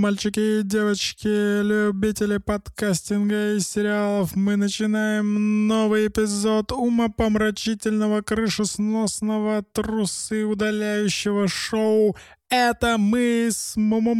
Мальчики 0.00 0.60
и 0.60 0.62
девочки, 0.62 1.60
любители 1.60 2.38
подкастинга 2.38 3.56
и 3.56 3.60
сериалов. 3.60 4.34
Мы 4.34 4.56
начинаем 4.56 5.66
новый 5.66 6.06
эпизод 6.06 6.72
умопомрачительного, 6.72 8.22
крышесносного, 8.22 9.62
трусы 9.62 10.46
удаляющего 10.46 11.48
шоу. 11.48 12.16
Это 12.48 12.96
мы 12.96 13.50
смотрим 13.52 14.16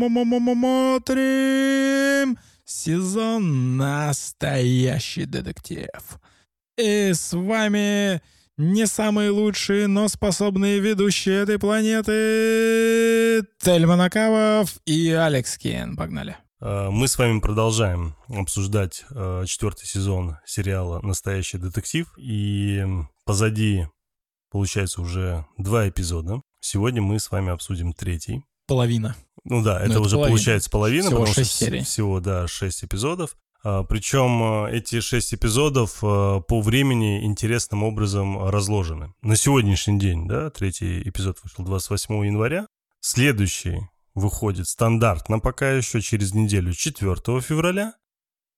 сезон 2.66 3.78
«Настоящий 3.78 5.24
детектив». 5.24 5.88
И 6.76 7.12
с 7.14 7.32
вами 7.32 8.20
не 8.60 8.86
самые 8.86 9.30
лучшие, 9.30 9.86
но 9.86 10.06
способные 10.08 10.80
ведущие 10.80 11.42
этой 11.42 11.58
планеты 11.58 13.46
Тельман 13.58 14.02
Акавов 14.02 14.76
и 14.84 15.10
Алекс 15.10 15.56
Кен. 15.56 15.96
Погнали. 15.96 16.36
А, 16.60 16.90
мы 16.90 17.08
с 17.08 17.16
вами 17.16 17.40
продолжаем 17.40 18.16
обсуждать 18.28 19.04
а, 19.10 19.46
четвертый 19.46 19.86
сезон 19.86 20.36
сериала 20.44 21.00
«Настоящий 21.00 21.56
детектив». 21.56 22.12
И 22.18 22.84
позади, 23.24 23.86
получается, 24.50 25.00
уже 25.00 25.46
два 25.56 25.88
эпизода. 25.88 26.42
Сегодня 26.60 27.00
мы 27.00 27.18
с 27.18 27.30
вами 27.30 27.50
обсудим 27.52 27.94
третий. 27.94 28.44
Половина. 28.66 29.16
Ну 29.44 29.62
да, 29.62 29.80
это, 29.80 29.92
это 29.92 30.00
уже 30.00 30.16
половина. 30.16 30.28
получается 30.28 30.70
половина, 30.70 31.06
всего 31.06 31.20
потому 31.20 31.34
6 31.34 31.50
что 31.50 31.64
серий. 31.64 31.82
всего, 31.82 32.20
да, 32.20 32.46
шесть 32.46 32.84
эпизодов. 32.84 33.36
А, 33.62 33.84
Причем 33.84 34.64
эти 34.66 35.00
шесть 35.00 35.34
эпизодов 35.34 35.98
а, 36.02 36.40
по 36.40 36.60
времени 36.60 37.24
интересным 37.24 37.82
образом 37.84 38.48
разложены. 38.48 39.12
На 39.22 39.36
сегодняшний 39.36 39.98
день, 39.98 40.26
да, 40.26 40.50
третий 40.50 41.02
эпизод 41.08 41.38
вышел 41.42 41.64
28 41.64 42.26
января. 42.26 42.66
Следующий 43.00 43.80
выходит 44.14 44.68
стандартно 44.68 45.38
пока 45.38 45.70
еще 45.70 46.00
через 46.00 46.34
неделю 46.34 46.72
4 46.72 47.40
февраля. 47.40 47.94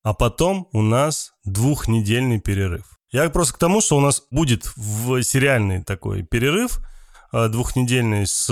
А 0.04 0.14
потом 0.14 0.68
у 0.72 0.82
нас 0.82 1.32
двухнедельный 1.44 2.40
перерыв. 2.40 2.98
Я 3.12 3.28
просто 3.30 3.54
к 3.54 3.58
тому, 3.58 3.80
что 3.80 3.96
у 3.96 4.00
нас 4.00 4.22
будет 4.30 4.72
в 4.76 5.22
сериальный 5.22 5.84
такой 5.84 6.22
перерыв 6.22 6.80
а, 7.32 7.48
двухнедельный 7.48 8.26
с 8.26 8.46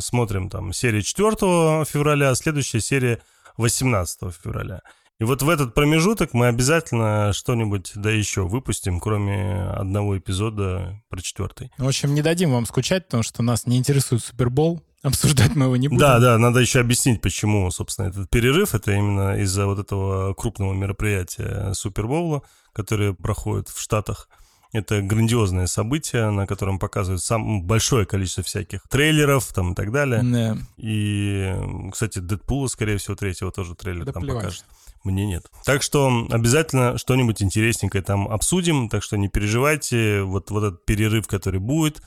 смотрим 0.00 0.48
там 0.48 0.72
серия 0.72 1.02
4 1.02 1.84
февраля, 1.84 2.34
следующая 2.36 2.80
серия 2.80 3.20
18 3.56 4.32
февраля. 4.32 4.80
И 5.20 5.24
вот 5.24 5.42
в 5.42 5.48
этот 5.50 5.74
промежуток 5.74 6.32
мы 6.32 6.46
обязательно 6.46 7.34
что-нибудь 7.34 7.92
да 7.94 8.10
еще 8.10 8.46
выпустим, 8.48 9.00
кроме 9.00 9.64
одного 9.64 10.16
эпизода 10.16 10.98
про 11.10 11.20
четвертый. 11.20 11.70
В 11.76 11.86
общем, 11.86 12.14
не 12.14 12.22
дадим 12.22 12.52
вам 12.52 12.64
скучать, 12.64 13.04
потому 13.04 13.22
что 13.22 13.42
нас 13.42 13.66
не 13.66 13.76
интересует 13.76 14.24
Супербол. 14.24 14.82
Обсуждать 15.02 15.54
мы 15.56 15.66
его 15.66 15.76
не 15.76 15.88
будем. 15.88 16.00
Да, 16.00 16.18
да, 16.18 16.38
надо 16.38 16.60
еще 16.60 16.80
объяснить, 16.80 17.20
почему, 17.20 17.70
собственно, 17.70 18.06
этот 18.06 18.30
перерыв. 18.30 18.74
Это 18.74 18.92
именно 18.92 19.38
из-за 19.42 19.66
вот 19.66 19.78
этого 19.78 20.32
крупного 20.32 20.72
мероприятия 20.72 21.74
Супербоула, 21.74 22.42
которое 22.72 23.12
проходит 23.12 23.68
в 23.68 23.78
Штатах. 23.78 24.26
Это 24.72 25.02
грандиозное 25.02 25.66
событие, 25.66 26.30
на 26.30 26.46
котором 26.46 26.78
показывают 26.78 27.22
сам 27.22 27.62
большое 27.62 28.06
количество 28.06 28.42
всяких 28.42 28.82
трейлеров 28.88 29.52
там 29.52 29.72
и 29.72 29.74
так 29.74 29.92
далее. 29.92 30.22
Да. 30.22 30.56
И, 30.78 31.54
кстати, 31.92 32.20
Дэдпула, 32.20 32.68
скорее 32.68 32.96
всего, 32.96 33.16
третьего 33.16 33.50
тоже 33.50 33.74
трейлер 33.74 34.04
Да 34.04 34.12
там 34.12 34.22
плевать. 34.22 34.44
покажет. 34.44 34.64
Мне 35.04 35.26
нет. 35.26 35.46
Так 35.64 35.82
что 35.82 36.26
обязательно 36.30 36.98
что-нибудь 36.98 37.42
интересненькое 37.42 38.02
там 38.04 38.28
обсудим. 38.28 38.88
Так 38.88 39.02
что 39.02 39.16
не 39.16 39.28
переживайте. 39.28 40.22
Вот, 40.22 40.50
вот 40.50 40.64
этот 40.64 40.84
перерыв, 40.84 41.26
который 41.26 41.60
будет, 41.60 42.02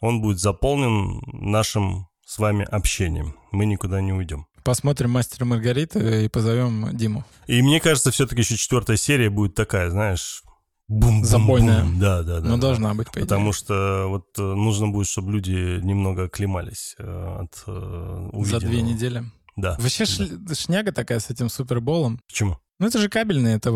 он 0.00 0.20
будет 0.20 0.38
заполнен 0.38 1.20
нашим 1.32 2.06
с 2.24 2.38
вами 2.38 2.66
общением. 2.70 3.36
Мы 3.52 3.66
никуда 3.66 4.00
не 4.00 4.12
уйдем. 4.12 4.46
Посмотрим 4.64 5.10
«Мастера 5.10 5.44
Маргарита» 5.44 6.00
и 6.00 6.28
позовем 6.28 6.96
Диму. 6.96 7.24
И 7.46 7.62
мне 7.62 7.80
кажется, 7.80 8.10
все-таки 8.10 8.40
еще 8.40 8.56
четвертая 8.56 8.96
серия 8.96 9.30
будет 9.30 9.54
такая, 9.54 9.90
знаешь, 9.90 10.42
бум 10.88 11.24
Забойная. 11.24 11.84
Да, 12.00 12.22
да, 12.22 12.40
да. 12.40 12.48
Ну, 12.48 12.56
да. 12.56 12.62
должна 12.62 12.94
быть, 12.94 13.06
по 13.08 13.18
идее. 13.18 13.22
Потому 13.22 13.52
что 13.52 14.06
вот 14.08 14.26
э, 14.38 14.42
нужно 14.42 14.88
будет, 14.88 15.06
чтобы 15.06 15.32
люди 15.32 15.80
немного 15.84 16.24
оклемались 16.24 16.96
э, 16.98 17.36
от 17.40 17.62
э, 17.66 18.28
За 18.32 18.36
увиденного. 18.36 18.66
две 18.66 18.82
недели. 18.82 19.24
Да. 19.56 19.76
Вообще 19.78 20.04
да. 20.04 20.10
шля- 20.24 20.54
шняга 20.54 20.92
такая 20.92 21.18
с 21.20 21.30
этим 21.30 21.48
Суперболом. 21.48 22.20
Почему? 22.28 22.58
Ну, 22.78 22.86
это 22.86 22.98
же 22.98 23.08
кабельное 23.08 23.58
ТВ 23.58 23.68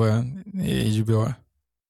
и 0.53 1.01
HBO. 1.03 1.35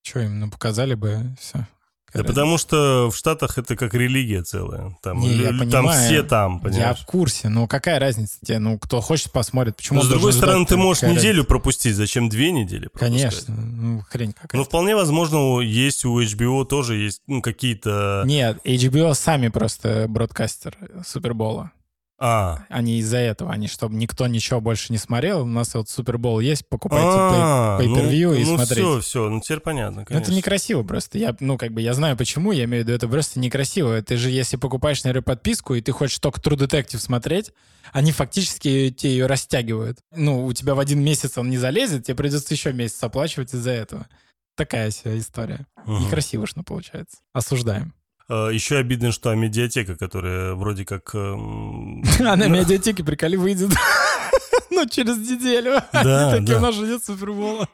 Че 0.02 0.20
им, 0.26 0.40
ну, 0.40 0.50
показали 0.50 0.94
бы, 0.94 1.36
все. 1.38 1.66
Да 2.12 2.24
потому 2.24 2.58
что 2.58 3.08
в 3.10 3.16
Штатах 3.16 3.56
это 3.56 3.76
как 3.76 3.94
религия 3.94 4.42
целая. 4.42 4.96
Там, 5.00 5.20
Не, 5.20 5.28
я 5.36 5.48
там 5.50 5.58
понимаю. 5.60 6.06
все 6.08 6.22
там, 6.24 6.54
Я 6.56 6.60
понимаешь? 6.60 6.98
в 6.98 7.06
курсе, 7.06 7.48
но 7.48 7.68
какая 7.68 8.00
разница 8.00 8.38
тебе? 8.44 8.58
Ну, 8.58 8.78
кто 8.80 9.00
хочет, 9.00 9.30
посмотрит. 9.30 9.76
Почему 9.76 10.00
Но 10.00 10.04
с 10.04 10.08
другой 10.08 10.32
стороны, 10.32 10.66
ты 10.66 10.76
можешь 10.76 11.02
неделю 11.04 11.18
разница? 11.28 11.44
пропустить. 11.46 11.94
Зачем 11.94 12.28
две 12.28 12.50
недели 12.50 12.88
пропускать? 12.88 13.10
Конечно, 13.46 13.54
ну, 13.54 14.00
хрень 14.08 14.32
какая. 14.32 14.58
Ну, 14.58 14.64
вполне 14.64 14.96
возможно, 14.96 15.60
есть 15.60 16.04
у 16.04 16.20
HBO 16.20 16.64
тоже 16.64 16.96
есть 16.96 17.22
ну, 17.28 17.42
какие-то... 17.42 18.24
Нет, 18.26 18.58
HBO 18.64 19.14
сами 19.14 19.46
просто 19.48 20.06
бродкастер 20.08 20.76
Супербола. 21.06 21.70
А, 22.22 22.64
Они 22.68 22.98
из-за 22.98 23.16
этого, 23.16 23.50
они, 23.50 23.66
чтобы 23.66 23.94
никто 23.94 24.26
ничего 24.26 24.60
больше 24.60 24.92
не 24.92 24.98
смотрел. 24.98 25.40
У 25.42 25.46
нас 25.46 25.72
вот 25.72 25.88
Супербол 25.88 26.40
есть, 26.40 26.68
покупайте 26.68 27.06
а, 27.10 27.78
pay- 27.80 27.86
pay-per-view 27.86 28.26
ну, 28.28 28.34
и 28.34 28.44
ну, 28.44 28.56
смотрите. 28.56 28.74
все, 28.82 29.00
все, 29.00 29.28
ну 29.30 29.40
теперь 29.40 29.60
понятно, 29.60 30.00
Ну, 30.00 30.04
конечно. 30.06 30.30
Это 30.30 30.36
некрасиво 30.36 30.82
просто. 30.82 31.16
Я, 31.16 31.34
ну, 31.40 31.56
как 31.56 31.72
бы, 31.72 31.80
я 31.80 31.94
знаю 31.94 32.18
почему, 32.18 32.52
я 32.52 32.64
имею 32.64 32.84
в 32.84 32.86
виду, 32.86 32.94
это 32.94 33.08
просто 33.08 33.40
некрасиво. 33.40 34.02
Ты 34.02 34.18
же, 34.18 34.28
если 34.28 34.58
покупаешь, 34.58 35.02
наверное, 35.02 35.22
подписку, 35.24 35.74
и 35.74 35.80
ты 35.80 35.92
хочешь 35.92 36.18
только 36.18 36.40
True 36.42 36.58
Detective 36.58 36.98
смотреть, 36.98 37.52
они 37.90 38.12
фактически 38.12 38.90
тебе 38.90 39.12
ее 39.12 39.26
растягивают. 39.26 40.00
Ну, 40.14 40.44
у 40.44 40.52
тебя 40.52 40.74
в 40.74 40.78
один 40.78 41.02
месяц 41.02 41.38
он 41.38 41.48
не 41.48 41.56
залезет, 41.56 42.04
тебе 42.04 42.16
придется 42.16 42.52
еще 42.52 42.74
месяц 42.74 43.02
оплачивать 43.02 43.54
из-за 43.54 43.70
этого. 43.70 44.06
Такая 44.56 44.90
вся 44.90 45.16
история. 45.18 45.66
Мгм. 45.86 46.04
Некрасиво, 46.04 46.46
что 46.46 46.62
получается. 46.62 47.16
Осуждаем. 47.32 47.94
А, 48.30 48.48
Еще 48.48 48.76
обидно, 48.76 49.10
что 49.10 49.34
медиатека, 49.34 49.96
которая 49.96 50.54
вроде 50.54 50.84
как... 50.84 51.14
эм, 51.14 52.02
А 52.20 52.36
на 52.36 52.48
ну, 52.48 52.60
медиатеке, 52.60 53.02
приколи, 53.04 53.36
выйдет. 53.36 53.70
Ну, 54.72 54.88
через 54.88 55.18
неделю. 55.18 55.82
Да, 55.92 56.30
такие, 56.30 56.56
у 56.56 56.60
нас 56.60 56.74
же 56.74 56.86
нет 56.86 57.04
Супербола. 57.04 57.68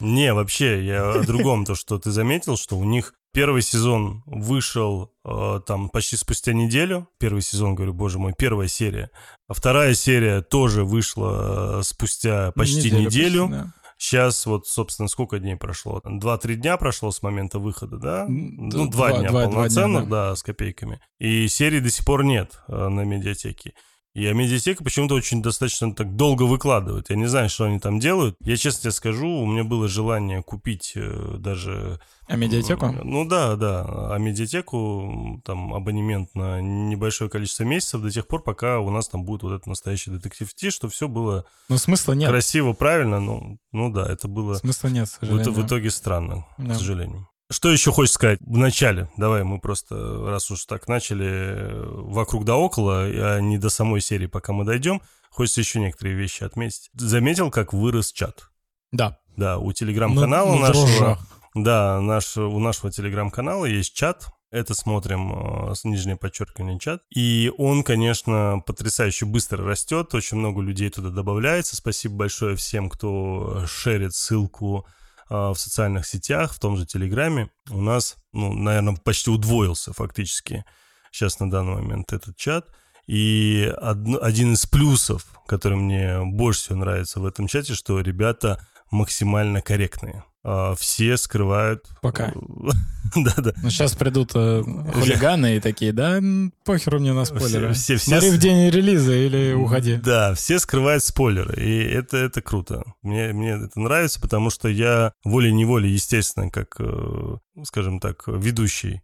Не, 0.00 0.32
вообще, 0.32 0.84
я 0.84 1.12
о 1.12 1.22
другом, 1.22 1.64
то, 1.64 1.74
что 1.74 1.98
ты 1.98 2.10
заметил, 2.10 2.56
что 2.56 2.76
у 2.76 2.84
них 2.84 3.14
первый 3.32 3.62
сезон 3.62 4.22
вышел 4.26 5.12
э, 5.24 5.60
там 5.66 5.88
почти 5.90 6.16
спустя 6.16 6.52
неделю. 6.54 7.06
Первый 7.18 7.42
сезон, 7.42 7.74
говорю, 7.74 7.92
боже 7.92 8.18
мой, 8.18 8.32
первая 8.36 8.66
серия. 8.66 9.10
А 9.46 9.54
вторая 9.54 9.94
серия 9.94 10.40
тоже 10.40 10.84
вышла 10.84 11.80
э, 11.80 11.82
спустя 11.84 12.50
почти 12.52 12.90
неделю. 12.90 13.48
почти, 13.48 13.62
да. 13.62 13.72
Сейчас 13.98 14.46
вот, 14.46 14.66
собственно, 14.68 15.08
сколько 15.08 15.38
дней 15.40 15.56
прошло? 15.56 16.00
Два-три 16.04 16.54
дня 16.54 16.76
прошло 16.76 17.10
с 17.10 17.20
момента 17.22 17.58
выхода, 17.58 17.98
да? 17.98 18.26
Ну, 18.28 18.86
д- 18.86 18.90
два, 18.92 19.08
два- 19.08 19.18
дня 19.18 19.28
два- 19.30 19.42
два 19.42 19.52
полноценных, 19.52 20.02
дня, 20.04 20.10
да. 20.10 20.36
с 20.36 20.42
копейками. 20.44 21.00
И 21.18 21.48
серии 21.48 21.80
до 21.80 21.90
сих 21.90 22.06
пор 22.06 22.22
нет 22.24 22.60
э, 22.68 22.88
на 22.88 23.00
медиатеке. 23.04 23.74
И 24.18 24.26
а 24.26 24.32
медиатека 24.34 24.82
почему-то 24.82 25.14
очень 25.14 25.40
достаточно 25.42 25.94
так 25.94 26.16
долго 26.16 26.42
выкладывает. 26.42 27.08
Я 27.08 27.14
не 27.14 27.26
знаю, 27.26 27.48
что 27.48 27.66
они 27.66 27.78
там 27.78 28.00
делают. 28.00 28.34
Я 28.40 28.56
честно 28.56 28.80
тебе 28.82 28.90
скажу, 28.90 29.28
у 29.28 29.46
меня 29.46 29.62
было 29.62 29.86
желание 29.86 30.42
купить 30.42 30.94
э, 30.96 31.36
даже... 31.38 32.00
А 32.26 32.34
медиатеку? 32.34 32.86
Ну 33.04 33.24
да, 33.24 33.54
да. 33.54 33.84
А 34.12 34.18
медиатеку, 34.18 35.40
там, 35.44 35.72
абонемент 35.72 36.34
на 36.34 36.60
небольшое 36.60 37.30
количество 37.30 37.62
месяцев 37.62 38.02
до 38.02 38.10
тех 38.10 38.26
пор, 38.26 38.42
пока 38.42 38.80
у 38.80 38.90
нас 38.90 39.06
там 39.08 39.22
будет 39.22 39.44
вот 39.44 39.52
этот 39.52 39.68
настоящий 39.68 40.10
детектив 40.10 40.52
Ти, 40.52 40.70
что 40.70 40.88
все 40.88 41.06
было 41.06 41.44
Ну, 41.68 41.78
смысла 41.78 42.14
нет. 42.14 42.28
красиво, 42.28 42.72
правильно. 42.72 43.20
Ну, 43.20 43.58
ну 43.70 43.88
да, 43.92 44.04
это 44.04 44.26
было... 44.26 44.54
Смысла 44.54 44.88
нет, 44.88 45.06
к 45.08 45.12
В, 45.12 45.14
сожалению. 45.20 45.52
ит- 45.52 45.56
в 45.58 45.64
итоге 45.66 45.90
странно, 45.90 46.44
Да. 46.58 46.74
к 46.74 46.78
сожалению. 46.78 47.27
Что 47.50 47.70
еще 47.70 47.92
хочешь 47.92 48.12
сказать 48.14 48.40
в 48.40 48.56
начале? 48.58 49.08
Давай 49.16 49.42
мы 49.42 49.58
просто, 49.58 50.26
раз 50.26 50.50
уж 50.50 50.66
так 50.66 50.86
начали, 50.86 51.26
э, 51.26 51.84
вокруг 51.86 52.44
да 52.44 52.56
около, 52.56 53.04
а 53.04 53.40
не 53.40 53.56
до 53.56 53.70
самой 53.70 54.02
серии, 54.02 54.26
пока 54.26 54.52
мы 54.52 54.64
дойдем, 54.64 55.00
хочется 55.30 55.60
еще 55.60 55.80
некоторые 55.80 56.14
вещи 56.14 56.42
отметить. 56.44 56.90
Заметил, 56.94 57.50
как 57.50 57.72
вырос 57.72 58.12
чат? 58.12 58.50
Да. 58.92 59.18
Да, 59.36 59.58
у 59.58 59.72
телеграм-канала 59.72 60.54
На- 60.56 60.60
на 60.60 60.68
нашего... 60.68 60.86
дрожжах. 60.86 61.18
Да, 61.54 62.00
наш, 62.02 62.36
у 62.36 62.58
нашего 62.58 62.92
телеграм-канала 62.92 63.64
есть 63.64 63.94
чат. 63.94 64.26
Это 64.50 64.74
смотрим 64.74 65.70
э, 65.70 65.74
с 65.74 65.84
нижнее 65.84 66.16
подчеркивание 66.16 66.78
чат. 66.78 67.02
И 67.14 67.50
он, 67.56 67.82
конечно, 67.82 68.62
потрясающе 68.66 69.24
быстро 69.24 69.64
растет. 69.64 70.14
Очень 70.14 70.38
много 70.38 70.60
людей 70.60 70.90
туда 70.90 71.08
добавляется. 71.10 71.76
Спасибо 71.76 72.16
большое 72.16 72.56
всем, 72.56 72.90
кто 72.90 73.64
шерит 73.66 74.14
ссылку 74.14 74.86
в 75.28 75.54
социальных 75.56 76.06
сетях, 76.06 76.54
в 76.54 76.58
том 76.58 76.76
же 76.76 76.86
Телеграме. 76.86 77.50
У 77.70 77.80
нас, 77.80 78.16
ну, 78.32 78.52
наверное, 78.52 78.96
почти 78.96 79.30
удвоился 79.30 79.92
фактически 79.92 80.64
сейчас 81.10 81.40
на 81.40 81.50
данный 81.50 81.74
момент 81.74 82.12
этот 82.12 82.36
чат. 82.36 82.66
И 83.06 83.72
один 83.80 84.52
из 84.52 84.66
плюсов, 84.66 85.26
который 85.46 85.78
мне 85.78 86.22
больше 86.24 86.60
всего 86.60 86.76
нравится 86.76 87.20
в 87.20 87.26
этом 87.26 87.46
чате, 87.46 87.74
что 87.74 88.00
ребята 88.00 88.64
максимально 88.90 89.62
корректные. 89.62 90.24
А, 90.50 90.74
все 90.76 91.18
скрывают... 91.18 91.84
Пока. 92.00 92.32
Да-да. 93.14 93.52
Ну, 93.62 93.68
сейчас 93.68 93.94
придут 93.94 94.32
э, 94.34 94.62
хулиганы 94.62 95.56
и 95.56 95.60
такие, 95.60 95.92
да, 95.92 96.20
похеру 96.64 97.00
мне 97.00 97.12
на 97.12 97.26
спойлеры. 97.26 97.74
Все, 97.74 97.96
все, 97.96 98.12
Смотри 98.12 98.30
в 98.30 98.38
день 98.38 98.70
релиза 98.70 99.12
или 99.12 99.52
уходи. 99.52 99.96
Да, 99.96 100.32
все 100.34 100.58
скрывают 100.58 101.04
спойлеры, 101.04 101.62
и 101.62 101.82
это, 101.82 102.16
это 102.16 102.40
круто. 102.40 102.84
Мне, 103.02 103.34
мне 103.34 103.50
это 103.62 103.78
нравится, 103.78 104.20
потому 104.20 104.48
что 104.48 104.68
я 104.68 105.12
волей-неволей, 105.22 105.90
естественно, 105.90 106.50
как, 106.50 106.76
э, 106.78 107.36
скажем 107.64 108.00
так, 108.00 108.24
ведущий 108.26 109.02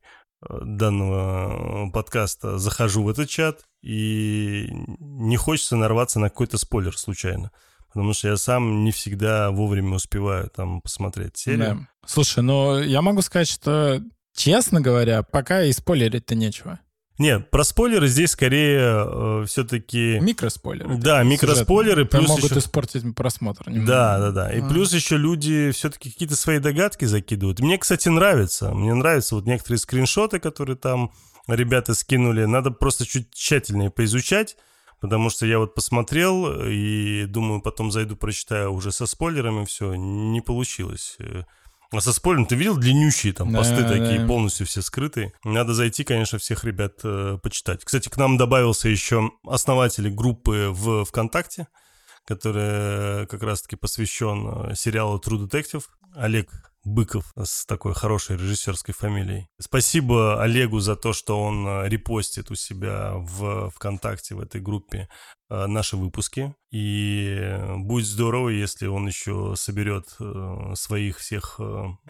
э, 0.48 0.60
данного 0.62 1.90
подкаста 1.90 2.56
захожу 2.56 3.02
в 3.02 3.08
этот 3.10 3.28
чат, 3.28 3.60
и 3.82 4.68
не 4.98 5.36
хочется 5.36 5.76
нарваться 5.76 6.18
на 6.20 6.30
какой-то 6.30 6.56
спойлер 6.56 6.96
случайно 6.96 7.50
потому 7.94 8.12
что 8.12 8.28
я 8.28 8.36
сам 8.36 8.84
не 8.84 8.90
всегда 8.90 9.50
вовремя 9.52 9.94
успеваю 9.94 10.50
там 10.50 10.80
посмотреть 10.80 11.36
серию. 11.36 11.58
Да. 11.58 11.88
Слушай, 12.04 12.42
ну 12.42 12.80
я 12.80 13.00
могу 13.02 13.22
сказать, 13.22 13.48
что, 13.48 14.02
честно 14.34 14.80
говоря, 14.80 15.22
пока 15.22 15.62
и 15.62 15.72
спойлерить-то 15.72 16.34
нечего. 16.34 16.80
Нет, 17.18 17.52
про 17.52 17.62
спойлеры 17.62 18.08
здесь 18.08 18.32
скорее 18.32 19.06
э, 19.06 19.44
все-таки... 19.46 20.18
Микроспойлеры. 20.20 20.96
Да, 20.96 21.22
микроспойлеры. 21.22 22.04
Плюс 22.06 22.28
могут 22.28 22.50
еще... 22.50 22.58
испортить 22.58 23.14
просмотр. 23.14 23.70
Немного. 23.70 23.86
Да, 23.86 24.18
да, 24.18 24.30
да. 24.32 24.52
И 24.52 24.60
а. 24.60 24.68
плюс 24.68 24.92
еще 24.92 25.16
люди 25.16 25.70
все-таки 25.70 26.10
какие-то 26.10 26.34
свои 26.34 26.58
догадки 26.58 27.04
закидывают. 27.04 27.60
Мне, 27.60 27.78
кстати, 27.78 28.08
нравится. 28.08 28.74
Мне 28.74 28.92
нравятся 28.94 29.36
вот 29.36 29.46
некоторые 29.46 29.78
скриншоты, 29.78 30.40
которые 30.40 30.76
там 30.76 31.12
ребята 31.46 31.94
скинули. 31.94 32.44
Надо 32.46 32.72
просто 32.72 33.06
чуть 33.06 33.32
тщательнее 33.32 33.90
поизучать 33.90 34.56
Потому 35.04 35.28
что 35.28 35.44
я 35.44 35.58
вот 35.58 35.74
посмотрел 35.74 36.62
и 36.64 37.26
думаю, 37.26 37.60
потом 37.60 37.90
зайду, 37.90 38.16
прочитаю 38.16 38.72
уже 38.72 38.90
со 38.90 39.04
спойлерами 39.04 39.66
все. 39.66 39.94
Не 39.96 40.40
получилось. 40.40 41.18
А 41.90 42.00
со 42.00 42.14
спойлером 42.14 42.46
ты 42.46 42.54
видел 42.54 42.78
длиннющие 42.78 43.34
там 43.34 43.52
да, 43.52 43.58
посты 43.58 43.82
да. 43.82 43.88
такие, 43.90 44.26
полностью 44.26 44.66
все 44.66 44.80
скрытые. 44.80 45.34
Надо 45.44 45.74
зайти, 45.74 46.04
конечно, 46.04 46.38
всех 46.38 46.64
ребят 46.64 47.00
э, 47.04 47.36
почитать. 47.42 47.84
Кстати, 47.84 48.08
к 48.08 48.16
нам 48.16 48.38
добавился 48.38 48.88
еще 48.88 49.30
основатель 49.46 50.08
группы 50.08 50.68
в 50.70 51.04
ВКонтакте, 51.04 51.68
которая 52.24 53.26
как 53.26 53.42
раз-таки 53.42 53.76
посвящен 53.76 54.70
э, 54.70 54.74
сериалу 54.74 55.18
True 55.18 55.46
Detective. 55.46 55.84
Олег 56.14 56.50
Быков 56.84 57.32
с 57.42 57.64
такой 57.64 57.94
хорошей 57.94 58.36
режиссерской 58.36 58.92
фамилией. 58.92 59.48
Спасибо 59.58 60.42
Олегу 60.42 60.80
за 60.80 60.96
то, 60.96 61.14
что 61.14 61.42
он 61.42 61.66
э, 61.66 61.88
репостит 61.88 62.50
у 62.50 62.54
себя 62.54 63.12
в 63.14 63.70
ВКонтакте 63.70 64.34
в 64.34 64.40
этой 64.40 64.60
группе 64.60 65.08
э, 65.48 65.66
наши 65.66 65.96
выпуски. 65.96 66.54
И 66.70 67.58
будет 67.76 68.06
здорово, 68.06 68.50
если 68.50 68.86
он 68.86 69.06
еще 69.06 69.54
соберет 69.56 70.14
э, 70.20 70.72
своих 70.74 71.18
всех 71.18 71.58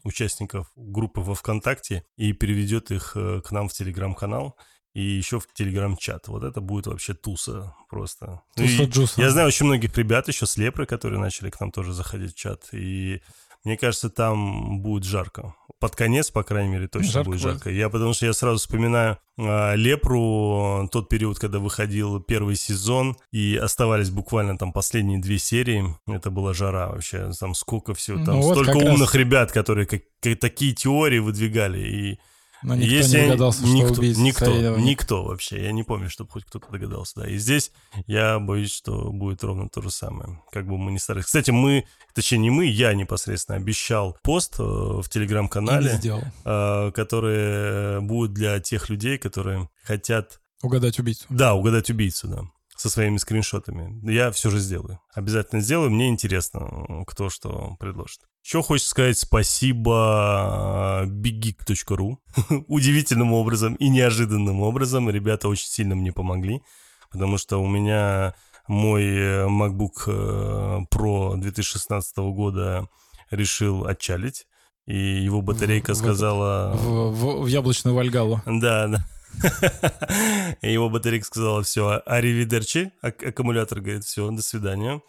участников 0.03 0.73
группы 0.75 1.21
во 1.21 1.37
ВКонтакте 1.37 2.05
и 2.17 2.33
переведет 2.33 2.91
их 2.91 3.13
к 3.13 3.53
нам 3.53 3.69
в 3.69 3.73
Телеграм-канал 3.73 4.57
и 4.95 5.03
еще 5.03 5.41
в 5.41 5.53
Телеграм-чат. 5.53 6.29
Вот 6.29 6.45
это 6.45 6.61
будет 6.61 6.87
вообще 6.87 7.15
туса 7.15 7.75
просто. 7.91 8.43
Туса-джуса. 8.57 9.21
Я 9.21 9.31
знаю 9.31 9.49
очень 9.49 9.67
многих 9.67 9.97
ребят 9.99 10.29
еще 10.29 10.47
с 10.47 10.57
Лепры, 10.57 10.87
которые 10.87 11.21
начали 11.21 11.51
к 11.51 11.61
нам 11.61 11.73
тоже 11.73 11.93
заходить 11.93 12.33
в 12.33 12.37
чат. 12.37 12.69
И 12.73 13.21
мне 13.65 13.79
кажется, 13.79 14.11
там 14.11 14.81
будет 14.81 15.05
жарко. 15.05 15.55
Под 15.81 15.97
конец, 15.97 16.31
по 16.31 16.43
крайней 16.43 16.73
мере, 16.73 16.89
точно 16.89 17.11
жарко 17.11 17.31
будет 17.31 17.41
жарко. 17.41 17.65
Будет. 17.65 17.77
Я 17.77 17.89
потому 17.89 18.13
что 18.13 18.27
я 18.27 18.33
сразу 18.33 18.59
вспоминаю 18.59 19.19
э, 19.39 19.77
Лепру, 19.77 20.89
тот 20.93 21.09
период, 21.09 21.39
когда 21.39 21.59
выходил 21.59 22.21
первый 22.21 22.57
сезон, 22.57 23.17
и 23.33 23.57
оставались 23.57 24.11
буквально 24.11 24.59
там 24.59 24.73
последние 24.73 25.19
две 25.19 25.39
серии. 25.39 25.85
Это 26.07 26.31
была 26.31 26.53
жара 26.53 26.89
вообще. 26.89 27.31
Там 27.41 27.55
сколько 27.55 27.95
всего, 27.95 28.23
там 28.25 28.41
ну, 28.41 28.53
столько 28.53 28.75
вот 28.75 28.85
умных 28.85 29.15
раз... 29.15 29.21
ребят, 29.21 29.53
которые 29.53 29.87
как, 29.87 30.03
как, 30.21 30.39
такие 30.39 30.75
теории 30.75 31.19
выдвигали. 31.19 31.79
И 31.81 32.19
но 32.65 32.75
никто 32.75 32.95
Если 32.95 33.19
не 33.19 33.27
догадался, 33.27 33.59
что 33.61 33.69
никто, 33.69 33.95
убийца 34.01 34.21
никто, 34.23 34.77
никто 34.79 35.25
вообще. 35.25 35.63
Я 35.63 35.73
не 35.73 35.83
помню, 35.83 36.09
чтобы 36.09 36.31
хоть 36.31 36.45
кто-то 36.45 36.73
догадался. 36.73 37.21
Да. 37.21 37.29
И 37.29 37.37
здесь 37.37 37.71
я 38.07 38.39
боюсь, 38.39 38.75
что 38.75 39.13
будет 39.13 39.45
ровно 39.45 39.69
то 39.69 39.83
же 39.83 39.91
самое. 39.91 40.41
Как 40.51 40.67
бы 40.67 40.79
мы 40.79 40.91
ни 40.91 40.97
старались. 40.97 41.27
Кстати, 41.27 41.51
мы, 41.51 41.85
точнее 42.15 42.39
не 42.39 42.51
мы, 42.51 42.65
я 42.65 42.95
непосредственно 42.95 43.59
обещал 43.59 44.17
пост 44.23 44.55
э, 44.59 44.63
в 44.63 45.05
телеграм-канале, 45.11 46.01
э, 46.03 46.91
который 46.95 48.01
будет 48.01 48.33
для 48.33 48.59
тех 48.61 48.89
людей, 48.89 49.19
которые 49.19 49.69
хотят... 49.83 50.41
Угадать 50.63 50.99
убийцу. 50.99 51.27
Да, 51.29 51.55
угадать 51.55 51.91
убийцу, 51.91 52.29
да 52.29 52.45
со 52.77 52.91
своими 52.91 53.19
скриншотами. 53.19 53.99
Я 54.11 54.31
все 54.31 54.51
же 54.51 54.59
сделаю. 54.59 55.01
Обязательно 55.15 55.61
сделаю. 55.61 55.91
Мне 55.91 56.09
интересно, 56.09 57.05
кто 57.07 57.31
что 57.31 57.77
предложит. 57.79 58.21
Еще 58.43 58.63
хочется 58.63 58.91
сказать 58.91 59.19
спасибо 59.19 61.05
biggeek.ru. 61.07 62.17
Удивительным 62.69 63.33
образом 63.33 63.75
и 63.75 63.89
неожиданным 63.89 64.61
образом. 64.61 65.09
Ребята 65.09 65.49
очень 65.49 65.69
сильно 65.69 65.95
мне 65.95 66.13
помогли, 66.13 66.63
потому 67.11 67.39
что 67.39 67.59
у 67.59 67.67
меня 67.67 68.35
мой 68.67 69.05
э, 69.05 69.47
MacBook 69.47 70.05
э, 70.07 70.81
Pro 70.91 71.37
2016 71.37 72.17
года 72.19 72.89
решил 73.31 73.87
отчалить. 73.87 74.47
И 74.87 74.97
его 74.97 75.41
батарейка 75.41 75.95
в, 75.95 75.97
сказала... 75.97 76.75
В, 76.77 77.13
в, 77.13 77.43
в 77.45 77.47
яблочную 77.47 77.95
вальгалу. 77.95 78.43
Да, 78.45 78.89
да. 78.89 79.07
Его 80.63 80.89
батарейка 80.91 81.27
сказала, 81.27 81.63
все, 81.63 82.03
аривидерчи, 82.07 82.93
аккумулятор 83.03 83.81
говорит, 83.81 84.05
все, 84.05 84.31
до 84.31 84.43
свидания. 84.43 85.03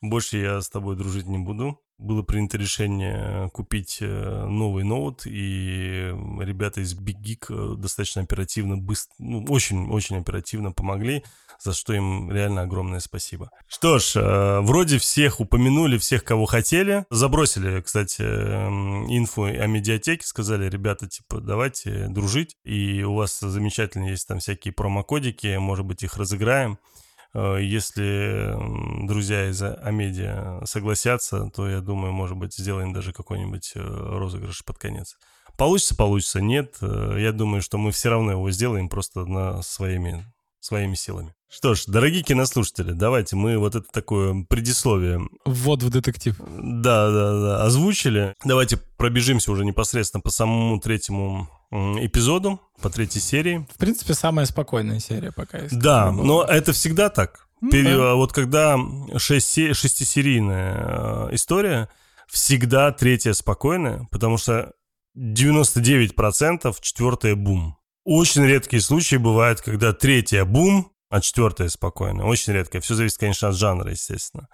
Больше 0.00 0.38
я 0.38 0.60
с 0.60 0.68
тобой 0.68 0.96
дружить 0.96 1.26
не 1.26 1.38
буду 1.38 1.80
было 2.02 2.22
принято 2.22 2.58
решение 2.58 3.48
купить 3.50 3.98
э, 4.00 4.46
новый 4.46 4.84
ноут, 4.84 5.22
и 5.24 6.12
ребята 6.40 6.80
из 6.80 6.94
Big 6.94 7.20
Geek 7.22 7.46
э, 7.48 7.76
достаточно 7.76 8.22
оперативно, 8.22 8.76
быстро, 8.76 9.14
ну, 9.18 9.44
очень-очень 9.48 10.16
оперативно 10.16 10.72
помогли, 10.72 11.24
за 11.60 11.72
что 11.72 11.94
им 11.94 12.30
реально 12.30 12.62
огромное 12.62 13.00
спасибо. 13.00 13.50
Что 13.68 13.98
ж, 13.98 14.16
э, 14.16 14.60
вроде 14.60 14.98
всех 14.98 15.40
упомянули, 15.40 15.96
всех, 15.98 16.24
кого 16.24 16.46
хотели. 16.46 17.04
Забросили, 17.10 17.80
кстати, 17.80 18.22
инфу 18.22 19.44
о 19.44 19.66
медиатеке, 19.66 20.26
сказали, 20.26 20.68
ребята, 20.68 21.08
типа, 21.08 21.40
давайте 21.40 22.08
дружить, 22.08 22.56
и 22.64 23.02
у 23.02 23.14
вас 23.14 23.38
замечательно 23.40 24.08
есть 24.08 24.26
там 24.26 24.40
всякие 24.40 24.72
промокодики, 24.72 25.56
может 25.56 25.86
быть, 25.86 26.02
их 26.02 26.16
разыграем. 26.16 26.78
Э, 27.34 27.58
если 27.60 28.54
друзья 29.06 29.48
из 29.48 29.62
Амедиа 29.62 30.64
согласятся, 30.64 31.50
то 31.54 31.68
я 31.68 31.80
думаю, 31.80 32.12
может 32.12 32.36
быть, 32.36 32.54
сделаем 32.54 32.92
даже 32.92 33.12
какой-нибудь 33.12 33.72
э, 33.74 33.80
розыгрыш 33.80 34.64
под 34.64 34.78
конец. 34.78 35.16
Получится, 35.56 35.96
получится, 35.96 36.40
нет. 36.40 36.76
Э, 36.80 37.16
я 37.18 37.32
думаю, 37.32 37.62
что 37.62 37.78
мы 37.78 37.90
все 37.90 38.10
равно 38.10 38.32
его 38.32 38.50
сделаем 38.50 38.88
просто 38.88 39.24
на 39.24 39.62
своими, 39.62 40.24
своими 40.60 40.94
силами. 40.94 41.34
Что 41.54 41.74
ж, 41.74 41.84
дорогие 41.86 42.22
кинослушатели, 42.22 42.92
давайте 42.92 43.36
мы 43.36 43.58
вот 43.58 43.74
это 43.74 43.86
такое 43.92 44.46
предисловие... 44.48 45.20
Ввод 45.44 45.82
в 45.82 45.90
детектив. 45.90 46.34
Да, 46.38 47.10
да, 47.10 47.40
да, 47.40 47.64
озвучили. 47.64 48.34
Давайте 48.42 48.78
пробежимся 48.96 49.52
уже 49.52 49.62
непосредственно 49.66 50.22
по 50.22 50.30
самому 50.30 50.80
третьему 50.80 51.50
эпизоду, 51.70 52.58
по 52.80 52.88
третьей 52.88 53.20
серии. 53.20 53.66
В 53.70 53.76
принципе, 53.76 54.14
самая 54.14 54.46
спокойная 54.46 54.98
серия 54.98 55.30
пока 55.30 55.58
есть. 55.58 55.78
Да, 55.78 56.10
но 56.10 56.42
это 56.42 56.72
всегда 56.72 57.10
так. 57.10 57.46
Ну, 57.60 57.70
Пере... 57.70 57.98
да. 57.98 58.14
Вот 58.14 58.32
когда 58.32 58.78
шести... 59.18 59.74
шестисерийная 59.74 61.28
э, 61.28 61.34
история, 61.34 61.90
всегда 62.28 62.92
третья 62.92 63.34
спокойная, 63.34 64.08
потому 64.10 64.38
что 64.38 64.72
99% 65.18 66.74
четвертая 66.80 67.34
бум. 67.34 67.76
Очень 68.04 68.46
редкие 68.46 68.80
случаи 68.80 69.16
бывают, 69.16 69.60
когда 69.60 69.92
третья 69.92 70.46
бум, 70.46 70.92
а 71.12 71.20
четвертая 71.20 71.68
спокойная. 71.68 72.24
Очень 72.24 72.54
редко. 72.54 72.80
Все 72.80 72.94
зависит, 72.94 73.18
конечно, 73.18 73.48
от 73.48 73.54
жанра, 73.54 73.90
естественно. 73.90 74.48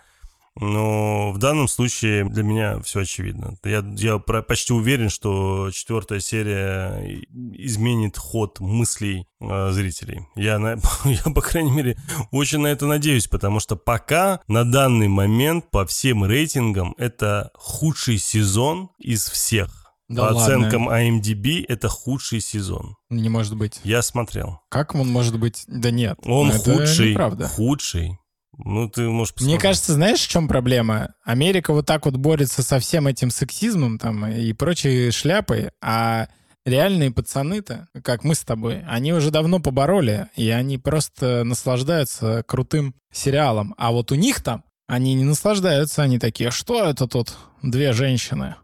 Но 0.56 1.30
в 1.30 1.38
данном 1.38 1.68
случае 1.68 2.24
для 2.24 2.42
меня 2.42 2.80
все 2.80 3.02
очевидно. 3.02 3.56
Я, 3.62 3.84
я 3.94 4.18
почти 4.18 4.72
уверен, 4.72 5.08
что 5.08 5.70
четвертая 5.70 6.18
серия 6.18 7.22
изменит 7.54 8.18
ход 8.18 8.58
мыслей 8.58 9.28
э, 9.40 9.70
зрителей. 9.70 10.26
Я, 10.34 10.58
на, 10.58 10.80
я, 11.04 11.32
по 11.32 11.42
крайней 11.42 11.70
мере, 11.70 11.96
очень 12.32 12.58
на 12.58 12.66
это 12.66 12.86
надеюсь, 12.86 13.28
потому 13.28 13.60
что 13.60 13.76
пока 13.76 14.40
на 14.48 14.64
данный 14.64 15.06
момент 15.06 15.70
по 15.70 15.86
всем 15.86 16.24
рейтингам 16.24 16.96
это 16.98 17.52
худший 17.54 18.18
сезон 18.18 18.90
из 18.98 19.28
всех. 19.28 19.77
Да 20.08 20.28
По 20.28 20.32
ладно. 20.32 20.42
оценкам 20.42 20.88
IMDb 20.88 21.64
это 21.68 21.88
худший 21.88 22.40
сезон. 22.40 22.96
Не 23.10 23.28
может 23.28 23.56
быть. 23.56 23.80
Я 23.84 24.00
смотрел. 24.02 24.60
Как 24.70 24.94
он 24.94 25.08
может 25.08 25.38
быть? 25.38 25.64
Да 25.66 25.90
нет. 25.90 26.18
Он 26.24 26.50
худший. 26.50 27.10
Неправда. 27.10 27.46
Худший. 27.46 28.18
Ну, 28.56 28.88
ты 28.88 29.02
можешь 29.02 29.34
посмотреть. 29.34 29.54
Мне 29.54 29.60
кажется, 29.62 29.92
знаешь, 29.92 30.20
в 30.20 30.28
чем 30.28 30.48
проблема? 30.48 31.14
Америка 31.24 31.72
вот 31.72 31.86
так 31.86 32.06
вот 32.06 32.16
борется 32.16 32.62
со 32.62 32.80
всем 32.80 33.06
этим 33.06 33.30
сексизмом 33.30 33.98
там 33.98 34.26
и 34.26 34.52
прочей 34.52 35.10
шляпой, 35.12 35.70
а 35.80 36.28
реальные 36.64 37.12
пацаны-то, 37.12 37.86
как 38.02 38.24
мы 38.24 38.34
с 38.34 38.40
тобой, 38.40 38.82
они 38.88 39.12
уже 39.12 39.30
давно 39.30 39.60
побороли, 39.60 40.28
и 40.34 40.48
они 40.50 40.76
просто 40.78 41.44
наслаждаются 41.44 42.42
крутым 42.46 42.94
сериалом. 43.12 43.74
А 43.78 43.92
вот 43.92 44.10
у 44.10 44.16
них 44.16 44.42
там 44.42 44.64
они 44.88 45.14
не 45.14 45.24
наслаждаются, 45.24 46.02
они 46.02 46.18
такие, 46.18 46.50
что 46.50 46.84
это 46.84 47.06
тут 47.06 47.36
две 47.62 47.92
женщины? 47.92 48.56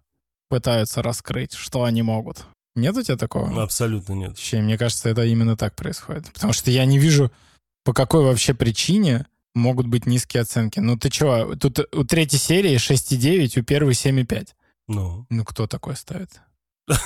Пытаются 0.55 1.03
раскрыть, 1.03 1.55
что 1.55 1.83
они 1.83 2.03
могут. 2.03 2.45
Нет 2.77 2.97
у 2.97 3.03
тебя 3.03 3.17
такого? 3.17 3.61
Абсолютно 3.61 4.13
нет. 4.13 4.29
Вообще, 4.29 4.61
мне 4.61 4.79
кажется, 4.79 5.09
это 5.09 5.25
именно 5.25 5.57
так 5.57 5.75
происходит. 5.75 6.33
Потому 6.33 6.53
что 6.53 6.71
я 6.71 6.85
не 6.85 7.01
вижу, 7.01 7.33
по 7.83 7.93
какой 7.93 8.23
вообще 8.23 8.55
причине 8.55 9.27
могут 9.53 9.89
быть 9.89 10.07
низкие 10.07 10.43
оценки. 10.43 10.79
Ну 10.79 10.97
ты 10.97 11.11
чё, 11.11 11.57
тут 11.57 11.81
у 11.93 12.05
третьей 12.05 12.39
серии 12.39 12.77
6,9, 12.77 13.59
у 13.59 13.65
первой 13.65 13.95
7,5. 13.95 14.51
Ну. 14.87 15.27
Ну 15.29 15.45
кто 15.45 15.67
такой 15.67 15.97
ставит? 15.97 16.31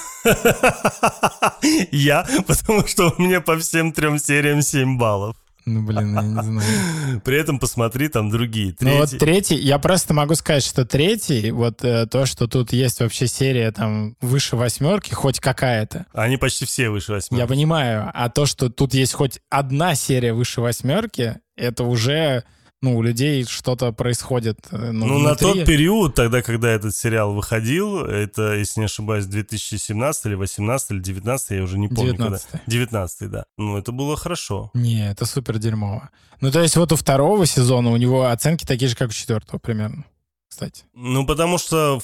Я, 1.91 2.27
потому 2.47 2.87
что 2.87 3.15
у 3.17 3.23
меня 3.23 3.41
по 3.41 3.59
всем 3.59 3.93
трем 3.93 4.19
сериям 4.19 4.61
7 4.61 4.99
баллов. 4.99 5.37
Ну, 5.75 5.83
блин, 5.83 6.15
я 6.15 6.23
не 6.23 6.43
знаю. 6.43 7.21
При 7.25 7.37
этом 7.39 7.59
посмотри 7.59 8.09
там 8.09 8.31
другие. 8.31 8.75
Ну 8.81 8.99
вот 8.99 9.11
Третий. 9.11 9.19
третий, 9.19 9.57
я 9.57 9.79
просто 9.79 10.15
могу 10.15 10.35
сказать, 10.35 10.65
что 10.65 10.85
третий, 10.85 11.51
вот 11.51 11.85
э, 11.85 12.07
то, 12.07 12.25
что 12.27 12.47
тут 12.47 12.73
есть 12.73 13.01
вообще 13.01 13.27
серия 13.27 13.71
там 13.71 14.17
выше 14.21 14.57
восьмерки, 14.57 15.13
хоть 15.13 15.41
какая-то, 15.41 16.07
Они 16.13 16.37
почти 16.37 16.65
все 16.65 16.89
выше 16.91 17.13
восьми. 17.13 17.39
я 17.39 17.47
понимаю, 17.47 18.11
а 18.15 18.29
то, 18.31 18.47
что 18.47 18.71
тут 18.71 18.95
есть 18.95 19.13
хоть 19.13 19.41
одна 19.51 19.95
серия 19.95 20.33
выше 20.33 20.61
восьмерки, 20.61 21.37
это 21.57 21.85
уже, 21.85 22.45
ну, 22.81 22.97
у 22.97 23.03
людей 23.03 23.45
что-то 23.45 23.93
происходит. 23.93 24.59
э, 24.71 24.93
Ну, 24.93 25.07
Ну, 25.07 25.19
на 25.19 25.35
тот 25.35 25.65
период, 25.65 26.15
тогда, 26.15 26.43
когда 26.43 26.71
этот 26.71 26.95
сериал 26.95 27.35
выходил, 27.35 28.05
это, 28.05 28.55
если 28.55 28.81
не 28.81 28.87
ошибаюсь, 28.87 29.27
2017 29.27 30.27
или 30.27 30.35
18 30.35 30.91
или 30.93 31.01
19, 31.01 31.51
я 31.51 31.63
уже 31.63 31.79
не 31.79 31.89
помню. 31.89 32.15
19-й. 32.15 32.41
Когда. 32.51 32.63
19 32.67 33.31
да. 33.31 33.45
Ну, 33.57 33.77
это 33.77 33.91
было 33.91 34.17
хорошо. 34.17 34.71
Не, 34.75 35.11
это 35.11 35.27
супер 35.27 35.59
дерьмово. 35.59 36.11
Ну, 36.41 36.53
то 36.53 36.61
есть 36.61 36.77
вот 36.77 36.93
у 36.93 36.97
второго 36.97 37.47
сезона 37.47 37.91
у 37.91 37.97
него 37.97 38.27
оценки 38.27 38.65
такие 38.65 38.89
же, 38.89 38.95
как 38.97 39.09
у 39.09 39.13
четвертого 39.13 39.59
примерно, 39.59 40.05
кстати. 40.49 40.85
Ну, 40.95 41.27
потому 41.27 41.59
что 41.59 42.01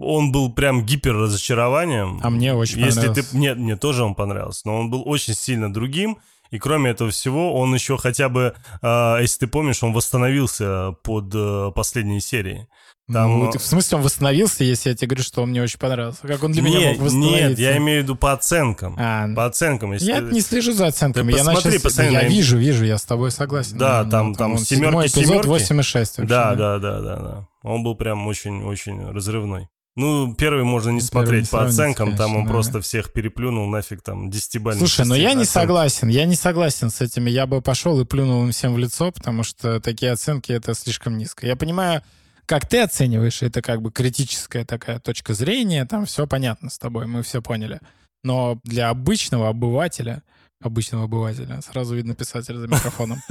он 0.00 0.32
был 0.32 0.50
прям 0.50 0.86
гиперразочарованием. 0.86 2.20
А 2.22 2.30
мне 2.30 2.54
очень 2.54 2.78
Если 2.80 3.00
ты... 3.00 3.06
понравился. 3.06 3.36
Нет, 3.36 3.58
мне 3.58 3.76
тоже 3.76 4.04
он 4.04 4.14
понравился, 4.14 4.62
но 4.64 4.80
он 4.80 4.90
был 4.90 5.02
очень 5.06 5.34
сильно 5.34 5.72
другим. 5.72 6.16
И 6.54 6.58
кроме 6.60 6.90
этого 6.92 7.10
всего, 7.10 7.52
он 7.54 7.74
еще 7.74 7.98
хотя 7.98 8.28
бы, 8.28 8.54
а, 8.80 9.18
если 9.18 9.40
ты 9.40 9.46
помнишь, 9.48 9.82
он 9.82 9.92
восстановился 9.92 10.92
под 11.02 11.34
э, 11.34 11.72
последние 11.74 12.20
серии. 12.20 12.68
Там, 13.12 13.40
Ну, 13.40 13.48
э, 13.48 13.52
ты- 13.52 13.58
в 13.58 13.62
смысле, 13.62 13.98
он 13.98 14.04
восстановился, 14.04 14.62
если 14.62 14.90
я 14.90 14.94
тебе 14.96 15.08
говорю, 15.08 15.24
что 15.24 15.42
он 15.42 15.50
мне 15.50 15.60
очень 15.62 15.80
понравился? 15.80 16.20
Как 16.26 16.44
он 16.44 16.52
для 16.52 16.62
меня 16.62 16.78
нет, 16.78 16.92
мог 16.98 17.06
восстановиться? 17.06 17.48
нет, 17.48 17.58
я 17.58 17.76
имею 17.78 18.00
в 18.00 18.02
виду 18.04 18.14
по 18.14 18.32
оценкам. 18.32 18.94
А, 18.98 19.26
По 19.34 19.46
оценкам. 19.46 19.94
Если 19.94 20.06
я 20.06 20.20
ты- 20.20 20.26
не 20.32 20.40
слежу 20.40 20.72
за 20.72 20.86
оценками. 20.86 21.32
Ты 21.32 21.38
я 21.38 21.44
посмотри, 21.44 21.72
начал... 21.82 21.96
Да, 21.96 22.04
я 22.04 22.28
вижу, 22.28 22.56
вижу, 22.56 22.84
я 22.84 22.98
с 22.98 23.02
тобой 23.04 23.32
согласен. 23.32 23.76
Да, 23.76 24.04
Ну, 24.04 24.10
там- 24.10 24.28
ну, 24.28 24.34
там 24.34 24.52
он 24.52 24.58
седьмой 24.58 25.08
семерки, 25.08 25.18
эпизод 25.18 25.42
семерки. 25.44 25.48
8,6 25.48 26.18
вообще. 26.18 26.22
Да, 26.22 26.54
да, 26.54 26.78
да, 26.78 27.00
да, 27.00 27.16
да. 27.16 27.48
Он 27.64 27.82
был 27.82 27.96
прям 27.96 28.26
очень-очень 28.28 29.10
разрывной. 29.10 29.68
Ну, 29.96 30.34
первый 30.34 30.64
можно 30.64 30.90
не 30.90 31.00
Ну, 31.00 31.06
смотреть 31.06 31.50
первый 31.50 31.66
не 31.66 31.66
по 31.66 31.70
оценкам, 31.70 32.08
там 32.10 32.16
конечно, 32.16 32.38
он 32.38 32.44
да. 32.46 32.50
просто 32.50 32.80
всех 32.80 33.12
переплюнул 33.12 33.68
нафиг 33.68 34.02
там 34.02 34.28
десятибальный. 34.28 34.80
Слушай, 34.80 35.06
но 35.06 35.14
я 35.14 35.34
не 35.34 35.42
оценки. 35.42 35.50
согласен. 35.50 36.08
Я 36.08 36.24
не 36.24 36.34
согласен 36.34 36.90
с 36.90 37.00
этими. 37.00 37.30
Я 37.30 37.46
бы 37.46 37.62
пошел 37.62 38.00
и 38.00 38.04
плюнул 38.04 38.44
им 38.44 38.50
всем 38.50 38.74
в 38.74 38.78
лицо, 38.78 39.12
потому 39.12 39.44
что 39.44 39.80
такие 39.80 40.10
оценки— 40.10 40.50
это 40.52 40.74
слишком 40.74 41.16
низко. 41.16 41.46
Я 41.46 41.54
понимаю, 41.54 42.02
как 42.46 42.68
ты 42.68 42.80
оцениваешь, 42.80 43.42
это 43.42 43.62
как 43.62 43.82
бы 43.82 43.90
критическая 43.90 44.64
такая 44.64 44.98
точка 44.98 45.32
зрения, 45.32 45.86
там 45.86 46.06
все 46.06 46.26
понятно 46.26 46.70
с 46.70 46.78
тобой, 46.78 47.06
мы 47.06 47.22
все 47.22 47.40
поняли. 47.40 47.80
Но 48.22 48.60
для 48.64 48.90
обычного 48.90 49.48
обывателя, 49.48 50.22
обычного 50.60 51.04
обывателя, 51.04 51.60
сразу 51.62 51.94
видно 51.94 52.14
писатель 52.14 52.56
за 52.56 52.66
микрофоном, 52.66 53.20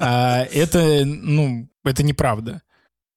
а, 0.00 0.44
это, 0.52 1.04
ну, 1.04 1.68
это 1.84 2.02
неправда. 2.02 2.62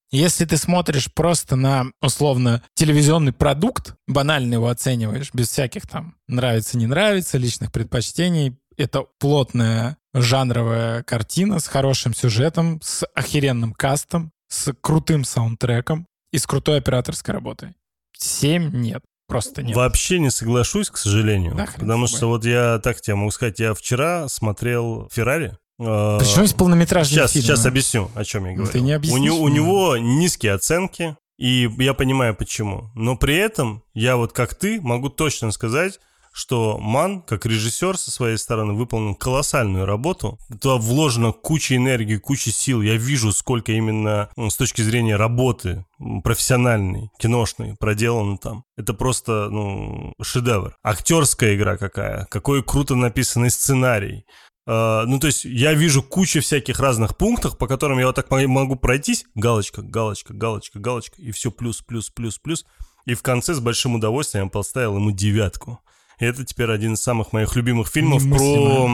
Если 0.09 0.45
ты 0.45 0.57
смотришь 0.57 1.11
просто 1.13 1.55
на, 1.55 1.87
условно, 2.01 2.63
телевизионный 2.75 3.33
продукт, 3.33 3.95
банально 4.07 4.53
его 4.55 4.69
оцениваешь, 4.69 5.33
без 5.33 5.49
всяких 5.49 5.85
там 5.87 6.15
нравится, 6.27 6.77
не 6.77 6.87
нравится, 6.87 7.37
личных 7.37 7.71
предпочтений, 7.71 8.57
это 8.77 9.05
плотная 9.19 9.97
жанровая 10.13 11.03
картина 11.03 11.59
с 11.59 11.67
хорошим 11.67 12.13
сюжетом, 12.13 12.79
с 12.81 13.05
охеренным 13.15 13.73
кастом, 13.73 14.31
с 14.47 14.73
крутым 14.79 15.25
саундтреком 15.25 16.07
и 16.31 16.37
с 16.37 16.47
крутой 16.47 16.77
операторской 16.77 17.33
работой. 17.33 17.73
Семь 18.17 18.71
нет, 18.73 19.03
просто 19.27 19.61
нет. 19.61 19.75
Вообще 19.75 20.19
не 20.19 20.31
соглашусь, 20.31 20.89
к 20.89 20.97
сожалению. 20.97 21.55
Да, 21.55 21.67
потому 21.77 22.07
что 22.07 22.27
вот 22.27 22.45
я 22.45 22.79
так 22.79 23.01
тебе 23.01 23.15
могу 23.15 23.31
сказать, 23.31 23.59
я 23.59 23.73
вчера 23.73 24.29
смотрел 24.29 25.09
Феррари. 25.11 25.57
Э, 25.79 26.17
Причем 26.19 26.41
есть 26.43 26.55
полнометражные 26.55 27.15
Сейчас, 27.19 27.31
фильмы. 27.33 27.45
сейчас 27.47 27.65
объясню, 27.65 28.09
о 28.15 28.23
чем 28.23 28.45
я 28.45 28.51
Ну, 28.51 28.55
говорю. 28.57 28.71
ты 28.71 28.81
не 28.81 28.93
у, 28.93 28.95
объяснишь 28.95 29.31
у 29.31 29.45
мне. 29.47 29.55
него 29.55 29.97
низкие 29.97 30.53
оценки, 30.53 31.15
и 31.37 31.69
я 31.77 31.93
понимаю 31.93 32.35
почему. 32.35 32.89
Но 32.95 33.15
при 33.15 33.35
этом 33.35 33.83
я 33.93 34.15
вот 34.17 34.33
как 34.33 34.55
ты 34.55 34.81
могу 34.81 35.09
точно 35.09 35.51
сказать, 35.51 35.99
что 36.33 36.77
Ман, 36.77 37.23
как 37.23 37.47
режиссер 37.47 37.97
со 37.97 38.11
своей 38.11 38.37
стороны, 38.37 38.73
выполнил 38.73 39.15
колоссальную 39.15 39.85
работу. 39.87 40.37
Туда 40.61 40.75
вложено 40.75 41.31
куча 41.31 41.75
энергии, 41.75 42.17
куча 42.17 42.51
сил. 42.51 42.83
Я 42.83 42.95
вижу, 42.95 43.31
сколько 43.31 43.71
именно 43.71 44.29
с 44.37 44.55
точки 44.55 44.83
зрения 44.83 45.15
работы 45.15 45.83
профессиональной, 46.23 47.09
киношной 47.17 47.75
проделано 47.79 48.37
там. 48.37 48.63
Это 48.77 48.93
просто, 48.93 49.49
ну, 49.49 50.13
шедевр. 50.21 50.75
Актерская 50.83 51.55
игра 51.55 51.75
какая, 51.77 52.25
какой 52.29 52.61
круто 52.61 52.93
написанный 52.93 53.49
сценарий. 53.49 54.23
Э, 54.67 55.03
ну, 55.07 55.17
то 55.19 55.27
есть 55.27 55.45
я 55.45 55.73
вижу 55.73 56.03
кучу 56.03 56.41
всяких 56.41 56.79
разных 56.79 57.15
пунктов, 57.17 57.57
по 57.57 57.67
которым 57.67 57.99
я 57.99 58.05
вот 58.07 58.15
так 58.15 58.29
мо- 58.29 58.47
могу 58.47 58.75
пройтись. 58.75 59.25
Галочка, 59.33 59.81
галочка, 59.81 60.33
галочка, 60.33 60.77
галочка. 60.79 61.21
И 61.21 61.31
все 61.31 61.49
плюс, 61.51 61.81
плюс, 61.81 62.09
плюс, 62.09 62.37
плюс. 62.37 62.65
И 63.05 63.13
в 63.13 63.21
конце 63.21 63.53
с 63.53 63.59
большим 63.61 63.95
удовольствием 63.95 64.49
поставил 64.49 64.97
ему 64.97 65.11
девятку. 65.11 65.79
И 66.19 66.25
это 66.25 66.43
теперь 66.43 66.69
один 66.71 66.93
из 66.93 67.01
самых 67.01 67.31
моих 67.31 67.55
любимых 67.55 67.87
фильмов 67.87 68.21
про 68.23 68.27
Немыслимо. 68.27 68.85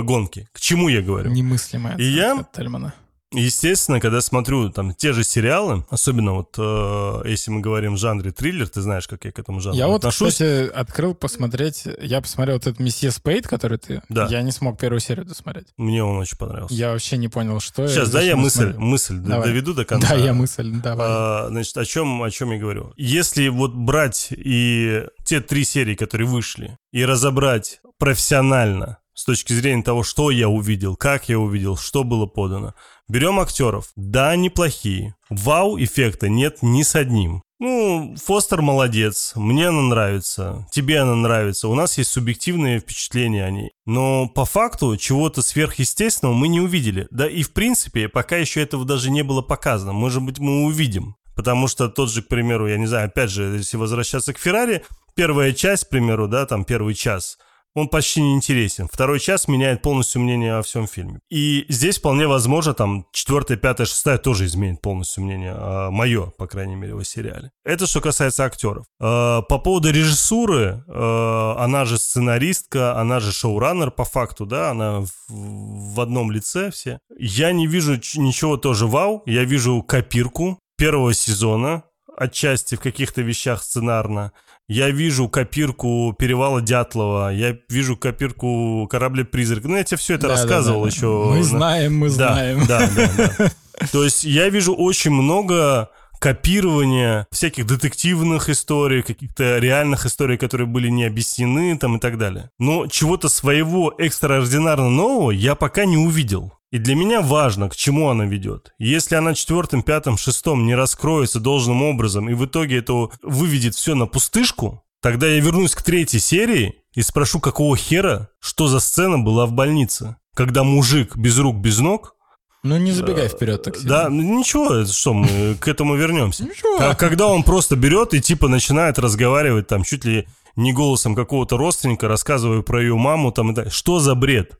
м, 0.00 0.06
гонки. 0.06 0.48
К 0.52 0.60
чему 0.60 0.88
я 0.88 1.02
говорю? 1.02 1.30
Немыслимая 1.30 1.96
И 1.98 2.04
я- 2.04 2.46
Тельмана. 2.54 2.94
Естественно, 3.32 4.00
когда 4.00 4.20
смотрю 4.20 4.70
там 4.70 4.94
те 4.94 5.12
же 5.12 5.24
сериалы, 5.24 5.84
особенно 5.90 6.34
вот 6.34 6.54
э, 6.56 7.22
если 7.28 7.50
мы 7.50 7.60
говорим 7.60 7.94
в 7.94 7.98
жанре 7.98 8.30
триллер, 8.30 8.68
ты 8.68 8.80
знаешь, 8.80 9.08
как 9.08 9.24
я 9.24 9.32
к 9.32 9.38
этому 9.38 9.60
жанру 9.60 9.76
Я 9.76 9.88
вот, 9.88 9.96
отношусь. 9.96 10.34
кстати, 10.34 10.68
открыл 10.68 11.14
посмотреть. 11.14 11.84
Я 12.00 12.20
посмотрел 12.20 12.56
вот 12.56 12.66
этот 12.66 12.78
«Месье 12.80 13.10
Спейд», 13.10 13.48
который 13.48 13.78
ты... 13.78 14.02
Да. 14.08 14.26
Я 14.30 14.42
не 14.42 14.52
смог 14.52 14.78
первую 14.78 15.00
серию 15.00 15.24
досмотреть. 15.24 15.68
Мне 15.76 16.04
он 16.04 16.18
очень 16.18 16.38
понравился. 16.38 16.74
Я 16.74 16.92
вообще 16.92 17.16
не 17.16 17.28
понял, 17.28 17.60
что... 17.60 17.88
Сейчас, 17.88 18.10
да, 18.10 18.20
я 18.20 18.36
мысль, 18.36 18.70
смотрю. 18.72 18.80
мысль 18.80 19.16
Давай. 19.18 19.48
доведу 19.48 19.74
до 19.74 19.84
конца. 19.84 20.08
Да, 20.10 20.14
я 20.14 20.32
мысль, 20.32 20.70
давай. 20.70 21.06
А, 21.08 21.46
значит, 21.48 21.76
о 21.76 21.84
чем, 21.84 22.22
о 22.22 22.30
чем 22.30 22.52
я 22.52 22.58
говорю? 22.58 22.92
Если 22.96 23.48
вот 23.48 23.74
брать 23.74 24.28
и 24.30 25.04
те 25.24 25.40
три 25.40 25.64
серии, 25.64 25.94
которые 25.94 26.28
вышли, 26.28 26.78
и 26.92 27.04
разобрать 27.04 27.80
профессионально 27.98 28.98
с 29.14 29.24
точки 29.24 29.52
зрения 29.52 29.82
того, 29.82 30.02
что 30.02 30.30
я 30.30 30.48
увидел, 30.48 30.96
как 30.96 31.28
я 31.28 31.38
увидел, 31.38 31.76
что 31.76 32.04
было 32.04 32.26
подано. 32.26 32.74
Берем 33.08 33.40
актеров. 33.40 33.90
Да, 33.96 34.30
они 34.30 34.50
плохие. 34.50 35.14
Вау-эффекта 35.30 36.28
нет 36.28 36.58
ни 36.62 36.82
с 36.82 36.94
одним. 36.94 37.42
Ну, 37.60 38.16
Фостер 38.22 38.60
молодец, 38.60 39.32
мне 39.36 39.68
она 39.68 39.80
нравится, 39.82 40.66
тебе 40.72 40.98
она 40.98 41.14
нравится, 41.14 41.68
у 41.68 41.74
нас 41.74 41.96
есть 41.96 42.10
субъективные 42.10 42.80
впечатления 42.80 43.44
о 43.44 43.50
ней. 43.50 43.70
Но 43.86 44.28
по 44.28 44.44
факту 44.44 44.96
чего-то 44.96 45.40
сверхъестественного 45.40 46.34
мы 46.34 46.48
не 46.48 46.60
увидели. 46.60 47.06
Да 47.10 47.28
и 47.28 47.42
в 47.42 47.52
принципе, 47.52 48.08
пока 48.08 48.36
еще 48.36 48.60
этого 48.60 48.84
даже 48.84 49.10
не 49.10 49.22
было 49.22 49.40
показано. 49.40 49.92
Может 49.92 50.22
быть, 50.22 50.40
мы 50.40 50.64
увидим. 50.64 51.16
Потому 51.36 51.68
что 51.68 51.88
тот 51.88 52.10
же, 52.10 52.22
к 52.22 52.28
примеру, 52.28 52.68
я 52.68 52.76
не 52.76 52.86
знаю, 52.86 53.06
опять 53.06 53.30
же, 53.30 53.44
если 53.56 53.76
возвращаться 53.76 54.32
к 54.32 54.38
Феррари, 54.38 54.84
первая 55.14 55.52
часть, 55.52 55.84
к 55.84 55.88
примеру, 55.88 56.28
да, 56.28 56.46
там 56.46 56.64
первый 56.64 56.94
час, 56.94 57.38
он 57.74 57.88
почти 57.88 58.22
не 58.22 58.34
интересен. 58.34 58.88
Второй 58.90 59.18
час 59.18 59.48
меняет 59.48 59.82
полностью 59.82 60.20
мнение 60.22 60.54
о 60.54 60.62
всем 60.62 60.86
фильме. 60.86 61.20
И 61.28 61.66
здесь 61.68 61.98
вполне 61.98 62.26
возможно, 62.26 62.72
там, 62.72 63.06
четвертая, 63.12 63.58
пятая, 63.58 63.86
шестая 63.86 64.18
тоже 64.18 64.46
изменит 64.46 64.80
полностью 64.80 65.24
мнение, 65.24 65.54
а, 65.56 65.90
мое, 65.90 66.26
по 66.38 66.46
крайней 66.46 66.76
мере, 66.76 66.94
о 66.94 67.02
сериале. 67.02 67.50
Это 67.64 67.86
что 67.86 68.00
касается 68.00 68.44
актеров. 68.44 68.86
А, 69.00 69.42
По 69.42 69.58
поводу 69.58 69.90
режиссуры, 69.90 70.84
а, 70.86 71.56
она 71.58 71.84
же 71.84 71.98
сценаристка, 71.98 72.98
она 72.98 73.18
же 73.20 73.32
шоураннер 73.32 73.90
по 73.90 74.04
факту, 74.04 74.46
да, 74.46 74.70
она 74.70 75.00
в, 75.00 75.10
в 75.28 76.00
одном 76.00 76.30
лице 76.30 76.70
все. 76.70 76.98
Я 77.18 77.52
не 77.52 77.66
вижу 77.66 77.94
ничего 78.16 78.56
тоже 78.56 78.86
вау, 78.86 79.22
я 79.26 79.44
вижу 79.44 79.82
копирку 79.82 80.58
первого 80.76 81.12
сезона, 81.12 81.84
отчасти 82.16 82.76
в 82.76 82.80
каких-то 82.80 83.22
вещах 83.22 83.62
сценарно. 83.62 84.32
Я 84.66 84.90
вижу 84.90 85.28
копирку 85.28 86.14
перевала 86.18 86.62
Дятлова, 86.62 87.30
я 87.32 87.56
вижу 87.68 87.96
копирку 87.98 88.88
корабля-призрак. 88.90 89.64
Ну, 89.64 89.76
я 89.76 89.84
тебе 89.84 89.98
все 89.98 90.14
это 90.14 90.22
Да, 90.28 90.34
рассказывал 90.34 90.84
да, 90.84 90.90
да. 90.90 90.96
еще. 90.96 91.06
Мы 91.30 91.36
на- 91.38 91.42
знаем, 91.42 91.98
мы 91.98 92.08
да, 92.08 92.14
знаем. 92.14 92.66
Да, 92.66 92.88
да, 92.96 93.10
да. 93.38 93.50
То 93.92 94.04
есть 94.04 94.24
я 94.24 94.48
вижу 94.48 94.74
очень 94.74 95.10
много 95.10 95.90
копирования 96.18 97.26
всяких 97.30 97.66
детективных 97.66 98.48
историй, 98.48 99.02
каких-то 99.02 99.58
реальных 99.58 100.06
историй, 100.06 100.38
которые 100.38 100.66
были 100.66 100.88
не 100.88 101.04
объяснены 101.04 101.76
там 101.76 101.96
и 101.96 102.00
так 102.00 102.16
далее. 102.16 102.50
Но 102.58 102.86
чего-то 102.86 103.28
своего 103.28 103.94
экстраординарно 103.98 104.88
нового 104.88 105.30
я 105.30 105.54
пока 105.54 105.84
не 105.84 105.98
увидел. 105.98 106.54
И 106.74 106.78
для 106.78 106.96
меня 106.96 107.22
важно, 107.22 107.68
к 107.68 107.76
чему 107.76 108.08
она 108.08 108.24
ведет. 108.24 108.74
Если 108.80 109.14
она 109.14 109.34
четвертым, 109.34 109.84
пятым, 109.84 110.16
шестом 110.16 110.66
не 110.66 110.74
раскроется 110.74 111.38
должным 111.38 111.84
образом, 111.84 112.28
и 112.28 112.34
в 112.34 112.46
итоге 112.46 112.78
это 112.78 113.10
выведет 113.22 113.76
все 113.76 113.94
на 113.94 114.06
пустышку, 114.06 114.82
тогда 115.00 115.28
я 115.28 115.38
вернусь 115.38 115.76
к 115.76 115.84
третьей 115.84 116.18
серии 116.18 116.82
и 116.92 117.02
спрошу, 117.02 117.38
какого 117.38 117.76
хера, 117.76 118.30
что 118.40 118.66
за 118.66 118.80
сцена 118.80 119.20
была 119.20 119.46
в 119.46 119.52
больнице, 119.52 120.16
когда 120.34 120.64
мужик 120.64 121.16
без 121.16 121.38
рук, 121.38 121.58
без 121.58 121.78
ног 121.78 122.16
ну, 122.64 122.76
не 122.76 122.90
забегай 122.90 123.28
вперед 123.28 123.62
так 123.62 123.76
сильно. 123.76 123.88
Да, 123.88 124.08
ничего, 124.10 124.84
что 124.84 125.14
мы 125.14 125.54
к 125.60 125.68
этому 125.68 125.94
вернемся. 125.94 126.42
Ничего. 126.42 126.78
А 126.80 126.96
когда 126.96 127.28
он 127.28 127.44
просто 127.44 127.76
берет 127.76 128.14
и 128.14 128.20
типа 128.20 128.48
начинает 128.48 128.98
разговаривать 128.98 129.68
там 129.68 129.84
чуть 129.84 130.04
ли 130.04 130.26
не 130.56 130.72
голосом 130.72 131.14
какого-то 131.14 131.56
родственника, 131.56 132.08
рассказывая 132.08 132.62
про 132.62 132.82
ее 132.82 132.96
маму 132.96 133.30
там 133.30 133.52
и 133.52 133.54
так. 133.54 133.72
Что 133.72 134.00
за 134.00 134.16
бред? 134.16 134.58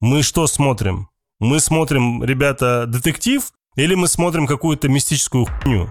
Мы 0.00 0.22
что 0.22 0.46
смотрим? 0.46 1.08
Мы 1.42 1.58
смотрим, 1.58 2.22
ребята, 2.22 2.84
детектив 2.86 3.42
или 3.74 3.96
мы 3.96 4.06
смотрим 4.06 4.46
какую-то 4.46 4.88
мистическую 4.88 5.46
хуйню? 5.46 5.88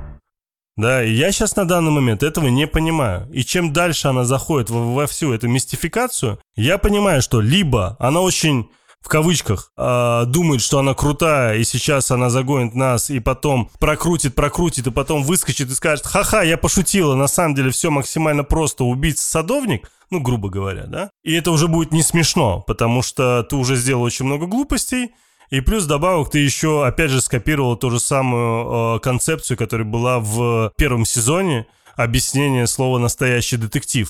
Да, 0.77 1.03
и 1.03 1.11
я 1.11 1.33
сейчас 1.33 1.57
на 1.57 1.67
данный 1.67 1.91
момент 1.91 2.23
этого 2.23 2.47
не 2.47 2.67
понимаю. 2.67 3.29
И 3.33 3.43
чем 3.43 3.73
дальше 3.73 4.07
она 4.07 4.23
заходит 4.23 4.69
во, 4.69 4.93
во 4.93 5.07
всю 5.07 5.33
эту 5.33 5.49
мистификацию, 5.49 6.39
я 6.55 6.77
понимаю, 6.77 7.21
что 7.21 7.41
либо 7.41 7.97
она 7.99 8.21
очень 8.21 8.69
в 9.01 9.09
кавычках, 9.09 9.73
э, 9.75 10.23
думает, 10.27 10.61
что 10.61 10.79
она 10.79 10.93
крутая, 10.93 11.57
и 11.57 11.65
сейчас 11.65 12.11
она 12.11 12.29
загонит 12.29 12.73
нас, 12.73 13.09
и 13.09 13.19
потом 13.19 13.69
прокрутит, 13.77 14.35
прокрутит, 14.35 14.87
и 14.87 14.91
потом 14.91 15.23
выскочит 15.23 15.69
и 15.69 15.73
скажет, 15.73 16.05
ха-ха, 16.05 16.43
я 16.43 16.55
пошутила, 16.55 17.15
на 17.15 17.27
самом 17.27 17.55
деле 17.55 17.71
все 17.71 17.89
максимально 17.89 18.43
просто, 18.45 18.85
убийца-садовник, 18.85 19.91
ну, 20.11 20.21
грубо 20.21 20.49
говоря, 20.49 20.85
да? 20.85 21.09
И 21.23 21.33
это 21.33 21.51
уже 21.51 21.67
будет 21.67 21.91
не 21.91 22.03
смешно, 22.03 22.61
потому 22.61 23.01
что 23.01 23.43
ты 23.43 23.55
уже 23.55 23.75
сделал 23.75 24.03
очень 24.03 24.25
много 24.25 24.45
глупостей, 24.45 25.11
и 25.51 25.59
плюс 25.59 25.85
добавок 25.85 26.31
ты 26.31 26.39
еще, 26.39 26.85
опять 26.85 27.11
же, 27.11 27.21
скопировал 27.21 27.75
ту 27.75 27.91
же 27.91 27.99
самую 27.99 28.95
э, 28.95 28.99
концепцию, 28.99 29.57
которая 29.57 29.85
была 29.85 30.19
в 30.19 30.71
первом 30.77 31.05
сезоне, 31.05 31.67
объяснение 31.95 32.67
слова 32.67 32.97
«настоящий 32.97 33.57
детектив». 33.57 34.09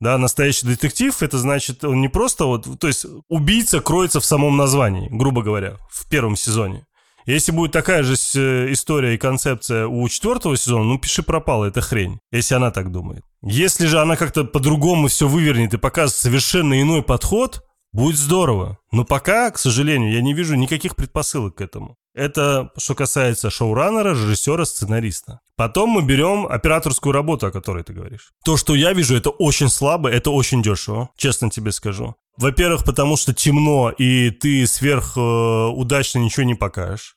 Да, 0.00 0.18
настоящий 0.18 0.66
детектив, 0.66 1.22
это 1.22 1.38
значит, 1.38 1.84
он 1.84 2.00
не 2.02 2.08
просто 2.08 2.44
вот, 2.44 2.66
то 2.78 2.86
есть 2.86 3.06
убийца 3.28 3.80
кроется 3.80 4.20
в 4.20 4.24
самом 4.24 4.56
названии, 4.56 5.08
грубо 5.10 5.42
говоря, 5.42 5.76
в 5.90 6.06
первом 6.10 6.36
сезоне. 6.36 6.84
Если 7.26 7.52
будет 7.52 7.72
такая 7.72 8.02
же 8.02 8.14
э, 8.34 8.72
история 8.72 9.14
и 9.14 9.18
концепция 9.18 9.86
у 9.86 10.06
четвертого 10.10 10.58
сезона, 10.58 10.84
ну 10.84 10.98
пиши 10.98 11.22
пропало, 11.22 11.64
это 11.64 11.80
хрень, 11.80 12.18
если 12.30 12.54
она 12.54 12.70
так 12.70 12.92
думает. 12.92 13.22
Если 13.40 13.86
же 13.86 13.98
она 13.98 14.16
как-то 14.16 14.44
по-другому 14.44 15.08
все 15.08 15.26
вывернет 15.26 15.72
и 15.72 15.78
покажет 15.78 16.14
совершенно 16.14 16.78
иной 16.78 17.02
подход, 17.02 17.62
будет 17.94 18.16
здорово. 18.16 18.78
Но 18.92 19.04
пока, 19.04 19.50
к 19.50 19.58
сожалению, 19.58 20.12
я 20.12 20.20
не 20.20 20.34
вижу 20.34 20.56
никаких 20.56 20.96
предпосылок 20.96 21.54
к 21.54 21.60
этому. 21.60 21.96
Это 22.12 22.70
что 22.76 22.94
касается 22.94 23.50
шоураннера, 23.50 24.10
режиссера, 24.10 24.64
сценариста. 24.64 25.40
Потом 25.56 25.90
мы 25.90 26.02
берем 26.02 26.46
операторску 26.46 27.12
работу, 27.12 27.46
о 27.46 27.50
которой 27.50 27.82
ты 27.82 27.92
говоришь. 27.92 28.32
То, 28.44 28.56
что 28.56 28.74
я 28.74 28.92
вижу, 28.92 29.16
это 29.16 29.30
очень 29.30 29.68
слабо, 29.68 30.10
это 30.10 30.30
очень 30.30 30.62
дешево, 30.62 31.10
честно 31.16 31.50
тебе 31.50 31.72
скажу. 31.72 32.14
Во-первых, 32.36 32.84
потому 32.84 33.16
что 33.16 33.32
темно, 33.32 33.90
и 33.90 34.30
ты 34.30 34.66
сверх 34.66 35.16
э, 35.16 35.20
ничего 35.20 36.44
не 36.44 36.54
покажешь. 36.54 37.16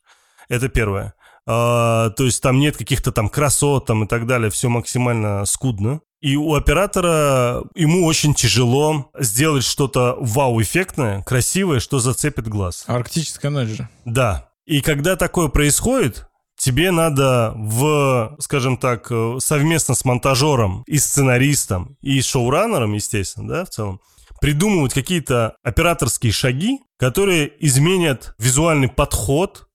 Это 0.49 0.69
первое. 0.69 1.13
Uh, 1.47 2.11
то 2.11 2.25
есть 2.25 2.43
там 2.43 2.59
нет 2.59 2.75
каких-то 2.75 3.13
там 3.13 3.29
красот 3.29 3.85
там 3.85 4.03
и 4.03 4.07
так 4.07 4.27
далее, 4.27 4.51
все 4.51 4.67
максимально 4.67 5.45
скудно. 5.45 6.01
И 6.19 6.35
у 6.35 6.55
оператора 6.55 7.63
ему 7.75 8.05
очень 8.05 8.33
тяжело 8.33 9.11
сделать 9.17 9.63
что-то 9.63 10.17
вау-эффектное, 10.19 11.23
красивое, 11.23 11.79
что 11.79 11.99
зацепит 11.99 12.47
глаз. 12.47 12.83
Арктическая 12.87 13.51
ночь 13.51 13.69
же. 13.69 13.87
Да. 14.03 14.49
И 14.65 14.81
когда 14.81 15.15
такое 15.15 15.47
происходит, 15.47 16.27
тебе 16.57 16.91
надо 16.91 17.53
в, 17.55 18.35
скажем 18.39 18.77
так, 18.77 19.07
э, 19.11 19.37
совместно 19.39 19.93
с 19.93 20.03
монтажером 20.03 20.83
и 20.87 20.97
сценаристом, 20.97 21.95
и 22.01 22.19
шоураннером, 22.21 22.93
естественно, 22.93 23.47
да, 23.47 23.65
в 23.65 23.69
целом, 23.69 24.01
придумывать 24.41 24.93
какие-то 24.93 25.55
операторские 25.63 26.31
шаги, 26.31 26.79
которые 26.97 27.53
изменят 27.59 28.33
визуальный 28.39 28.89
подход 28.89 29.66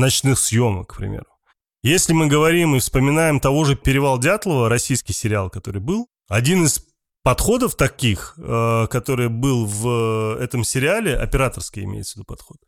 ночных 0.00 0.38
съемок, 0.38 0.88
к 0.88 0.96
примеру. 0.96 1.26
Если 1.82 2.12
мы 2.12 2.26
говорим 2.26 2.74
и 2.74 2.80
вспоминаем 2.80 3.40
того 3.40 3.64
же 3.64 3.74
«Перевал 3.74 4.18
Дятлова», 4.18 4.68
российский 4.68 5.12
сериал, 5.12 5.48
который 5.48 5.80
был, 5.80 6.08
один 6.28 6.64
из 6.64 6.84
подходов 7.22 7.74
таких, 7.74 8.34
э, 8.36 8.86
который 8.90 9.28
был 9.28 9.64
в 9.64 10.36
этом 10.38 10.64
сериале, 10.64 11.16
операторский 11.16 11.84
имеется 11.84 12.12
в 12.12 12.16
виду 12.16 12.24
подход, 12.26 12.58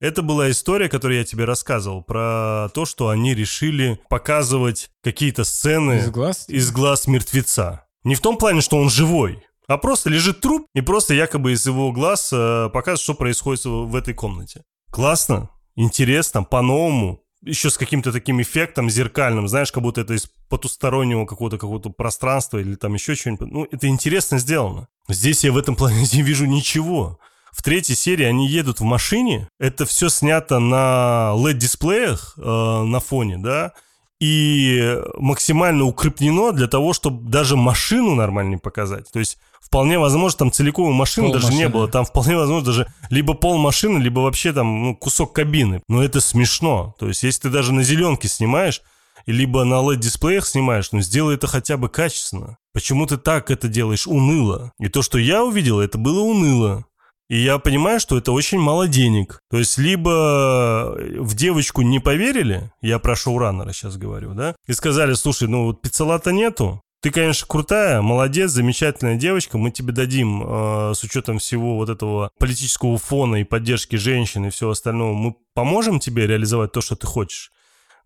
это 0.00 0.22
была 0.22 0.50
история, 0.50 0.88
которую 0.88 1.18
я 1.18 1.24
тебе 1.24 1.44
рассказывал, 1.44 2.02
про 2.02 2.68
то, 2.74 2.84
что 2.84 3.08
они 3.08 3.34
решили 3.34 4.00
показывать 4.08 4.90
какие-то 5.02 5.44
сцены 5.44 5.98
из 5.98 6.10
глаз, 6.10 6.48
из 6.48 6.70
глаз 6.70 7.06
мертвеца. 7.06 7.86
Не 8.02 8.14
в 8.14 8.20
том 8.20 8.36
плане, 8.36 8.60
что 8.60 8.76
он 8.76 8.90
живой, 8.90 9.42
а 9.66 9.78
просто 9.78 10.10
лежит 10.10 10.40
труп, 10.40 10.66
и 10.74 10.80
просто 10.80 11.14
якобы 11.14 11.52
из 11.52 11.66
его 11.66 11.92
глаз 11.92 12.30
э, 12.32 12.68
показывают, 12.72 13.00
что 13.00 13.14
происходит 13.14 13.64
в 13.64 13.94
этой 13.94 14.14
комнате. 14.14 14.62
Классно, 14.90 15.48
интересно, 15.76 16.42
по-новому, 16.42 17.20
еще 17.42 17.70
с 17.70 17.76
каким-то 17.76 18.12
таким 18.12 18.40
эффектом 18.40 18.88
зеркальным, 18.88 19.48
знаешь, 19.48 19.70
как 19.70 19.82
будто 19.82 20.00
это 20.00 20.14
из 20.14 20.30
потустороннего 20.48 21.26
какого-то 21.26 21.58
какого-то 21.58 21.90
пространства 21.90 22.58
или 22.58 22.74
там 22.74 22.94
еще 22.94 23.14
что-нибудь. 23.14 23.50
Ну, 23.50 23.68
это 23.70 23.86
интересно 23.86 24.38
сделано. 24.38 24.88
Здесь 25.08 25.44
я 25.44 25.52
в 25.52 25.58
этом 25.58 25.76
плане 25.76 26.06
не 26.12 26.22
вижу 26.22 26.46
ничего. 26.46 27.18
В 27.52 27.62
третьей 27.62 27.94
серии 27.94 28.24
они 28.24 28.48
едут 28.48 28.80
в 28.80 28.84
машине, 28.84 29.48
это 29.60 29.86
все 29.86 30.08
снято 30.08 30.58
на 30.58 31.34
LED-дисплеях 31.36 32.34
э, 32.36 32.82
на 32.82 32.98
фоне, 32.98 33.38
да, 33.38 33.72
и 34.18 34.98
максимально 35.16 35.84
укрепнено 35.84 36.50
для 36.50 36.66
того, 36.66 36.92
чтобы 36.92 37.28
даже 37.30 37.56
машину 37.56 38.14
нормально 38.16 38.58
показать. 38.58 39.10
То 39.12 39.20
есть 39.20 39.38
вполне 39.74 39.98
возможно, 39.98 40.38
там 40.38 40.52
целиковой 40.52 40.94
машины 40.94 41.26
пол 41.26 41.34
даже 41.34 41.46
машины. 41.46 41.60
не 41.60 41.68
было. 41.68 41.88
Там 41.88 42.04
вполне 42.04 42.36
возможно 42.36 42.64
даже 42.64 42.92
либо 43.10 43.34
пол 43.34 43.58
машины, 43.58 43.98
либо 43.98 44.20
вообще 44.20 44.52
там 44.52 44.84
ну, 44.84 44.94
кусок 44.94 45.32
кабины. 45.32 45.82
Но 45.88 46.04
это 46.04 46.20
смешно. 46.20 46.94
То 46.96 47.08
есть 47.08 47.24
если 47.24 47.42
ты 47.42 47.50
даже 47.50 47.72
на 47.72 47.82
зеленке 47.82 48.28
снимаешь, 48.28 48.82
либо 49.26 49.64
на 49.64 49.82
LED-дисплеях 49.82 50.46
снимаешь, 50.46 50.92
ну 50.92 51.00
сделай 51.00 51.34
это 51.34 51.48
хотя 51.48 51.76
бы 51.76 51.88
качественно. 51.88 52.56
Почему 52.72 53.04
ты 53.06 53.16
так 53.16 53.50
это 53.50 53.66
делаешь 53.66 54.06
уныло? 54.06 54.70
И 54.78 54.88
то, 54.88 55.02
что 55.02 55.18
я 55.18 55.42
увидел, 55.42 55.80
это 55.80 55.98
было 55.98 56.20
уныло. 56.20 56.84
И 57.28 57.38
я 57.38 57.58
понимаю, 57.58 57.98
что 57.98 58.16
это 58.16 58.30
очень 58.30 58.58
мало 58.58 58.86
денег. 58.86 59.40
То 59.50 59.58
есть, 59.58 59.78
либо 59.78 60.94
в 61.18 61.34
девочку 61.34 61.80
не 61.80 61.98
поверили, 61.98 62.70
я 62.82 62.98
про 62.98 63.16
шоураннера 63.16 63.72
сейчас 63.72 63.96
говорю, 63.96 64.34
да, 64.34 64.54
и 64.66 64.72
сказали, 64.74 65.14
слушай, 65.14 65.48
ну 65.48 65.64
вот 65.64 65.80
пиццелата 65.80 66.32
нету, 66.32 66.82
ты, 67.04 67.10
конечно, 67.10 67.46
крутая, 67.46 68.00
молодец, 68.00 68.50
замечательная 68.52 69.16
девочка. 69.16 69.58
Мы 69.58 69.70
тебе 69.70 69.92
дадим, 69.92 70.42
э, 70.42 70.94
с 70.94 71.04
учетом 71.04 71.38
всего 71.38 71.76
вот 71.76 71.90
этого 71.90 72.30
политического 72.38 72.96
фона 72.96 73.36
и 73.36 73.44
поддержки 73.44 73.96
женщин 73.96 74.46
и 74.46 74.48
всего 74.48 74.70
остального, 74.70 75.12
мы 75.12 75.34
поможем 75.52 76.00
тебе 76.00 76.26
реализовать 76.26 76.72
то, 76.72 76.80
что 76.80 76.96
ты 76.96 77.06
хочешь. 77.06 77.52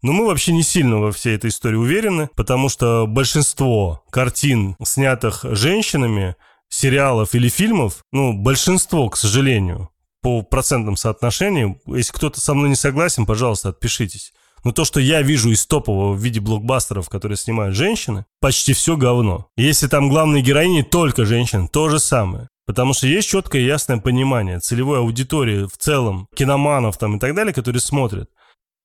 Но 0.02 0.10
мы 0.10 0.26
вообще 0.26 0.52
не 0.52 0.64
сильно 0.64 0.98
во 0.98 1.12
всей 1.12 1.36
этой 1.36 1.50
истории 1.50 1.76
уверены, 1.76 2.28
потому 2.34 2.68
что 2.68 3.06
большинство 3.06 4.02
картин, 4.10 4.74
снятых 4.82 5.44
женщинами, 5.44 6.34
сериалов 6.68 7.36
или 7.36 7.48
фильмов, 7.48 8.02
ну, 8.10 8.32
большинство, 8.32 9.08
к 9.10 9.16
сожалению, 9.16 9.90
по 10.22 10.42
процентным 10.42 10.96
соотношениям, 10.96 11.78
если 11.86 12.12
кто-то 12.12 12.40
со 12.40 12.52
мной 12.52 12.70
не 12.70 12.74
согласен, 12.74 13.26
пожалуйста, 13.26 13.68
отпишитесь. 13.68 14.32
Но 14.64 14.72
то, 14.72 14.84
что 14.84 15.00
я 15.00 15.22
вижу 15.22 15.50
из 15.50 15.66
топового 15.66 16.12
в 16.12 16.22
виде 16.22 16.40
блокбастеров, 16.40 17.08
которые 17.08 17.36
снимают 17.36 17.76
женщины, 17.76 18.24
почти 18.40 18.72
все 18.72 18.96
говно. 18.96 19.48
Если 19.56 19.86
там 19.86 20.08
главные 20.08 20.42
героини 20.42 20.82
только 20.82 21.24
женщины, 21.24 21.68
то 21.68 21.88
же 21.88 21.98
самое. 21.98 22.48
Потому 22.66 22.92
что 22.92 23.06
есть 23.06 23.28
четкое 23.28 23.62
и 23.62 23.66
ясное 23.66 23.98
понимание 23.98 24.60
целевой 24.60 24.98
аудитории 24.98 25.64
в 25.64 25.78
целом, 25.78 26.28
киноманов 26.36 26.98
там 26.98 27.16
и 27.16 27.18
так 27.18 27.34
далее, 27.34 27.54
которые 27.54 27.80
смотрят. 27.80 28.28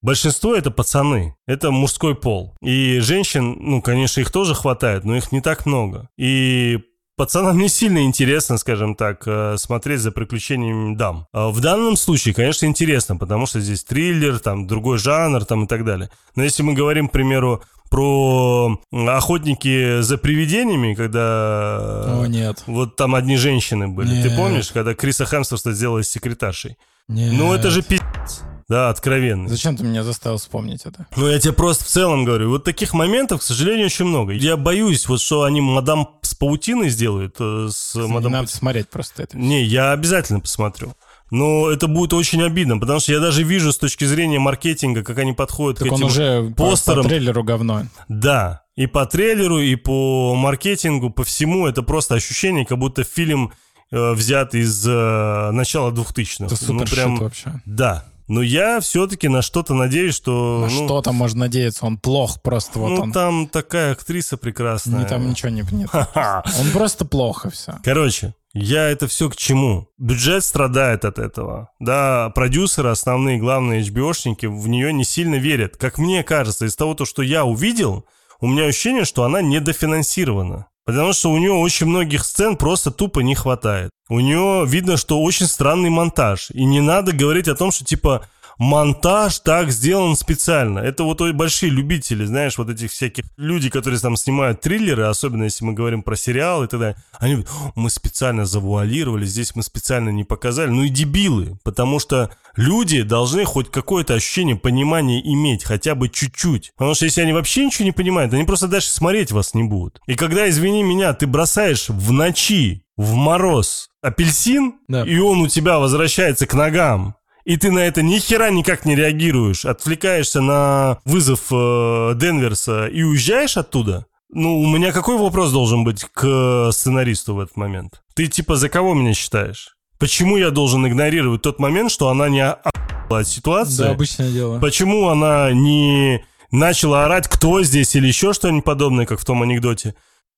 Большинство 0.02 0.56
это 0.56 0.70
пацаны, 0.70 1.36
это 1.48 1.72
мужской 1.72 2.14
пол. 2.14 2.56
И 2.62 3.00
женщин, 3.00 3.58
ну, 3.60 3.82
конечно, 3.82 4.20
их 4.22 4.32
тоже 4.32 4.54
хватает, 4.54 5.06
но 5.06 5.16
их 5.16 5.32
не 5.32 5.42
так 5.42 5.66
много. 5.66 6.10
И 6.18 6.80
Пацанам 7.16 7.60
не 7.60 7.70
сильно 7.70 8.04
интересно, 8.04 8.58
скажем 8.58 8.96
так, 8.96 9.24
э, 9.28 9.56
смотреть 9.58 10.00
за 10.00 10.12
приключениями 10.12 10.96
дам. 10.96 11.28
А 11.32 11.50
в 11.50 11.60
данном 11.60 11.96
случае, 11.96 12.34
конечно, 12.34 12.66
интересно, 12.66 13.18
потому 13.18 13.46
что 13.46 13.60
здесь 13.60 13.84
триллер, 13.84 14.40
там 14.40 14.66
другой 14.66 14.98
жанр, 14.98 15.46
там 15.46 15.66
и 15.66 15.68
так 15.68 15.86
далее. 15.86 16.10
Но 16.36 16.44
если 16.44 16.64
мы 16.64 16.74
говорим, 16.74 17.08
к 17.08 17.12
примеру, 17.12 17.62
про 17.92 18.80
охотники 18.92 20.02
за 20.02 20.18
привидениями, 20.18 20.96
когда... 20.96 22.22
О, 22.22 22.26
нет. 22.26 22.64
Вот 22.66 22.96
там 22.96 23.14
одни 23.14 23.38
женщины 23.38 23.88
были. 23.88 24.16
Нет. 24.16 24.30
Ты 24.30 24.36
помнишь, 24.36 24.72
когда 24.72 24.96
Криса 24.96 25.26
Хемсворта 25.26 25.72
сделали 25.74 26.02
секретаршей? 26.02 26.78
Нет. 27.08 27.34
Ну, 27.38 27.54
это 27.54 27.70
же 27.70 27.84
пиздец. 27.84 28.42
Да, 28.74 28.90
откровенно. 28.90 29.48
Зачем 29.48 29.78
ты 29.78 29.84
меня 29.84 30.04
заставил 30.04 30.40
вспомнить 30.40 30.82
это? 30.88 31.06
Ну, 31.16 31.28
я 31.28 31.40
тебе 31.40 31.54
просто 31.54 31.84
в 31.84 31.88
целом 31.88 32.26
говорю. 32.26 32.50
Вот 32.50 32.64
таких 32.64 32.96
моментов, 32.96 33.42
к 33.42 33.44
сожалению, 33.44 33.86
очень 33.86 34.06
много. 34.06 34.34
Я 34.34 34.58
боюсь, 34.58 35.08
вот 35.08 35.22
что 35.22 35.44
они 35.44 35.62
мадам 35.62 36.18
с 36.24 36.34
паутиной 36.34 36.90
сделают. 36.90 37.36
Э, 37.40 37.68
с 37.72 37.94
не 37.94 38.08
мадам... 38.08 38.32
надо 38.32 38.48
смотреть 38.48 38.90
просто 38.90 39.22
это. 39.22 39.38
Не, 39.38 39.64
я 39.64 39.92
обязательно 39.92 40.40
посмотрю. 40.40 40.96
Но 41.30 41.70
это 41.70 41.86
будет 41.86 42.14
очень 42.14 42.42
обидно, 42.42 42.80
потому 42.80 43.00
что 43.00 43.12
я 43.12 43.20
даже 43.20 43.44
вижу 43.44 43.72
с 43.72 43.78
точки 43.78 44.06
зрения 44.06 44.40
маркетинга, 44.40 45.04
как 45.04 45.20
они 45.20 45.34
подходят 45.34 45.78
Так 45.78 45.90
к 45.90 45.92
он 45.92 46.00
этим 46.00 46.08
уже 46.08 46.54
по- 46.58 46.72
постерам. 46.72 47.04
по 47.04 47.10
трейлеру 47.10 47.44
говно. 47.44 47.84
Да, 48.08 48.64
и 48.76 48.88
по 48.88 49.06
трейлеру, 49.06 49.60
и 49.60 49.76
по 49.76 50.34
маркетингу, 50.34 51.12
по 51.12 51.24
всему 51.24 51.68
это 51.68 51.84
просто 51.84 52.16
ощущение, 52.16 52.66
как 52.66 52.80
будто 52.80 53.04
фильм 53.04 53.54
э, 53.92 54.14
взят 54.14 54.56
из 54.56 54.84
э, 54.88 55.52
начала 55.52 55.92
2000-х. 55.92 56.46
Это 56.46 56.56
супер 56.56 56.74
ну, 56.74 56.86
прям, 56.88 57.16
вообще. 57.18 57.62
Да. 57.68 58.06
Но 58.28 58.42
я 58.42 58.80
все-таки 58.80 59.28
на 59.28 59.42
что-то 59.42 59.74
надеюсь, 59.74 60.16
что... 60.16 60.68
На 60.68 60.74
ну, 60.74 60.86
что 60.86 61.02
там 61.02 61.16
можно 61.16 61.42
надеяться? 61.42 61.86
Он 61.86 61.98
плох 61.98 62.42
просто, 62.42 62.80
вот 62.80 62.90
ну, 62.90 63.02
он. 63.02 63.12
там 63.12 63.48
такая 63.48 63.92
актриса 63.94 64.38
прекрасная. 64.38 65.02
Не, 65.02 65.06
там 65.06 65.30
ничего 65.30 65.50
не 65.50 65.64
нет. 65.72 65.90
Он 65.94 66.72
просто 66.72 67.06
плохо 67.06 67.50
все. 67.50 67.80
Короче, 67.84 68.34
я 68.54 68.90
это 68.90 69.08
все 69.08 69.30
к 69.30 69.36
чему? 69.36 69.88
Бюджет 69.98 70.44
страдает 70.44 71.06
от 71.06 71.18
этого. 71.18 71.70
Да, 71.80 72.30
продюсеры, 72.36 72.90
основные, 72.90 73.40
главные 73.40 73.82
HBO-шники 73.82 74.48
в 74.48 74.68
нее 74.68 74.94
не 74.94 75.04
сильно 75.04 75.36
верят. 75.36 75.76
Как 75.78 75.98
мне 75.98 76.24
кажется, 76.24 76.66
из 76.66 76.76
того, 76.76 76.94
то, 76.94 77.06
что 77.06 77.24
я 77.24 77.46
увидел, 77.46 78.06
у 78.40 78.48
меня 78.48 78.66
ощущение, 78.66 79.06
что 79.06 79.24
она 79.24 79.42
недофинансирована. 79.42 80.68
Потому 80.86 81.14
что 81.14 81.32
у 81.32 81.38
нее 81.38 81.54
очень 81.54 81.88
многих 81.88 82.26
сцен 82.26 82.58
просто 82.58 82.92
тупо 82.92 83.22
не 83.22 83.36
хватает. 83.36 83.90
У 84.10 84.20
нее 84.20 84.66
видно, 84.68 84.98
что 84.98 85.22
очень 85.22 85.48
странный 85.48 85.90
монтаж. 85.90 86.52
И 86.52 86.66
не 86.66 86.82
надо 86.82 87.14
говорить 87.14 87.48
о 87.48 87.56
том, 87.56 87.72
что 87.72 87.86
типа 87.86 88.28
монтаж 88.58 89.40
так 89.40 89.72
сделан 89.72 90.16
специально. 90.16 90.80
Это 90.80 91.04
вот 91.04 91.22
большие 91.34 91.70
любители, 91.72 92.26
знаешь, 92.26 92.58
вот 92.58 92.70
этих 92.70 92.92
всяких 92.92 93.26
людей, 93.38 93.70
которые 93.70 94.00
там 94.00 94.16
снимают 94.16 94.62
триллеры, 94.62 95.04
особенно 95.06 95.44
если 95.44 95.66
мы 95.66 95.74
говорим 95.74 96.04
про 96.04 96.16
сериалы 96.16 96.66
и 96.66 96.68
так 96.68 96.80
далее. 96.80 96.96
Они 97.20 97.34
говорят, 97.36 97.52
«О, 97.52 97.72
мы 97.76 97.90
специально 97.90 98.46
завуалировали, 98.46 99.26
здесь 99.26 99.56
мы 99.56 99.64
специально 99.64 100.10
не 100.10 100.24
показали. 100.24 100.70
Ну 100.70 100.84
и 100.84 100.90
дебилы, 100.90 101.58
потому 101.64 102.00
что 102.00 102.32
люди 102.56 103.02
должны 103.02 103.46
хоть 103.46 103.72
какое-то 103.72 104.14
ощущение 104.14 104.56
понимания 104.56 105.22
иметь, 105.22 105.64
хотя 105.64 105.96
бы 105.96 106.10
чуть-чуть. 106.10 106.72
Потому 106.78 106.94
что 106.96 107.06
если 107.06 107.22
они 107.22 107.34
вообще 107.34 107.66
ничего 107.66 107.86
не 107.86 107.92
понимают, 107.92 108.34
они 108.34 108.44
просто 108.44 108.68
дальше 108.68 108.90
смотреть 108.90 109.32
вас 109.32 109.54
не 109.54 109.64
будут. 109.64 110.00
И 110.08 110.16
когда, 110.16 110.50
извини 110.50 110.84
меня, 110.84 111.14
ты 111.14 111.28
бросаешь 111.28 111.90
в 111.90 112.12
ночи, 112.12 112.84
в 112.98 113.14
мороз 113.14 113.90
апельсин, 114.02 114.76
Да. 114.88 115.04
и 115.04 115.18
он 115.18 115.42
у 115.42 115.48
тебя 115.48 115.80
возвращается 115.80 116.46
к 116.46 116.54
ногам, 116.54 117.16
и 117.46 117.58
ты 117.58 117.72
на 117.72 117.80
это 117.80 118.02
ни 118.02 118.18
хера 118.20 118.50
никак 118.50 118.86
не 118.86 118.96
реагируешь, 118.96 119.66
отвлекаешься 119.66 120.42
на 120.42 121.00
вызов 121.06 121.48
э, 121.52 122.14
Денверса 122.16 122.88
и 122.88 123.04
уезжаешь 123.04 123.58
оттуда, 123.58 124.06
ну, 124.36 124.60
у 124.60 124.68
меня 124.68 124.92
какой 124.92 125.18
вопрос 125.18 125.52
должен 125.52 125.84
быть 125.84 126.06
к 126.06 126.72
сценаристу 126.72 127.36
в 127.36 127.40
этот 127.40 127.56
момент? 127.56 128.02
Ты 128.16 128.26
типа 128.28 128.56
за 128.56 128.68
кого 128.68 128.96
меня 128.96 129.14
считаешь? 129.14 129.76
Почему 130.00 130.38
я 130.38 130.50
должен 130.50 130.86
игнорировать 130.88 131.44
тот 131.44 131.60
момент, 131.60 131.92
что 131.92 132.10
она 132.10 132.30
не 132.30 132.44
охуела 132.44 133.20
от 133.20 133.28
ситуации? 133.28 133.84
Да, 133.84 133.92
обычное 133.92 134.32
дело. 134.32 134.60
Почему 134.60 135.10
она 135.10 135.52
не 135.54 136.26
начала 136.52 137.06
орать, 137.06 137.28
кто 137.28 137.62
здесь 137.64 137.96
или 137.96 138.08
еще 138.08 138.34
что-нибудь 138.34 138.64
подобное, 138.64 139.06
как 139.06 139.20
в 139.20 139.26
том 139.26 139.44
анекдоте? 139.44 139.94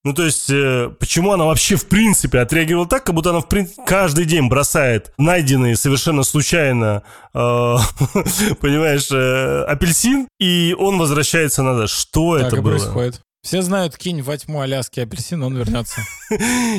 Ну, 0.05 0.13
то 0.13 0.23
есть, 0.23 0.51
э, 0.51 0.91
почему 0.99 1.31
она 1.31 1.45
вообще 1.45 1.75
в 1.77 1.87
принципе 1.87 2.39
отреагировала 2.39 2.87
так, 2.87 3.03
как 3.03 3.15
будто 3.15 3.31
она 3.31 3.39
в 3.39 3.47
прин- 3.47 3.67
каждый 3.87 4.25
день 4.25 4.47
бросает 4.47 5.11
найденный 5.17 5.75
совершенно 5.75 6.21
случайно, 6.21 7.01
э, 7.33 7.37
понимаешь, 8.61 9.09
э, 9.11 9.63
апельсин, 9.63 10.27
и 10.39 10.75
он 10.77 10.99
возвращается 10.99 11.63
назад. 11.63 11.89
Что 11.89 12.37
Так 12.37 12.47
это 12.49 12.57
и 12.57 12.59
было? 12.59 12.71
происходит. 12.73 13.21
Все 13.41 13.63
знают, 13.63 13.97
кинь 13.97 14.21
во 14.21 14.37
тьму 14.37 14.61
Аляски 14.61 14.99
апельсин, 14.99 15.41
он 15.41 15.57
вернется. 15.57 16.01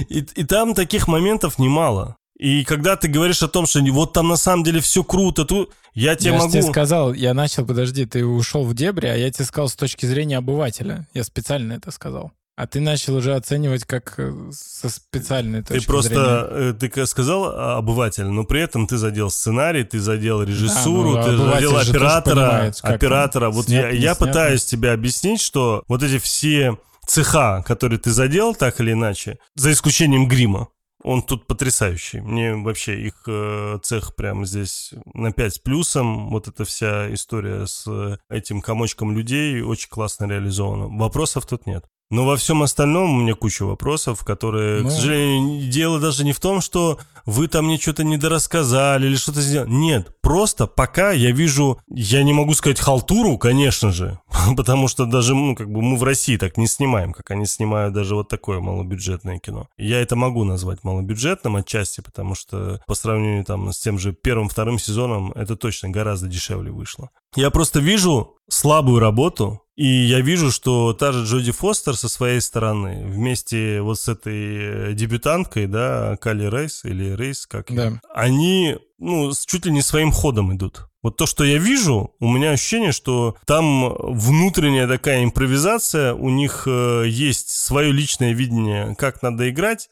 И, 0.09 0.19
и 0.19 0.45
там 0.45 0.75
таких 0.75 1.09
моментов 1.09 1.59
немало. 1.59 2.17
И 2.39 2.65
когда 2.65 2.97
ты 2.97 3.09
говоришь 3.09 3.43
о 3.43 3.49
том, 3.49 3.67
что 3.67 3.81
вот 3.91 4.13
там 4.13 4.29
на 4.29 4.37
самом 4.37 4.63
деле 4.63 4.81
все 4.81 5.03
круто, 5.03 5.45
тут 5.45 5.73
я 5.95 6.15
тебе 6.15 6.33
я 6.33 6.39
могу... 6.39 6.53
тебе 6.53 6.63
сказал, 6.63 7.13
я 7.13 7.35
начал, 7.35 7.67
подожди, 7.67 8.05
ты 8.05 8.25
ушел 8.25 8.65
в 8.65 8.75
дебри, 8.75 9.07
а 9.07 9.17
я 9.17 9.31
тебе 9.33 9.47
сказал 9.47 9.69
с 9.69 9.75
точки 9.75 10.07
зрения 10.07 10.39
обывателя. 10.39 11.09
Я 11.15 11.25
специально 11.25 11.73
это 11.73 11.91
сказал. 11.91 12.33
А 12.57 12.67
ты 12.67 12.81
начал 12.81 13.17
уже 13.17 13.35
оценивать 13.35 13.85
как 13.85 14.15
э, 14.17 14.33
со 14.51 14.89
специальной 14.89 15.63
Ты 15.63 15.75
точки 15.75 15.87
просто, 15.87 16.09
зрения. 16.49 16.71
э, 16.71 16.73
ты 16.73 17.07
сказал 17.07 17.45
а, 17.45 17.77
обыватель, 17.77 18.25
но 18.25 18.45
при 18.45 18.63
этом 18.63 18.87
ты 18.87 18.97
задел 18.97 19.29
сценарий, 19.29 19.85
ты 19.85 20.01
задел 20.01 20.43
режиссуру, 20.43 21.17
ну, 21.17 21.23
ты 21.23 21.37
задел 21.37 21.77
оператора, 21.77 22.35
понимает, 22.35 22.81
оператора. 22.81 23.51
Вот 23.51 23.67
снят, 23.67 23.85
я, 23.85 23.91
я 23.91 24.15
снят. 24.15 24.19
пытаюсь 24.19 24.65
тебе 24.65 24.93
объяснить, 24.93 25.43
что 25.43 25.85
вот 25.87 26.03
эти 26.03 26.19
все 26.19 26.79
цеха, 27.07 27.63
которые 27.67 27.99
ты 27.99 28.11
задел 28.11 28.55
так 28.55 28.81
или 28.81 28.93
иначе, 28.93 29.39
за 29.55 29.71
исключением 29.71 30.27
грима, 30.27 30.69
он 31.03 31.23
тут 31.23 31.47
потрясающий. 31.47 32.21
Мне 32.21 32.55
вообще 32.55 33.01
их 33.03 33.23
э, 33.29 33.79
цех 33.83 34.17
прямо 34.17 34.47
здесь 34.47 34.95
на 35.13 35.31
5 35.31 35.55
с 35.55 35.59
плюсом. 35.59 36.31
Вот 36.31 36.49
эта 36.49 36.65
вся 36.65 37.13
история 37.13 37.67
с 37.67 37.85
э, 37.87 38.17
этим 38.31 38.63
комочком 38.63 39.15
людей 39.15 39.61
очень 39.61 39.91
классно 39.91 40.25
реализована. 40.25 40.89
Вопросов 40.89 41.45
тут 41.47 41.67
нет. 41.67 41.85
Но 42.11 42.25
во 42.25 42.37
всем 42.37 42.63
остальном 42.63 43.11
у 43.11 43.21
меня 43.23 43.35
куча 43.35 43.65
вопросов, 43.65 44.25
которые, 44.25 44.83
Ну. 44.83 44.89
к 44.89 44.93
сожалению, 44.93 45.71
дело 45.71 45.99
даже 45.99 46.25
не 46.25 46.33
в 46.33 46.41
том, 46.41 46.61
что 46.61 46.99
вы 47.25 47.49
там 47.49 47.67
мне 47.67 47.79
что-то 47.79 48.05
недорассказали 48.05 49.07
или 49.07 49.17
что-то 49.17 49.41
сделали. 49.41 49.69
Нет, 49.71 50.15
просто 50.21 50.69
пока 50.69 51.11
я 51.11 51.33
вижу, 51.33 51.81
я 51.89 52.23
не 52.23 52.33
могу 52.33 52.55
сказать 52.55 52.79
халтуру, 52.79 53.39
конечно 53.39 53.91
же, 53.91 54.21
потому 54.57 54.87
что 54.87 55.07
даже, 55.07 55.35
ну, 55.35 55.57
как 55.57 55.69
бы 55.71 55.83
мы 55.83 55.97
в 55.97 56.05
России 56.05 56.37
так 56.37 56.57
не 56.57 56.69
снимаем, 56.69 57.13
как 57.13 57.31
они 57.33 57.47
снимают 57.47 57.93
даже 57.95 58.15
вот 58.15 58.29
такое 58.29 58.61
малобюджетное 58.61 59.39
кино. 59.39 59.67
Я 59.77 60.01
это 60.01 60.15
могу 60.15 60.45
назвать 60.45 60.85
малобюджетным 60.85 61.57
отчасти, 61.57 62.01
потому 62.01 62.37
что 62.37 62.81
по 62.87 62.95
сравнению 62.95 63.45
там 63.45 63.73
с 63.73 63.79
тем 63.81 63.99
же 63.99 64.13
первым-вторым 64.13 64.79
сезоном 64.79 65.33
это 65.33 65.57
точно 65.57 65.89
гораздо 65.89 66.29
дешевле 66.29 66.71
вышло. 66.71 67.11
Я 67.35 67.51
просто 67.51 67.81
вижу 67.81 68.37
слабую 68.49 69.01
работу, 69.01 69.61
и 69.77 69.87
я 69.87 70.21
вижу, 70.21 70.51
что 70.51 70.93
та 70.95 71.13
же 71.13 71.25
Джоди 71.25 71.53
Фостер 71.53 71.97
со 71.97 72.09
своей 72.09 72.41
стороны 72.41 73.05
вместе 73.07 73.81
вот 73.83 74.01
с 74.01 74.09
этой 74.09 74.91
э, 74.91 74.93
дебютанткой, 74.95 75.67
да, 75.67 76.17
Калли 76.19 76.47
Рейс 76.49 76.85
или 76.85 77.15
Рейс, 77.15 77.47
как 77.47 77.67
Да. 77.73 78.01
они, 78.15 78.77
ну, 78.99 79.31
чуть 79.47 79.67
ли 79.67 79.73
не 79.73 79.83
своим 79.83 80.13
ходом 80.13 80.57
идут. 80.57 80.89
Вот 81.03 81.19
то, 81.19 81.27
что 81.27 81.45
я 81.45 81.59
вижу, 81.59 82.15
у 82.19 82.29
меня 82.33 82.53
ощущение, 82.53 82.93
что 82.93 83.37
там 83.47 83.95
внутренняя 83.99 84.89
такая 84.89 85.23
импровизация, 85.23 86.15
у 86.15 86.31
них 86.31 86.65
э, 86.67 87.05
есть 87.07 87.51
свое 87.51 87.93
личное 87.93 88.33
видение, 88.33 88.97
как 88.97 89.23
надо 89.23 89.49
играть, 89.51 89.89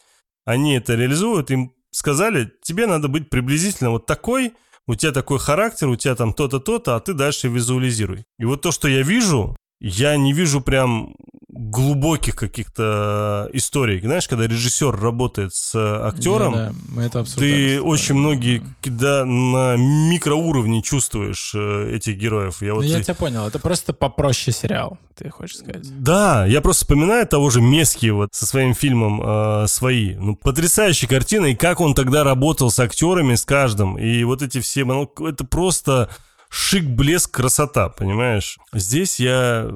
они 0.47 0.75
это 0.77 0.95
реализуют, 0.95 1.51
им 1.51 1.73
сказали, 1.91 2.51
тебе 2.63 2.87
надо 2.87 3.09
быть 3.09 3.31
приблизительно 3.31 3.91
вот 3.91 4.07
такой, 4.07 4.55
у 4.87 4.95
тебя 4.95 5.13
такой 5.13 5.39
характер, 5.39 5.89
у 5.89 5.97
тебя 5.97 6.15
там 6.15 6.33
то-то, 6.33 6.59
то-то, 6.59 6.97
а 6.97 7.01
ты 7.01 7.15
дальше 7.15 7.49
визуализируй. 7.49 8.25
И 8.39 8.45
вот 8.45 8.63
то, 8.63 8.73
что 8.73 8.89
я 8.89 9.03
вижу, 9.03 9.57
я 9.81 10.17
не 10.17 10.33
вижу 10.33 10.61
прям 10.61 11.15
глубоких 11.57 12.35
каких-то 12.35 13.49
историй. 13.53 14.01
Знаешь, 14.01 14.27
когда 14.27 14.47
режиссер 14.49 14.91
работает 15.01 15.55
с 15.55 15.75
актером, 16.05 16.53
Да, 16.53 16.67
да, 16.71 16.75
мы 16.89 17.03
это 17.05 17.25
ты 17.37 17.81
очень 17.81 18.17
многие, 18.17 18.63
когда 18.83 19.25
на 19.25 19.77
микроуровне 19.77 20.83
чувствуешь 20.83 21.53
э, 21.55 21.95
этих 21.95 22.17
героев. 22.17 22.61
Я 22.61 22.71
Ну, 22.71 22.75
вот 22.77 22.85
я 22.85 22.99
и- 22.99 23.03
тебя 23.05 23.15
понял, 23.15 23.47
это 23.47 23.61
просто 23.61 23.93
попроще 23.93 24.53
сериал, 24.57 24.99
ты 25.15 25.31
хочешь 25.31 25.59
сказать. 25.59 25.87
Да, 26.03 26.45
я 26.47 26.61
просто 26.61 26.85
вспоминаю 26.87 27.25
того 27.27 27.51
же 27.51 27.61
Мески 27.61 28.07
вот 28.11 28.31
со 28.33 28.47
своим 28.47 28.75
фильмом 28.75 29.23
э, 29.25 29.67
«Свои». 29.69 30.15
Ну, 30.17 30.35
потрясающая 30.35 31.09
картина, 31.09 31.47
и 31.47 31.55
как 31.55 31.81
он 31.81 31.95
тогда 31.95 32.25
работал 32.25 32.71
с 32.71 32.81
актерами, 32.81 33.37
с 33.37 33.45
каждым. 33.45 33.97
И 33.97 34.25
вот 34.25 34.43
эти 34.43 34.61
все... 34.61 34.85
ну, 34.85 35.09
Это 35.29 35.45
просто 35.45 36.11
шик, 36.55 36.85
блеск, 36.85 37.33
красота, 37.33 37.89
понимаешь? 37.89 38.59
Здесь 38.73 39.19
я... 39.19 39.69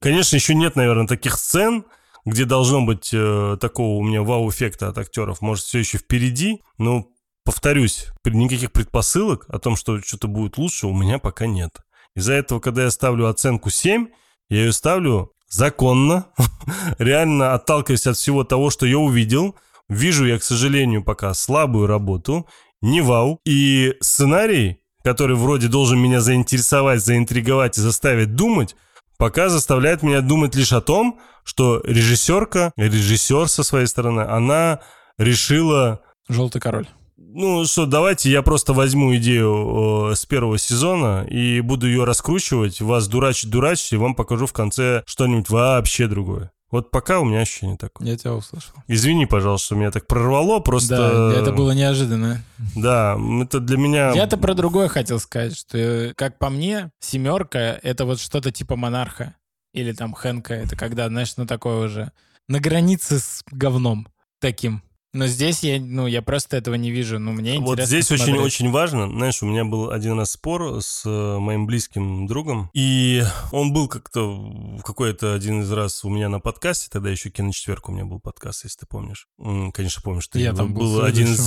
Конечно, 0.00 0.36
еще 0.36 0.54
нет, 0.54 0.76
наверное, 0.76 1.08
таких 1.08 1.36
сцен, 1.36 1.84
где 2.24 2.44
должно 2.44 2.82
быть 2.82 3.10
э, 3.12 3.56
такого 3.60 3.98
у 3.98 4.02
меня 4.02 4.22
вау-эффекта 4.22 4.88
от 4.88 4.98
актеров. 4.98 5.40
Может, 5.40 5.64
все 5.64 5.80
еще 5.80 5.98
впереди, 5.98 6.62
но, 6.78 7.08
повторюсь, 7.44 8.06
никаких 8.24 8.70
предпосылок 8.70 9.44
о 9.48 9.58
том, 9.58 9.74
что 9.74 10.00
что-то 10.00 10.28
будет 10.28 10.56
лучше, 10.56 10.86
у 10.86 10.94
меня 10.94 11.18
пока 11.18 11.46
нет. 11.46 11.80
Из-за 12.14 12.34
этого, 12.34 12.60
когда 12.60 12.84
я 12.84 12.90
ставлю 12.90 13.26
оценку 13.26 13.70
7, 13.70 14.06
я 14.50 14.58
ее 14.58 14.72
ставлю 14.72 15.32
законно, 15.48 16.26
реально 16.98 17.54
отталкиваясь 17.54 18.06
от 18.06 18.16
всего 18.16 18.44
того, 18.44 18.70
что 18.70 18.86
я 18.86 18.98
увидел. 18.98 19.56
Вижу 19.88 20.26
я, 20.26 20.38
к 20.38 20.44
сожалению, 20.44 21.02
пока 21.02 21.34
слабую 21.34 21.88
работу, 21.88 22.46
не 22.80 23.00
вау. 23.00 23.40
И 23.44 23.96
сценарий, 24.00 24.79
который 25.02 25.36
вроде 25.36 25.68
должен 25.68 25.98
меня 25.98 26.20
заинтересовать, 26.20 27.04
заинтриговать 27.04 27.78
и 27.78 27.80
заставить 27.80 28.34
думать, 28.34 28.76
пока 29.16 29.48
заставляет 29.48 30.02
меня 30.02 30.20
думать 30.20 30.54
лишь 30.54 30.72
о 30.72 30.80
том, 30.80 31.20
что 31.44 31.80
режиссерка, 31.84 32.72
режиссер 32.76 33.48
со 33.48 33.62
своей 33.62 33.86
стороны, 33.86 34.20
она 34.20 34.80
решила 35.18 36.00
Желтый 36.28 36.60
король. 36.60 36.86
ну 37.16 37.64
что, 37.64 37.86
давайте 37.86 38.30
я 38.30 38.42
просто 38.42 38.72
возьму 38.72 39.14
идею 39.16 40.10
э, 40.10 40.14
с 40.14 40.26
первого 40.26 40.58
сезона 40.58 41.26
и 41.28 41.60
буду 41.60 41.86
ее 41.86 42.04
раскручивать, 42.04 42.80
вас 42.80 43.08
дурачить, 43.08 43.50
дурачить, 43.50 43.92
и 43.92 43.96
вам 43.96 44.14
покажу 44.14 44.46
в 44.46 44.52
конце 44.52 45.02
что-нибудь 45.06 45.50
вообще 45.50 46.06
другое. 46.06 46.52
Вот 46.70 46.90
пока 46.90 47.18
у 47.18 47.24
меня 47.24 47.40
ощущение 47.40 47.76
такое. 47.76 48.06
Я 48.06 48.16
тебя 48.16 48.34
услышал. 48.34 48.74
Извини, 48.86 49.26
пожалуйста, 49.26 49.66
что 49.66 49.74
меня 49.74 49.90
так 49.90 50.06
прорвало, 50.06 50.60
просто... 50.60 51.32
Да, 51.32 51.40
это 51.40 51.52
было 51.52 51.72
неожиданно. 51.72 52.42
Да, 52.76 53.18
это 53.42 53.58
для 53.58 53.76
меня... 53.76 54.12
Я-то 54.12 54.36
про 54.36 54.54
другое 54.54 54.88
хотел 54.88 55.18
сказать, 55.18 55.56
что, 55.56 55.78
э, 55.78 56.14
как 56.14 56.38
по 56.38 56.48
мне, 56.48 56.92
семерка— 57.00 57.78
это 57.82 58.04
вот 58.04 58.20
что-то 58.20 58.52
типа 58.52 58.76
монарха. 58.76 59.34
Или 59.72 59.92
там 59.92 60.14
Хэнка. 60.14 60.54
Это 60.54 60.76
когда, 60.76 61.08
знаешь, 61.08 61.36
ну 61.36 61.46
такое 61.46 61.86
уже 61.86 62.12
на 62.48 62.60
границе 62.60 63.18
с 63.18 63.44
говном 63.50 64.08
таким. 64.40 64.82
Но 65.12 65.26
здесь 65.26 65.64
я, 65.64 65.80
ну, 65.80 66.06
я 66.06 66.22
просто 66.22 66.56
этого 66.56 66.76
не 66.76 66.92
вижу. 66.92 67.18
Ну, 67.18 67.32
мне 67.32 67.56
интересно 67.56 67.66
Вот 67.66 67.80
здесь 67.80 68.06
смотреть. 68.06 68.28
очень-очень 68.28 68.70
важно. 68.70 69.08
Знаешь, 69.08 69.42
у 69.42 69.46
меня 69.46 69.64
был 69.64 69.90
один 69.90 70.16
раз 70.16 70.32
спор 70.32 70.80
с 70.80 71.02
э, 71.04 71.38
моим 71.38 71.66
близким 71.66 72.28
другом, 72.28 72.70
и 72.74 73.24
он 73.50 73.72
был 73.72 73.88
как-то 73.88 74.30
в 74.30 74.82
какой-то 74.82 75.34
один 75.34 75.62
из 75.62 75.72
раз 75.72 76.04
у 76.04 76.10
меня 76.10 76.28
на 76.28 76.38
подкасте, 76.38 76.88
тогда 76.92 77.10
еще 77.10 77.30
Киночетверг 77.30 77.88
у 77.88 77.92
меня 77.92 78.04
был 78.04 78.20
подкаст, 78.20 78.64
если 78.64 78.80
ты 78.80 78.86
помнишь. 78.86 79.26
Конечно, 79.72 80.00
помнишь, 80.02 80.28
ты 80.28 80.38
Я 80.38 80.52
там 80.52 80.74
был 80.74 81.02
один 81.02 81.32
из 81.32 81.44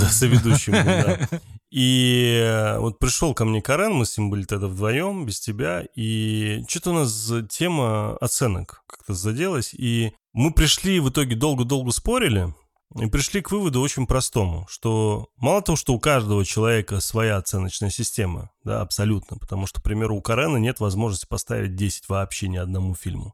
да. 0.67 1.29
И 1.71 2.39
э, 2.43 2.79
вот 2.79 2.99
пришел 2.99 3.33
ко 3.33 3.45
мне 3.45 3.61
Карен, 3.61 3.93
мы 3.93 4.05
с 4.05 4.17
ним 4.17 4.29
были 4.29 4.43
тогда 4.43 4.67
вдвоем, 4.67 5.25
без 5.25 5.39
тебя, 5.39 5.83
и 5.95 6.63
что-то 6.67 6.91
у 6.91 6.93
нас 6.93 7.31
тема 7.49 8.17
оценок 8.17 8.83
как-то 8.87 9.13
заделась, 9.13 9.73
и 9.73 10.11
мы 10.33 10.51
пришли, 10.51 10.99
в 10.99 11.09
итоге 11.09 11.35
долго-долго 11.35 11.91
спорили, 11.91 12.53
и 12.95 13.07
пришли 13.07 13.41
к 13.41 13.51
выводу 13.51 13.81
очень 13.81 14.05
простому, 14.05 14.67
что 14.69 15.29
мало 15.37 15.61
того, 15.61 15.75
что 15.75 15.93
у 15.93 15.99
каждого 15.99 16.45
человека 16.45 16.99
своя 16.99 17.37
оценочная 17.37 17.89
система, 17.89 18.51
да, 18.63 18.81
абсолютно, 18.81 19.37
потому 19.37 19.65
что, 19.65 19.79
к 19.81 19.83
примеру, 19.83 20.15
у 20.15 20.21
Карена 20.21 20.57
нет 20.57 20.79
возможности 20.79 21.25
поставить 21.25 21.75
10 21.75 22.09
вообще 22.09 22.47
ни 22.47 22.57
одному 22.57 22.95
фильму. 22.95 23.33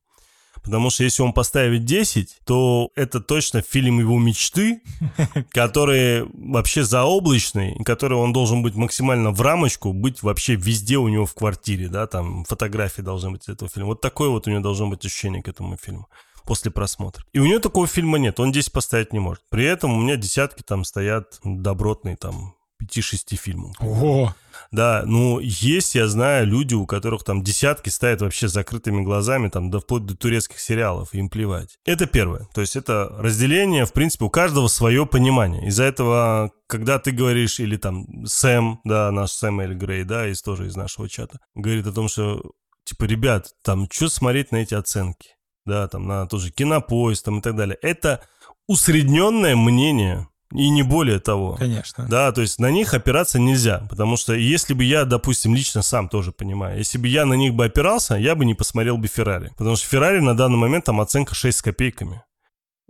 Потому 0.63 0.89
что 0.89 1.03
если 1.03 1.21
он 1.21 1.31
поставит 1.31 1.85
10, 1.85 2.39
то 2.45 2.89
это 2.95 3.21
точно 3.21 3.61
фильм 3.61 3.99
его 3.99 4.19
мечты, 4.19 4.81
который 5.51 6.25
вообще 6.33 6.83
заоблачный, 6.83 7.81
который 7.83 8.17
он 8.17 8.33
должен 8.33 8.61
быть 8.61 8.75
максимально 8.75 9.31
в 9.31 9.41
рамочку, 9.41 9.93
быть 9.93 10.21
вообще 10.21 10.55
везде 10.55 10.97
у 10.97 11.07
него 11.07 11.25
в 11.25 11.33
квартире, 11.33 11.87
да, 11.87 12.07
там 12.07 12.43
фотографии 12.43 13.01
должны 13.01 13.31
быть 13.31 13.47
этого 13.47 13.69
фильма. 13.69 13.89
Вот 13.89 14.01
такое 14.01 14.29
вот 14.29 14.47
у 14.47 14.51
него 14.51 14.61
должно 14.61 14.87
быть 14.87 15.05
ощущение 15.05 15.41
к 15.41 15.47
этому 15.47 15.77
фильму 15.77 16.07
после 16.49 16.71
просмотра. 16.71 17.23
И 17.31 17.37
у 17.37 17.45
него 17.45 17.59
такого 17.59 17.85
фильма 17.85 18.17
нет, 18.17 18.39
он 18.39 18.51
10 18.51 18.71
поставить 18.71 19.13
не 19.13 19.19
может. 19.19 19.43
При 19.51 19.65
этом 19.65 19.93
у 19.93 20.01
меня 20.01 20.15
десятки 20.15 20.63
там 20.63 20.83
стоят 20.83 21.39
добротные 21.43 22.17
там 22.17 22.55
5-6 22.83 23.35
фильмов. 23.35 23.75
Ого! 23.79 24.33
Да, 24.71 25.03
ну, 25.05 25.39
есть, 25.39 25.93
я 25.93 26.07
знаю, 26.07 26.47
люди, 26.47 26.73
у 26.73 26.87
которых 26.87 27.23
там 27.23 27.43
десятки 27.43 27.89
стоят 27.89 28.21
вообще 28.21 28.47
с 28.47 28.53
закрытыми 28.53 29.03
глазами, 29.03 29.49
там, 29.49 29.69
да 29.69 29.77
вплоть 29.79 30.07
до 30.07 30.17
турецких 30.17 30.59
сериалов, 30.59 31.13
им 31.13 31.29
плевать. 31.29 31.77
Это 31.85 32.07
первое. 32.07 32.47
То 32.51 32.61
есть 32.61 32.75
это 32.75 33.15
разделение, 33.19 33.85
в 33.85 33.93
принципе, 33.93 34.25
у 34.25 34.31
каждого 34.31 34.67
свое 34.67 35.05
понимание. 35.05 35.67
Из-за 35.67 35.83
этого, 35.83 36.51
когда 36.65 36.97
ты 36.97 37.11
говоришь, 37.11 37.59
или 37.59 37.77
там 37.77 38.25
Сэм, 38.25 38.79
да, 38.83 39.11
наш 39.11 39.33
Сэм 39.33 39.59
Эль 39.59 39.75
Грей, 39.75 40.03
да, 40.03 40.27
из 40.27 40.41
тоже 40.41 40.65
из 40.65 40.75
нашего 40.75 41.07
чата, 41.07 41.37
говорит 41.53 41.85
о 41.85 41.93
том, 41.93 42.07
что, 42.07 42.41
типа, 42.85 43.03
ребят, 43.03 43.49
там, 43.63 43.87
что 43.91 44.09
смотреть 44.09 44.51
на 44.51 44.57
эти 44.57 44.73
оценки? 44.73 45.35
Да, 45.65 45.87
там, 45.87 46.07
на 46.07 46.25
тоже 46.27 46.51
кинопоезд, 46.51 47.25
там, 47.25 47.39
и 47.39 47.41
так 47.41 47.55
далее. 47.55 47.77
Это 47.81 48.21
усредненное 48.67 49.55
мнение, 49.55 50.27
и 50.53 50.69
не 50.69 50.83
более 50.83 51.19
того. 51.19 51.55
Конечно. 51.57 52.07
Да, 52.09 52.31
то 52.31 52.41
есть 52.41 52.59
на 52.59 52.71
них 52.71 52.93
опираться 52.93 53.39
нельзя, 53.39 53.85
потому 53.89 54.17
что 54.17 54.33
если 54.33 54.73
бы 54.73 54.83
я, 54.83 55.05
допустим, 55.05 55.53
лично 55.55 55.81
сам 55.81 56.09
тоже 56.09 56.31
понимаю, 56.31 56.77
если 56.77 56.97
бы 56.97 57.07
я 57.07 57.25
на 57.25 57.33
них 57.35 57.53
бы 57.53 57.65
опирался, 57.65 58.15
я 58.15 58.35
бы 58.35 58.45
не 58.45 58.53
посмотрел 58.55 58.97
бы 58.97 59.07
Феррари, 59.07 59.51
потому 59.57 59.75
что 59.75 59.87
Феррари 59.87 60.19
на 60.19 60.35
данный 60.35 60.57
момент 60.57 60.85
там 60.85 61.01
оценка 61.01 61.35
6 61.35 61.57
с 61.57 61.61
копейками. 61.61 62.23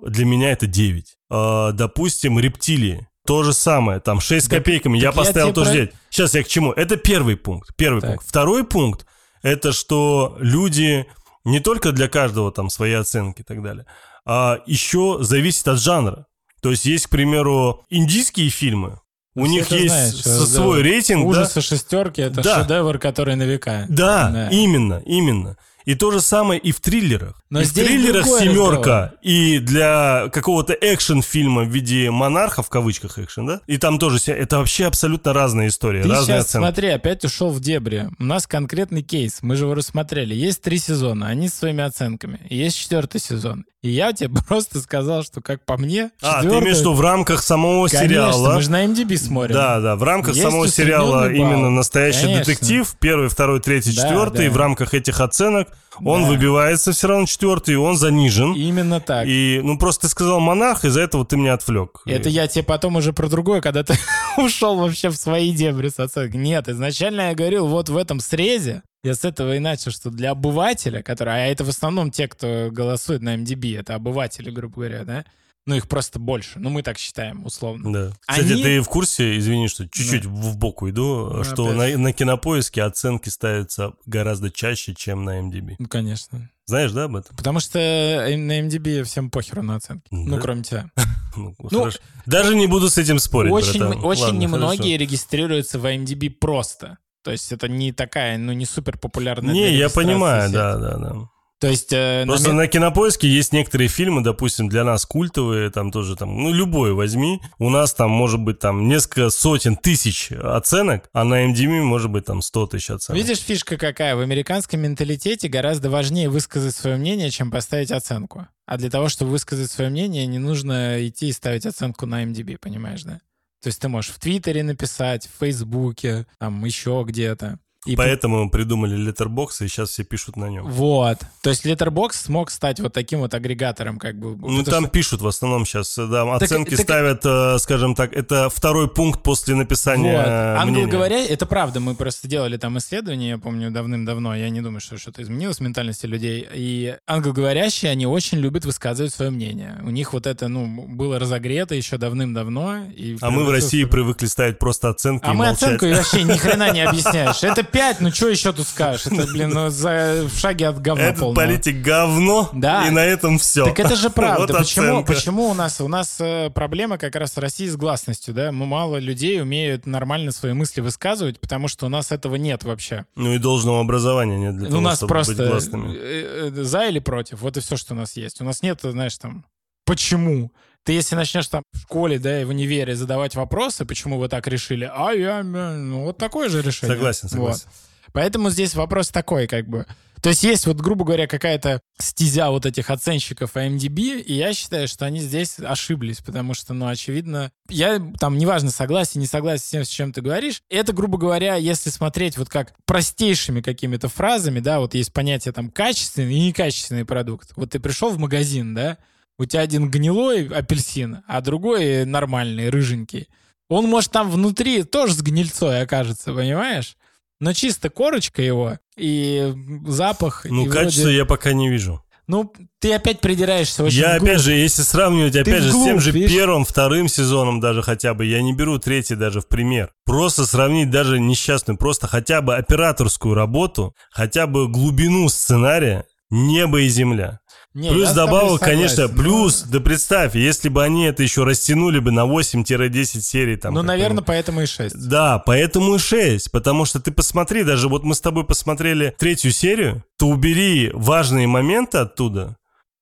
Для 0.01 0.25
меня 0.25 0.51
это 0.51 0.67
9. 0.67 1.17
А, 1.29 1.71
допустим, 1.73 2.39
рептилии. 2.39 3.05
То 3.27 3.43
же 3.43 3.51
самое, 3.53 3.99
там 3.99 4.21
6 4.21 4.45
с 4.45 4.49
Так- 4.49 4.59
копейками, 4.59 4.97
я 4.97 5.09
я 5.09 5.11
поставил 5.11 5.47
тебе 5.47 5.55
тоже 5.55 5.69
про- 5.71 5.75
9. 5.79 5.93
Сейчас 6.09 6.35
я 6.35 6.43
к 6.43 6.47
чему? 6.47 6.71
Это 6.71 6.95
первый 6.95 7.35
пункт. 7.35 7.75
Первый 7.75 7.99
Так. 8.01 8.11
пункт. 8.11 8.25
Второй 8.27 8.63
пункт, 8.63 9.05
это 9.43 9.73
что 9.73 10.37
люди 10.39 11.05
не 11.49 11.59
только 11.59 11.91
для 11.91 12.07
каждого 12.07 12.51
там 12.51 12.69
свои 12.69 12.93
оценки 12.93 13.41
и 13.41 13.43
так 13.43 13.61
далее, 13.61 13.85
а 14.25 14.59
еще 14.65 15.17
зависит 15.21 15.67
от 15.67 15.79
жанра. 15.79 16.25
То 16.61 16.71
есть 16.71 16.85
есть, 16.85 17.07
к 17.07 17.09
примеру, 17.09 17.83
индийские 17.89 18.49
фильмы, 18.49 18.99
у 19.35 19.43
Все 19.45 19.51
них 19.53 19.71
есть 19.71 19.87
знают, 19.93 20.15
с- 20.15 20.19
что, 20.19 20.39
да, 20.39 20.45
свой 20.45 20.81
рейтинг, 20.81 21.21
да? 21.23 21.27
Ужасы 21.29 21.61
шестерки 21.61 22.21
это 22.21 22.41
Да. 22.41 22.61
шедевр, 22.61 22.97
который 22.99 23.35
на 23.35 23.43
века. 23.43 23.85
Да, 23.89 24.29
Да. 24.29 24.49
именно, 24.49 25.01
именно. 25.05 25.55
И 25.85 25.95
то 25.95 26.11
же 26.11 26.19
самое 26.21 26.59
и 26.59 26.71
в 26.71 26.81
триллерах. 26.81 27.38
Но 27.49 27.61
и 27.61 27.63
в 27.65 27.73
триллерах 27.73 28.25
семерка, 28.27 29.13
и 29.23 29.57
для 29.57 30.29
какого-то 30.31 30.73
экшен-фильма 30.79 31.63
в 31.63 31.69
виде 31.69 32.11
монарха, 32.11 32.61
в 32.61 32.69
кавычках 32.69 33.17
экшен, 33.17 33.47
да? 33.47 33.61
И 33.65 33.77
там 33.77 33.97
тоже, 33.97 34.19
это 34.27 34.59
вообще 34.59 34.85
абсолютно 34.85 35.33
разная 35.33 35.67
история, 35.69 36.03
Ты 36.03 36.09
разные 36.09 36.25
сейчас, 36.37 36.45
оценки. 36.45 36.63
смотри, 36.65 36.87
опять 36.89 37.25
ушел 37.25 37.49
в 37.49 37.59
дебри. 37.59 38.07
У 38.19 38.23
нас 38.23 38.45
конкретный 38.45 39.01
кейс. 39.01 39.39
Мы 39.41 39.55
же 39.55 39.63
его 39.65 39.73
рассмотрели. 39.73 40.35
Есть 40.35 40.61
три 40.61 40.77
сезона, 40.77 41.27
они 41.27 41.49
с 41.49 41.55
своими 41.55 41.83
оценками. 41.83 42.39
Есть 42.49 42.77
четвертый 42.77 43.19
сезон. 43.19 43.65
И 43.81 43.89
я 43.89 44.13
тебе 44.13 44.29
просто 44.47 44.79
сказал, 44.79 45.23
что, 45.23 45.41
как 45.41 45.65
по 45.65 45.75
мне, 45.77 46.11
А, 46.21 46.43
ты 46.43 46.49
имеешь 46.49 46.77
в 46.77 46.79
виду 46.81 46.93
в 46.93 47.01
рамках 47.01 47.41
самого 47.41 47.87
Конечно, 47.87 48.07
сериала? 48.07 48.53
мы 48.55 48.61
же 48.61 48.69
на 48.69 48.85
MDB 48.85 49.17
смотрим. 49.17 49.55
Да, 49.55 49.79
да, 49.79 49.95
в 49.95 50.03
рамках 50.03 50.35
Есть 50.35 50.47
самого 50.47 50.67
сериала 50.67 51.31
именно 51.31 51.71
настоящий 51.71 52.25
Конечно. 52.25 52.45
детектив, 52.45 52.95
первый, 52.99 53.29
второй, 53.29 53.59
третий, 53.59 53.95
Да, 53.95 54.03
четвертый, 54.03 54.47
да. 54.49 54.53
в 54.53 54.57
рамках 54.57 54.93
этих 54.93 55.19
оценок 55.19 55.69
он 56.05 56.23
Да. 56.23 56.29
выбивается 56.29 56.91
все 56.93 57.07
равно 57.07 57.25
четвертый, 57.39 57.75
и 57.75 57.77
он 57.77 57.95
занижен. 57.95 58.53
Именно 58.53 58.99
так. 58.99 59.25
И, 59.27 59.61
ну, 59.63 59.77
просто 59.77 60.01
ты 60.03 60.09
сказал 60.09 60.39
монарх, 60.39 60.83
из-за 60.83 61.01
этого 61.01 61.25
ты 61.25 61.37
меня 61.37 61.53
отвлек. 61.53 62.01
Это 62.05 62.27
я 62.29 62.47
тебе 62.47 62.63
потом 62.63 62.97
уже 62.97 63.13
про 63.13 63.29
другое, 63.29 63.61
когда 63.61 63.83
ты 63.83 63.95
ушел 64.37 64.75
вообще 64.77 65.09
в 65.09 65.15
свои 65.15 65.51
дебри 65.53 65.89
с 65.89 65.99
оценкой. 65.99 66.39
Нет, 66.39 66.67
изначально 66.67 67.29
я 67.29 67.35
говорил, 67.35 67.67
вот 67.67 67.89
в 67.89 67.95
этом 67.97 68.19
срезе, 68.19 68.83
я 69.03 69.13
с 69.15 69.23
этого 69.23 69.55
и 69.55 69.59
начал, 69.59 69.91
что 69.91 70.09
для 70.09 70.31
обывателя, 70.31 71.01
который, 71.01 71.33
а 71.33 71.47
это 71.47 71.63
в 71.63 71.69
основном 71.69 72.11
те, 72.11 72.27
кто 72.27 72.67
голосует 72.71 73.21
на 73.21 73.35
MDB, 73.37 73.79
это 73.79 73.95
обыватели, 73.95 74.49
грубо 74.51 74.75
говоря, 74.75 75.05
да? 75.05 75.25
Ну, 75.65 75.75
их 75.75 75.87
просто 75.87 76.17
больше. 76.19 76.57
Ну, 76.57 76.69
мы 76.69 76.81
так 76.81 76.97
считаем, 76.97 77.45
условно. 77.45 77.93
Да. 77.93 78.13
Кстати, 78.27 78.53
Они- 78.53 78.63
ты 78.63 78.81
в 78.81 78.87
курсе, 78.87 79.37
извини, 79.37 79.67
что 79.67 79.87
чуть-чуть 79.87 80.25
в 80.25 80.57
бок 80.57 80.81
уйду, 80.81 81.29
Ну, 81.31 81.43
что 81.43 81.67
опять. 81.67 81.95
на, 81.95 81.97
на 82.05 82.13
кинопоиске 82.13 82.81
оценки 82.81 83.29
ставятся 83.29 83.93
гораздо 84.05 84.49
чаще, 84.51 84.95
чем 84.95 85.23
на 85.25 85.39
MDB. 85.39 85.75
Ну, 85.77 85.87
конечно. 85.87 86.49
Знаешь, 86.69 86.91
да, 86.91 87.05
об 87.05 87.15
этом? 87.15 87.35
Потому 87.35 87.59
что 87.59 87.79
э, 87.79 88.37
на 88.37 88.59
MDB 88.61 89.03
всем 89.03 89.31
похеру 89.31 89.63
на 89.63 89.75
оценки. 89.77 90.05
Ну, 90.11 90.35
Да? 90.35 90.41
кроме 90.41 90.61
тебя. 90.63 90.85
Ну, 91.35 91.55
Ну. 91.71 91.89
Даже 92.25 92.55
не 92.55 92.67
буду 92.67 92.89
с 92.89 92.97
этим 92.97 93.17
спорить, 93.19 93.51
Очень, 93.51 93.79
братан. 93.79 94.05
очень 94.05 94.21
Ладно, 94.23 94.37
немногие 94.39 94.97
хорошо. 94.97 94.97
регистрируются 94.97 95.79
в 95.79 95.85
IMDb 95.85 96.29
просто. 96.29 96.97
То 97.23 97.31
есть 97.31 97.51
это 97.51 97.67
не 97.67 97.91
такая, 97.91 98.37
ну, 98.37 98.51
не 98.53 98.65
супер 98.65 98.97
популярная 98.97 99.53
Не, 99.53 99.75
я 99.75 99.89
понимаю, 99.89 100.51
да, 100.51 100.77
да, 100.77 100.97
да. 100.97 101.15
То 101.59 101.67
есть... 101.67 101.91
э, 101.91 102.21
на 102.25 102.33
Просто 102.33 102.49
ме- 102.49 102.55
на 102.55 102.67
кинопоиске 102.67 103.27
есть 103.27 103.51
некоторые 103.51 103.89
фильмы, 103.89 104.23
допустим, 104.23 104.69
для 104.69 104.83
нас 104.85 105.05
культовые, 105.05 105.69
там 105.69 105.91
тоже 105.91 106.15
там, 106.15 106.41
ну, 106.41 106.53
любой 106.53 106.93
возьми. 106.93 107.41
У 107.57 107.69
нас 107.69 107.93
там 107.93 108.09
может 108.09 108.39
быть 108.39 108.59
там 108.59 108.87
несколько 108.87 109.29
сотен 109.29 109.75
тысяч 109.75 110.31
оценок, 110.31 111.09
а 111.11 111.25
на 111.25 111.45
MDB 111.51 111.81
может 111.81 112.09
быть 112.11 112.25
там 112.25 112.41
100 112.41 112.67
тысяч 112.67 112.89
оценок. 112.89 113.21
Видишь, 113.21 113.39
фишка 113.39 113.77
какая? 113.77 114.15
В 114.15 114.21
американском 114.21 114.79
менталитете 114.79 115.49
гораздо 115.49 115.89
важнее 115.89 116.29
высказать 116.29 116.75
свое 116.75 116.95
мнение, 116.95 117.29
чем 117.29 117.51
поставить 117.51 117.91
оценку. 117.91 118.47
А 118.65 118.77
для 118.77 118.89
того, 118.89 119.09
чтобы 119.09 119.31
высказать 119.31 119.69
свое 119.69 119.89
мнение, 119.89 120.27
не 120.27 120.39
нужно 120.39 121.05
идти 121.05 121.27
и 121.27 121.33
ставить 121.33 121.65
оценку 121.65 122.05
на 122.05 122.23
MDB, 122.23 122.57
понимаешь, 122.57 123.03
да? 123.03 123.19
То 123.61 123.67
есть 123.67 123.81
ты 123.81 123.89
можешь 123.89 124.11
в 124.11 124.19
Твиттере 124.19 124.63
написать, 124.63 125.27
в 125.27 125.39
Фейсбуке, 125.39 126.25
там 126.39 126.63
еще 126.63 127.03
где-то. 127.05 127.59
И 127.85 127.95
Поэтому 127.95 128.43
мы 128.43 128.49
придумали 128.51 128.97
Letterboxd, 128.97 129.63
и 129.65 129.67
сейчас 129.69 129.91
все 129.91 130.03
пишут 130.03 130.35
на 130.35 130.49
нем. 130.49 130.65
Вот. 130.69 131.19
То 131.41 131.49
есть 131.49 131.65
Letterboxd 131.65 132.13
смог 132.13 132.51
стать 132.51 132.81
вот 132.81 132.91
таким 132.91 133.19
вот 133.19 133.33
агрегатором, 133.33 133.97
как 133.97 134.19
бы. 134.19 134.35
Ну, 134.35 134.63
там 134.65 134.83
что- 134.83 134.91
пишут 134.91 135.21
в 135.21 135.27
основном 135.27 135.65
сейчас, 135.65 135.95
да, 135.97 136.25
Так- 136.25 136.43
оценки 136.43 136.75
так- 136.75 136.81
ставят, 136.81 137.21
э, 137.25 137.57
скажем 137.59 137.95
так, 137.95 138.11
это 138.13 138.49
второй 138.49 138.89
пункт 138.89 139.23
после 139.23 139.55
написания 139.55 140.17
Вот. 140.17 140.25
э, 140.27 140.55
Ангел 140.57 140.87
говоря, 140.89 141.23
это 141.25 141.45
правда, 141.45 141.79
мы 141.79 141.95
просто 141.95 142.27
делали 142.27 142.57
там 142.57 142.77
исследования, 142.79 143.29
я 143.29 143.37
помню, 143.37 143.71
давным-давно, 143.71 144.35
я 144.35 144.49
не 144.49 144.59
думаю, 144.61 144.81
что 144.81 144.97
что-то 144.97 145.21
изменилось 145.21 145.57
в 145.57 145.61
ментальности 145.61 146.05
людей. 146.05 146.45
И 146.53 146.95
англоговорящие, 147.07 147.91
они 147.91 148.05
очень 148.05 148.39
любят 148.39 148.65
высказывать 148.65 149.13
свое 149.13 149.31
мнение. 149.31 149.79
У 149.83 149.89
них 149.89 150.11
вот 150.11 150.27
это, 150.27 150.49
ну, 150.49 150.67
было 150.87 151.17
разогрето 151.17 151.75
еще 151.75 151.97
давным-давно. 151.97 152.87
и 152.93 153.17
А 153.21 153.31
мы 153.31 153.45
в 153.45 153.49
России 153.51 153.85
привыкли 153.85 154.25
ставить 154.25 154.59
просто 154.59 154.89
оценки 154.89 155.23
А 155.25 155.29
и 155.31 155.35
мы 155.35 155.45
молчать. 155.45 155.75
оценку 155.75 155.85
вообще 155.87 156.23
ни 156.23 156.35
хрена 156.37 156.71
не 156.73 156.81
объясняешь. 156.81 157.41
Это 157.43 157.63
5, 157.71 158.01
ну 158.01 158.11
что 158.11 158.27
еще 158.29 158.51
тут 158.53 158.67
скажешь? 158.67 159.05
Это, 159.07 159.25
блин, 159.33 159.49
ну, 159.51 159.69
за, 159.69 160.25
в 160.27 160.37
шаге 160.37 160.67
от 160.67 160.81
говна 160.81 161.03
Этот 161.03 161.19
полного. 161.19 161.35
политик 161.35 161.81
говно, 161.81 162.49
Да. 162.53 162.87
и 162.87 162.89
на 162.89 162.99
этом 163.05 163.37
все. 163.39 163.65
Так 163.65 163.79
это 163.79 163.95
же 163.95 164.09
правда. 164.11 164.41
Вот 164.53 164.57
почему, 164.57 164.85
оценка. 164.87 165.13
почему 165.13 165.49
у 165.49 165.53
нас 165.53 165.79
у 165.81 165.87
нас 165.87 166.17
э, 166.19 166.49
проблема 166.49 166.97
как 166.97 167.15
раз 167.15 167.35
в 167.35 167.39
России 167.39 167.67
с 167.67 167.75
гласностью, 167.75 168.33
да? 168.33 168.51
Мы 168.51 168.65
мало 168.65 168.97
людей 168.97 169.41
умеют 169.41 169.85
нормально 169.85 170.31
свои 170.31 170.53
мысли 170.53 170.81
высказывать, 170.81 171.39
потому 171.39 171.67
что 171.67 171.85
у 171.85 171.89
нас 171.89 172.11
этого 172.11 172.35
нет 172.35 172.63
вообще. 172.63 173.05
Ну 173.15 173.33
и 173.33 173.37
должного 173.37 173.81
образования 173.81 174.37
нет 174.37 174.55
для 174.57 174.65
Ну, 174.65 174.69
того, 174.69 174.77
у 174.79 174.81
нас 174.83 174.97
чтобы 174.97 175.09
просто 175.13 175.33
быть 175.35 175.47
гласными. 175.49 175.95
э, 175.95 176.51
э, 176.55 176.63
за 176.63 176.85
или 176.87 176.99
против. 176.99 177.41
Вот 177.41 177.57
и 177.57 177.59
все, 177.59 177.77
что 177.77 177.93
у 177.93 177.97
нас 177.97 178.17
есть. 178.17 178.41
У 178.41 178.43
нас 178.43 178.61
нет, 178.61 178.79
знаешь, 178.81 179.17
там, 179.17 179.45
почему? 179.85 180.51
Ты 180.89 180.93
если 180.93 181.13
начнешь 181.15 181.47
там 181.47 181.61
в 181.71 181.81
школе, 181.81 182.17
да, 182.17 182.41
и 182.41 182.45
в 182.45 182.49
универе 182.49 182.95
задавать 182.95 183.35
вопросы, 183.35 183.85
почему 183.85 184.17
вы 184.17 184.27
так 184.27 184.47
решили, 184.47 184.89
а 184.91 185.11
я, 185.11 185.43
ну, 185.43 186.05
вот 186.05 186.17
такое 186.17 186.49
же 186.49 186.63
решение. 186.63 186.95
Согласен, 186.95 187.29
согласен. 187.29 187.65
Вот. 187.67 188.11
Поэтому 188.11 188.49
здесь 188.49 188.73
вопрос 188.73 189.09
такой, 189.09 189.45
как 189.45 189.67
бы. 189.67 189.85
То 190.19 190.29
есть 190.29 190.41
есть 190.41 190.65
вот, 190.65 190.77
грубо 190.77 191.05
говоря, 191.05 191.27
какая-то 191.27 191.79
стезя 191.99 192.49
вот 192.49 192.65
этих 192.65 192.89
оценщиков 192.89 193.55
IMDb, 193.55 194.19
и 194.19 194.33
я 194.33 194.51
считаю, 194.55 194.87
что 194.87 195.05
они 195.05 195.19
здесь 195.19 195.59
ошиблись, 195.59 196.21
потому 196.21 196.55
что, 196.55 196.73
ну, 196.73 196.87
очевидно, 196.87 197.51
я 197.69 198.01
там, 198.19 198.39
неважно, 198.39 198.71
согласен, 198.71 199.21
не 199.21 199.27
согласен 199.27 199.63
с 199.63 199.69
тем, 199.69 199.85
с 199.85 199.89
чем 199.89 200.11
ты 200.11 200.21
говоришь, 200.21 200.63
это, 200.71 200.91
грубо 200.91 201.19
говоря, 201.19 201.53
если 201.53 201.91
смотреть 201.91 202.35
вот 202.35 202.49
как 202.49 202.73
простейшими 202.87 203.61
какими-то 203.61 204.09
фразами, 204.09 204.59
да, 204.59 204.79
вот 204.79 204.95
есть 204.95 205.13
понятие 205.13 205.51
там 205.51 205.69
качественный 205.69 206.33
и 206.33 206.47
некачественный 206.47 207.05
продукт. 207.05 207.51
Вот 207.55 207.69
ты 207.69 207.79
пришел 207.79 208.09
в 208.09 208.17
магазин, 208.17 208.73
да, 208.73 208.97
у 209.39 209.45
тебя 209.45 209.61
один 209.61 209.89
гнилой 209.89 210.47
апельсин, 210.47 211.23
а 211.27 211.41
другой 211.41 212.05
нормальный, 212.05 212.69
рыженький. 212.69 213.27
Он, 213.69 213.85
может, 213.87 214.11
там 214.11 214.29
внутри 214.29 214.83
тоже 214.83 215.13
с 215.13 215.21
гнильцой 215.21 215.81
окажется, 215.81 216.33
понимаешь? 216.33 216.95
Но 217.39 217.53
чисто 217.53 217.89
корочка 217.89 218.41
его 218.41 218.77
и 218.97 219.53
запах. 219.87 220.45
Ну, 220.49 220.65
и 220.65 220.69
качество 220.69 221.03
вроде- 221.03 221.17
я 221.17 221.25
пока 221.25 221.53
не 221.53 221.69
вижу. 221.69 222.03
Ну, 222.27 222.53
ты 222.79 222.93
опять 222.93 223.21
придираешься 223.21 223.83
очень 223.83 223.99
Я, 224.01 224.15
вглубь. 224.17 224.29
опять 224.29 224.41
же, 224.41 224.51
если 224.53 224.83
сравнивать, 224.83 225.35
опять 225.35 225.63
же, 225.63 225.69
с 225.69 225.73
вглубь, 225.73 225.87
тем 225.87 225.99
же 225.99 226.11
видишь? 226.11 226.31
первым, 226.31 226.63
вторым 226.63 227.07
сезоном 227.07 227.59
даже 227.59 227.81
хотя 227.81 228.13
бы, 228.13 228.23
я 228.25 228.41
не 228.43 228.53
беру 228.53 228.77
третий 228.77 229.15
даже 229.15 229.41
в 229.41 229.47
пример. 229.47 229.91
Просто 230.05 230.45
сравнить 230.45 230.91
даже 230.91 231.19
несчастную, 231.19 231.77
просто 231.79 232.05
хотя 232.07 232.41
бы 232.41 232.55
операторскую 232.55 233.33
работу, 233.33 233.95
хотя 234.11 234.45
бы 234.45 234.67
глубину 234.67 235.27
сценария, 235.29 236.05
небо 236.29 236.81
и 236.81 236.87
земля. 236.89 237.39
Не, 237.79 237.89
плюс 237.89 238.09
я 238.09 238.13
добавок, 238.15 238.61
конечно, 238.61 239.07
согласен. 239.07 239.17
Плюс, 239.17 239.61
да 239.63 239.79
представь, 239.79 240.35
если 240.35 240.69
бы 240.69 240.83
они 240.83 241.05
это 241.05 241.23
еще 241.23 241.43
растянули 241.43 241.99
бы 241.99 242.11
на 242.11 242.25
8-10 242.25 243.21
серий 243.21 243.55
там. 243.55 243.73
Ну, 243.73 243.81
наверное, 243.81 244.23
поэтому 244.23 244.61
и 244.61 244.65
6. 244.65 244.95
Да, 245.07 245.39
поэтому 245.39 245.95
и 245.95 245.99
6, 245.99 246.51
потому 246.51 246.85
что 246.85 246.99
ты 246.99 247.11
посмотри, 247.11 247.63
даже 247.63 247.87
вот 247.87 248.03
мы 248.03 248.15
с 248.15 248.21
тобой 248.21 248.43
посмотрели 248.45 249.15
третью 249.17 249.51
серию, 249.51 250.03
то 250.17 250.27
убери 250.27 250.91
важные 250.93 251.47
моменты 251.47 251.99
оттуда 251.99 252.55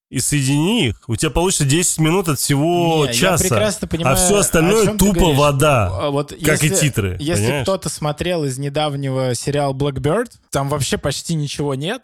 и 0.10 0.20
соедини 0.20 0.88
их, 0.88 1.02
у 1.08 1.18
тебя 1.18 1.32
получится 1.32 1.66
10 1.66 2.00
минут 2.00 2.30
от 2.30 2.40
всего 2.40 3.02
Не, 3.02 3.08
я 3.08 3.14
часа, 3.14 3.44
прекрасно 3.44 3.88
понимаю, 3.90 4.14
а 4.14 4.18
все 4.18 4.38
остальное 4.38 4.94
тупо 4.96 5.34
вода. 5.34 5.88
А 5.92 6.10
Вот 6.12 6.30
Как 6.46 6.64
и 6.64 6.68
если- 6.68 6.76
титры, 6.88 7.18
Если 7.20 7.44
понимаешь? 7.44 7.64
кто-то 7.64 7.90
смотрел 7.90 8.46
из 8.46 8.58
недавнего 8.58 9.36
сериала 9.36 9.74
Blackbird, 9.74 10.32
там 10.50 10.70
вообще 10.70 10.98
почти 10.98 11.34
ничего 11.34 11.76
нет, 11.76 12.04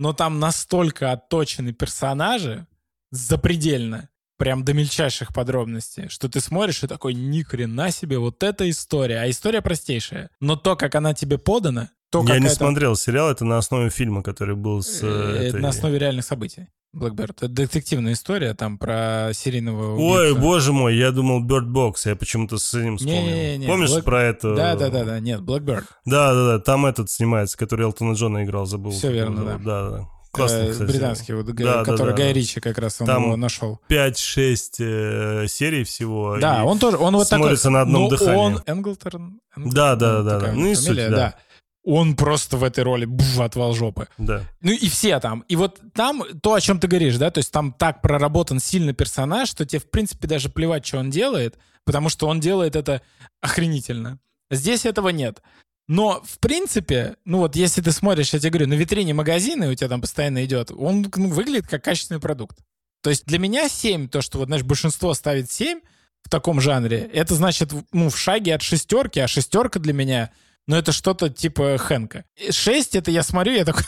но 0.00 0.14
там 0.14 0.40
настолько 0.40 1.12
отточены 1.12 1.72
персонажи, 1.74 2.66
запредельно, 3.10 4.08
прям 4.40 4.64
до 4.64 4.72
мельчайших 4.72 5.32
подробностей, 5.34 6.08
что 6.08 6.28
ты 6.30 6.40
смотришь 6.40 6.82
и 6.82 6.86
такой, 6.86 7.12
ни 7.14 7.42
хрена 7.42 7.90
себе, 7.92 8.18
вот 8.18 8.42
эта 8.42 8.68
история. 8.70 9.20
А 9.20 9.28
история 9.30 9.60
простейшая. 9.60 10.30
Но 10.40 10.56
то, 10.56 10.76
как 10.76 10.94
она 10.94 11.12
тебе 11.14 11.36
подана, 11.38 11.90
то, 12.10 12.24
Я 12.26 12.38
не 12.40 12.46
это... 12.46 12.54
смотрел 12.56 12.96
сериал, 12.96 13.30
это 13.30 13.44
на 13.44 13.58
основе 13.58 13.90
фильма, 13.90 14.22
который 14.22 14.56
был 14.56 14.82
с... 14.82 15.00
э, 15.02 15.06
Это 15.06 15.42
этой- 15.58 15.60
на 15.60 15.68
основе 15.68 15.98
реальных 15.98 16.24
событий. 16.24 16.66
Blackbird. 16.96 17.32
Это 17.36 17.48
детективная 17.48 18.14
история 18.14 18.52
там 18.54 18.76
про 18.78 19.30
серийного 19.32 19.94
Ой, 19.96 20.30
убийцу. 20.32 20.40
боже 20.40 20.72
мой, 20.72 20.96
я 20.96 21.12
думал 21.12 21.44
Bird 21.46 21.66
Box, 21.70 21.92
я 22.06 22.16
почему-то 22.16 22.56
с 22.58 22.72
ним 22.72 22.96
вспомнил. 22.96 23.20
Не-не-не, 23.22 23.66
Помнишь 23.68 23.90
Black- 23.90 24.02
про 24.02 24.22
это? 24.24 24.56
Да, 24.56 24.74
да, 24.74 24.88
да, 24.88 25.04
да, 25.04 25.20
нет, 25.20 25.40
Blackbird. 25.42 25.84
Да, 26.06 26.34
да, 26.34 26.44
да, 26.46 26.58
там 26.58 26.86
этот 26.86 27.08
снимается, 27.10 27.56
который 27.56 27.82
Элтона 27.84 28.14
Джона 28.14 28.42
играл, 28.42 28.66
забыл. 28.66 28.90
Его 28.90 29.08
верно, 29.10 29.44
зовут. 29.44 29.62
Да, 29.64 29.90
да. 29.90 30.08
Классный, 30.32 30.68
Э, 30.68 30.70
кстати. 30.72 30.88
британский, 30.90 31.32
вот, 31.32 31.46
Да, 31.46 31.52
да, 31.54 31.84
который 31.84 32.10
да, 32.10 32.16
Гай 32.16 32.28
да. 32.28 32.32
Ричи 32.34 32.60
как 32.60 32.78
раз 32.78 33.00
он 33.00 33.06
Там 33.06 33.24
его 33.24 33.36
нашел. 33.36 33.80
5-6 33.88 34.74
э, 34.78 35.46
серий 35.48 35.84
всего. 35.84 36.38
Да, 36.40 36.64
он 36.64 36.78
тоже, 36.78 36.96
он 36.98 37.14
вот 37.16 37.26
смотрится 37.26 37.64
такой. 37.64 37.72
на 37.74 37.80
одном 37.82 38.02
но 38.04 38.10
дихании. 38.10 38.36
он 38.36 38.62
Энглторн. 38.66 39.40
Энглторн, 39.56 39.72
Да, 39.74 39.96
да, 39.96 40.22
да, 40.22 40.38
да. 40.40 40.48
у 40.50 40.52
него 40.52 40.60
Ну 40.60 40.66
и 40.68 40.74
суть, 40.74 40.86
фамилия, 40.86 41.10
да. 41.10 41.34
Он 41.82 42.14
просто 42.14 42.58
в 42.58 42.62
этой 42.64 42.84
роли 42.84 43.06
бф, 43.06 43.40
отвал 43.40 43.72
жопы. 43.74 44.06
Да. 44.18 44.42
Ну 44.60 44.70
и 44.70 44.88
все 44.88 45.18
там. 45.18 45.40
И 45.48 45.56
вот 45.56 45.80
там 45.94 46.22
то, 46.42 46.52
о 46.54 46.60
чем 46.60 46.78
ты 46.78 46.86
говоришь, 46.88 47.16
да, 47.16 47.30
то 47.30 47.38
есть 47.38 47.50
там 47.50 47.72
так 47.72 48.02
проработан 48.02 48.60
сильно 48.60 48.92
персонаж, 48.92 49.48
что 49.48 49.64
тебе, 49.64 49.80
в 49.80 49.90
принципе, 49.90 50.28
даже 50.28 50.50
плевать, 50.50 50.86
что 50.86 50.98
он 50.98 51.08
делает, 51.10 51.56
потому 51.86 52.10
что 52.10 52.28
он 52.28 52.38
делает 52.38 52.76
это 52.76 53.00
охренительно. 53.40 54.18
Здесь 54.50 54.84
этого 54.84 55.08
нет. 55.08 55.42
Но, 55.90 56.22
в 56.24 56.38
принципе, 56.38 57.16
ну 57.24 57.38
вот 57.38 57.56
если 57.56 57.82
ты 57.82 57.90
смотришь, 57.90 58.32
я 58.32 58.38
тебе 58.38 58.50
говорю, 58.50 58.68
на 58.68 58.74
витрине 58.74 59.12
магазина, 59.12 59.68
у 59.68 59.74
тебя 59.74 59.88
там 59.88 60.00
постоянно 60.00 60.44
идет, 60.44 60.70
он 60.70 61.10
ну, 61.16 61.28
выглядит 61.30 61.66
как 61.66 61.82
качественный 61.82 62.20
продукт. 62.20 62.56
То 63.02 63.10
есть 63.10 63.26
для 63.26 63.40
меня 63.40 63.68
7, 63.68 64.08
то, 64.08 64.22
что 64.22 64.38
вот, 64.38 64.46
знаешь, 64.46 64.62
большинство 64.62 65.12
ставит 65.14 65.50
7 65.50 65.80
в 66.22 66.30
таком 66.30 66.60
жанре, 66.60 67.10
это 67.12 67.34
значит, 67.34 67.72
ну, 67.90 68.08
в 68.08 68.16
шаге 68.16 68.54
от 68.54 68.62
шестерки, 68.62 69.18
а 69.18 69.26
шестерка 69.26 69.80
для 69.80 69.92
меня, 69.92 70.30
ну, 70.68 70.76
это 70.76 70.92
что-то 70.92 71.28
типа 71.28 71.76
Хэнка. 71.76 72.24
6 72.48 72.94
это 72.94 73.10
я 73.10 73.24
смотрю, 73.24 73.54
я 73.54 73.64
такой, 73.64 73.82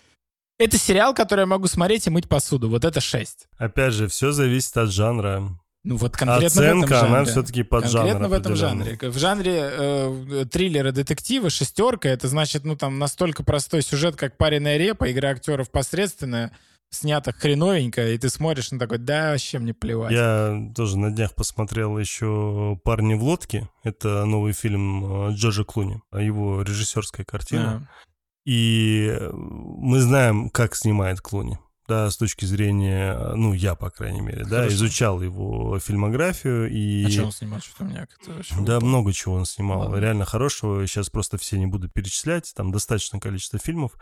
это 0.58 0.78
сериал, 0.78 1.12
который 1.12 1.40
я 1.40 1.46
могу 1.46 1.66
смотреть 1.66 2.06
и 2.06 2.10
мыть 2.10 2.30
посуду. 2.30 2.70
Вот 2.70 2.86
это 2.86 3.02
6. 3.02 3.48
Опять 3.58 3.92
же, 3.92 4.08
все 4.08 4.32
зависит 4.32 4.74
от 4.78 4.90
жанра. 4.90 5.50
Ну 5.84 5.96
вот 5.96 6.16
конкретно 6.16 6.48
в 6.48 6.64
Оценка, 6.64 6.86
этом 6.86 6.98
жанре. 6.98 7.16
она 7.16 7.24
все-таки 7.24 7.62
под. 7.64 7.82
Конкретно 7.84 8.28
в 8.28 8.32
этом 8.32 8.54
жанре. 8.54 8.98
В 9.00 9.18
жанре 9.18 9.70
э, 9.72 10.46
триллера, 10.50 10.92
детектива, 10.92 11.50
шестерка, 11.50 12.08
это 12.08 12.28
значит, 12.28 12.64
ну 12.64 12.76
там 12.76 13.00
настолько 13.00 13.42
простой 13.42 13.82
сюжет, 13.82 14.14
как 14.14 14.36
«Пареная 14.36 14.76
репа», 14.76 15.10
игра 15.10 15.30
актеров 15.30 15.70
посредственная, 15.72 16.52
снята 16.90 17.32
хреновенько, 17.32 18.08
и 18.08 18.16
ты 18.16 18.28
смотришь 18.28 18.70
на 18.70 18.78
такой, 18.78 18.98
да, 18.98 19.32
вообще 19.32 19.58
мне 19.58 19.74
плевать. 19.74 20.12
Я 20.12 20.70
тоже 20.76 20.98
на 20.98 21.10
днях 21.10 21.34
посмотрел 21.34 21.98
еще 21.98 22.78
«Парни 22.84 23.14
в 23.14 23.24
лодке». 23.24 23.68
Это 23.82 24.24
новый 24.24 24.52
фильм 24.52 25.30
э, 25.30 25.32
Джорджа 25.32 25.64
Клуни, 25.64 26.00
его 26.12 26.62
режиссерская 26.62 27.26
картина. 27.26 27.88
А. 27.90 28.02
И 28.44 29.18
мы 29.32 30.00
знаем, 30.00 30.48
как 30.50 30.76
снимает 30.76 31.20
Клуни. 31.20 31.58
Да, 31.92 32.10
с 32.10 32.16
точки 32.16 32.46
зрения, 32.46 33.12
э, 33.12 33.34
ну, 33.34 33.52
я, 33.52 33.74
по 33.74 33.90
крайней 33.90 34.22
мере, 34.22 34.44
да, 34.44 34.60
Хорошо. 34.60 34.76
изучал 34.76 35.20
его 35.20 35.78
фильмографию 35.78 36.70
и... 36.70 37.04
А 37.04 37.10
что 37.10 37.24
он 37.24 37.32
снимал? 37.32 37.60
Что-то 37.60 37.84
у 37.84 37.86
меня 37.86 38.06
как-то 38.06 38.62
Да, 38.62 38.80
много 38.80 39.12
чего 39.12 39.34
он 39.34 39.44
снимал. 39.44 39.80
Ладно. 39.80 39.96
Реально 39.96 40.24
хорошего. 40.24 40.86
Сейчас 40.86 41.10
просто 41.10 41.36
все 41.36 41.58
не 41.58 41.66
буду 41.66 41.90
перечислять. 41.90 42.50
Там 42.56 42.72
достаточное 42.72 43.20
количество 43.20 43.58
фильмов. 43.58 43.92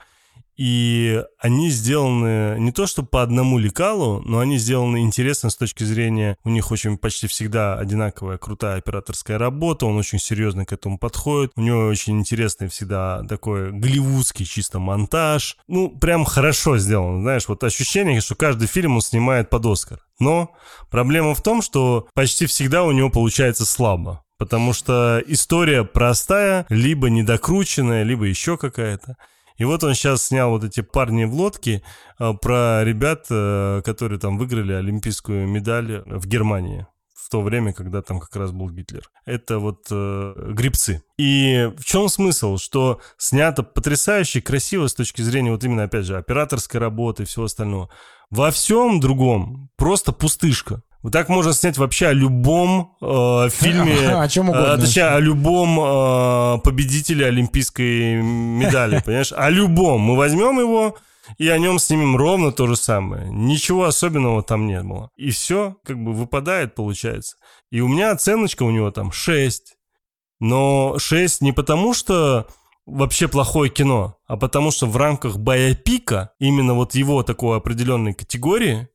И 0.60 1.24
они 1.38 1.70
сделаны 1.70 2.60
не 2.60 2.70
то 2.70 2.86
что 2.86 3.02
по 3.02 3.22
одному 3.22 3.56
лекалу, 3.56 4.20
но 4.26 4.40
они 4.40 4.58
сделаны 4.58 4.98
интересно 4.98 5.48
с 5.48 5.56
точки 5.56 5.84
зрения... 5.84 6.36
У 6.44 6.50
них 6.50 6.70
очень 6.70 6.98
почти 6.98 7.28
всегда 7.28 7.78
одинаковая 7.78 8.36
крутая 8.36 8.76
операторская 8.76 9.38
работа. 9.38 9.86
Он 9.86 9.96
очень 9.96 10.18
серьезно 10.18 10.66
к 10.66 10.74
этому 10.74 10.98
подходит. 10.98 11.52
У 11.56 11.62
него 11.62 11.86
очень 11.86 12.18
интересный 12.18 12.68
всегда 12.68 13.22
такой 13.26 13.72
голливудский 13.72 14.44
чисто 14.44 14.78
монтаж. 14.78 15.56
Ну, 15.66 15.88
прям 15.88 16.26
хорошо 16.26 16.76
сделан. 16.76 17.22
Знаешь, 17.22 17.48
вот 17.48 17.64
ощущение, 17.64 18.20
что 18.20 18.34
каждый 18.34 18.68
фильм 18.68 18.96
он 18.96 19.00
снимает 19.00 19.48
под 19.48 19.64
Оскар. 19.64 20.00
Но 20.18 20.52
проблема 20.90 21.34
в 21.34 21.42
том, 21.42 21.62
что 21.62 22.06
почти 22.12 22.44
всегда 22.44 22.84
у 22.84 22.92
него 22.92 23.08
получается 23.08 23.64
слабо. 23.64 24.24
Потому 24.36 24.74
что 24.74 25.22
история 25.26 25.84
простая, 25.84 26.66
либо 26.68 27.08
недокрученная, 27.08 28.02
либо 28.02 28.26
еще 28.26 28.58
какая-то. 28.58 29.16
И 29.60 29.64
вот 29.64 29.84
он 29.84 29.92
сейчас 29.92 30.26
снял 30.26 30.48
вот 30.48 30.64
эти 30.64 30.80
парни 30.80 31.24
в 31.24 31.34
лодке 31.34 31.82
э, 32.18 32.32
про 32.32 32.82
ребят, 32.82 33.26
э, 33.28 33.82
которые 33.84 34.18
там 34.18 34.38
выиграли 34.38 34.72
олимпийскую 34.72 35.46
медаль 35.46 36.02
в 36.06 36.26
Германии 36.26 36.86
в 37.14 37.28
то 37.28 37.42
время, 37.42 37.74
когда 37.74 38.00
там 38.00 38.20
как 38.20 38.34
раз 38.36 38.52
был 38.52 38.70
Гитлер. 38.70 39.10
Это 39.26 39.58
вот 39.58 39.86
э, 39.90 40.34
грибцы. 40.54 41.02
И 41.18 41.70
в 41.76 41.84
чем 41.84 42.08
смысл? 42.08 42.56
Что 42.56 43.02
снято 43.18 43.62
потрясающе, 43.62 44.40
красиво 44.40 44.86
с 44.86 44.94
точки 44.94 45.20
зрения 45.20 45.50
вот 45.50 45.62
именно, 45.62 45.82
опять 45.82 46.06
же, 46.06 46.16
операторской 46.16 46.80
работы 46.80 47.24
и 47.24 47.26
всего 47.26 47.44
остального. 47.44 47.90
Во 48.30 48.50
всем 48.50 48.98
другом 48.98 49.68
просто 49.76 50.12
пустышка. 50.12 50.82
Вот 51.02 51.12
так 51.12 51.28
можно 51.28 51.52
снять 51.54 51.78
вообще 51.78 52.08
о 52.08 52.12
любом 52.12 52.96
э, 53.00 53.48
фильме, 53.50 54.08
О 54.20 54.28
чем 54.28 54.48
э, 54.48 54.50
угодно. 54.50 54.78
точнее, 54.78 55.04
о 55.06 55.20
любом 55.20 55.80
э, 55.80 56.58
победителе 56.62 57.26
олимпийской 57.26 58.20
медали, 58.22 59.00
понимаешь? 59.04 59.32
О 59.34 59.48
любом. 59.48 60.02
Мы 60.02 60.16
возьмем 60.16 60.60
его 60.60 60.96
и 61.38 61.48
о 61.48 61.58
нем 61.58 61.78
снимем 61.78 62.16
ровно 62.16 62.52
то 62.52 62.66
же 62.66 62.76
самое. 62.76 63.30
Ничего 63.30 63.84
особенного 63.84 64.42
там 64.42 64.66
не 64.66 64.82
было. 64.82 65.10
И 65.16 65.30
все 65.30 65.76
как 65.84 66.02
бы 66.02 66.12
выпадает, 66.12 66.74
получается. 66.74 67.36
И 67.70 67.80
у 67.80 67.88
меня 67.88 68.10
оценочка 68.10 68.64
у 68.64 68.70
него 68.70 68.90
там 68.90 69.10
6. 69.10 69.76
Но 70.40 70.98
6 70.98 71.40
не 71.40 71.52
потому, 71.52 71.94
что 71.94 72.46
вообще 72.86 73.28
плохое 73.28 73.70
кино, 73.70 74.16
а 74.26 74.36
потому 74.36 74.70
что 74.70 74.86
в 74.86 74.96
рамках 74.96 75.38
байопика, 75.38 76.32
именно 76.38 76.74
вот 76.74 76.94
его 76.94 77.22
такой 77.22 77.58
определенной 77.58 78.14
категории, 78.14 78.88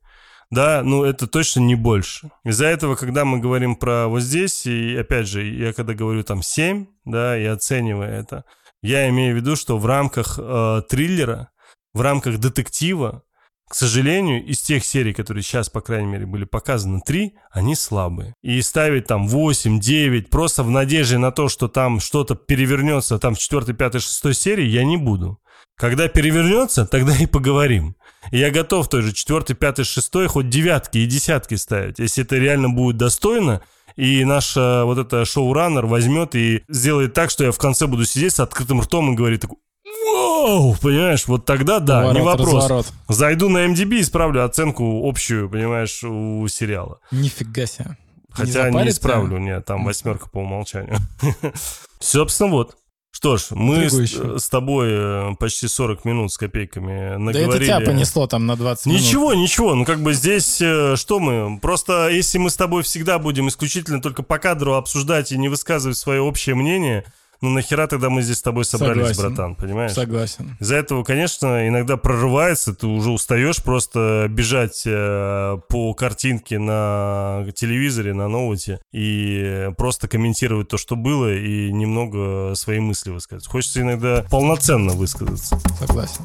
да, 0.52 0.82
ну 0.84 1.04
это 1.04 1.28
точно 1.28 1.62
не 1.62 1.76
больше. 1.76 2.30
Из-за 2.44 2.66
этого, 2.68 2.96
когда 2.96 3.26
мы 3.26 3.40
говорим 3.40 3.76
про 3.76 4.08
вот 4.08 4.22
здесь, 4.22 4.66
и 4.66 4.96
опять 4.96 5.28
же, 5.28 5.46
я 5.46 5.74
когда 5.74 5.94
говорю 5.94 6.24
там 6.24 6.42
7, 6.42 6.86
да, 7.06 7.38
и 7.38 7.46
оценивая 7.46 8.20
это, 8.20 8.46
я 8.82 9.10
имею 9.10 9.34
в 9.34 9.38
виду, 9.38 9.56
что 9.56 9.78
в 9.78 9.86
рамках 9.86 10.40
э, 10.40 10.82
триллера, 10.88 11.50
в 11.94 12.02
рамках 12.02 12.38
детектива, 12.38 13.24
к 13.68 13.74
сожалению, 13.74 14.46
из 14.46 14.62
тех 14.62 14.86
серий, 14.86 15.14
которые 15.14 15.42
сейчас, 15.42 15.70
по 15.70 15.82
крайней 15.82 16.08
мере, 16.08 16.26
были 16.28 16.46
показаны, 16.46 17.02
три, 17.04 17.34
они 17.52 17.74
слабые. 17.74 18.36
И 18.44 18.62
ставить 18.62 19.08
там 19.08 19.28
8, 19.28 19.80
9, 19.80 20.30
просто 20.30 20.62
в 20.62 20.70
надежде 20.70 21.18
на 21.18 21.32
то, 21.32 21.50
что 21.50 21.68
там 21.68 22.00
что-то 22.00 22.36
перевернется 22.36 23.18
там 23.18 23.34
в 23.34 23.40
4, 23.40 23.74
5, 23.74 23.94
6 24.02 24.36
серии, 24.36 24.66
я 24.66 24.84
не 24.84 24.98
буду. 24.98 25.40
Когда 25.78 26.08
перевернется, 26.08 26.86
тогда 26.86 27.18
и 27.18 27.26
поговорим. 27.26 27.96
Я 28.32 28.52
готов 28.52 28.90
той 28.90 29.02
же 29.02 29.14
4, 29.14 29.56
5, 29.56 29.86
6, 29.86 30.28
хоть 30.28 30.50
девятки 30.50 31.00
и 31.00 31.06
десятки 31.06 31.56
ставить. 31.56 32.00
Если 32.00 32.24
это 32.24 32.38
реально 32.38 32.70
будет 32.70 32.98
достойно, 32.98 33.62
и 33.96 34.26
наш 34.26 34.58
э, 34.58 34.84
вот 34.84 34.98
это 34.98 35.24
шоураннер 35.26 35.86
возьмет 35.86 36.36
и 36.36 36.64
сделает 36.68 37.14
так, 37.14 37.30
что 37.30 37.46
я 37.46 37.52
в 37.52 37.58
конце 37.58 37.88
буду 37.88 38.06
сидеть 38.06 38.34
с 38.34 38.40
открытым 38.40 38.82
ртом 38.82 39.14
и 39.14 39.16
говорить 39.16 39.42
такой, 39.42 39.58
Воу, 39.86 40.76
понимаешь, 40.82 41.28
вот 41.28 41.46
тогда 41.46 41.80
да, 41.80 42.02
Поворот, 42.02 42.16
не 42.16 42.26
вопрос. 42.26 42.54
Разворот. 42.54 42.94
Зайду 43.10 43.50
на 43.50 43.66
MDB 43.66 43.98
и 43.98 44.02
исправлю 44.02 44.44
оценку 44.44 45.08
общую, 45.08 45.50
понимаешь, 45.50 46.04
у 46.04 46.48
сериала. 46.48 47.00
Нифига 47.12 47.66
себе. 47.66 47.98
Хотя 48.32 48.70
не, 48.70 48.84
не 48.84 48.90
исправлю, 48.90 49.38
нет, 49.38 49.66
там 49.66 49.86
восьмерка 49.86 50.30
по 50.30 50.40
умолчанию. 50.40 50.98
Собственно, 52.00 52.52
вот. 52.52 52.76
Что 53.16 53.38
ж, 53.38 53.46
мы 53.52 53.90
с, 53.90 54.42
с 54.44 54.50
тобой 54.50 54.90
э, 54.92 55.36
почти 55.40 55.70
40 55.70 56.04
минут 56.04 56.34
с 56.34 56.38
копейками 56.38 57.16
наговорили. 57.16 57.46
Да 57.46 57.56
это 57.56 57.66
тебя 57.66 57.80
понесло 57.80 58.28
там 58.28 58.46
на 58.46 58.58
20 58.58 58.88
минут. 58.88 59.02
Ничего, 59.02 59.34
ничего. 59.34 59.74
Ну, 59.74 59.86
как 59.86 60.04
бы 60.04 60.14
здесь 60.14 60.62
э, 60.62 60.98
что 60.98 61.22
мы? 61.22 61.58
Просто 61.62 62.10
если 62.10 62.40
мы 62.40 62.50
с 62.50 62.58
тобой 62.58 62.84
всегда 62.84 63.18
будем 63.18 63.48
исключительно 63.48 64.02
только 64.02 64.22
по 64.22 64.38
кадру 64.38 64.74
обсуждать 64.74 65.32
и 65.32 65.38
не 65.38 65.48
высказывать 65.48 65.98
свое 65.98 66.20
общее 66.20 66.56
мнение, 66.56 67.06
ну 67.46 67.52
нахера 67.52 67.88
тогда 67.88 68.10
мы 68.10 68.22
здесь 68.24 68.38
с 68.38 68.42
тобой 68.42 68.66
собрались, 68.66 69.16
Согласен. 69.16 69.36
братан, 69.36 69.56
понимаешь? 69.56 69.94
Согласен. 69.94 70.58
Из-за 70.60 70.76
этого, 70.76 71.04
конечно, 71.04 71.68
иногда 71.68 71.96
прорывается, 71.98 72.74
ты 72.74 72.88
уже 72.88 73.12
устаешь 73.12 73.62
просто 73.62 74.28
бежать 74.30 74.84
э, 74.86 75.58
по 75.70 75.94
картинке 75.94 76.58
на 76.60 77.46
телевизоре, 77.56 78.14
на 78.14 78.28
ноуте 78.28 78.80
и 78.92 79.70
просто 79.78 80.08
комментировать 80.08 80.70
то, 80.70 80.78
что 80.78 80.96
было, 80.96 81.34
и 81.34 81.72
немного 81.72 82.54
свои 82.56 82.80
мысли 82.80 83.12
высказать. 83.12 83.48
Хочется 83.48 83.82
иногда 83.82 84.26
полноценно 84.30 84.94
высказаться. 84.94 85.60
Согласен. 85.80 86.24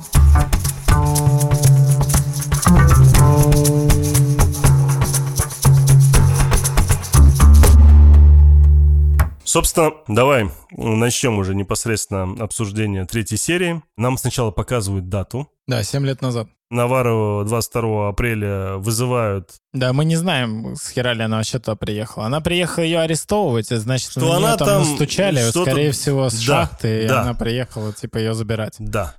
Собственно, 9.50 9.90
давай 10.06 10.48
начнем 10.70 11.36
уже 11.38 11.56
непосредственно 11.56 12.36
обсуждение 12.40 13.04
третьей 13.04 13.36
серии. 13.36 13.82
Нам 13.96 14.16
сначала 14.16 14.52
показывают 14.52 15.08
дату. 15.08 15.50
Да, 15.66 15.82
7 15.82 16.06
лет 16.06 16.22
назад. 16.22 16.46
Навару 16.70 17.42
22 17.44 18.10
апреля 18.10 18.76
вызывают. 18.76 19.50
Да, 19.72 19.92
мы 19.92 20.04
не 20.04 20.14
знаем, 20.14 20.76
с 20.76 20.90
хера 20.90 21.14
ли 21.14 21.24
она 21.24 21.38
вообще 21.38 21.58
туда 21.58 21.74
приехала. 21.74 22.26
Она 22.26 22.40
приехала 22.40 22.84
ее 22.84 23.00
арестовывать, 23.00 23.70
значит, 23.70 24.12
что 24.12 24.20
на 24.20 24.36
она 24.36 24.56
там, 24.56 24.68
там 24.68 24.88
настучали, 24.88 25.40
скорее 25.50 25.90
всего, 25.90 26.30
с 26.30 26.34
да, 26.34 26.68
шахты, 26.68 27.08
да. 27.08 27.14
и 27.14 27.18
она 27.18 27.34
приехала, 27.34 27.92
типа, 27.92 28.18
ее 28.18 28.34
забирать. 28.34 28.76
Да. 28.78 29.16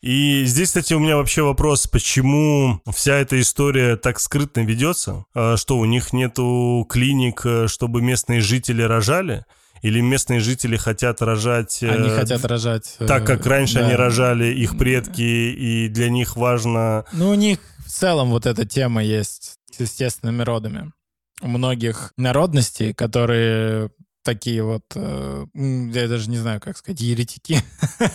И 0.00 0.44
здесь, 0.46 0.68
кстати, 0.68 0.94
у 0.94 0.98
меня 0.98 1.18
вообще 1.18 1.42
вопрос, 1.42 1.86
почему 1.88 2.80
вся 2.90 3.16
эта 3.16 3.38
история 3.38 3.96
так 3.96 4.18
скрытно 4.18 4.60
ведется, 4.60 5.26
а 5.34 5.58
что 5.58 5.76
у 5.76 5.84
них 5.84 6.14
нету 6.14 6.86
клиник, 6.88 7.42
э, 7.44 7.66
чтобы 7.68 8.00
местные 8.00 8.40
жители 8.40 8.80
рожали? 8.80 9.44
Или 9.84 10.00
местные 10.00 10.40
жители 10.40 10.78
хотят 10.78 11.20
рожать... 11.20 11.82
Они 11.82 12.08
э, 12.08 12.16
хотят 12.16 12.42
рожать... 12.46 12.96
Э, 13.00 13.06
так, 13.06 13.26
как 13.26 13.44
раньше 13.44 13.80
да. 13.80 13.84
они 13.84 13.94
рожали 13.94 14.46
их 14.46 14.78
предки, 14.78 15.20
и 15.20 15.88
для 15.90 16.08
них 16.08 16.36
важно... 16.36 17.04
Ну, 17.12 17.28
у 17.28 17.34
них 17.34 17.58
в 17.84 17.90
целом 17.90 18.30
вот 18.30 18.46
эта 18.46 18.64
тема 18.64 19.04
есть 19.04 19.58
с 19.70 19.80
естественными 19.80 20.40
родами. 20.40 20.90
У 21.42 21.48
многих 21.48 22.14
народностей, 22.16 22.94
которые 22.94 23.90
такие 24.22 24.62
вот, 24.62 24.84
э, 24.94 25.46
я 25.52 26.08
даже 26.08 26.30
не 26.30 26.38
знаю, 26.38 26.62
как 26.62 26.78
сказать, 26.78 27.02
еретики, 27.02 27.58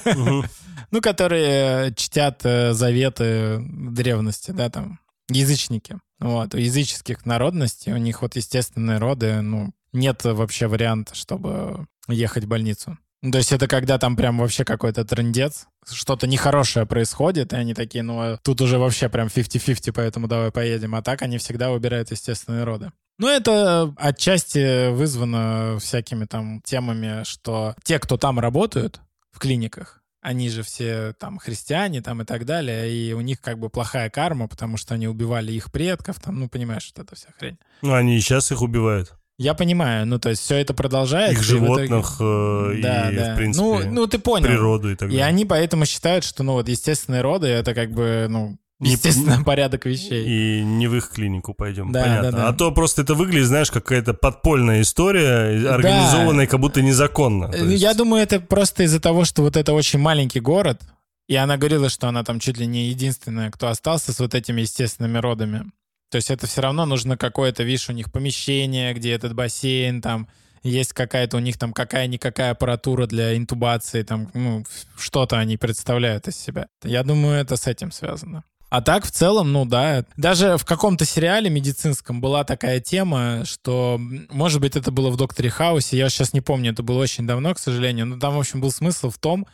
ну, 0.89 1.01
которые 1.01 1.93
чтят 1.93 2.41
заветы 2.41 3.59
древности, 3.61 4.49
да, 4.49 4.71
там, 4.71 4.99
язычники. 5.29 5.99
Вот, 6.19 6.55
у 6.55 6.57
языческих 6.57 7.27
народностей, 7.27 7.93
у 7.93 7.97
них 7.97 8.23
вот 8.23 8.35
естественные 8.35 8.97
роды, 8.97 9.41
ну, 9.41 9.71
нет 9.93 10.23
вообще 10.23 10.67
варианта, 10.67 11.15
чтобы 11.15 11.87
ехать 12.07 12.45
в 12.45 12.47
больницу. 12.47 12.97
То 13.21 13.37
есть 13.37 13.51
это 13.51 13.67
когда 13.67 13.97
там 13.97 14.15
прям 14.15 14.37
вообще 14.37 14.63
какой-то 14.63 15.03
трендец, 15.03 15.67
что-то 15.89 16.25
нехорошее 16.25 16.85
происходит, 16.85 17.51
и 17.51 17.57
они 17.57 17.73
такие, 17.73 18.01
ну, 18.01 18.37
тут 18.43 18.61
уже 18.61 18.77
вообще 18.77 19.09
прям 19.09 19.27
50-50, 19.27 19.91
поэтому 19.93 20.27
давай 20.27 20.51
поедем. 20.51 20.95
А 20.95 21.01
так 21.01 21.21
они 21.21 21.37
всегда 21.37 21.69
выбирают 21.69 22.11
естественные 22.11 22.63
роды. 22.63 22.91
Ну, 23.17 23.27
это 23.27 23.93
отчасти 23.97 24.89
вызвано 24.91 25.77
всякими 25.79 26.23
там 26.23 26.61
темами, 26.61 27.25
что 27.25 27.75
те, 27.83 27.99
кто 27.99 28.15
там 28.15 28.39
работают 28.39 29.01
в 29.31 29.39
клиниках, 29.39 30.01
они 30.21 30.49
же 30.49 30.63
все 30.63 31.13
там 31.19 31.37
христиане 31.39 32.01
там 32.01 32.21
и 32.21 32.25
так 32.25 32.45
далее, 32.45 32.89
и 32.89 33.11
у 33.11 33.19
них 33.19 33.41
как 33.41 33.59
бы 33.59 33.69
плохая 33.69 34.09
карма, 34.09 34.47
потому 34.47 34.77
что 34.77 34.93
они 34.93 35.09
убивали 35.09 35.51
их 35.51 35.73
предков, 35.73 36.21
там, 36.21 36.39
ну, 36.39 36.47
понимаешь, 36.47 36.91
вот 36.95 37.05
эта 37.05 37.15
вся 37.15 37.27
хрень. 37.37 37.57
Ну, 37.81 37.93
они 37.93 38.15
и 38.15 38.21
сейчас 38.21 38.51
их 38.53 38.61
убивают. 38.61 39.18
Я 39.39 39.53
понимаю, 39.53 40.05
ну 40.05 40.19
то 40.19 40.27
есть 40.29 40.41
все 40.41 40.57
это 40.57 40.73
продолжается. 40.73 41.39
Их 41.39 41.43
животных 41.43 42.15
итоге... 42.17 42.79
э, 42.79 42.81
да, 42.81 43.09
и, 43.09 43.15
да. 43.15 43.33
в 43.33 43.37
принципе, 43.37 43.65
ну, 43.65 43.91
ну, 43.91 44.05
ты 44.05 44.19
понял. 44.19 44.45
природу 44.45 44.91
и 44.91 44.95
так 44.95 45.07
далее. 45.07 45.17
И 45.17 45.21
они 45.21 45.45
поэтому 45.45 45.85
считают, 45.85 46.25
что 46.25 46.43
ну 46.43 46.53
вот 46.53 46.67
естественные 46.67 47.21
роды 47.21 47.47
это 47.47 47.73
как 47.73 47.91
бы, 47.91 48.27
ну, 48.29 48.57
естественно, 48.81 49.37
не, 49.37 49.43
порядок 49.45 49.85
вещей. 49.85 50.25
И 50.59 50.61
не 50.61 50.87
в 50.87 50.95
их 50.97 51.09
клинику 51.11 51.53
пойдем, 51.53 51.93
да, 51.93 52.03
понятно. 52.03 52.31
Да, 52.31 52.37
да. 52.37 52.47
А 52.49 52.53
то 52.53 52.73
просто 52.73 53.03
это 53.03 53.13
выглядит, 53.13 53.47
знаешь, 53.47 53.71
какая-то 53.71 54.13
подпольная 54.13 54.81
история, 54.81 55.69
организованная 55.69 56.45
да. 56.45 56.51
как 56.51 56.59
будто 56.59 56.81
незаконно. 56.81 57.49
Есть... 57.55 57.81
Я 57.81 57.93
думаю, 57.93 58.21
это 58.21 58.41
просто 58.41 58.83
из-за 58.83 58.99
того, 58.99 59.23
что 59.23 59.41
вот 59.41 59.55
это 59.55 59.71
очень 59.71 59.99
маленький 59.99 60.41
город, 60.41 60.81
и 61.29 61.35
она 61.35 61.55
говорила, 61.55 61.87
что 61.87 62.09
она 62.09 62.25
там 62.25 62.41
чуть 62.41 62.57
ли 62.57 62.67
не 62.67 62.89
единственная, 62.89 63.51
кто 63.51 63.69
остался 63.69 64.11
с 64.11 64.19
вот 64.19 64.35
этими 64.35 64.59
естественными 64.61 65.17
родами. 65.19 65.71
То 66.09 66.15
есть 66.15 66.31
это 66.31 66.47
все 66.47 66.61
равно 66.61 66.85
нужно 66.85 67.17
какое-то, 67.17 67.63
видишь, 67.63 67.89
у 67.89 67.93
них 67.93 68.11
помещение, 68.11 68.93
где 68.93 69.13
этот 69.13 69.33
бассейн, 69.33 70.01
там 70.01 70.27
есть 70.63 70.93
какая-то 70.93 71.37
у 71.37 71.39
них 71.39 71.57
там 71.57 71.71
какая-никакая 71.71 72.51
аппаратура 72.51 73.05
для 73.05 73.37
интубации, 73.37 74.03
там, 74.03 74.29
ну, 74.33 74.65
что-то 74.97 75.37
они 75.37 75.57
представляют 75.57 76.27
из 76.27 76.37
себя. 76.37 76.67
Я 76.83 77.03
думаю, 77.03 77.39
это 77.39 77.55
с 77.55 77.67
этим 77.67 77.91
связано. 77.91 78.43
А 78.69 78.81
так, 78.81 79.03
в 79.03 79.11
целом, 79.11 79.51
ну 79.51 79.65
да. 79.65 80.05
Даже 80.15 80.57
в 80.57 80.65
каком-то 80.65 81.03
сериале 81.03 81.49
медицинском 81.49 82.21
была 82.21 82.43
такая 82.43 82.79
тема, 82.79 83.43
что, 83.45 83.99
может 84.29 84.61
быть, 84.61 84.75
это 84.75 84.91
было 84.91 85.09
в 85.09 85.17
«Докторе 85.17 85.49
Хаусе», 85.49 85.97
я 85.97 86.09
сейчас 86.09 86.33
не 86.33 86.41
помню, 86.41 86.71
это 86.71 86.83
было 86.83 87.01
очень 87.01 87.25
давно, 87.25 87.53
к 87.55 87.59
сожалению, 87.59 88.05
но 88.05 88.19
там, 88.19 88.35
в 88.35 88.39
общем, 88.39 88.61
был 88.61 88.71
смысл 88.71 89.09
в 89.09 89.17
том, 89.17 89.47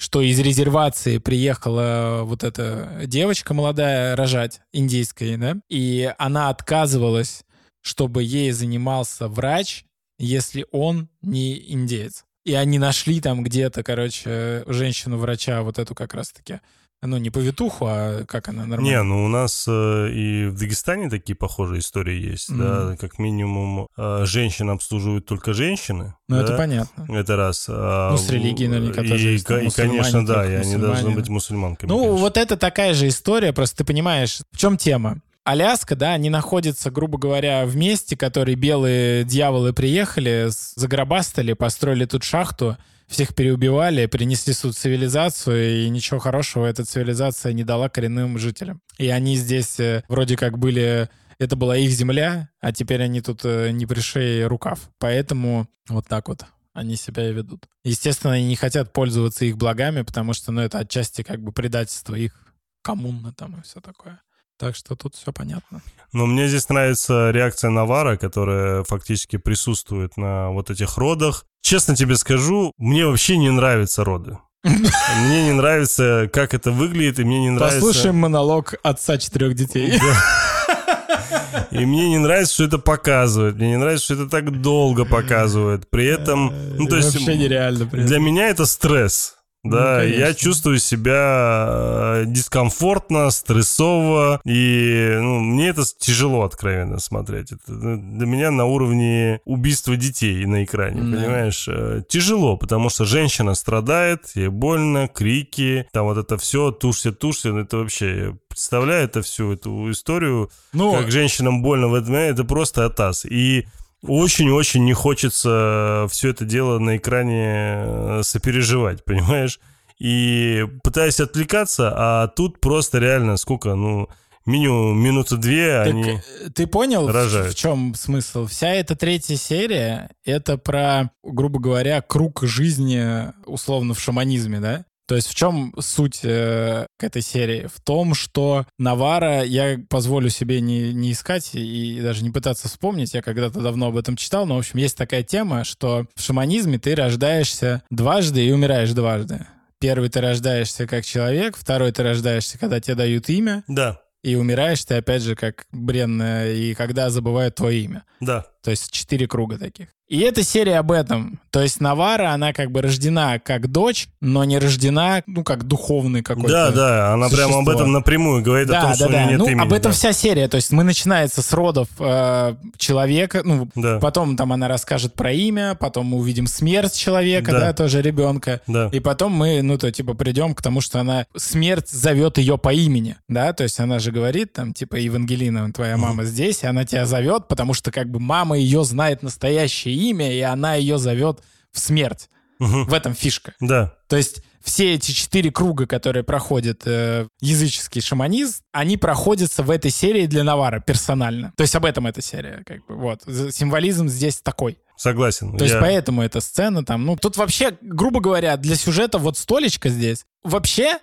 что 0.00 0.22
из 0.22 0.38
резервации 0.38 1.18
приехала 1.18 2.22
вот 2.24 2.42
эта 2.42 3.02
девочка 3.04 3.52
молодая 3.52 4.16
рожать, 4.16 4.62
индийская, 4.72 5.36
да, 5.36 5.56
и 5.68 6.10
она 6.16 6.48
отказывалась, 6.48 7.44
чтобы 7.82 8.22
ей 8.22 8.50
занимался 8.52 9.28
врач, 9.28 9.84
если 10.18 10.64
он 10.72 11.10
не 11.20 11.70
индеец. 11.70 12.24
И 12.46 12.54
они 12.54 12.78
нашли 12.78 13.20
там 13.20 13.44
где-то, 13.44 13.82
короче, 13.82 14.64
женщину-врача, 14.66 15.60
вот 15.60 15.78
эту 15.78 15.94
как 15.94 16.14
раз-таки, 16.14 16.60
ну, 17.02 17.16
не 17.16 17.30
повитуху, 17.30 17.86
а 17.88 18.24
как 18.24 18.48
она 18.48 18.66
нормально? 18.66 18.84
Не, 18.84 19.02
ну 19.02 19.24
у 19.24 19.28
нас 19.28 19.64
э, 19.66 20.10
и 20.12 20.46
в 20.46 20.58
Дагестане 20.58 21.08
такие 21.08 21.34
похожие 21.34 21.80
истории 21.80 22.20
есть, 22.20 22.50
mm. 22.50 22.56
да, 22.58 22.96
как 22.96 23.18
минимум 23.18 23.88
э, 23.96 24.24
женщин 24.26 24.68
обслуживают 24.68 25.24
только 25.24 25.54
женщины. 25.54 26.14
Ну, 26.28 26.36
да? 26.36 26.42
это 26.44 26.56
понятно. 26.56 27.06
Это 27.08 27.36
раз. 27.36 27.66
А, 27.68 28.10
ну, 28.10 28.18
с 28.18 28.28
религией 28.28 28.68
наверняка 28.68 29.02
и, 29.02 29.08
тоже 29.08 29.28
есть. 29.30 29.48
И, 29.48 29.70
конечно, 29.70 30.26
да, 30.26 30.44
и 30.44 30.54
они 30.54 30.76
должны 30.76 31.10
быть 31.10 31.28
мусульманками. 31.28 31.88
Ну, 31.88 31.98
конечно. 31.98 32.18
вот 32.18 32.36
это 32.36 32.56
такая 32.58 32.92
же 32.92 33.08
история, 33.08 33.54
просто 33.54 33.78
ты 33.78 33.84
понимаешь, 33.84 34.40
в 34.52 34.58
чем 34.58 34.76
тема. 34.76 35.22
Аляска, 35.44 35.96
да, 35.96 36.12
они 36.12 36.28
находятся, 36.28 36.90
грубо 36.90 37.18
говоря, 37.18 37.64
в 37.64 37.74
месте, 37.76 38.16
которые 38.16 38.56
белые 38.56 39.24
дьяволы 39.24 39.72
приехали, 39.72 40.48
загробастали, 40.50 41.54
построили 41.54 42.04
тут 42.04 42.24
шахту, 42.24 42.76
всех 43.10 43.34
переубивали, 43.34 44.06
принесли 44.06 44.52
суд 44.52 44.76
цивилизацию, 44.76 45.84
и 45.84 45.88
ничего 45.90 46.20
хорошего 46.20 46.66
эта 46.66 46.84
цивилизация 46.84 47.52
не 47.52 47.64
дала 47.64 47.88
коренным 47.88 48.38
жителям. 48.38 48.80
И 48.98 49.08
они 49.08 49.36
здесь 49.36 49.80
э, 49.80 50.04
вроде 50.08 50.36
как 50.36 50.58
были 50.58 51.10
это 51.38 51.56
была 51.56 51.76
их 51.76 51.90
земля, 51.90 52.50
а 52.60 52.70
теперь 52.72 53.02
они 53.02 53.20
тут 53.20 53.40
э, 53.44 53.70
не 53.70 53.86
пришей 53.86 54.46
рукав. 54.46 54.90
Поэтому 54.98 55.68
вот 55.88 56.06
так 56.06 56.28
вот 56.28 56.44
они 56.72 56.96
себя 56.96 57.28
и 57.28 57.32
ведут. 57.32 57.66
Естественно, 57.82 58.34
они 58.34 58.46
не 58.46 58.56
хотят 58.56 58.92
пользоваться 58.92 59.44
их 59.44 59.56
благами, 59.56 60.02
потому 60.02 60.34
что, 60.34 60.52
ну, 60.52 60.60
это 60.60 60.78
отчасти 60.78 61.22
как 61.22 61.42
бы 61.42 61.50
предательство 61.50 62.14
их 62.14 62.54
коммуны 62.82 63.32
там 63.32 63.58
и 63.58 63.62
все 63.62 63.80
такое. 63.80 64.20
Так 64.60 64.76
что 64.76 64.94
тут 64.94 65.14
все 65.14 65.32
понятно. 65.32 65.80
Но 66.12 66.26
мне 66.26 66.46
здесь 66.46 66.68
нравится 66.68 67.30
реакция 67.30 67.70
Навара, 67.70 68.18
которая 68.18 68.84
фактически 68.84 69.38
присутствует 69.38 70.18
на 70.18 70.50
вот 70.50 70.68
этих 70.68 70.98
родах. 70.98 71.46
Честно 71.62 71.96
тебе 71.96 72.14
скажу, 72.16 72.74
мне 72.76 73.06
вообще 73.06 73.38
не 73.38 73.50
нравятся 73.50 74.04
роды. 74.04 74.36
Мне 74.62 75.44
не 75.44 75.52
нравится, 75.52 76.28
как 76.30 76.52
это 76.52 76.70
выглядит, 76.70 77.18
и 77.18 77.24
мне 77.24 77.40
не 77.40 77.48
нравится... 77.48 77.80
Послушаем 77.80 78.16
монолог 78.16 78.74
отца 78.82 79.16
четырех 79.16 79.54
детей. 79.54 79.98
И 81.70 81.86
мне 81.86 82.10
не 82.10 82.18
нравится, 82.18 82.52
что 82.52 82.64
это 82.64 82.78
показывает. 82.78 83.56
Мне 83.56 83.70
не 83.70 83.76
нравится, 83.78 84.04
что 84.04 84.14
это 84.14 84.28
так 84.28 84.60
долго 84.60 85.06
показывает. 85.06 85.88
При 85.88 86.04
этом... 86.04 86.52
Ну, 86.76 86.86
то 86.86 86.96
есть... 86.96 87.14
Вообще 87.14 87.38
нереально. 87.38 87.86
Для 87.86 88.18
меня 88.18 88.48
это 88.48 88.66
стресс. 88.66 89.36
Да, 89.62 89.98
ну, 89.98 90.04
я 90.04 90.32
чувствую 90.32 90.78
себя 90.78 91.66
э, 91.68 92.24
дискомфортно, 92.26 93.30
стрессово, 93.30 94.40
и 94.46 95.18
ну, 95.20 95.40
мне 95.40 95.68
это 95.68 95.82
тяжело 95.98 96.44
откровенно 96.44 96.98
смотреть. 96.98 97.52
Это 97.52 97.72
ну, 97.72 98.18
для 98.18 98.26
меня 98.26 98.50
на 98.50 98.64
уровне 98.64 99.40
убийства 99.44 99.96
детей 99.96 100.46
на 100.46 100.64
экране, 100.64 101.02
да. 101.02 101.18
понимаешь? 101.18 101.68
Э, 101.68 102.02
тяжело, 102.08 102.56
потому 102.56 102.88
что 102.88 103.04
женщина 103.04 103.54
страдает, 103.54 104.30
ей 104.34 104.48
больно, 104.48 105.08
крики, 105.08 105.86
там 105.92 106.06
вот 106.06 106.16
это 106.16 106.38
все, 106.38 106.70
тушься, 106.70 107.12
тушься, 107.12 107.50
это 107.50 107.76
вообще, 107.78 108.38
представляю 108.48 109.04
это 109.04 109.20
всю 109.20 109.52
эту 109.52 109.90
историю, 109.90 110.50
ну, 110.72 110.92
как 110.92 111.10
женщинам 111.10 111.62
больно 111.62 111.88
в 111.88 111.94
этом, 111.94 112.14
это 112.14 112.44
просто 112.44 112.86
атас. 112.86 113.26
И 113.26 113.66
очень-очень 114.02 114.84
не 114.84 114.94
хочется 114.94 116.06
все 116.10 116.30
это 116.30 116.44
дело 116.44 116.78
на 116.78 116.96
экране 116.96 117.44
э, 117.46 118.20
сопереживать, 118.22 119.04
понимаешь? 119.04 119.60
И 119.98 120.66
пытаюсь 120.82 121.20
отвлекаться, 121.20 121.92
а 121.94 122.28
тут 122.28 122.60
просто 122.60 122.98
реально 122.98 123.36
сколько, 123.36 123.74
ну, 123.74 124.08
минимум 124.46 124.98
минуты 124.98 125.36
две 125.36 125.78
так 125.84 125.88
они 125.88 126.02
э, 126.10 126.50
Ты 126.54 126.66
понял, 126.66 127.10
рожают. 127.10 127.52
в 127.52 127.58
чем 127.58 127.94
смысл? 127.94 128.46
Вся 128.46 128.68
эта 128.68 128.96
третья 128.96 129.36
серия— 129.36 130.10
это 130.24 130.56
про, 130.56 131.10
грубо 131.22 131.60
говоря, 131.60 132.00
круг 132.00 132.42
жизни 132.42 133.32
условно 133.46 133.94
в 133.94 134.00
шаманизме, 134.00 134.60
да? 134.60 134.84
То 135.10 135.16
есть 135.16 135.26
в 135.26 135.34
чем 135.34 135.74
суть 135.80 136.20
э, 136.22 136.86
к 136.96 137.02
этой 137.02 137.20
серии? 137.20 137.66
В 137.66 137.80
том, 137.80 138.14
что 138.14 138.64
Навара, 138.78 139.42
я 139.42 139.76
позволю 139.88 140.28
себе 140.28 140.60
не, 140.60 140.92
не 140.92 141.10
искать 141.10 141.50
и, 141.54 142.00
даже 142.00 142.22
не 142.22 142.30
пытаться 142.30 142.68
вспомнить, 142.68 143.12
я 143.12 143.20
когда-то 143.20 143.60
давно 143.60 143.88
об 143.88 143.96
этом 143.96 144.14
читал, 144.14 144.46
но, 144.46 144.54
в 144.54 144.58
общем, 144.60 144.78
есть 144.78 144.96
такая 144.96 145.24
тема, 145.24 145.64
что 145.64 146.06
в 146.14 146.22
шаманизме 146.22 146.78
ты 146.78 146.94
рождаешься 146.94 147.82
дважды 147.90 148.46
и 148.46 148.52
умираешь 148.52 148.92
дважды. 148.92 149.48
Первый 149.80 150.10
ты 150.10 150.20
рождаешься 150.20 150.86
как 150.86 151.04
человек, 151.04 151.56
второй 151.56 151.90
ты 151.90 152.04
рождаешься, 152.04 152.56
когда 152.56 152.78
тебе 152.78 152.94
дают 152.94 153.28
имя. 153.30 153.64
Да. 153.66 154.00
И 154.22 154.36
умираешь 154.36 154.84
ты, 154.84 154.94
опять 154.94 155.22
же, 155.22 155.34
как 155.34 155.64
бренная, 155.72 156.52
и 156.52 156.74
когда 156.74 157.10
забывают 157.10 157.56
твое 157.56 157.80
имя. 157.80 158.04
Да. 158.20 158.46
То 158.62 158.70
есть 158.70 158.90
четыре 158.90 159.26
круга 159.26 159.58
таких. 159.58 159.88
И 160.10 160.18
эта 160.18 160.42
серия 160.42 160.80
об 160.80 160.90
этом. 160.90 161.38
То 161.52 161.62
есть 161.62 161.80
Навара, 161.80 162.32
она 162.32 162.52
как 162.52 162.72
бы 162.72 162.82
рождена 162.82 163.38
как 163.38 163.70
дочь, 163.70 164.08
но 164.20 164.42
не 164.42 164.58
рождена, 164.58 165.22
ну, 165.28 165.44
как 165.44 165.62
духовный 165.62 166.22
какой-то 166.22 166.50
Да, 166.50 166.70
да, 166.72 167.14
она 167.14 167.28
существо. 167.28 167.48
прямо 167.48 167.62
об 167.62 167.68
этом 167.68 167.92
напрямую 167.92 168.42
говорит, 168.42 168.66
да, 168.66 168.78
о 168.78 168.80
том, 168.80 168.90
да, 168.90 168.96
что 168.96 169.08
да. 169.08 169.10
у 169.10 169.12
нее 169.12 169.28
нет 169.30 169.38
ну, 169.38 169.46
имени. 169.46 169.62
об 169.62 169.72
этом 169.72 169.92
да. 169.92 169.96
вся 169.96 170.12
серия. 170.12 170.48
То 170.48 170.56
есть 170.56 170.72
мы 170.72 170.82
начинается 170.82 171.42
с 171.42 171.52
родов 171.52 171.86
э, 172.00 172.56
человека, 172.76 173.42
ну, 173.44 173.68
да. 173.76 174.00
потом 174.00 174.36
там 174.36 174.52
она 174.52 174.66
расскажет 174.66 175.14
про 175.14 175.30
имя, 175.30 175.76
потом 175.78 176.06
мы 176.06 176.18
увидим 176.18 176.48
смерть 176.48 176.96
человека, 176.96 177.52
да, 177.52 177.60
да 177.60 177.72
тоже 177.72 178.02
ребенка. 178.02 178.62
Да. 178.66 178.88
И 178.90 178.98
потом 178.98 179.30
мы, 179.30 179.62
ну, 179.62 179.78
то 179.78 179.92
типа 179.92 180.14
придем 180.14 180.56
к 180.56 180.62
тому, 180.62 180.80
что 180.80 180.98
она, 180.98 181.26
смерть 181.36 181.88
зовет 181.88 182.36
ее 182.36 182.58
по 182.58 182.72
имени, 182.72 183.16
да, 183.28 183.52
то 183.52 183.62
есть 183.62 183.78
она 183.78 184.00
же 184.00 184.10
говорит 184.10 184.54
там, 184.54 184.72
типа, 184.72 184.96
Евангелина, 184.96 185.72
твоя 185.72 185.96
мама 185.96 186.24
здесь, 186.24 186.64
и 186.64 186.66
она 186.66 186.84
тебя 186.84 187.06
зовет, 187.06 187.46
потому 187.46 187.74
что 187.74 187.92
как 187.92 188.10
бы 188.10 188.18
мама 188.18 188.49
ее 188.58 188.84
знает 188.84 189.22
настоящее 189.22 189.94
имя, 189.94 190.32
и 190.32 190.40
она 190.40 190.74
ее 190.74 190.98
зовет 190.98 191.40
в 191.72 191.78
смерть. 191.78 192.28
Угу. 192.58 192.84
В 192.84 192.94
этом 192.94 193.14
фишка. 193.14 193.54
Да. 193.60 193.94
То 194.06 194.16
есть 194.16 194.42
все 194.62 194.94
эти 194.94 195.12
четыре 195.12 195.50
круга, 195.50 195.86
которые 195.86 196.22
проходит 196.22 196.82
э, 196.84 197.26
языческий 197.40 198.02
шаманизм, 198.02 198.62
они 198.72 198.98
проходятся 198.98 199.62
в 199.62 199.70
этой 199.70 199.90
серии 199.90 200.26
для 200.26 200.44
Навара 200.44 200.80
персонально. 200.80 201.54
То 201.56 201.62
есть 201.62 201.74
об 201.74 201.86
этом 201.86 202.06
эта 202.06 202.20
серия. 202.20 202.62
Как 202.66 202.84
бы, 202.86 202.96
вот. 202.96 203.22
Символизм 203.22 204.08
здесь 204.08 204.42
такой. 204.42 204.78
Согласен. 204.96 205.56
То 205.56 205.64
я... 205.64 205.70
есть 205.70 205.80
поэтому 205.80 206.22
эта 206.22 206.40
сцена 206.40 206.84
там... 206.84 207.06
Ну, 207.06 207.16
тут 207.16 207.38
вообще, 207.38 207.78
грубо 207.80 208.20
говоря, 208.20 208.58
для 208.58 208.76
сюжета 208.76 209.16
вот 209.16 209.38
столечко 209.38 209.88
здесь. 209.88 210.26
Вообще, 210.44 210.98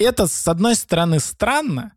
это, 0.00 0.26
с 0.26 0.48
одной 0.48 0.74
стороны, 0.74 1.20
странно, 1.20 1.92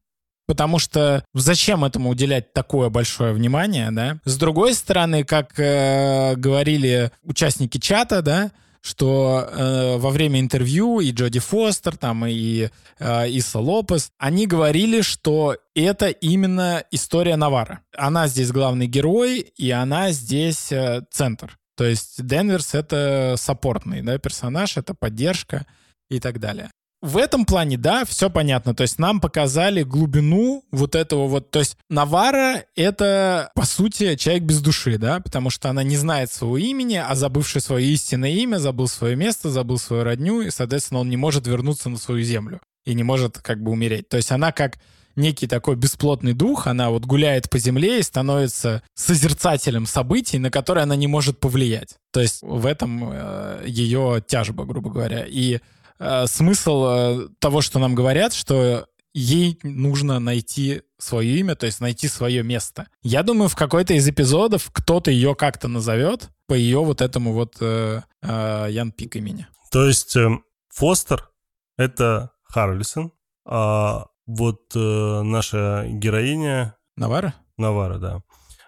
потому 0.50 0.80
что 0.80 1.24
зачем 1.36 1.86
этому 1.86 2.10
уделять 2.10 2.54
такое 2.54 2.89
большое 2.89 3.34
внимание, 3.34 3.91
да? 3.91 4.20
С 4.26 4.36
другой 4.36 4.74
стороны, 4.74 5.24
как 5.24 5.60
э, 5.60 6.34
говорили 6.38 7.12
участники 7.22 7.78
чата, 7.78 8.24
да, 8.24 8.52
что 8.82 9.47
э, 9.47 9.97
во 9.97 10.10
время 10.10 10.39
интервью 10.39 11.02
и 11.02 11.12
Джоди 11.12 11.38
Фостер, 11.38 11.97
там, 11.97 12.26
и 12.26 12.70
э, 12.97 13.30
Иса 13.30 13.60
Лопес, 13.60 14.10
они 14.18 14.47
говорили, 14.47 15.02
что 15.02 15.56
это 15.76 16.08
именно 16.08 16.84
история 16.89 17.36
Навара. 17.36 17.82
Она 17.95 18.28
здесь 18.28 18.52
главный 18.52 18.88
герой, 18.88 19.41
и 19.56 19.70
она 19.70 20.10
здесь 20.10 20.72
э, 20.72 21.04
центр. 21.12 21.60
То 21.78 21.86
есть 21.86 22.26
Денверс— 22.26 22.74
это 22.74 23.36
саппортный 23.38 24.02
да, 24.02 24.18
персонаж, 24.18 24.78
это 24.78 24.95
поддержка 24.95 25.68
и 26.10 26.20
так 26.20 26.39
далее 26.39 26.72
в 27.02 27.18
этом 27.18 27.45
плане, 27.45 27.78
да, 27.78 28.04
все 28.04 28.30
понятно. 28.30 28.76
То 28.76 28.84
есть 28.84 29.00
нам 29.00 29.22
показали 29.22 29.84
глубину 29.84 30.64
вот 30.72 30.95
этого 30.95 31.28
вот. 31.28 31.50
То 31.50 31.60
есть 31.60 31.78
Навара— 31.89 32.66
это, 32.76 33.52
по 33.56 33.66
сути, 33.66 34.16
человек 34.16 34.43
без 34.43 34.62
души, 34.62 34.97
да, 34.97 35.20
потому 35.22 35.50
что 35.50 35.70
она 35.70 35.84
не 35.84 35.95
знает 35.95 36.32
своего 36.32 36.58
имени, 36.58 36.95
а 36.95 37.16
забывший 37.16 37.62
свое 37.62 37.88
истинное 37.88 38.32
имя, 38.32 38.58
забыл 38.58 38.88
свое 38.88 39.16
место, 39.16 39.50
забыл 39.50 39.78
свою 39.78 40.04
родню, 40.04 40.41
и, 40.41 40.50
соответственно, 40.50 41.00
он 41.00 41.10
не 41.10 41.18
может 41.18 41.47
вернуться 41.47 41.89
на 41.89 41.97
свою 41.97 42.22
землю 42.22 42.60
и 42.86 42.93
не 42.93 43.04
может 43.04 43.38
как 43.38 43.62
бы 43.62 43.72
умереть. 43.72 44.10
То 44.10 44.18
есть 44.18 44.32
она 44.32 44.52
как 44.52 44.78
некий 45.16 45.47
такой 45.47 45.76
бесплотный 45.76 46.34
дух, 46.34 46.68
она 46.68 46.89
вот 46.89 47.06
гуляет 47.06 47.50
по 47.50 47.60
земле 47.60 48.00
и 48.00 48.04
становится 48.04 48.82
созерцателем 48.95 49.86
событий, 49.86 50.39
на 50.39 50.50
которые 50.50 50.84
она 50.84 50.95
не 50.95 51.08
может 51.08 51.39
повлиять. 51.39 51.95
То 52.12 52.22
есть 52.22 52.41
в 52.41 52.66
этом 52.66 53.10
э, 53.12 53.64
ее 53.68 54.24
тяжба, 54.26 54.66
грубо 54.66 54.89
говоря. 54.89 55.26
И 55.28 55.60
Э, 56.00 56.26
смысл 56.28 56.86
э, 56.88 57.28
того, 57.39 57.62
что 57.62 57.80
нам 57.80 57.95
говорят, 57.95 58.34
что 58.34 58.88
ей 59.14 59.60
нужно 59.64 60.20
найти 60.20 60.84
свое 60.97 61.39
имя, 61.39 61.56
то 61.56 61.66
есть 61.66 61.82
найти 61.82 62.08
свое 62.08 62.43
место. 62.43 62.88
Я 63.02 63.24
думаю, 63.24 63.50
в 63.50 63.56
какой-то 63.56 63.93
из 63.93 64.08
эпизодов 64.08 64.70
кто-то 64.72 65.12
ее 65.12 65.36
как-то 65.36 65.68
назовет 65.68 66.30
по 66.47 66.54
ее 66.54 66.80
вот 66.80 67.02
этому 67.02 67.34
вот 67.34 67.58
э, 67.60 68.02
э, 68.22 68.68
Ян 68.70 68.91
Пик 68.91 69.16
имени. 69.16 69.47
То 69.72 69.86
есть 69.86 70.16
э, 70.16 70.30
Фостер— 70.70 71.30
это 71.78 72.32
Харлисон, 72.43 73.12
а 73.45 74.08
вот 74.26 74.72
э, 74.76 75.22
наша 75.24 75.86
героиня... 75.88 76.76
Навара? 76.95 77.34
Навара, 77.58 77.97
да. 77.97 78.24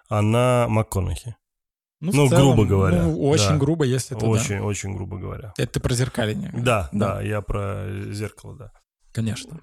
Она 0.09 0.67
МакКонахи. 0.67 1.35
Ну, 2.01 2.11
ну 2.13 2.29
целом, 2.29 2.55
грубо 2.55 2.65
говоря. 2.67 3.03
Ну, 3.03 3.29
очень 3.29 3.49
да. 3.49 3.57
грубо, 3.57 3.85
если 3.85 4.17
это 4.17 4.25
Очень, 4.25 4.57
да. 4.57 4.63
очень 4.63 4.93
грубо 4.95 5.17
говоря. 5.17 5.53
Это 5.57 5.73
ты 5.73 5.79
про 5.79 5.93
зеркаление. 5.93 6.51
Да, 6.51 6.89
да, 6.91 7.15
да, 7.15 7.21
я 7.21 7.41
про 7.41 7.85
зеркало, 8.11 8.55
да. 8.55 8.71
Конечно. 9.11 9.59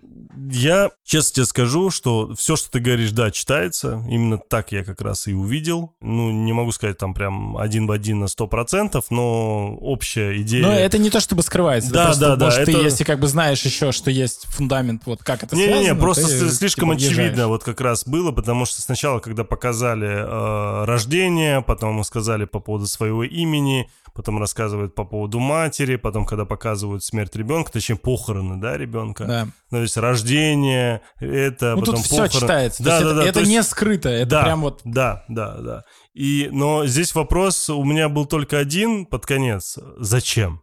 Я 0.51 0.91
честно 1.05 1.37
тебе 1.37 1.47
скажу, 1.47 1.91
что 1.91 2.35
все, 2.35 2.57
что 2.57 2.71
ты 2.71 2.81
говоришь, 2.81 3.13
да, 3.13 3.31
читается. 3.31 4.05
Именно 4.09 4.39
так 4.39 4.73
я 4.73 4.85
как 4.85 5.01
раз 5.01 5.27
и 5.27 5.33
увидел. 5.33 5.95
Ну, 6.01 6.31
не 6.31 6.53
могу 6.53 6.71
сказать 6.73 6.99
там 6.99 7.15
прям 7.15 7.57
один 7.57 7.87
в 7.87 7.91
один 7.91 8.21
на 8.21 8.29
сто 8.29 8.47
процентов, 8.47 9.07
но 9.11 9.75
общая 9.77 10.41
идея... 10.43 10.63
Но 10.63 10.73
это 10.73 10.99
не 10.99 11.11
то, 11.11 11.21
чтобы 11.21 11.43
скрывается. 11.43 11.91
Да, 11.91 12.15
да, 12.15 12.37
да. 12.37 12.47
Может, 12.47 12.61
это... 12.61 12.73
ты, 12.73 12.79
если 12.79 13.05
как 13.05 13.21
бы 13.21 13.27
знаешь 13.27 13.63
еще, 13.63 13.91
что 13.91 14.11
есть 14.11 14.47
фундамент, 14.49 15.03
вот 15.07 15.23
как 15.23 15.43
это 15.43 15.57
не, 15.57 15.65
связано... 15.65 15.83
Не-не, 15.83 15.95
просто 15.95 16.27
ты, 16.27 16.51
слишком 16.51 16.91
типа, 16.91 16.97
очевидно 16.97 17.23
езжаешь. 17.23 17.49
вот 17.49 17.65
как 17.65 17.81
раз 17.81 18.07
было, 18.07 18.31
потому 18.31 18.67
что 18.67 18.83
сначала, 18.83 19.21
когда 19.21 19.45
показали 19.45 20.09
э, 20.09 20.85
рождение, 20.85 21.63
потом 21.63 22.05
сказали 22.05 22.45
по 22.45 22.61
поводу 22.61 22.87
своего 22.87 23.25
имени, 23.25 23.89
потом 24.15 24.39
рассказывают 24.39 24.95
по 24.95 25.05
поводу 25.05 25.39
матери, 25.39 25.97
потом, 25.97 26.27
когда 26.27 26.45
показывают 26.45 27.05
смерть 27.05 27.35
ребенка, 27.37 27.73
точнее, 27.73 27.97
похороны, 27.97 28.61
да, 28.61 28.77
ребенка. 28.77 29.25
Да. 29.25 29.45
Ну, 29.71 29.79
то 29.79 29.83
есть 29.83 29.97
рождение, 29.97 31.03
это, 31.21 31.75
ну, 31.75 31.81
потом 31.81 31.97
тут 31.97 32.05
похороны. 32.05 32.29
все 32.29 32.41
читается. 32.41 32.83
Да, 32.83 33.01
да, 33.01 33.05
это, 33.05 33.15
да. 33.15 33.25
Это 33.27 33.41
есть... 33.41 33.51
не 33.51 33.63
скрыто, 33.63 34.09
это 34.09 34.31
да, 34.31 34.43
прям 34.43 34.61
вот... 34.63 34.81
Да, 34.85 35.25
да, 35.29 35.57
да. 35.59 35.85
И, 36.15 36.49
но 36.53 36.87
здесь 36.87 37.15
вопрос 37.15 37.69
у 37.71 37.85
меня 37.85 38.09
был 38.09 38.27
только 38.27 38.59
один 38.59 39.07
под 39.07 39.27
конец. 39.27 39.79
Зачем? 39.99 40.63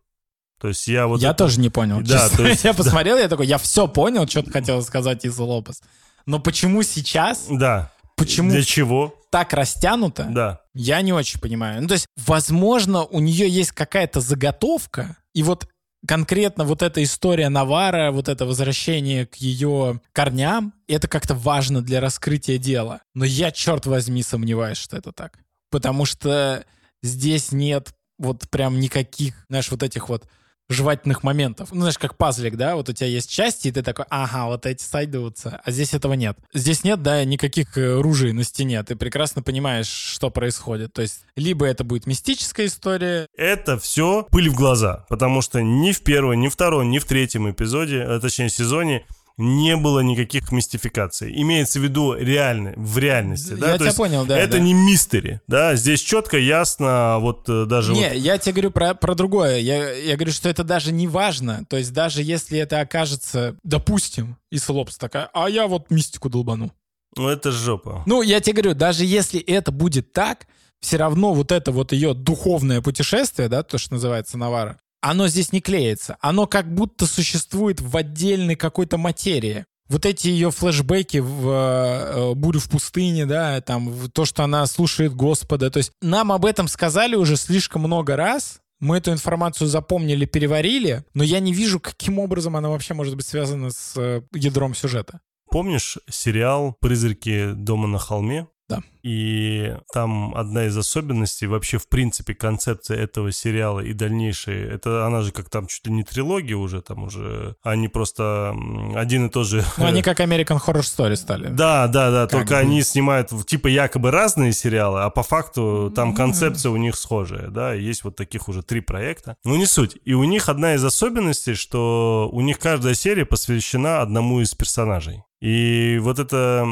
То 0.60 0.70
есть 0.70 0.88
я 0.88 1.08
вот... 1.08 1.22
Я 1.22 1.30
это... 1.30 1.40
тоже 1.40 1.60
не 1.60 1.70
понял. 1.70 2.02
Да, 2.02 2.30
то 2.30 2.46
есть, 2.46 2.64
я 2.64 2.74
посмотрел, 2.74 3.18
я 3.18 3.28
такой, 3.28 3.48
я 3.48 3.58
все 3.58 3.88
понял, 3.88 4.28
что 4.28 4.42
ты 4.44 4.52
хотел 4.52 4.82
сказать 4.82 5.26
из 5.26 5.38
Лопес. 5.38 5.82
Но 6.26 6.40
почему 6.40 6.82
сейчас? 6.84 7.46
Да. 7.50 7.92
Почему? 8.16 8.50
Для 8.50 8.64
чего? 8.64 9.14
Так 9.32 9.54
растянуто? 9.54 10.26
Да. 10.30 10.62
Я 10.76 11.02
не 11.02 11.14
очень 11.14 11.40
понимаю. 11.40 11.82
Ну, 11.82 11.88
то 11.88 11.94
есть, 11.94 12.08
возможно, 12.18 13.04
у 13.06 13.22
нее 13.22 13.50
есть 13.50 13.72
какая-то 13.72 14.20
заготовка, 14.20 15.18
и 15.34 15.42
вот 15.42 15.68
конкретно 16.06 16.66
вот 16.66 16.82
эта 16.82 17.02
история 17.02 17.50
Навара, 17.50 18.12
вот 18.12 18.28
это 18.28 18.46
возвращение 18.46 19.26
к 19.26 19.36
ее 19.36 20.02
корням, 20.12 20.74
это 20.88 21.08
как-то 21.08 21.34
важно 21.34 21.82
для 21.82 22.02
раскрытия 22.02 22.58
дела. 22.58 23.02
Но 23.14 23.26
я, 23.26 23.52
черт 23.52 23.86
возьми, 23.86 24.22
сомневаюсь, 24.22 24.78
что 24.78 24.98
это 24.98 25.14
так. 25.14 25.40
Потому 25.72 26.06
что 26.06 26.66
здесь 27.02 27.54
нет 27.54 27.94
вот 28.18 28.50
прям 28.50 28.80
никаких, 28.80 29.46
знаешь, 29.50 29.72
вот 29.72 29.82
этих 29.82 30.10
вот 30.10 30.28
жевательных 30.70 31.24
моментов. 31.24 31.70
Ну, 31.72 31.82
знаешь, 31.82 31.98
как 31.98 32.18
пазлик, 32.18 32.56
да, 32.56 32.76
вот 32.76 32.90
у 32.90 32.94
тебя 32.94 33.08
есть 33.08 33.30
части, 33.30 33.68
и 33.68 33.72
ты 33.72 33.84
такой, 33.84 34.06
ага, 34.10 34.46
вот 34.46 34.66
эти 34.66 34.84
сойдутся, 34.84 35.62
а 35.64 35.72
здесь 35.72 35.94
этого 35.94 36.14
нет. 36.14 36.38
Здесь 36.54 36.84
нет, 36.84 37.02
да, 37.02 37.24
никаких 37.24 37.78
э, 37.78 38.00
ружей 38.00 38.32
на 38.34 38.44
стене, 38.44 38.82
ты 38.84 38.96
прекрасно 38.96 39.42
понимаешь, 39.42 39.88
что 39.88 40.30
происходит. 40.30 40.94
То 40.94 41.02
есть, 41.02 41.22
либо 41.36 41.66
это 41.66 41.84
будет 41.84 42.08
мистическая 42.08 42.66
история. 42.66 43.28
Это 43.38 43.78
все 43.78 44.28
пыль 44.32 44.50
в 44.50 44.56
глаза, 44.56 45.06
потому 45.10 45.42
что 45.42 45.62
ни 45.62 45.92
в 45.92 46.02
первом, 46.02 46.40
ни 46.40 46.48
в 46.48 46.54
втором, 46.54 46.90
ни 46.90 47.00
в 47.00 47.06
третьем 47.06 47.50
эпизоде, 47.50 48.02
а, 48.02 48.20
точнее, 48.20 48.50
сезоне 48.50 49.06
не 49.38 49.76
было 49.76 50.00
никаких 50.00 50.52
мистификаций. 50.52 51.34
Имеется 51.42 51.80
в 51.80 51.84
виду 51.84 52.14
реально, 52.14 52.74
в 52.78 52.98
реальности. 52.98 53.54
Да? 53.54 53.72
Я 53.72 53.78
То 53.78 53.84
тебя 53.86 53.94
понял, 53.94 54.26
да. 54.26 54.38
это 54.38 54.54
да. 54.54 54.60
не 54.60 54.74
мистери, 54.74 55.42
да, 55.48 55.76
здесь 55.76 56.02
четко, 56.02 56.38
ясно, 56.38 57.18
вот 57.20 57.50
э, 57.50 57.66
даже 57.66 57.94
Не, 57.94 58.10
вот- 58.10 58.18
я 58.18 58.38
тебе 58.38 58.54
говорю 58.54 58.72
про, 58.72 58.94
про 58.94 59.14
другое. 59.16 59.58
Я, 59.60 59.92
я 59.92 60.16
говорю, 60.16 60.32
что 60.32 60.48
это 60.50 60.64
даже 60.64 60.92
не 60.92 61.08
важно. 61.08 61.66
То 61.70 61.78
есть 61.78 61.92
даже 61.94 62.22
если 62.24 62.58
это 62.60 62.80
окажется, 62.80 63.58
допустим, 63.64 64.38
и 64.52 64.58
Слопс 64.58 64.98
такая, 64.98 65.30
а 65.34 65.50
я 65.50 65.68
вот 65.68 65.92
мистику 65.92 66.30
долбану. 66.30 66.72
ну 67.18 67.28
это 67.28 67.52
жопа. 67.52 68.04
Ну, 68.06 68.22
я 68.22 68.40
тебе 68.40 68.62
говорю, 68.62 68.76
даже 68.76 69.06
если 69.06 69.40
это 69.42 69.72
будет 69.72 70.14
так, 70.14 70.48
все 70.80 70.98
равно 70.98 71.34
вот 71.34 71.52
это 71.52 71.72
вот 71.72 71.92
ее 71.92 72.14
духовное 72.14 72.82
путешествие, 72.82 73.50
да, 73.50 73.64
то, 73.64 73.78
что 73.78 73.94
называется 73.94 74.38
Навара, 74.38 74.78
оно 75.10 75.28
здесь 75.28 75.52
не 75.52 75.62
клеится. 75.62 76.18
Оно 76.20 76.48
как 76.48 76.74
будто 76.74 77.06
существует 77.06 77.80
в 77.80 77.96
отдельной 77.96 78.56
какой-то 78.56 78.98
материи. 78.98 79.66
Вот 79.88 80.04
эти 80.04 80.30
ее 80.30 80.50
флешбеки 80.50 81.18
в 81.18 81.48
э, 81.48 82.34
«Бурю 82.34 82.60
в 82.60 82.68
пустыне», 82.68 83.28
да, 83.28 83.62
там, 83.62 83.90
в 83.90 84.10
то, 84.10 84.26
что 84.26 84.44
она 84.44 84.66
слушает 84.66 85.14
Господа. 85.14 85.70
То 85.70 85.78
есть 85.78 85.92
нам 86.02 86.32
об 86.32 86.44
этом 86.44 86.68
сказали 86.68 87.16
уже 87.16 87.38
слишком 87.38 87.84
много 87.84 88.16
раз, 88.16 88.62
мы 88.80 88.98
эту 88.98 89.12
информацию 89.12 89.68
запомнили, 89.68 90.26
переварили, 90.26 91.04
но 91.14 91.24
я 91.24 91.40
не 91.40 91.54
вижу, 91.54 91.80
каким 91.80 92.18
образом 92.18 92.56
она 92.58 92.70
вообще 92.70 92.96
может 92.96 93.16
быть 93.16 93.28
связана 93.28 93.70
с 93.70 93.94
э, 93.96 94.22
ядром 94.34 94.74
сюжета. 94.74 95.22
Помнишь 95.52 96.00
сериал 96.10 96.76
«Призраки 96.82 97.52
дома 97.54 97.88
на 97.88 98.00
холме»? 98.00 98.48
Да. 98.68 98.82
И 99.04 99.76
там 99.94 100.34
одна 100.36 100.66
из 100.66 100.76
особенностей, 100.76 101.46
вообще, 101.46 101.78
в 101.78 101.88
принципе, 101.88 102.34
концепция 102.34 102.98
этого 102.98 103.32
сериала 103.32 103.80
и 103.80 103.94
дальнейшей, 103.94 104.60
это 104.64 105.06
она 105.06 105.22
же 105.22 105.32
как 105.32 105.50
там 105.50 105.68
чуть 105.68 105.86
ли 105.86 105.94
не 105.94 106.04
трилогия 106.04 106.56
уже, 106.56 106.82
там 106.82 107.04
уже, 107.04 107.56
они 107.62 107.88
просто 107.88 108.56
один 108.96 109.28
и 109.28 109.30
тот 109.30 109.46
же... 109.46 109.64
Ну, 109.78 109.86
они 109.86 110.02
как 110.04 110.20
American 110.20 110.60
Horror 110.60 110.80
Story 110.80 111.16
стали. 111.16 111.50
Да, 111.50 111.88
да, 111.88 112.10
да, 112.10 112.22
Как 112.24 112.32
только 112.32 112.54
бы. 112.56 112.60
они 112.60 112.82
снимают 112.82 113.30
типа 113.46 113.68
якобы 113.68 114.10
разные 114.10 114.52
сериалы, 114.52 115.04
а 115.04 115.12
по 115.12 115.22
факту 115.22 115.92
там 115.96 116.16
концепция 116.16 116.72
у 116.72 116.78
них 116.78 116.96
схожая, 116.96 117.50
да, 117.50 117.74
есть 117.74 118.04
вот 118.04 118.16
таких 118.16 118.48
уже 118.48 118.64
три 118.64 118.82
проекта. 118.82 119.38
Ну 119.44 119.56
не 119.56 119.68
суть. 119.68 119.98
И 120.06 120.14
у 120.14 120.24
них 120.24 120.50
одна 120.50 120.74
из 120.74 120.84
особенностей, 120.84 121.54
что 121.54 122.28
у 122.32 122.42
них 122.42 122.58
каждая 122.58 122.96
серия 122.96 123.26
посвящена 123.26 124.02
одному 124.02 124.42
из 124.42 124.56
персонажей. 124.56 125.24
И 125.42 126.00
вот 126.02 126.18
эта 126.18 126.66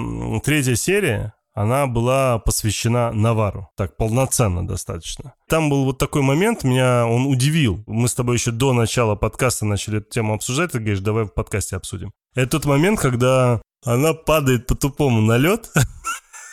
третья 0.43 0.73
серия, 0.73 1.33
она 1.54 1.86
была 1.88 2.39
посвящена 2.39 3.12
Навару. 3.12 3.70
Так, 3.76 3.95
полноценно 3.95 4.68
достаточно. 4.68 5.34
Там 5.47 5.70
был 5.70 5.86
вот 5.86 5.99
такой 5.99 6.22
момент, 6.22 6.64
меня 6.64 7.06
он 7.06 7.28
удивил. 7.28 7.84
Мы 7.86 8.08
с 8.08 8.16
тобой 8.16 8.38
еще 8.38 8.51
до 8.51 8.74
начала 8.74 9.16
подкаста 9.16 9.66
начали 9.66 9.99
эту 9.99 10.10
тему 10.10 10.34
обсуждать. 10.34 10.72
Ты 10.72 10.80
говоришь, 10.80 10.99
давай 10.99 11.26
в 11.26 11.34
подкасте 11.34 11.76
обсудим. 11.76 12.12
Это 12.36 12.51
тот 12.51 12.66
момент, 12.66 12.99
когда 12.99 13.62
она 13.86 14.14
падает 14.14 14.66
по-тупому 14.66 15.22
на 15.22 15.38
лед. 15.38 15.70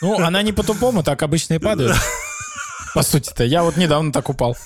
Ну, 0.01 0.19
она 0.19 0.41
не 0.41 0.51
по-тупому, 0.51 1.03
так 1.03 1.21
обычно 1.23 1.55
и 1.55 1.59
падает. 1.59 1.95
По 2.93 3.03
сути-то. 3.03 3.43
Я 3.43 3.63
вот 3.63 3.77
недавно 3.77 4.11
так 4.11 4.29
упал. 4.29 4.57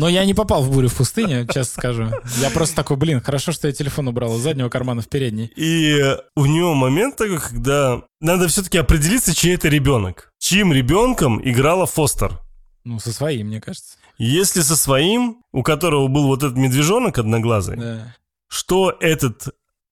Но 0.00 0.08
я 0.08 0.24
не 0.24 0.34
попал 0.34 0.62
в 0.62 0.70
бурю 0.72 0.88
в 0.88 0.94
пустыне, 0.94 1.46
честно 1.46 1.64
скажу. 1.80 2.10
Я 2.40 2.50
просто 2.50 2.76
такой, 2.76 2.96
блин, 2.96 3.20
хорошо, 3.20 3.52
что 3.52 3.68
я 3.68 3.74
телефон 3.74 4.08
убрал 4.08 4.36
из 4.36 4.42
заднего 4.42 4.68
кармана 4.68 5.02
в 5.02 5.08
передний. 5.08 5.52
И 5.56 6.16
у 6.36 6.46
него 6.46 6.74
момент 6.74 7.16
такой, 7.16 7.38
когда 7.40 8.02
надо 8.20 8.48
все-таки 8.48 8.78
определиться, 8.78 9.34
чей 9.34 9.54
это 9.54 9.68
ребенок. 9.68 10.32
Чьим 10.38 10.72
ребенком 10.72 11.40
играла 11.42 11.86
Фостер. 11.86 12.38
Ну, 12.84 12.98
со 13.00 13.12
своим, 13.12 13.48
мне 13.48 13.60
кажется. 13.60 13.94
Если 14.18 14.62
со 14.62 14.76
своим, 14.76 15.38
у 15.52 15.62
которого 15.62 16.08
был 16.08 16.26
вот 16.26 16.42
этот 16.42 16.56
медвежонок 16.56 17.18
одноглазый, 17.18 17.76
Да. 17.76 18.14
что 18.48 18.96
этот 19.00 19.48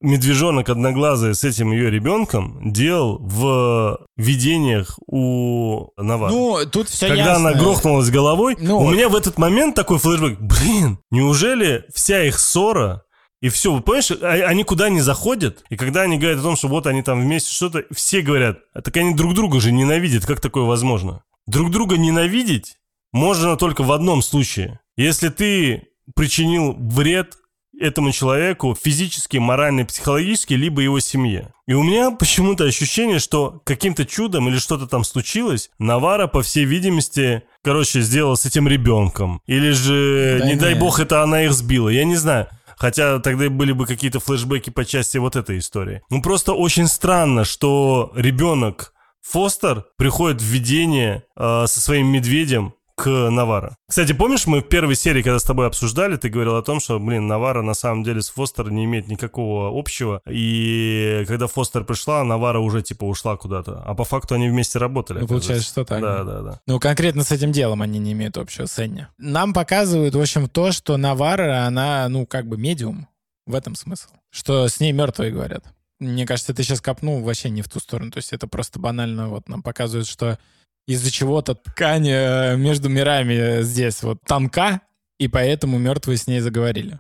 медвежонок 0.07 0.69
одноглазый 0.69 1.35
с 1.35 1.45
этим 1.45 1.73
ее 1.73 1.91
ребенком 1.91 2.59
делал 2.73 3.19
в 3.21 3.99
видениях 4.17 4.99
у 5.07 5.89
Навара? 5.97 6.31
Ну, 6.33 6.59
тут 6.71 6.89
все 6.89 7.09
Когда 7.09 7.33
ясно. 7.33 7.51
она 7.51 7.59
грохнулась 7.59 8.11
головой, 8.11 8.57
Ну, 8.59 8.79
у 8.79 8.91
меня 8.91 9.09
в 9.09 9.17
этот 9.17 9.39
момент 9.39 9.75
такой 9.75 9.99
флешбэк. 9.99 10.39
Блин, 10.41 10.99
неужели 11.11 11.85
вся 11.95 12.23
их 12.25 12.39
ссора 12.39 13.03
и 13.43 13.49
все, 13.51 13.73
вы 13.73 13.81
понимаешь, 13.83 14.11
а- 14.11 14.49
они 14.49 14.65
куда 14.65 14.89
не 14.89 15.01
заходят, 15.01 15.63
и 15.69 15.77
когда 15.77 16.03
они 16.03 16.17
говорят 16.19 16.41
о 16.41 16.43
том, 16.43 16.57
что 16.57 16.69
вот 16.69 16.87
они 16.87 17.03
там 17.03 17.21
вместе 17.21 17.53
что-то, 17.53 17.85
все 17.95 18.23
говорят, 18.23 18.59
а 18.75 18.81
так 18.81 18.97
они 18.97 19.15
друг 19.15 19.35
друга 19.35 19.61
же 19.61 19.73
ненавидят, 19.73 20.25
как 20.25 20.41
такое 20.41 20.65
возможно? 20.65 21.23
Друг 21.47 21.71
друга 21.71 21.99
ненавидеть 21.99 22.77
можно 23.13 23.57
только 23.57 23.83
в 23.83 23.93
одном 23.93 24.23
случае. 24.23 24.81
Если 24.97 25.29
ты 25.29 25.89
причинил 26.15 26.75
вред 26.79 27.37
этому 27.81 28.13
человеку 28.13 28.77
физически, 28.81 29.37
морально, 29.39 29.85
психологически, 29.85 30.55
либо 30.55 30.81
его 30.83 31.01
семье. 31.01 31.53
И 31.67 31.73
у 31.75 31.83
меня 31.83 32.11
почему-то 32.11 32.65
ощущение, 32.65 33.19
что 33.19 33.61
каким-то 33.65 34.05
чудом 34.07 34.49
или 34.49 34.59
что-то 34.59 34.87
там 34.87 35.05
случилось, 35.05 35.71
Навара, 35.79 36.27
по 36.27 36.43
всей 36.43 36.65
видимости, 36.65 37.43
короче, 37.63 38.01
сделала 38.01 38.37
с 38.37 38.47
этим 38.47 38.69
ребенком. 38.69 39.41
Или 39.47 39.71
же, 39.71 40.39
Да 40.41 40.47
не 40.47 40.57
дай 40.57 40.75
не. 40.75 40.81
бог, 40.81 41.01
это 41.01 41.23
она 41.23 41.45
их 41.45 41.53
сбила. 41.53 41.89
Я 41.89 42.05
не 42.05 42.17
знаю. 42.17 42.49
Хотя 42.79 43.19
тогда 43.21 43.49
были 43.49 43.73
бы 43.73 43.87
какие-то 43.87 44.21
флешбеки 44.21 44.71
по 44.71 44.85
части 44.85 45.17
вот 45.17 45.35
этой 45.35 45.59
истории. 45.59 46.03
Ну, 46.11 46.21
просто 46.21 46.53
очень 46.53 46.87
странно, 46.89 47.45
что 47.45 48.13
ребенок 48.15 48.93
Фостер 49.23 49.87
приходит 49.97 50.41
в 50.41 50.45
видение 50.45 51.25
э, 51.37 51.65
со 51.67 51.81
своим 51.81 52.07
медведем 52.09 52.75
к 52.97 53.31
Навара. 53.31 53.77
Кстати, 53.89 54.13
помнишь, 54.13 54.47
мы 54.47 54.61
в 54.61 54.69
первой 54.69 54.97
серии, 54.97 55.23
когда 55.23 55.39
с 55.39 55.45
тобой 55.45 55.67
обсуждали, 55.67 56.17
ты 56.17 56.31
говорил 56.31 56.57
о 56.57 56.63
том, 56.63 56.81
что, 56.81 56.99
блин, 56.99 57.27
Навара 57.27 57.61
на 57.63 57.75
самом 57.75 58.03
деле 58.03 58.23
с 58.23 58.31
Фостер 58.31 58.71
не 58.71 58.87
имеет 58.87 59.07
никакого 59.07 59.79
общего. 59.79 60.23
И 60.27 61.25
когда 61.29 61.47
Фостер 61.47 61.85
пришла, 61.85 62.25
Навара 62.25 62.59
уже 62.59 62.83
типа 62.83 63.05
ушла 63.05 63.37
куда-то. 63.37 63.83
А 63.85 63.95
по 63.95 64.05
факту 64.05 64.35
они 64.35 64.49
вместе 64.49 64.79
работали. 64.79 65.21
Ну, 65.21 65.29
получается, 65.29 65.69
что 65.69 65.85
так. 65.85 66.01
Да, 66.01 66.25
да, 66.25 66.41
да. 66.41 66.61
Ну, 66.67 66.81
конкретно 66.81 67.23
с 67.23 67.31
этим 67.31 67.53
делом 67.53 67.83
они 67.83 67.99
не 67.99 68.13
имеют 68.13 68.39
общего 68.39 68.65
с 68.65 68.79
Энни. 68.79 69.07
Нам 69.19 69.53
показывают, 69.53 70.15
в 70.15 70.21
общем, 70.21 70.49
то, 70.49 70.73
что 70.73 70.97
Навара, 70.97 71.67
она, 71.67 72.09
ну, 72.09 72.27
как 72.27 72.49
бы 72.49 72.57
медиум. 72.57 73.09
В 73.47 73.55
этом 73.55 73.77
смысл. 73.77 74.09
Что 74.31 74.67
с 74.67 74.81
ней 74.81 74.91
мертвые 74.91 75.31
говорят. 75.31 75.65
Мне 76.01 76.27
кажется, 76.27 76.53
ты 76.53 76.63
сейчас 76.63 76.81
копнул 76.81 77.23
вообще 77.23 77.49
не 77.49 77.63
в 77.63 77.69
ту 77.69 77.79
сторону. 77.79 78.11
То 78.11 78.19
есть 78.19 78.33
это 78.33 78.49
просто 78.49 78.81
банально 78.81 79.29
вот 79.29 79.49
нам 79.49 79.63
показывают, 79.63 80.09
что 80.09 80.39
из-за 80.87 81.11
чего-то 81.11 81.55
ткань 81.55 82.09
э, 82.09 82.57
между 82.57 82.89
мирами 82.89 83.63
здесь 83.63 84.03
вот 84.03 84.19
тонка, 84.27 84.81
и 85.19 85.29
поэтому 85.29 85.79
мертвые 85.79 86.17
с 86.17 86.27
ней 86.27 86.41
заговорили. 86.41 86.99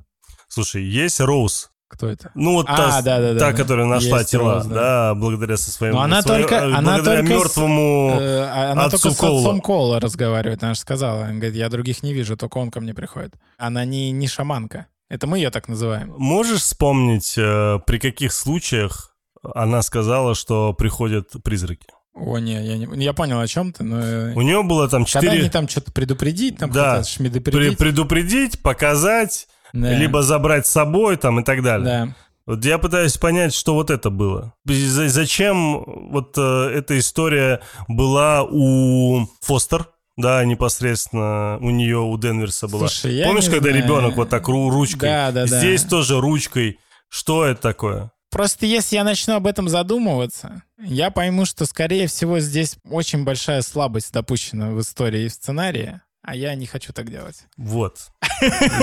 Слушай, 0.49 0.84
есть 0.84 1.20
Роуз. 1.20 1.70
Кто 1.89 2.09
это? 2.09 2.32
Ну 2.34 2.55
вот 2.55 2.66
А, 2.68 2.76
та, 2.76 3.03
да-да-да, 3.03 3.39
та, 3.39 3.53
да. 3.53 3.57
которая 3.57 3.87
нашла 3.87 4.18
Есть 4.18 4.30
тела, 4.32 4.55
Роуз, 4.55 4.66
да. 4.66 4.74
да. 4.74 5.14
благодаря 5.14 5.57
со 5.57 5.70
своим... 5.70 5.95
Но 5.95 6.01
она 6.01 6.20
своей- 6.20 6.43
только- 6.43 6.57
э, 6.57 6.72
она 6.74 6.95
благодаря 6.95 7.20
только 7.20 7.26
с- 7.26 7.39
мертвому... 7.39 8.16
Э, 8.20 8.41
а 8.45 8.72
Она 8.72 8.84
отцу 8.87 8.99
только 8.99 9.14
с 9.16 9.20
Коула. 9.20 9.41
отцом 9.41 9.61
Коула 9.61 10.01
разговаривает, 10.01 10.62
она 10.64 10.74
же 10.74 10.80
сказала. 10.80 11.22
Она 11.26 11.34
говорит, 11.34 11.55
я 11.55 11.68
других 11.68 12.03
не 12.03 12.12
вижу, 12.12 12.37
только 12.37 12.59
он 12.59 12.72
ко 12.72 12.80
мне 12.80 12.93
приходит. 12.93 13.34
Она 13.57 13.84
не, 13.84 14.11
не 14.11 14.26
шаманка. 14.26 14.87
Это 15.09 15.28
мы 15.28 15.39
ее 15.39 15.51
так 15.51 15.68
называем. 15.68 16.12
Можешь 16.18 16.62
вспомнить, 16.62 17.34
э, 17.39 17.78
при 17.87 17.99
каких 18.01 18.32
случаях 18.32 19.14
она 19.55 19.80
сказала, 19.82 20.34
что 20.34 20.72
приходят 20.72 21.30
призраки? 21.45 21.87
О, 22.18 22.38
не, 22.38 22.54
я 22.64 22.78
не... 22.78 23.04
Я 23.04 23.12
понял, 23.12 23.38
о 23.40 23.46
чем 23.46 23.72
ты, 23.72 23.84
но... 23.84 24.00
э, 24.00 24.32
У 24.34 24.40
нее 24.40 24.62
было 24.62 24.88
там 24.88 25.04
Когда 25.04 25.28
они 25.28 25.38
четыре... 25.40 25.50
там 25.50 25.68
что-то 25.68 25.92
предупредить, 25.92 26.56
там 26.58 26.70
Да. 26.70 27.04
шмедопредить. 27.04 27.76
предупредить, 27.76 28.62
показать, 28.62 29.46
Да. 29.74 29.92
либо 29.92 30.22
забрать 30.22 30.66
с 30.66 30.70
собой 30.70 31.16
там 31.16 31.40
и 31.40 31.44
так 31.44 31.62
далее. 31.62 31.86
Да. 31.86 32.14
Вот 32.46 32.64
я 32.64 32.78
пытаюсь 32.78 33.16
понять, 33.18 33.52
что 33.52 33.74
вот 33.74 33.90
это 33.90 34.08
было. 34.08 34.54
За- 34.64 35.08
Зачем 35.08 35.82
вот 36.10 36.38
э, 36.38 36.70
эта 36.74 36.98
история 36.98 37.60
была 37.88 38.44
у 38.44 39.26
Фостер, 39.42 39.88
да, 40.16 40.42
непосредственно 40.44 41.58
у 41.60 41.70
нее, 41.70 41.98
у 41.98 42.16
Денверса 42.16 42.68
была. 42.68 42.88
Слушай, 42.88 43.16
я 43.16 43.26
Помнишь, 43.26 43.46
когда 43.50 43.70
знаю. 43.70 43.82
ребенок 43.84 44.16
вот 44.16 44.28
так 44.30 44.48
ру- 44.48 44.70
ручкой? 44.70 45.08
Да, 45.08 45.32
да, 45.32 45.46
да. 45.46 45.58
Здесь 45.58 45.82
тоже 45.82 46.20
ручкой. 46.20 46.78
Что 47.08 47.44
это 47.44 47.60
такое? 47.60 48.10
Просто 48.37 48.66
если 48.66 48.97
я 48.97 49.05
начну 49.05 49.37
об 49.37 49.47
этом 49.47 49.66
задумываться, 49.66 50.62
я 50.78 51.11
пойму, 51.11 51.47
что, 51.47 51.64
скорее 51.64 52.07
всего, 52.07 52.39
здесь 52.39 52.76
очень 52.84 53.24
большая 53.24 53.62
слабость 53.62 54.12
допущена 54.12 54.72
в 54.72 54.80
истории 54.82 55.24
и 55.24 55.28
в 55.28 55.32
сценарии, 55.32 56.03
а 56.27 56.35
я 56.35 56.55
не 56.57 56.66
хочу 56.66 56.93
так 56.93 57.09
делать. 57.09 57.47
Вот. 57.57 58.11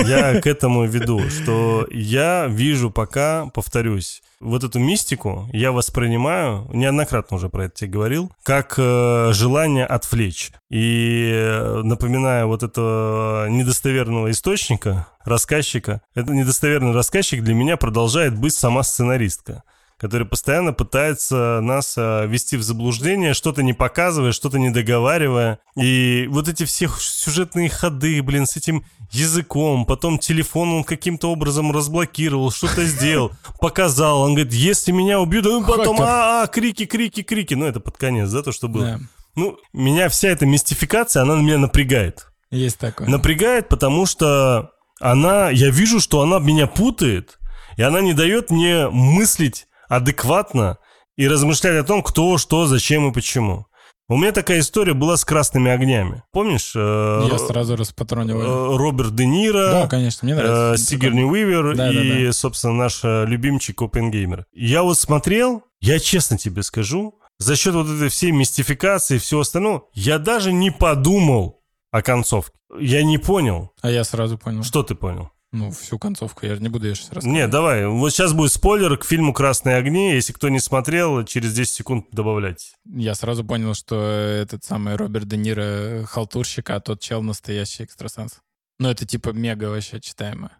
Я 0.06 0.40
к 0.40 0.46
этому 0.46 0.86
веду, 0.86 1.20
что 1.28 1.86
я 1.90 2.46
вижу 2.46 2.90
пока, 2.90 3.46
повторюсь, 3.52 4.22
вот 4.40 4.64
эту 4.64 4.78
мистику 4.78 5.46
я 5.52 5.70
воспринимаю, 5.70 6.66
неоднократно 6.72 7.36
уже 7.36 7.50
про 7.50 7.66
это 7.66 7.74
тебе 7.74 7.90
говорил, 7.90 8.32
как 8.42 8.74
э, 8.78 9.30
желание 9.32 9.84
отвлечь. 9.84 10.52
И 10.70 11.30
э, 11.32 11.82
напоминая 11.84 12.46
вот 12.46 12.62
этого 12.62 13.48
недостоверного 13.48 14.30
источника, 14.30 15.06
рассказчика, 15.24 16.00
этот 16.14 16.34
недостоверный 16.34 16.92
рассказчик 16.92 17.42
для 17.42 17.54
меня 17.54 17.76
продолжает 17.76 18.36
быть 18.38 18.54
сама 18.54 18.82
сценаристка 18.82 19.64
который 19.98 20.26
постоянно 20.26 20.72
пытается 20.72 21.60
нас 21.62 21.94
а, 21.96 22.26
ввести 22.26 22.56
в 22.56 22.62
заблуждение, 22.62 23.34
что-то 23.34 23.62
не 23.62 23.72
показывая, 23.72 24.32
что-то 24.32 24.58
не 24.58 24.70
договаривая. 24.70 25.60
И 25.76 26.26
вот 26.30 26.48
эти 26.48 26.64
все 26.64 26.88
сюжетные 26.98 27.68
ходы, 27.68 28.22
блин, 28.22 28.46
с 28.46 28.56
этим 28.56 28.84
языком, 29.10 29.86
потом 29.86 30.18
телефон 30.18 30.72
он 30.72 30.84
каким-то 30.84 31.30
образом 31.30 31.72
разблокировал, 31.72 32.50
что-то 32.50 32.84
сделал, 32.84 33.32
показал. 33.60 34.22
Он 34.22 34.34
говорит, 34.34 34.52
если 34.52 34.92
меня 34.92 35.20
убьют, 35.20 35.44
ну 35.44 35.64
потом, 35.64 36.00
а, 36.00 36.42
а, 36.42 36.46
крики, 36.46 36.86
крики, 36.86 37.22
крики. 37.22 37.54
Ну, 37.54 37.66
это 37.66 37.80
под 37.80 37.96
конец, 37.96 38.30
да, 38.30 38.42
то, 38.42 38.52
что 38.52 38.68
было. 38.68 38.84
Да. 38.84 39.00
Ну, 39.36 39.58
меня 39.72 40.08
вся 40.08 40.28
эта 40.28 40.46
мистификация, 40.46 41.22
она 41.22 41.36
меня 41.36 41.58
напрягает. 41.58 42.28
Есть 42.50 42.78
такое. 42.78 43.08
Напрягает, 43.08 43.68
потому 43.68 44.06
что 44.06 44.70
она, 45.00 45.50
я 45.50 45.70
вижу, 45.70 46.00
что 46.00 46.20
она 46.20 46.38
меня 46.38 46.66
путает, 46.66 47.38
и 47.76 47.82
она 47.82 48.00
не 48.00 48.12
дает 48.12 48.50
мне 48.50 48.88
мыслить 48.88 49.66
адекватно 49.88 50.78
и 51.16 51.28
размышлять 51.28 51.76
о 51.76 51.84
том, 51.84 52.02
кто, 52.02 52.38
что, 52.38 52.66
зачем 52.66 53.08
и 53.08 53.12
почему. 53.12 53.66
У 54.06 54.18
меня 54.18 54.32
такая 54.32 54.60
история 54.60 54.92
была 54.92 55.16
с 55.16 55.24
красными 55.24 55.70
огнями. 55.70 56.22
Помнишь? 56.30 56.72
Э, 56.76 57.26
Я 57.30 57.38
сразу 57.38 57.74
распатронил. 57.74 58.38
Э, 58.38 58.76
Роберт 58.76 59.14
Де 59.14 59.24
Ниро. 59.24 59.70
Да, 59.70 59.86
конечно, 59.86 60.26
мне 60.26 60.34
нравится. 60.34 60.74
Э, 60.74 60.76
Сигерни 60.76 61.24
Уивер 61.24 61.74
да, 61.74 61.90
и, 61.90 61.94
да, 62.20 62.26
да. 62.26 62.32
собственно, 62.32 62.74
наш 62.74 63.00
э, 63.02 63.24
любимчик 63.26 63.80
Опенгеймер. 63.80 64.44
Я 64.52 64.82
вот 64.82 64.98
смотрел, 64.98 65.62
я 65.80 65.98
честно 65.98 66.36
тебе 66.36 66.62
скажу, 66.62 67.18
за 67.38 67.56
счет 67.56 67.74
вот 67.74 67.88
этой 67.88 68.10
всей 68.10 68.30
мистификации 68.30 69.16
и 69.16 69.18
всего 69.18 69.40
остального, 69.40 69.84
я 69.94 70.18
даже 70.18 70.52
не 70.52 70.70
подумал 70.70 71.62
о 71.90 72.02
концовке. 72.02 72.52
Я 72.78 73.02
не 73.04 73.16
понял. 73.16 73.70
А 73.80 73.90
я 73.90 74.04
сразу 74.04 74.36
понял. 74.36 74.64
Что 74.64 74.82
ты 74.82 74.94
понял? 74.94 75.30
Ну, 75.54 75.70
всю 75.70 76.00
концовку, 76.00 76.46
я 76.46 76.56
же 76.56 76.62
не 76.62 76.68
буду 76.68 76.88
ее 76.88 76.96
сейчас 76.96 77.10
рассказывать. 77.10 77.32
Не, 77.32 77.46
давай. 77.46 77.86
Вот 77.86 78.10
сейчас 78.10 78.32
будет 78.32 78.50
спойлер 78.50 78.96
к 78.96 79.04
фильму 79.04 79.32
«Красные 79.32 79.76
огни». 79.76 80.12
Если 80.12 80.32
кто 80.32 80.48
не 80.48 80.58
смотрел, 80.58 81.24
через 81.24 81.54
10 81.54 81.72
секунд 81.72 82.06
добавляйте. 82.10 82.66
Я 82.84 83.14
сразу 83.14 83.44
понял, 83.44 83.72
что 83.74 83.94
этот 84.04 84.64
самый 84.64 84.96
Роберт 84.96 85.28
Де 85.28 85.36
Ниро 85.36 86.06
халтурщик, 86.06 86.70
а 86.70 86.80
тот 86.80 86.98
чел 86.98 87.22
настоящий 87.22 87.84
экстрасенс. 87.84 88.40
Ну, 88.80 88.88
это 88.88 89.06
типа 89.06 89.28
мега 89.28 89.66
вообще 89.66 90.00
читаемо. 90.00 90.50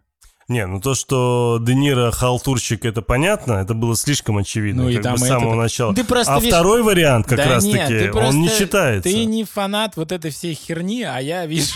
Не, 0.47 0.65
ну 0.65 0.79
то, 0.79 0.95
что 0.95 1.57
Де 1.59 1.75
Ниро 1.75 2.11
халтурщик, 2.11 2.85
это 2.85 3.01
понятно, 3.01 3.53
это 3.53 3.73
было 3.73 3.97
слишком 3.97 4.37
очевидно, 4.37 4.83
ну, 4.83 4.89
и 4.89 4.95
как 4.95 5.03
там 5.03 5.13
бы 5.15 5.19
с 5.19 5.27
самого 5.27 5.53
это... 5.53 5.61
начала. 5.63 5.93
Ты 5.93 6.05
просто, 6.05 6.35
а 6.35 6.39
видишь... 6.39 6.53
второй 6.53 6.83
вариант 6.83 7.27
как 7.27 7.37
да 7.37 7.49
раз-таки, 7.49 7.93
нет, 7.93 8.15
он 8.15 8.39
не 8.39 8.47
считается. 8.47 9.09
Ты 9.09 9.25
не 9.25 9.43
фанат 9.43 9.97
вот 9.97 10.13
этой 10.13 10.31
всей 10.31 10.53
херни, 10.53 11.03
а 11.03 11.19
я 11.19 11.45
вижу... 11.47 11.73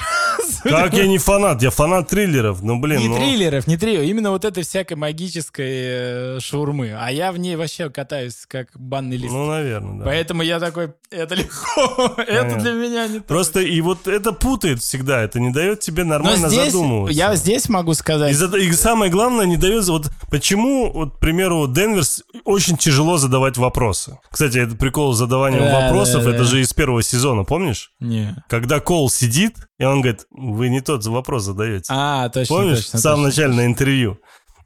Как 0.64 0.94
я 0.94 1.08
не 1.08 1.18
фанат? 1.18 1.62
Я 1.62 1.70
фанат 1.70 2.10
триллеров, 2.10 2.62
ну 2.62 2.80
блин. 2.80 3.00
Не 3.00 3.08
ну... 3.10 3.18
триллеров, 3.18 3.68
не 3.68 3.78
триллеров, 3.78 4.06
именно 4.06 4.32
вот 4.32 4.46
этой 4.46 4.64
всякой 4.64 4.98
магической 4.98 5.70
э, 5.70 6.40
шаурмы. 6.40 6.96
А 6.98 7.12
я 7.12 7.32
в 7.32 7.38
ней 7.38 7.56
вообще 7.56 7.90
катаюсь 7.90 8.46
как 8.48 8.68
банный 8.76 9.18
лист. 9.18 9.34
Ну, 9.34 9.46
наверное, 9.48 10.00
да. 10.00 10.06
Поэтому 10.06 10.42
я 10.44 10.60
такой, 10.60 10.94
это 11.12 11.36
легко, 11.36 12.16
это 12.22 12.56
для 12.58 12.74
меня 12.74 13.08
не 13.08 13.20
Просто 13.20 13.62
и 13.62 13.80
вот 13.82 14.08
это 14.08 14.32
путает 14.32 14.82
всегда, 14.82 15.22
это 15.22 15.40
не 15.40 15.52
дает 15.52 15.80
тебе 15.80 16.04
нормально 16.04 16.50
задумываться. 16.50 17.14
Я 17.14 17.36
здесь 17.36 17.70
могу 17.70 17.94
сказать... 17.94 18.34
И, 18.34 18.72
самое 18.74 19.12
главное, 19.12 19.46
не 19.46 19.58
дает... 19.58 19.88
Вот 19.88 20.12
почему, 20.30 20.92
вот, 20.92 21.16
к 21.18 21.20
примеру, 21.20 21.68
Денверс 21.68 22.24
очень 22.46 22.78
тяжело 22.78 23.18
задавать 23.18 23.58
вопросы. 23.58 24.20
Кстати, 24.30 24.58
это 24.58 24.76
прикол 24.76 25.14
задавания 25.14 25.62
вопросов, 25.62 26.28
это 26.28 26.44
же 26.44 26.62
из 26.62 26.74
первого 26.74 27.04
сезона, 27.04 27.44
помнишь? 27.44 27.92
Не. 28.00 28.36
Когда 28.48 28.80
Кол 28.80 29.10
сидит, 29.10 29.56
и 29.78 29.86
он 29.86 30.02
говорит, 30.02 30.26
вы 30.52 30.70
не 30.70 30.82
тот 30.82 31.06
вопрос 31.06 31.44
задаете. 31.44 31.86
А, 31.90 32.30
точно, 32.30 32.56
Помнишь, 32.56 32.78
точно, 32.86 33.00
в 33.00 33.02
самом 33.02 33.26
точно, 33.26 33.44
начале 33.44 33.54
на 33.62 33.66
интервью? 33.66 34.20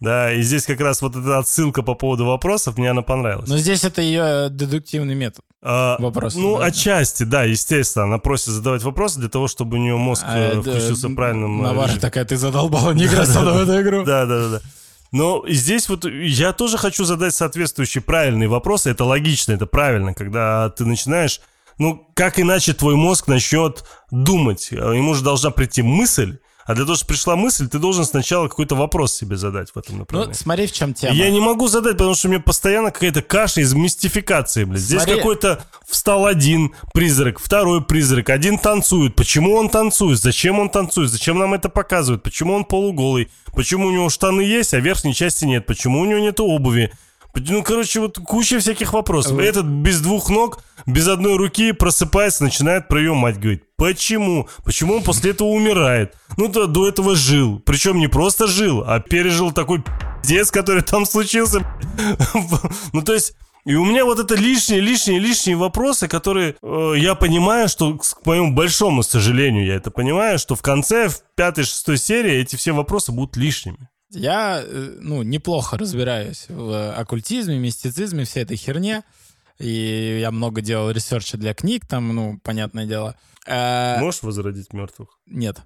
Да, 0.03 0.33
и 0.33 0.41
здесь 0.41 0.65
как 0.65 0.81
раз 0.81 1.01
вот 1.01 1.15
эта 1.15 1.37
отсылка 1.37 1.81
по 1.81 1.93
поводу 1.93 2.25
вопросов, 2.25 2.77
мне 2.77 2.91
она 2.91 3.03
понравилась. 3.03 3.47
Но 3.47 3.57
здесь 3.57 3.85
это 3.85 4.01
ее 4.01 4.49
дедуктивный 4.49 5.15
метод. 5.15 5.45
А, 5.61 5.95
Вопрос. 5.97 6.35
Ну, 6.35 6.57
да, 6.57 6.65
отчасти, 6.65 7.23
да, 7.23 7.43
естественно. 7.43 8.03
Она 8.05 8.17
просит 8.17 8.47
задавать 8.47 8.83
вопросы 8.83 9.19
для 9.19 9.29
того, 9.29 9.47
чтобы 9.47 9.77
у 9.77 9.79
нее 9.79 9.95
мозг 9.95 10.23
а, 10.25 10.55
э, 10.55 10.61
включился 10.61 11.07
да, 11.07 11.15
правильным... 11.15 11.61
Э, 11.61 11.69
Навара 11.69 11.97
такая, 11.99 12.25
ты 12.25 12.35
задолбала, 12.35 12.91
не 12.93 13.05
играй 13.05 13.25
в 13.25 13.61
эту 13.61 13.81
игру. 13.81 14.03
Да, 14.03 14.25
да, 14.25 14.49
да. 14.49 14.61
Но 15.13 15.45
здесь 15.47 15.87
вот 15.87 16.03
я 16.05 16.51
тоже 16.51 16.77
хочу 16.77 17.05
задать 17.05 17.33
соответствующий 17.33 18.01
правильный 18.01 18.47
вопрос. 18.47 18.87
Это 18.87 19.05
логично, 19.05 19.53
это 19.53 19.67
правильно, 19.67 20.13
когда 20.13 20.69
ты 20.71 20.83
начинаешь 20.83 21.39
ну, 21.77 22.07
как 22.13 22.39
иначе 22.39 22.73
твой 22.73 22.95
мозг 22.95 23.27
начнет 23.27 23.83
думать? 24.11 24.71
Ему 24.71 25.13
же 25.13 25.23
должна 25.23 25.51
прийти 25.51 25.81
мысль, 25.81 26.37
а 26.65 26.75
для 26.75 26.85
того, 26.85 26.95
чтобы 26.95 27.09
пришла 27.09 27.35
мысль, 27.35 27.67
ты 27.67 27.77
должен 27.77 28.05
сначала 28.05 28.47
какой-то 28.47 28.75
вопрос 28.75 29.13
себе 29.13 29.35
задать 29.35 29.71
в 29.71 29.77
этом 29.77 29.99
направлении. 29.99 30.33
Ну, 30.33 30.39
смотри, 30.41 30.67
в 30.67 30.71
чем 30.71 30.93
тема. 30.93 31.13
Я 31.13 31.29
не 31.29 31.41
могу 31.41 31.67
задать, 31.67 31.93
потому 31.93 32.15
что 32.15 32.27
у 32.27 32.31
меня 32.31 32.39
постоянно 32.39 32.91
какая-то 32.91 33.21
каша 33.21 33.61
из 33.61 33.73
мистификации, 33.73 34.63
блядь. 34.63 34.79
Здесь 34.79 35.01
смотри. 35.01 35.17
какой-то 35.17 35.65
встал 35.85 36.25
один 36.25 36.73
призрак, 36.93 37.39
второй 37.39 37.83
призрак, 37.83 38.29
один 38.29 38.57
танцует. 38.57 39.15
Почему 39.15 39.55
он 39.55 39.69
танцует? 39.69 40.19
Зачем 40.19 40.59
он 40.59 40.69
танцует? 40.69 41.09
Зачем 41.09 41.37
нам 41.37 41.53
это 41.53 41.67
показывают? 41.67 42.23
Почему 42.23 42.53
он 42.53 42.63
полуголый? 42.63 43.29
Почему 43.53 43.87
у 43.87 43.91
него 43.91 44.09
штаны 44.09 44.41
есть, 44.41 44.73
а 44.73 44.79
верхней 44.79 45.13
части 45.13 45.43
нет? 45.43 45.65
Почему 45.65 45.99
у 45.99 46.05
него 46.05 46.19
нет 46.19 46.39
обуви? 46.39 46.93
Ну, 47.35 47.63
короче, 47.63 47.99
вот 47.99 48.19
куча 48.19 48.59
всяких 48.59 48.93
вопросов. 48.93 49.39
И 49.39 49.43
этот 49.43 49.65
без 49.65 50.01
двух 50.01 50.29
ног, 50.29 50.59
без 50.85 51.07
одной 51.07 51.35
руки 51.37 51.71
просыпается, 51.71 52.43
начинает 52.43 52.87
про 52.87 52.99
ее 52.99 53.13
мать 53.13 53.39
говорить. 53.39 53.63
Почему? 53.75 54.47
Почему 54.63 54.95
он 54.95 55.03
после 55.03 55.31
этого 55.31 55.47
умирает? 55.49 56.15
Ну, 56.37 56.47
то 56.47 56.67
до 56.67 56.87
этого 56.87 57.15
жил. 57.15 57.59
Причем 57.65 57.97
не 57.97 58.07
просто 58.07 58.47
жил, 58.47 58.83
а 58.85 58.99
пережил 58.99 59.51
такой 59.51 59.83
пиздец, 60.21 60.51
который 60.51 60.83
там 60.83 61.05
случился. 61.05 61.65
Ну, 62.93 63.01
то 63.01 63.13
есть... 63.13 63.35
И 63.65 63.75
у 63.75 63.85
меня 63.85 64.03
вот 64.03 64.19
это 64.19 64.35
лишние, 64.35 64.81
лишние, 64.81 65.19
лишние 65.19 65.55
вопросы, 65.55 66.09
которые 66.09 66.57
э, 66.61 66.93
я 66.97 67.15
понимаю, 67.15 67.69
что, 67.69 67.97
к 67.97 68.25
моему 68.25 68.53
большому 68.53 69.03
сожалению, 69.03 69.65
я 69.65 69.75
это 69.75 69.89
понимаю, 69.89 70.37
что 70.37 70.55
в 70.55 70.61
конце, 70.61 71.07
в 71.07 71.21
пятой, 71.37 71.63
шестой 71.63 71.97
серии 71.97 72.33
эти 72.33 72.57
все 72.57 72.73
вопросы 72.73 73.13
будут 73.13 73.37
лишними. 73.37 73.87
Я, 74.13 74.61
э, 74.63 74.97
ну, 74.99 75.23
неплохо 75.23 75.77
разбираюсь 75.77 76.45
в 76.49 76.93
оккультизме, 76.93 77.59
мистицизме, 77.59 78.25
всей 78.25 78.43
этой 78.43 78.57
херне. 78.57 79.03
И 79.59 80.19
я 80.19 80.31
много 80.31 80.61
делал 80.61 80.91
research 80.91 81.32
а 81.32 81.37
для 81.37 81.53
книг, 81.53 81.85
там, 81.87 82.13
ну, 82.13 82.39
понятное 82.43 82.85
дело. 82.85 83.15
А... 83.47 83.99
Можешь 83.99 84.23
возродить 84.23 84.73
мертвых? 84.73 85.19
Нет. 85.25 85.61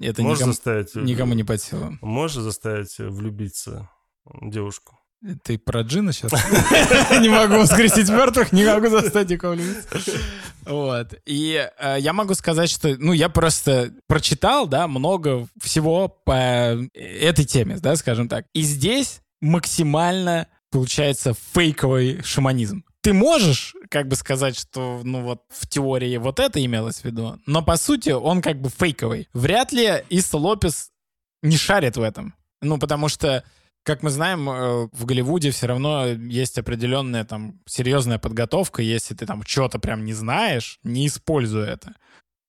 Это 0.00 0.22
Можешь 0.22 0.38
никому, 0.38 0.52
заставить... 0.52 0.94
никому 0.94 1.34
не 1.34 1.44
под 1.44 1.60
силу. 1.60 1.98
Можешь 2.00 2.42
заставить 2.42 2.98
влюбиться 2.98 3.90
девушку? 4.42 4.99
Ты 5.42 5.58
про 5.58 5.82
Джина 5.82 6.12
сейчас? 6.12 6.32
Не 7.20 7.28
могу 7.28 7.56
воскресить 7.56 8.08
мертвых, 8.08 8.52
не 8.52 8.64
могу 8.64 8.88
заставить 8.88 9.28
никого. 9.28 9.54
Вот. 10.64 11.14
И 11.26 11.68
э, 11.78 11.96
я 11.98 12.12
могу 12.12 12.34
сказать, 12.34 12.70
что, 12.70 12.96
ну, 12.98 13.12
я 13.12 13.28
просто 13.28 13.92
прочитал, 14.06 14.66
да, 14.66 14.88
много 14.88 15.46
всего 15.60 16.08
по 16.08 16.78
этой 16.94 17.44
теме, 17.44 17.78
да, 17.80 17.96
скажем 17.96 18.28
так. 18.28 18.46
И 18.54 18.62
здесь 18.62 19.20
максимально 19.40 20.46
получается 20.70 21.34
фейковый 21.52 22.22
шаманизм. 22.22 22.84
Ты 23.02 23.12
можешь 23.12 23.74
как 23.90 24.08
бы 24.08 24.16
сказать, 24.16 24.58
что, 24.58 25.00
ну 25.02 25.22
вот, 25.22 25.42
в 25.48 25.68
теории 25.68 26.16
вот 26.18 26.38
это 26.38 26.64
имелось 26.64 27.00
в 27.00 27.04
виду, 27.04 27.38
но 27.46 27.62
по 27.62 27.76
сути 27.76 28.10
он 28.10 28.40
как 28.40 28.60
бы 28.60 28.70
фейковый. 28.70 29.28
Вряд 29.32 29.72
ли 29.72 30.04
Иса 30.08 30.38
Лопес 30.38 30.90
не 31.42 31.56
шарит 31.56 31.96
в 31.96 32.02
этом. 32.02 32.34
Ну, 32.62 32.78
потому 32.78 33.08
что 33.08 33.42
как 33.82 34.02
мы 34.02 34.10
знаем, 34.10 34.48
э, 34.48 34.88
в 34.92 35.04
Голливуде 35.04 35.50
все 35.50 35.66
равно 35.66 36.06
есть 36.06 36.58
определенная 36.58 37.24
там 37.24 37.60
серьезная 37.66 38.18
подготовка. 38.18 38.82
Если 38.82 39.14
ты 39.14 39.26
там 39.26 39.42
что-то 39.44 39.78
прям 39.78 40.04
не 40.04 40.12
знаешь, 40.12 40.78
не 40.82 41.06
используй 41.06 41.66
это. 41.66 41.94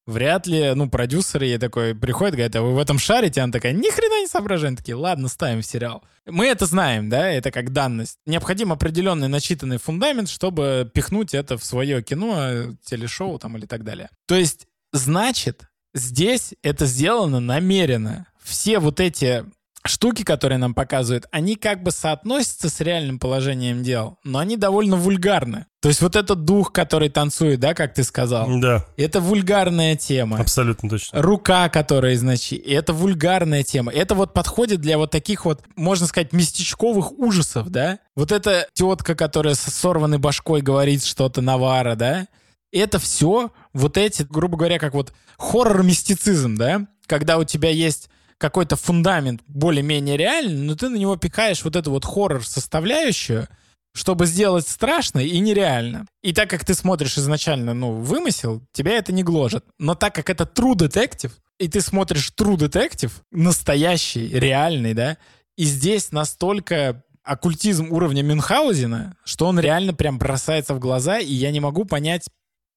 Вряд 0.07 0.47
ли, 0.47 0.73
ну, 0.73 0.89
продюсеры 0.89 1.45
ей 1.45 1.57
такой 1.59 1.95
приходят, 1.95 2.33
говорят, 2.33 2.55
а 2.55 2.61
вы 2.61 2.73
в 2.73 2.79
этом 2.79 2.97
шарите? 2.97 3.41
Она 3.41 3.53
такая, 3.53 3.71
ни 3.71 3.89
хрена 3.89 4.21
не 4.21 4.27
соображаем. 4.27 4.75
Такие, 4.75 4.95
ладно, 4.95 5.27
ставим 5.27 5.61
в 5.61 5.65
сериал. 5.65 6.03
Мы 6.25 6.47
это 6.47 6.65
знаем, 6.65 7.07
да, 7.07 7.29
это 7.29 7.51
как 7.51 7.71
данность. 7.71 8.17
Необходим 8.25 8.73
определенный 8.73 9.27
начитанный 9.27 9.77
фундамент, 9.77 10.27
чтобы 10.27 10.89
пихнуть 10.91 11.33
это 11.33 11.57
в 11.57 11.63
свое 11.63 12.01
кино, 12.01 12.75
телешоу 12.83 13.37
там 13.37 13.57
или 13.57 13.65
так 13.67 13.83
далее. 13.83 14.09
То 14.25 14.35
есть, 14.35 14.67
значит, 14.91 15.63
здесь 15.93 16.55
это 16.63 16.87
сделано 16.87 17.39
намеренно. 17.39 18.25
Все 18.43 18.79
вот 18.79 18.99
эти 18.99 19.45
штуки, 19.85 20.23
которые 20.23 20.57
нам 20.57 20.73
показывают, 20.73 21.25
они 21.31 21.55
как 21.55 21.81
бы 21.83 21.91
соотносятся 21.91 22.69
с 22.69 22.79
реальным 22.81 23.19
положением 23.19 23.83
дел, 23.83 24.17
но 24.23 24.39
они 24.39 24.57
довольно 24.57 24.95
вульгарны. 24.95 25.65
То 25.81 25.89
есть 25.89 26.01
вот 26.01 26.15
этот 26.15 26.45
дух, 26.45 26.71
который 26.71 27.09
танцует, 27.09 27.59
да, 27.59 27.73
как 27.73 27.95
ты 27.95 28.03
сказал, 28.03 28.47
Да, 28.59 28.85
это 28.97 29.19
вульгарная 29.19 29.95
тема. 29.95 30.37
абсолютно 30.37 30.87
точно. 30.89 31.19
Рука, 31.19 31.69
которая 31.69 32.15
значит, 32.15 32.61
это 32.67 32.93
вульгарная 32.93 33.63
тема. 33.63 33.91
Это 33.91 34.13
вот 34.13 34.33
подходит 34.33 34.79
для 34.81 34.99
вот 34.99 35.09
таких 35.09 35.45
вот, 35.45 35.63
можно 35.75 36.05
сказать, 36.05 36.33
местечковых 36.33 37.11
ужасов, 37.17 37.69
да? 37.69 37.97
Вот 38.15 38.31
эта 38.31 38.67
тетка, 38.73 39.15
которая 39.15 39.55
с 39.55 39.61
сорванной 39.61 40.19
башкой 40.19 40.61
говорит 40.61 41.03
что-то 41.03 41.41
Навара, 41.41 41.95
да? 41.95 42.27
Это 42.71 42.99
все 42.99 43.51
вот 43.73 43.97
эти, 43.97 44.21
грубо 44.21 44.57
говоря, 44.57 44.77
как 44.77 44.93
вот 44.93 45.13
хоррор-мистицизм, 45.39 46.55
да? 46.57 46.85
Когда 47.07 47.37
у 47.39 47.43
тебя 47.43 47.69
есть 47.69 48.09
какой-то 48.41 48.75
фундамент 48.75 49.41
более-менее 49.47 50.17
реальный, 50.17 50.63
но 50.63 50.75
ты 50.75 50.89
на 50.89 50.95
него 50.95 51.15
пихаешь 51.15 51.63
вот 51.63 51.75
эту 51.75 51.91
вот 51.91 52.03
хоррор-составляющую, 52.03 53.47
чтобы 53.93 54.25
сделать 54.25 54.67
страшно 54.67 55.19
и 55.19 55.39
нереально. 55.39 56.07
И 56.23 56.33
так 56.33 56.49
как 56.49 56.65
ты 56.65 56.73
смотришь 56.73 57.17
изначально, 57.19 57.75
ну, 57.75 57.91
вымысел, 57.91 58.63
тебя 58.73 58.93
это 58.93 59.13
не 59.13 59.23
гложет. 59.23 59.63
Но 59.77 59.93
так 59.93 60.15
как 60.15 60.31
это 60.31 60.45
true 60.45 60.75
detective, 60.75 61.33
и 61.59 61.67
ты 61.67 61.81
смотришь 61.81 62.31
true 62.35 62.57
detective, 62.57 63.11
настоящий, 63.31 64.27
реальный, 64.27 64.95
да, 64.95 65.17
и 65.55 65.63
здесь 65.63 66.11
настолько 66.11 67.03
оккультизм 67.23 67.91
уровня 67.91 68.23
Мюнхгаузена, 68.23 69.15
что 69.23 69.45
он 69.45 69.59
реально 69.59 69.93
прям 69.93 70.17
бросается 70.17 70.73
в 70.73 70.79
глаза, 70.79 71.19
и 71.19 71.31
я 71.31 71.51
не 71.51 71.59
могу 71.59 71.85
понять, 71.85 72.27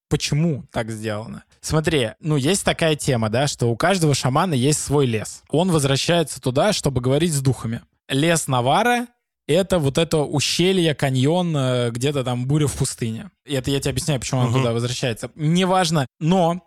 почему 0.08 0.64
так 0.70 0.90
сделано. 0.90 1.44
Смотри, 1.60 2.10
ну, 2.20 2.36
есть 2.36 2.64
такая 2.64 2.94
тема, 2.96 3.30
да, 3.30 3.46
что 3.46 3.66
у 3.70 3.76
каждого 3.76 4.14
шамана 4.14 4.54
есть 4.54 4.80
свой 4.80 5.06
лес. 5.06 5.42
Он 5.50 5.70
возвращается 5.70 6.40
туда, 6.40 6.72
чтобы 6.72 7.00
говорить 7.00 7.32
с 7.32 7.40
духами. 7.40 7.80
Лес 8.08 8.48
Навара— 8.48 9.06
это 9.46 9.78
вот 9.78 9.98
это 9.98 10.18
ущелье, 10.18 10.94
каньон, 10.94 11.56
э, 11.56 11.90
где-то 11.90 12.22
там 12.24 12.46
буря 12.46 12.66
в 12.66 12.74
пустыне. 12.74 13.30
И 13.46 13.54
это 13.54 13.70
я 13.70 13.80
тебе 13.80 13.90
объясняю, 13.92 14.20
почему 14.20 14.40
он 14.42 14.50
Мгм. 14.50 14.58
туда 14.58 14.72
возвращается. 14.72 15.30
Неважно, 15.34 16.06
но 16.20 16.62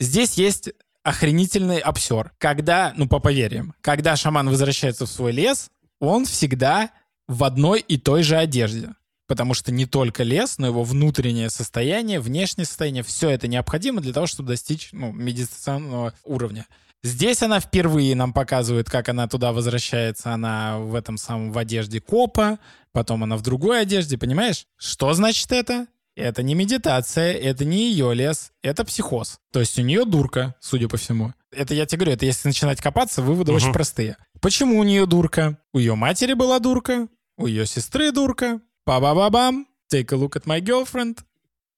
здесь 0.00 0.34
есть 0.34 0.70
охренительный 1.02 1.78
обсер. 1.78 2.32
Когда, 2.38 2.92
ну, 2.96 3.06
по 3.08 3.20
поверьям, 3.20 3.74
когда 3.80 4.16
шаман 4.16 4.48
возвращается 4.48 5.06
в 5.06 5.08
свой 5.10 5.32
лес, 5.32 5.70
он 6.00 6.24
всегда 6.24 6.90
в 7.28 7.44
одной 7.44 7.80
и 7.80 7.96
той 7.96 8.22
же 8.22 8.36
одежде. 8.36 8.90
Потому 9.26 9.54
что 9.54 9.72
не 9.72 9.86
только 9.86 10.22
лес, 10.22 10.58
но 10.58 10.66
его 10.68 10.84
внутреннее 10.84 11.50
состояние, 11.50 12.20
внешнее 12.20 12.64
состояние, 12.64 13.02
все 13.02 13.30
это 13.30 13.48
необходимо 13.48 14.00
для 14.00 14.12
того, 14.12 14.26
чтобы 14.26 14.50
достичь 14.50 14.90
ну, 14.92 15.12
медитационного 15.12 16.12
уровня. 16.24 16.66
Здесь 17.02 17.42
она 17.42 17.60
впервые 17.60 18.14
нам 18.16 18.32
показывает, 18.32 18.88
как 18.90 19.08
она 19.08 19.28
туда 19.28 19.52
возвращается. 19.52 20.32
Она 20.32 20.78
в 20.78 20.94
этом 20.94 21.18
самом 21.18 21.52
в 21.52 21.58
одежде 21.58 22.00
копа, 22.00 22.58
потом 22.92 23.22
она 23.22 23.36
в 23.36 23.42
другой 23.42 23.80
одежде, 23.82 24.18
понимаешь? 24.18 24.66
Что 24.76 25.12
значит 25.12 25.52
это? 25.52 25.86
Это 26.16 26.42
не 26.42 26.54
медитация, 26.54 27.34
это 27.34 27.64
не 27.66 27.90
ее 27.90 28.14
лес, 28.14 28.50
это 28.62 28.84
психоз. 28.86 29.38
То 29.52 29.60
есть 29.60 29.78
у 29.78 29.82
нее 29.82 30.06
дурка, 30.06 30.54
судя 30.60 30.88
по 30.88 30.96
всему. 30.96 31.34
Это 31.52 31.74
я 31.74 31.84
тебе 31.84 31.98
говорю, 31.98 32.12
это 32.14 32.24
если 32.24 32.48
начинать 32.48 32.80
копаться, 32.80 33.20
выводы 33.22 33.52
Мгм. 33.52 33.56
очень 33.56 33.72
простые. 33.72 34.16
Почему 34.40 34.78
у 34.78 34.82
нее 34.82 35.04
дурка? 35.06 35.58
У 35.74 35.78
ее 35.78 35.94
матери 35.94 36.32
была 36.32 36.58
дурка, 36.58 37.08
у 37.36 37.46
ее 37.46 37.66
сестры 37.66 38.12
дурка. 38.12 38.60
Ба-ба-ба-бам. 38.86 39.66
Take 39.92 40.12
a 40.12 40.16
look 40.16 40.36
at 40.36 40.46
my 40.46 40.60
girlfriend. 40.60 41.18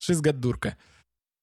She's 0.01 0.21
got 0.21 0.35
дурка. 0.35 0.77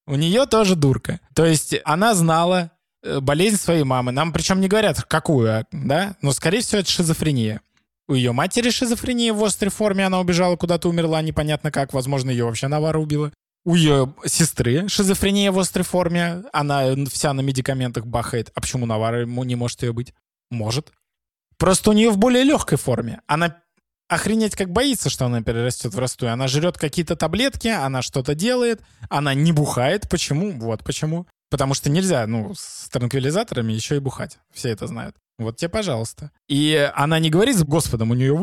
У 0.07 0.15
нее 0.15 0.45
тоже 0.45 0.75
дурка. 0.75 1.19
То 1.33 1.45
есть 1.45 1.75
она 1.83 2.13
знала 2.13 2.71
э, 3.03 3.19
болезнь 3.19 3.57
своей 3.57 3.83
мамы. 3.83 4.11
Нам 4.11 4.31
причем 4.31 4.61
не 4.61 4.67
говорят, 4.67 5.03
какую, 5.03 5.59
а, 5.59 5.65
да? 5.71 6.15
Но, 6.21 6.31
скорее 6.31 6.61
всего, 6.61 6.81
это 6.81 6.89
шизофрения. 6.89 7.61
У 8.07 8.13
ее 8.13 8.31
матери 8.31 8.69
шизофрения 8.69 9.33
в 9.33 9.43
острой 9.43 9.71
форме, 9.71 10.05
она 10.05 10.19
убежала 10.19 10.55
куда-то, 10.55 10.89
умерла, 10.89 11.23
непонятно 11.23 11.71
как. 11.71 11.93
Возможно, 11.93 12.29
ее 12.29 12.45
вообще 12.45 12.67
Навара 12.67 12.99
убила. 12.99 13.31
У 13.63 13.73
ее 13.73 14.13
сестры 14.25 14.87
шизофрения 14.87 15.51
в 15.51 15.57
острой 15.57 15.83
форме, 15.83 16.43
она 16.53 16.95
вся 17.09 17.33
на 17.33 17.41
медикаментах 17.41 18.05
бахает. 18.05 18.51
А 18.53 18.61
почему 18.61 18.85
Навара 18.85 19.21
ему 19.21 19.43
не 19.43 19.55
может 19.55 19.81
ее 19.81 19.91
быть? 19.91 20.13
Может. 20.51 20.91
Просто 21.57 21.89
у 21.89 21.93
нее 21.93 22.11
в 22.11 22.17
более 22.19 22.43
легкой 22.43 22.77
форме. 22.77 23.21
Она 23.25 23.57
охренеть 24.07 24.55
как 24.55 24.69
боится, 24.69 25.09
что 25.09 25.25
она 25.25 25.41
перерастет 25.41 25.93
в 25.93 25.99
расту. 25.99 26.27
Она 26.27 26.47
жрет 26.47 26.77
какие-то 26.77 27.15
таблетки, 27.15 27.67
она 27.67 28.01
что-то 28.01 28.35
делает, 28.35 28.81
она 29.09 29.33
не 29.33 29.51
бухает. 29.51 30.09
Почему? 30.09 30.51
Вот 30.59 30.83
почему. 30.83 31.27
Потому 31.49 31.73
что 31.73 31.89
нельзя, 31.89 32.25
ну, 32.27 32.53
с 32.55 32.89
транквилизаторами 32.89 33.71
еще 33.71 33.97
и 33.97 33.99
бухать. 33.99 34.39
Все 34.53 34.69
это 34.69 34.87
знают. 34.87 35.15
Вот 35.37 35.57
тебе, 35.57 35.69
пожалуйста. 35.69 36.31
И 36.47 36.91
она 36.95 37.19
не 37.19 37.29
говорит 37.29 37.57
с 37.57 37.63
Господом, 37.63 38.11
у 38.11 38.13
нее 38.13 38.37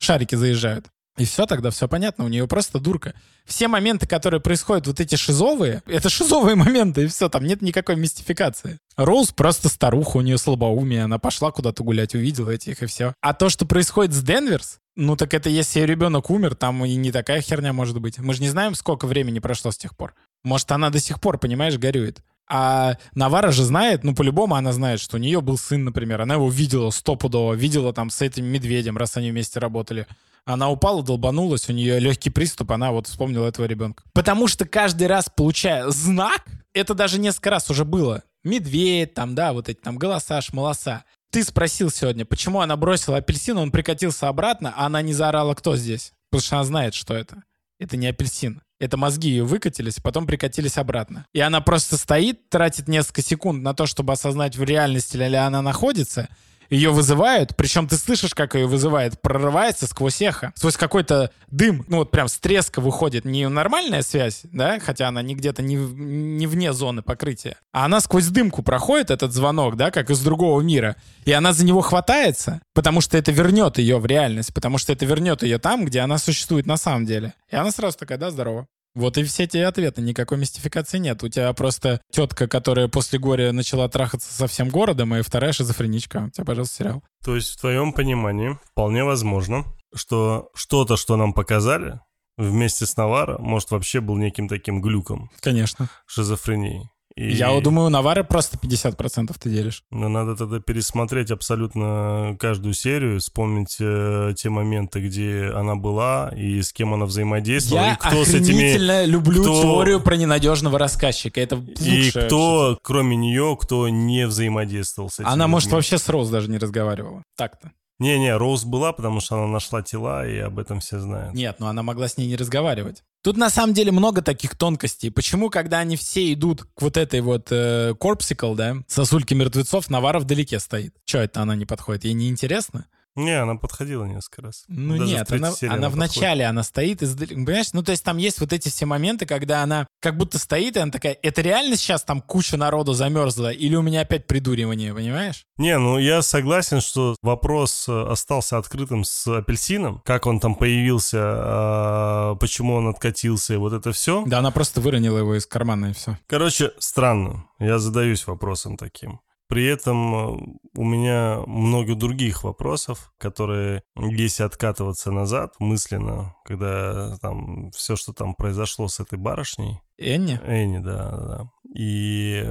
шарики 0.00 0.34
заезжают. 0.34 0.86
И 1.18 1.26
все, 1.26 1.44
тогда 1.44 1.70
все 1.70 1.88
понятно, 1.88 2.24
у 2.24 2.28
нее 2.28 2.48
просто 2.48 2.80
дурка. 2.80 3.14
Все 3.44 3.68
моменты, 3.68 4.06
которые 4.06 4.40
происходят, 4.40 4.86
вот 4.86 4.98
эти 4.98 5.14
шизовые, 5.16 5.82
это 5.86 6.08
шизовые 6.08 6.54
моменты, 6.56 7.04
и 7.04 7.06
все, 7.06 7.28
там 7.28 7.44
нет 7.44 7.60
никакой 7.60 7.96
мистификации. 7.96 8.78
Роуз 8.96 9.32
просто 9.32 9.68
старуха, 9.68 10.16
у 10.18 10.20
нее 10.22 10.38
слабоумие, 10.38 11.04
она 11.04 11.18
пошла 11.18 11.50
куда-то 11.50 11.84
гулять, 11.84 12.14
увидела 12.14 12.50
этих, 12.50 12.82
и 12.82 12.86
все. 12.86 13.14
А 13.20 13.34
то, 13.34 13.50
что 13.50 13.66
происходит 13.66 14.14
с 14.14 14.22
Денверс, 14.22 14.78
ну 14.96 15.16
так 15.16 15.34
это 15.34 15.50
если 15.50 15.80
ребенок 15.80 16.30
умер, 16.30 16.54
там 16.54 16.84
и 16.84 16.94
не 16.94 17.12
такая 17.12 17.42
херня 17.42 17.74
может 17.74 18.00
быть. 18.00 18.18
Мы 18.18 18.32
же 18.32 18.40
не 18.40 18.48
знаем, 18.48 18.74
сколько 18.74 19.06
времени 19.06 19.38
прошло 19.38 19.70
с 19.70 19.76
тех 19.76 19.94
пор. 19.96 20.14
Может, 20.44 20.72
она 20.72 20.90
до 20.90 20.98
сих 20.98 21.20
пор, 21.20 21.38
понимаешь, 21.38 21.78
горюет. 21.78 22.22
А 22.48 22.96
Навара 23.14 23.52
же 23.52 23.64
знает, 23.64 24.04
ну, 24.04 24.14
по-любому 24.14 24.56
она 24.56 24.72
знает, 24.72 25.00
что 25.00 25.16
у 25.16 25.20
нее 25.20 25.40
был 25.40 25.56
сын, 25.56 25.84
например. 25.84 26.20
Она 26.20 26.34
его 26.34 26.50
видела 26.50 26.90
стопудово, 26.90 27.54
видела 27.54 27.92
там 27.92 28.10
с 28.10 28.20
этим 28.20 28.44
медведем, 28.46 28.98
раз 28.98 29.16
они 29.16 29.30
вместе 29.30 29.58
работали. 29.60 30.06
Она 30.44 30.70
упала, 30.70 31.02
долбанулась, 31.02 31.68
у 31.68 31.72
нее 31.72 32.00
легкий 32.00 32.30
приступ, 32.30 32.72
она 32.72 32.90
вот 32.90 33.06
вспомнила 33.06 33.46
этого 33.46 33.66
ребенка. 33.66 34.02
Потому 34.12 34.48
что 34.48 34.64
каждый 34.64 35.06
раз, 35.06 35.26
получая 35.34 35.88
знак, 35.90 36.44
это 36.74 36.94
даже 36.94 37.20
несколько 37.20 37.50
раз 37.50 37.70
уже 37.70 37.84
было. 37.84 38.24
Медведь, 38.42 39.14
там, 39.14 39.34
да, 39.34 39.52
вот 39.52 39.68
эти 39.68 39.78
там 39.78 39.98
голоса, 39.98 40.40
шмолоса. 40.40 41.04
Ты 41.30 41.44
спросил 41.44 41.90
сегодня, 41.90 42.24
почему 42.24 42.60
она 42.60 42.76
бросила 42.76 43.18
апельсин, 43.18 43.56
он 43.56 43.70
прикатился 43.70 44.28
обратно, 44.28 44.74
а 44.76 44.86
она 44.86 45.00
не 45.00 45.12
заорала, 45.12 45.54
кто 45.54 45.76
здесь? 45.76 46.12
Потому 46.30 46.42
что 46.42 46.56
она 46.56 46.64
знает, 46.64 46.94
что 46.94 47.14
это. 47.14 47.44
Это 47.78 47.96
не 47.96 48.08
апельсин. 48.08 48.62
Это 48.80 48.96
мозги 48.96 49.28
ее 49.28 49.44
выкатились, 49.44 50.00
потом 50.00 50.26
прикатились 50.26 50.76
обратно. 50.76 51.24
И 51.32 51.38
она 51.38 51.60
просто 51.60 51.96
стоит, 51.96 52.48
тратит 52.48 52.88
несколько 52.88 53.22
секунд 53.22 53.62
на 53.62 53.74
то, 53.74 53.86
чтобы 53.86 54.12
осознать, 54.12 54.56
в 54.56 54.64
реальности 54.64 55.16
ли 55.16 55.36
она 55.36 55.62
находится. 55.62 56.28
Ее 56.72 56.90
вызывают, 56.90 57.54
причем 57.54 57.86
ты 57.86 57.96
слышишь, 57.96 58.34
как 58.34 58.54
ее 58.54 58.66
вызывает, 58.66 59.20
прорывается 59.20 59.86
сквозь 59.86 60.22
эхо, 60.22 60.54
сквозь 60.56 60.78
какой-то 60.78 61.30
дым, 61.48 61.84
ну 61.86 61.98
вот 61.98 62.10
прям 62.10 62.28
с 62.28 62.38
треска 62.38 62.80
выходит 62.80 63.26
не 63.26 63.46
нормальная 63.46 64.00
связь, 64.00 64.40
да, 64.44 64.80
хотя 64.80 65.08
она 65.08 65.20
не 65.20 65.34
где-то 65.34 65.60
не, 65.60 65.74
не 65.74 66.46
вне 66.46 66.72
зоны 66.72 67.02
покрытия, 67.02 67.58
а 67.74 67.84
она 67.84 68.00
сквозь 68.00 68.28
дымку 68.28 68.62
проходит 68.62 69.10
этот 69.10 69.34
звонок, 69.34 69.76
да, 69.76 69.90
как 69.90 70.08
из 70.08 70.20
другого 70.20 70.62
мира, 70.62 70.96
и 71.26 71.32
она 71.32 71.52
за 71.52 71.66
него 71.66 71.82
хватается, 71.82 72.62
потому 72.72 73.02
что 73.02 73.18
это 73.18 73.32
вернет 73.32 73.76
ее 73.76 73.98
в 73.98 74.06
реальность, 74.06 74.54
потому 74.54 74.78
что 74.78 74.94
это 74.94 75.04
вернет 75.04 75.42
ее 75.42 75.58
там, 75.58 75.84
где 75.84 76.00
она 76.00 76.16
существует 76.16 76.64
на 76.64 76.78
самом 76.78 77.04
деле. 77.04 77.34
И 77.50 77.56
она 77.56 77.70
сразу 77.70 77.98
такая, 77.98 78.16
да, 78.16 78.30
здорово. 78.30 78.66
Вот 78.94 79.16
и 79.16 79.24
все 79.24 79.46
те 79.46 79.64
ответы, 79.64 80.02
никакой 80.02 80.38
мистификации 80.38 80.98
нет. 80.98 81.22
У 81.22 81.28
тебя 81.28 81.52
просто 81.54 82.00
тетка, 82.10 82.46
которая 82.46 82.88
после 82.88 83.18
горя 83.18 83.52
начала 83.52 83.88
трахаться 83.88 84.32
со 84.32 84.46
всем 84.46 84.68
городом, 84.68 85.14
и 85.14 85.22
вторая 85.22 85.52
шизофреничка. 85.52 86.24
У 86.26 86.30
тебя, 86.30 86.44
пожалуйста, 86.44 86.76
сериал. 86.76 87.02
То 87.24 87.34
есть 87.34 87.50
в 87.50 87.60
твоем 87.60 87.92
понимании 87.92 88.58
вполне 88.72 89.04
возможно, 89.04 89.64
что 89.94 90.50
что-то, 90.54 90.96
что 90.96 91.16
нам 91.16 91.32
показали 91.32 92.00
вместе 92.36 92.86
с 92.86 92.96
Навара, 92.96 93.38
может 93.38 93.70
вообще 93.70 94.00
был 94.00 94.16
неким 94.16 94.48
таким 94.48 94.80
глюком, 94.80 95.30
Конечно. 95.40 95.88
шизофренией. 96.06 96.88
И- 97.16 97.32
Я 97.32 97.60
думаю, 97.60 97.90
Навары 97.90 98.24
просто 98.24 98.56
50% 98.58 99.34
ты 99.38 99.50
делишь. 99.50 99.84
Но 99.90 100.08
надо 100.08 100.34
тогда 100.36 100.60
пересмотреть 100.60 101.30
абсолютно 101.30 102.36
каждую 102.38 102.74
серию, 102.74 103.20
вспомнить 103.20 103.76
э, 103.80 104.32
те 104.36 104.48
моменты, 104.50 105.00
где 105.00 105.50
она 105.54 105.74
была 105.76 106.30
и 106.36 106.62
с 106.62 106.72
кем 106.72 106.94
она 106.94 107.04
взаимодействовала, 107.06 107.84
Я 107.86 107.92
и 107.94 107.96
кто 107.96 108.24
с 108.24 108.34
этими... 108.34 109.04
люблю 109.06 109.42
кто- 109.42 109.62
теорию 109.62 110.00
про 110.00 110.16
ненадежного 110.16 110.78
рассказчика. 110.78 111.40
Это 111.40 111.56
И 111.80 112.10
кто, 112.10 112.78
кроме 112.82 113.16
нее, 113.16 113.56
кто 113.60 113.88
не 113.88 114.26
взаимодействовал 114.26 115.10
с 115.10 115.20
этими 115.20 115.28
Она, 115.32 115.46
может, 115.48 115.66
людьми. 115.66 115.76
вообще 115.76 115.98
с 115.98 116.08
Роуз 116.08 116.28
даже 116.30 116.48
не 116.50 116.58
разговаривала. 116.58 117.22
Так-то. 117.36 117.72
Не-не, 118.02 118.36
Роуз 118.36 118.64
была, 118.64 118.92
потому 118.92 119.20
что 119.20 119.36
она 119.36 119.46
нашла 119.46 119.80
тела, 119.80 120.26
и 120.26 120.36
об 120.38 120.58
этом 120.58 120.80
все 120.80 120.98
знают. 120.98 121.34
Нет, 121.34 121.60
но 121.60 121.68
она 121.68 121.84
могла 121.84 122.08
с 122.08 122.16
ней 122.16 122.26
не 122.26 122.36
разговаривать. 122.36 123.04
Тут 123.22 123.36
на 123.36 123.48
самом 123.48 123.74
деле 123.74 123.92
много 123.92 124.22
таких 124.22 124.56
тонкостей. 124.56 125.12
Почему, 125.12 125.50
когда 125.50 125.78
они 125.78 125.94
все 125.96 126.32
идут 126.32 126.64
к 126.74 126.82
вот 126.82 126.96
этой 126.96 127.20
вот 127.20 127.52
э, 127.52 127.94
Corpsicle, 128.00 128.56
да, 128.56 128.76
сосульке 128.88 129.36
мертвецов, 129.36 129.88
Навара 129.88 130.18
вдалеке 130.18 130.58
стоит? 130.58 130.96
Че 131.04 131.18
это 131.18 131.42
она 131.42 131.54
не 131.54 131.64
подходит? 131.64 132.04
Ей 132.04 132.14
не 132.14 132.28
интересно? 132.28 132.86
Не, 133.14 133.40
она 133.42 133.56
подходила 133.56 134.04
несколько 134.04 134.42
раз. 134.42 134.64
Ну 134.68 134.96
Даже 134.96 135.04
в 135.04 135.14
нет, 135.14 135.28
третьей 135.28 135.46
она, 135.46 135.56
серии 135.56 135.72
она 135.72 135.88
в 135.90 135.96
начале, 135.96 136.44
она 136.46 136.62
стоит 136.62 137.02
издалека. 137.02 137.34
Понимаешь, 137.34 137.72
ну 137.72 137.82
то 137.82 137.92
есть 137.92 138.02
там 138.04 138.16
есть 138.16 138.40
вот 138.40 138.52
эти 138.52 138.68
все 138.70 138.86
моменты, 138.86 139.26
когда 139.26 139.62
она 139.62 139.86
как 140.00 140.16
будто 140.16 140.38
стоит, 140.38 140.76
и 140.76 140.80
она 140.80 140.90
такая, 140.90 141.16
это 141.22 141.42
реально 141.42 141.76
сейчас 141.76 142.02
там 142.02 142.22
куча 142.22 142.56
народу 142.56 142.94
замерзла, 142.94 143.52
или 143.52 143.74
у 143.76 143.82
меня 143.82 144.00
опять 144.00 144.26
придуривание, 144.26 144.94
понимаешь? 144.94 145.44
Не, 145.58 145.78
ну 145.78 145.98
я 145.98 146.22
согласен, 146.22 146.80
что 146.80 147.16
вопрос 147.22 147.86
э, 147.88 148.06
остался 148.08 148.58
открытым 148.58 149.04
с 149.04 149.26
апельсином. 149.26 150.00
Как 150.04 150.26
он 150.26 150.40
там 150.40 150.54
появился, 150.54 151.18
а, 151.22 152.34
почему 152.36 152.74
он 152.74 152.88
откатился, 152.88 153.54
и 153.54 153.56
вот 153.58 153.72
это 153.72 153.92
все. 153.92 154.24
Да, 154.26 154.38
она 154.38 154.50
просто 154.50 154.80
выронила 154.80 155.18
его 155.18 155.36
из 155.36 155.46
кармана, 155.46 155.86
и 155.86 155.92
все. 155.92 156.18
Короче, 156.26 156.72
странно. 156.78 157.46
Я 157.58 157.78
задаюсь 157.78 158.26
вопросом 158.26 158.76
таким. 158.76 159.20
При 159.52 159.66
этом 159.66 160.14
э, 160.14 160.38
у 160.78 160.82
меня 160.82 161.42
много 161.46 161.94
других 161.94 162.42
вопросов, 162.42 163.12
которые, 163.18 163.82
если 163.96 164.44
откатываться 164.44 165.10
назад 165.12 165.56
мысленно, 165.58 166.34
когда 166.46 167.18
там 167.18 167.70
все, 167.72 167.94
что 167.94 168.14
там 168.14 168.34
произошло 168.34 168.88
с 168.88 168.98
этой 168.98 169.18
барышней, 169.18 169.82
Энни? 169.98 170.40
Энни, 170.42 170.78
да, 170.78 171.10
да, 171.10 171.26
да. 171.26 171.50
И 171.74 172.46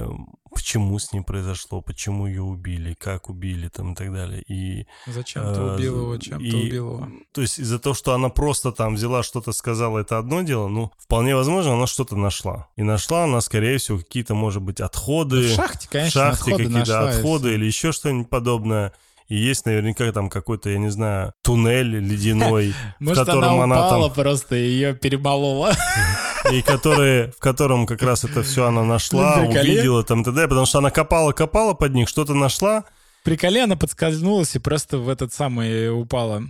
почему 0.50 0.98
с 0.98 1.12
ней 1.12 1.20
произошло, 1.20 1.80
почему 1.80 2.26
ее 2.26 2.42
убили, 2.42 2.94
как 2.94 3.28
убили 3.30 3.68
там 3.68 3.92
и 3.92 3.94
так 3.94 4.12
далее. 4.12 4.42
И 4.42 4.86
Зачем 5.06 5.42
э, 5.44 5.54
ты 5.54 5.60
убил 5.60 6.00
его, 6.02 6.16
чем 6.18 6.38
ты 6.38 6.44
и- 6.44 6.54
убил 6.66 6.86
его? 6.94 7.08
То 7.32 7.40
есть 7.40 7.58
из-за 7.58 7.78
того, 7.78 7.94
что 7.94 8.14
она 8.14 8.28
просто 8.28 8.72
там 8.72 8.94
взяла 8.96 9.22
что-то, 9.22 9.52
сказала, 9.52 10.00
это 10.00 10.18
одно 10.18 10.42
дело, 10.42 10.68
ну, 10.68 10.92
вполне 10.98 11.34
возможно, 11.34 11.74
она 11.74 11.86
что-то 11.86 12.16
нашла. 12.16 12.68
И 12.76 12.82
нашла 12.82 13.24
она, 13.24 13.40
скорее 13.40 13.78
всего, 13.78 13.98
какие-то, 13.98 14.34
может 14.34 14.62
быть, 14.62 14.80
отходы. 14.80 15.42
в 15.42 15.54
шахте, 15.54 15.86
в 15.86 15.90
конечно, 15.90 16.20
шахте 16.20 16.42
отходы 16.52 16.64
какие-то 16.64 16.78
нашла, 16.78 17.12
и 17.12 17.16
отходы 17.16 17.54
или 17.54 17.64
еще 17.64 17.92
что-нибудь 17.92 18.28
подобное. 18.28 18.92
И 19.32 19.36
есть 19.36 19.64
наверняка 19.64 20.12
там 20.12 20.28
какой-то, 20.28 20.68
я 20.68 20.76
не 20.76 20.90
знаю, 20.90 21.32
туннель 21.42 22.00
ледяной, 22.00 22.74
в 23.00 23.14
котором 23.14 23.62
она 23.62 23.86
упала 23.86 24.08
просто 24.10 24.56
ее 24.56 24.94
перемолола. 24.94 25.72
и 26.52 26.60
который, 26.60 27.30
в 27.30 27.38
котором 27.38 27.86
как 27.86 28.02
раз 28.02 28.24
это 28.24 28.42
все 28.42 28.66
она 28.66 28.84
нашла, 28.84 29.38
увидела 29.38 30.04
там 30.04 30.22
т.д., 30.22 30.48
потому 30.48 30.66
что 30.66 30.80
она 30.80 30.90
копала-копала 30.90 31.72
под 31.72 31.94
них, 31.94 32.10
что-то 32.10 32.34
нашла, 32.34 32.84
Приколи, 33.24 33.60
она 33.60 33.76
подскользнулась 33.76 34.54
и 34.54 34.58
просто 34.58 34.98
в 34.98 35.08
этот 35.08 35.32
самый 35.32 35.88
упала. 35.98 36.42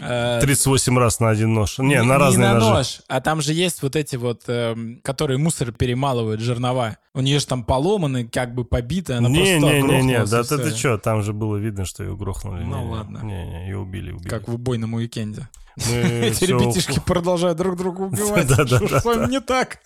Э, 0.00 0.38
38 0.40 0.98
раз 0.98 1.20
на 1.20 1.30
один 1.30 1.54
нож. 1.54 1.78
Не, 1.78 2.02
на 2.02 2.14
не 2.14 2.18
разные 2.18 2.48
на 2.48 2.54
ножи. 2.54 2.70
нож, 2.70 3.00
а 3.08 3.20
там 3.20 3.40
же 3.40 3.52
есть 3.52 3.82
вот 3.82 3.96
эти 3.96 4.16
вот, 4.16 4.42
эм, 4.48 5.00
которые 5.02 5.38
мусор 5.38 5.72
перемалывают, 5.72 6.40
жернова. 6.40 6.96
У 7.14 7.20
нее 7.20 7.38
же 7.38 7.46
там 7.46 7.64
поломаны, 7.64 8.28
как 8.28 8.54
бы 8.54 8.64
побиты, 8.64 9.14
она 9.14 9.28
Не, 9.28 9.36
просто 9.36 9.54
не, 9.54 9.82
не, 9.82 10.02
не, 10.02 10.24
да 10.24 10.42
ты, 10.42 10.58
ты 10.58 10.70
что, 10.76 10.98
там 10.98 11.22
же 11.22 11.32
было 11.32 11.56
видно, 11.56 11.84
что 11.84 12.02
ее 12.04 12.16
грохнули. 12.16 12.62
Ну, 12.62 12.78
Не, 12.78 12.84
не, 12.84 12.90
ладно. 12.90 13.18
Не, 13.22 13.46
не, 13.46 13.66
ее 13.66 13.78
убили, 13.78 14.12
убили. 14.12 14.28
Как 14.28 14.48
в 14.48 14.54
убойном 14.54 14.94
уикенде. 14.94 15.48
Эти 15.76 16.44
ребятишки 16.44 17.00
продолжают 17.00 17.58
друг 17.58 17.76
друга 17.76 18.02
убивать. 18.02 18.50
Что 18.50 19.00
с 19.00 19.04
вами 19.04 19.30
не 19.30 19.40
так? 19.40 19.78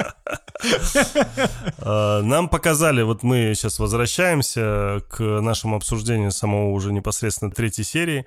А, 1.79 2.23
Нам 2.23 2.49
показали, 2.49 3.03
вот 3.03 3.23
мы 3.23 3.53
сейчас 3.57 3.79
возвращаемся 3.79 5.03
к 5.09 5.21
нашему 5.21 5.77
обсуждению 5.77 6.31
самого 6.31 6.71
уже 6.71 6.93
непосредственно 6.93 7.51
третьей 7.51 7.85
серии. 7.85 8.25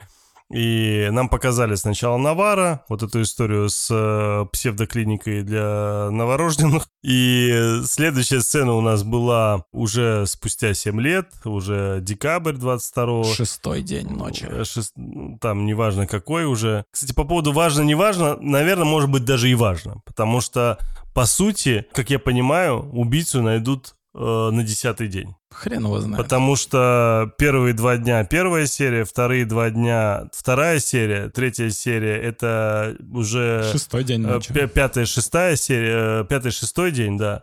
И 0.53 1.09
нам 1.11 1.29
показали 1.29 1.73
сначала 1.73 2.17
Навара, 2.17 2.83
вот 2.87 3.01
эту 3.01 3.23
историю 3.23 3.69
с 3.69 3.87
э, 3.89 4.45
псевдоклиникой 4.51 5.41
для 5.41 6.09
новорожденных. 6.11 6.87
И 7.03 7.81
следующая 7.85 8.41
сцена 8.41 8.73
у 8.73 8.81
нас 8.81 9.03
была 9.03 9.65
уже 9.71 10.27
спустя 10.27 10.75
7 10.75 11.01
лет, 11.01 11.31
уже 11.43 11.99
декабрь 12.01 12.53
22 12.53 13.23
Шестой 13.33 13.81
день 13.81 14.09
ночи. 14.09 14.45
Э, 14.47 14.61
шест- 14.63 14.93
ну, 14.95 15.39
Там 15.41 15.65
неважно 15.65 16.05
какой 16.05 16.45
уже. 16.45 16.85
Кстати, 16.91 17.13
по 17.13 17.23
поводу 17.23 17.51
важно-неважно, 17.51 18.37
наверное, 18.39 18.85
может 18.85 19.09
быть 19.09 19.25
даже 19.25 19.49
и 19.49 19.55
важно. 19.55 20.01
Потому 20.05 20.39
что, 20.39 20.77
по 21.15 21.25
сути, 21.25 21.87
как 21.93 22.11
я 22.11 22.19
понимаю, 22.19 22.89
убийцу 22.91 23.41
найдут 23.41 23.95
на 24.19 24.63
десятый 24.63 25.07
день. 25.07 25.35
Хрен 25.49 25.85
его 25.85 25.99
знает. 25.99 26.23
Потому 26.23 26.55
что 26.55 27.31
первые 27.37 27.73
два 27.73 27.97
дня 27.97 28.23
первая 28.25 28.67
серия, 28.67 29.05
вторые 29.05 29.45
два 29.45 29.69
дня 29.69 30.29
вторая 30.33 30.79
серия, 30.79 31.29
третья 31.29 31.69
серия 31.69 32.17
это 32.17 32.95
уже 33.11 33.69
Шестой 33.71 34.03
день 34.03 34.23
э, 34.25 34.39
пя- 34.49 34.67
пятая, 34.67 35.05
шестая 35.05 35.55
серия, 35.55 36.21
э, 36.21 36.25
пятый, 36.25 36.51
шестой 36.51 36.91
день, 36.91 37.17
да. 37.17 37.41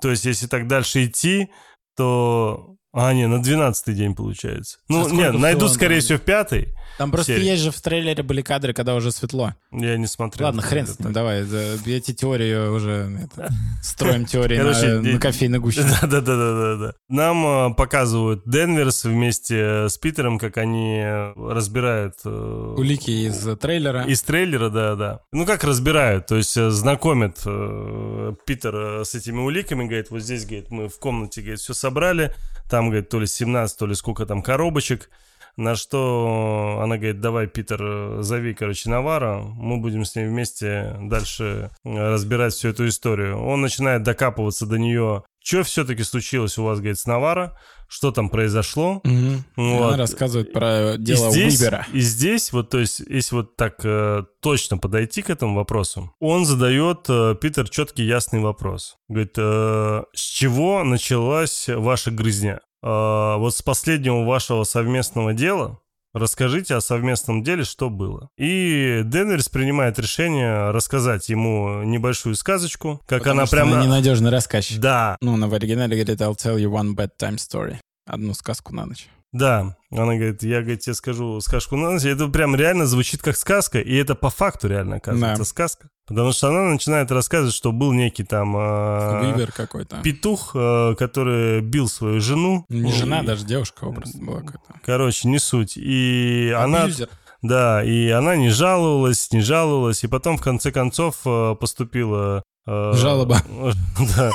То 0.00 0.10
есть, 0.10 0.24
если 0.24 0.46
так 0.46 0.66
дальше 0.66 1.04
идти, 1.04 1.50
то... 1.96 2.76
А, 2.96 3.12
не, 3.12 3.26
на 3.26 3.42
двенадцатый 3.42 3.92
день 3.92 4.14
получается. 4.14 4.78
Ну, 4.88 5.08
нет, 5.10 5.30
всего 5.30 5.38
найду, 5.38 5.68
скорее 5.68 5.98
всего, 6.00 6.18
в 6.18 6.22
пятый. 6.22 6.68
Там 6.96 7.10
просто 7.10 7.32
серии. 7.34 7.44
есть 7.44 7.62
же 7.64 7.72
в 7.72 7.80
трейлере 7.80 8.22
были 8.22 8.40
кадры, 8.40 8.72
когда 8.72 8.94
уже 8.94 9.10
светло. 9.10 9.54
Я 9.72 9.96
не 9.96 10.06
смотрел. 10.06 10.46
Ладно, 10.46 10.62
хрен 10.62 10.86
с 10.86 11.00
ним, 11.00 11.12
давай. 11.12 11.42
да, 11.44 11.74
Эти 11.86 12.12
теории 12.14 12.68
уже 12.68 13.18
это, 13.24 13.48
строим 13.82 14.26
теории 14.26 14.56
Короче, 14.58 14.86
на, 14.86 15.02
на 15.14 15.18
кофейной 15.18 15.58
гуще. 15.58 15.82
Да-да-да-да-да. 16.02 16.94
Нам 17.08 17.72
э, 17.72 17.74
показывают 17.74 18.42
Денверс 18.46 19.02
вместе 19.04 19.88
с 19.88 19.98
Питером, 19.98 20.38
как 20.38 20.56
они 20.56 21.00
э, 21.04 21.32
разбирают... 21.36 22.14
э, 22.24 22.74
Улики 22.78 23.10
из 23.10 23.44
э, 23.44 23.56
трейлера. 23.56 24.04
Из 24.04 24.22
трейлера, 24.22 24.68
да, 24.70 24.94
да. 24.94 25.20
Ну 25.32 25.46
как 25.46 25.64
разбирают, 25.64 26.28
то 26.28 26.36
есть 26.36 26.56
э, 26.56 26.70
знакомят 26.70 27.38
э, 27.44 28.34
Питер 28.46 28.76
э, 28.76 29.04
с 29.04 29.16
этими 29.16 29.40
уликами, 29.40 29.82
говорит, 29.84 30.10
вот 30.10 30.20
здесь, 30.22 30.44
говорит, 30.46 30.70
мы 30.70 30.88
в 30.88 30.98
комнате, 31.00 31.40
говорит, 31.40 31.58
все 31.58 31.74
собрали, 31.74 32.32
там, 32.68 32.86
говорит, 32.86 33.08
то 33.08 33.20
ли 33.20 33.26
17, 33.26 33.78
то 33.78 33.86
ли 33.86 33.94
сколько 33.94 34.26
там 34.26 34.42
коробочек, 34.42 35.10
на 35.56 35.76
что 35.76 36.80
она 36.82 36.96
говорит, 36.96 37.20
давай, 37.20 37.46
Питер, 37.46 38.22
зови, 38.22 38.54
короче, 38.54 38.90
Навара, 38.90 39.38
мы 39.38 39.78
будем 39.78 40.04
с 40.04 40.16
ней 40.16 40.26
вместе 40.26 40.96
дальше 41.02 41.70
э, 41.84 42.12
разбирать 42.12 42.54
всю 42.54 42.70
эту 42.70 42.88
историю. 42.88 43.40
Он 43.40 43.60
начинает 43.60 44.02
докапываться 44.02 44.66
до 44.66 44.78
нее, 44.78 45.22
что 45.42 45.62
все-таки 45.62 46.02
случилось 46.02 46.58
у 46.58 46.64
вас, 46.64 46.78
говорит, 46.78 46.98
с 46.98 47.06
Навара, 47.06 47.56
что 47.88 48.10
там 48.12 48.28
произошло, 48.28 49.00
Мгм. 49.04 49.44
Вот. 49.56 49.88
Она 49.88 49.96
рассказывает 49.96 50.52
про 50.52 50.96
дело 50.98 51.28
и 51.28 51.32
здесь, 51.32 51.60
Уибера. 51.60 51.86
И 51.92 52.00
здесь, 52.00 52.52
вот, 52.52 52.70
то 52.70 52.78
есть, 52.78 53.00
если 53.00 53.36
вот 53.36 53.56
так 53.56 53.76
э, 53.84 54.24
точно 54.40 54.78
подойти 54.78 55.22
к 55.22 55.30
этому 55.30 55.56
вопросу, 55.56 56.12
он 56.20 56.46
задает, 56.46 57.06
э, 57.08 57.34
Питер, 57.40 57.68
четкий, 57.68 58.04
ясный 58.04 58.40
вопрос. 58.40 58.96
Говорит, 59.08 59.34
э, 59.36 60.02
с 60.14 60.20
чего 60.20 60.84
началась 60.84 61.68
ваша 61.68 62.10
грызня? 62.10 62.60
Э, 62.82 63.36
вот 63.38 63.54
с 63.54 63.62
последнего 63.62 64.24
вашего 64.24 64.64
совместного 64.64 65.32
дела 65.32 65.78
Расскажите 66.14 66.76
о 66.76 66.80
совместном 66.80 67.42
деле, 67.42 67.64
что 67.64 67.90
было. 67.90 68.30
И 68.38 69.02
Денверс 69.04 69.48
принимает 69.48 69.98
решение 69.98 70.70
рассказать 70.70 71.28
ему 71.28 71.82
небольшую 71.82 72.36
сказочку, 72.36 73.00
как 73.06 73.18
Потому 73.18 73.40
она 73.40 73.46
что 73.46 73.56
прям... 73.56 73.72
она 73.72 73.82
ненадежный 73.84 74.30
рассказчик. 74.30 74.78
Да, 74.78 75.16
Ну, 75.20 75.34
она 75.34 75.48
в 75.48 75.54
оригинале 75.54 75.96
говорит, 75.96 76.20
I'll 76.20 76.36
tell 76.36 76.56
you 76.56 76.70
one 76.70 76.94
bedtime 76.94 77.36
story. 77.36 77.78
Одну 78.06 78.32
сказку 78.34 78.72
на 78.72 78.86
ночь. 78.86 79.08
Да, 79.34 79.76
она 79.90 80.14
говорит, 80.14 80.44
я 80.44 80.60
говорит, 80.60 80.80
тебе 80.80 80.94
скажу 80.94 81.40
сказку 81.40 81.74
на 81.76 81.90
ночь. 81.90 82.04
Это 82.04 82.28
прям 82.28 82.54
реально 82.54 82.86
звучит 82.86 83.20
как 83.20 83.36
сказка, 83.36 83.80
и 83.80 83.92
это 83.96 84.14
по 84.14 84.30
факту 84.30 84.68
реально 84.68 84.96
оказывается 84.96 85.42
Да. 85.42 85.44
сказка. 85.44 85.88
Потому 86.06 86.30
что 86.32 86.48
она 86.50 86.70
начинает 86.70 87.10
рассказывать, 87.10 87.52
что 87.54 87.72
был 87.72 87.92
некий 87.92 88.22
там 88.22 88.56
э, 88.56 89.32
Уибер 89.32 89.50
какой-то. 89.50 89.96
петух, 90.02 90.52
э, 90.54 90.94
который 90.96 91.62
бил 91.62 91.88
свою 91.88 92.20
жену. 92.20 92.64
Не 92.68 92.92
жена, 92.92 93.22
И- 93.22 93.26
даже 93.26 93.44
девушка 93.44 93.86
просто 93.90 94.18
была 94.18 94.40
какая-то. 94.42 94.80
Короче, 94.84 95.26
не 95.28 95.38
суть. 95.40 95.76
И 95.76 96.54
она, 96.56 96.82
Абьюзер. 96.84 97.08
да, 97.42 97.82
и 97.82 98.08
она 98.10 98.36
не 98.36 98.50
жаловалась, 98.50 99.32
не 99.32 99.40
жаловалась, 99.40 100.04
и 100.04 100.06
потом 100.06 100.36
в 100.38 100.42
конце 100.42 100.70
концов 100.70 101.16
э, 101.26 101.56
поступила 101.58 102.44
Жалоба. 102.66 103.42
Да. 104.16 104.30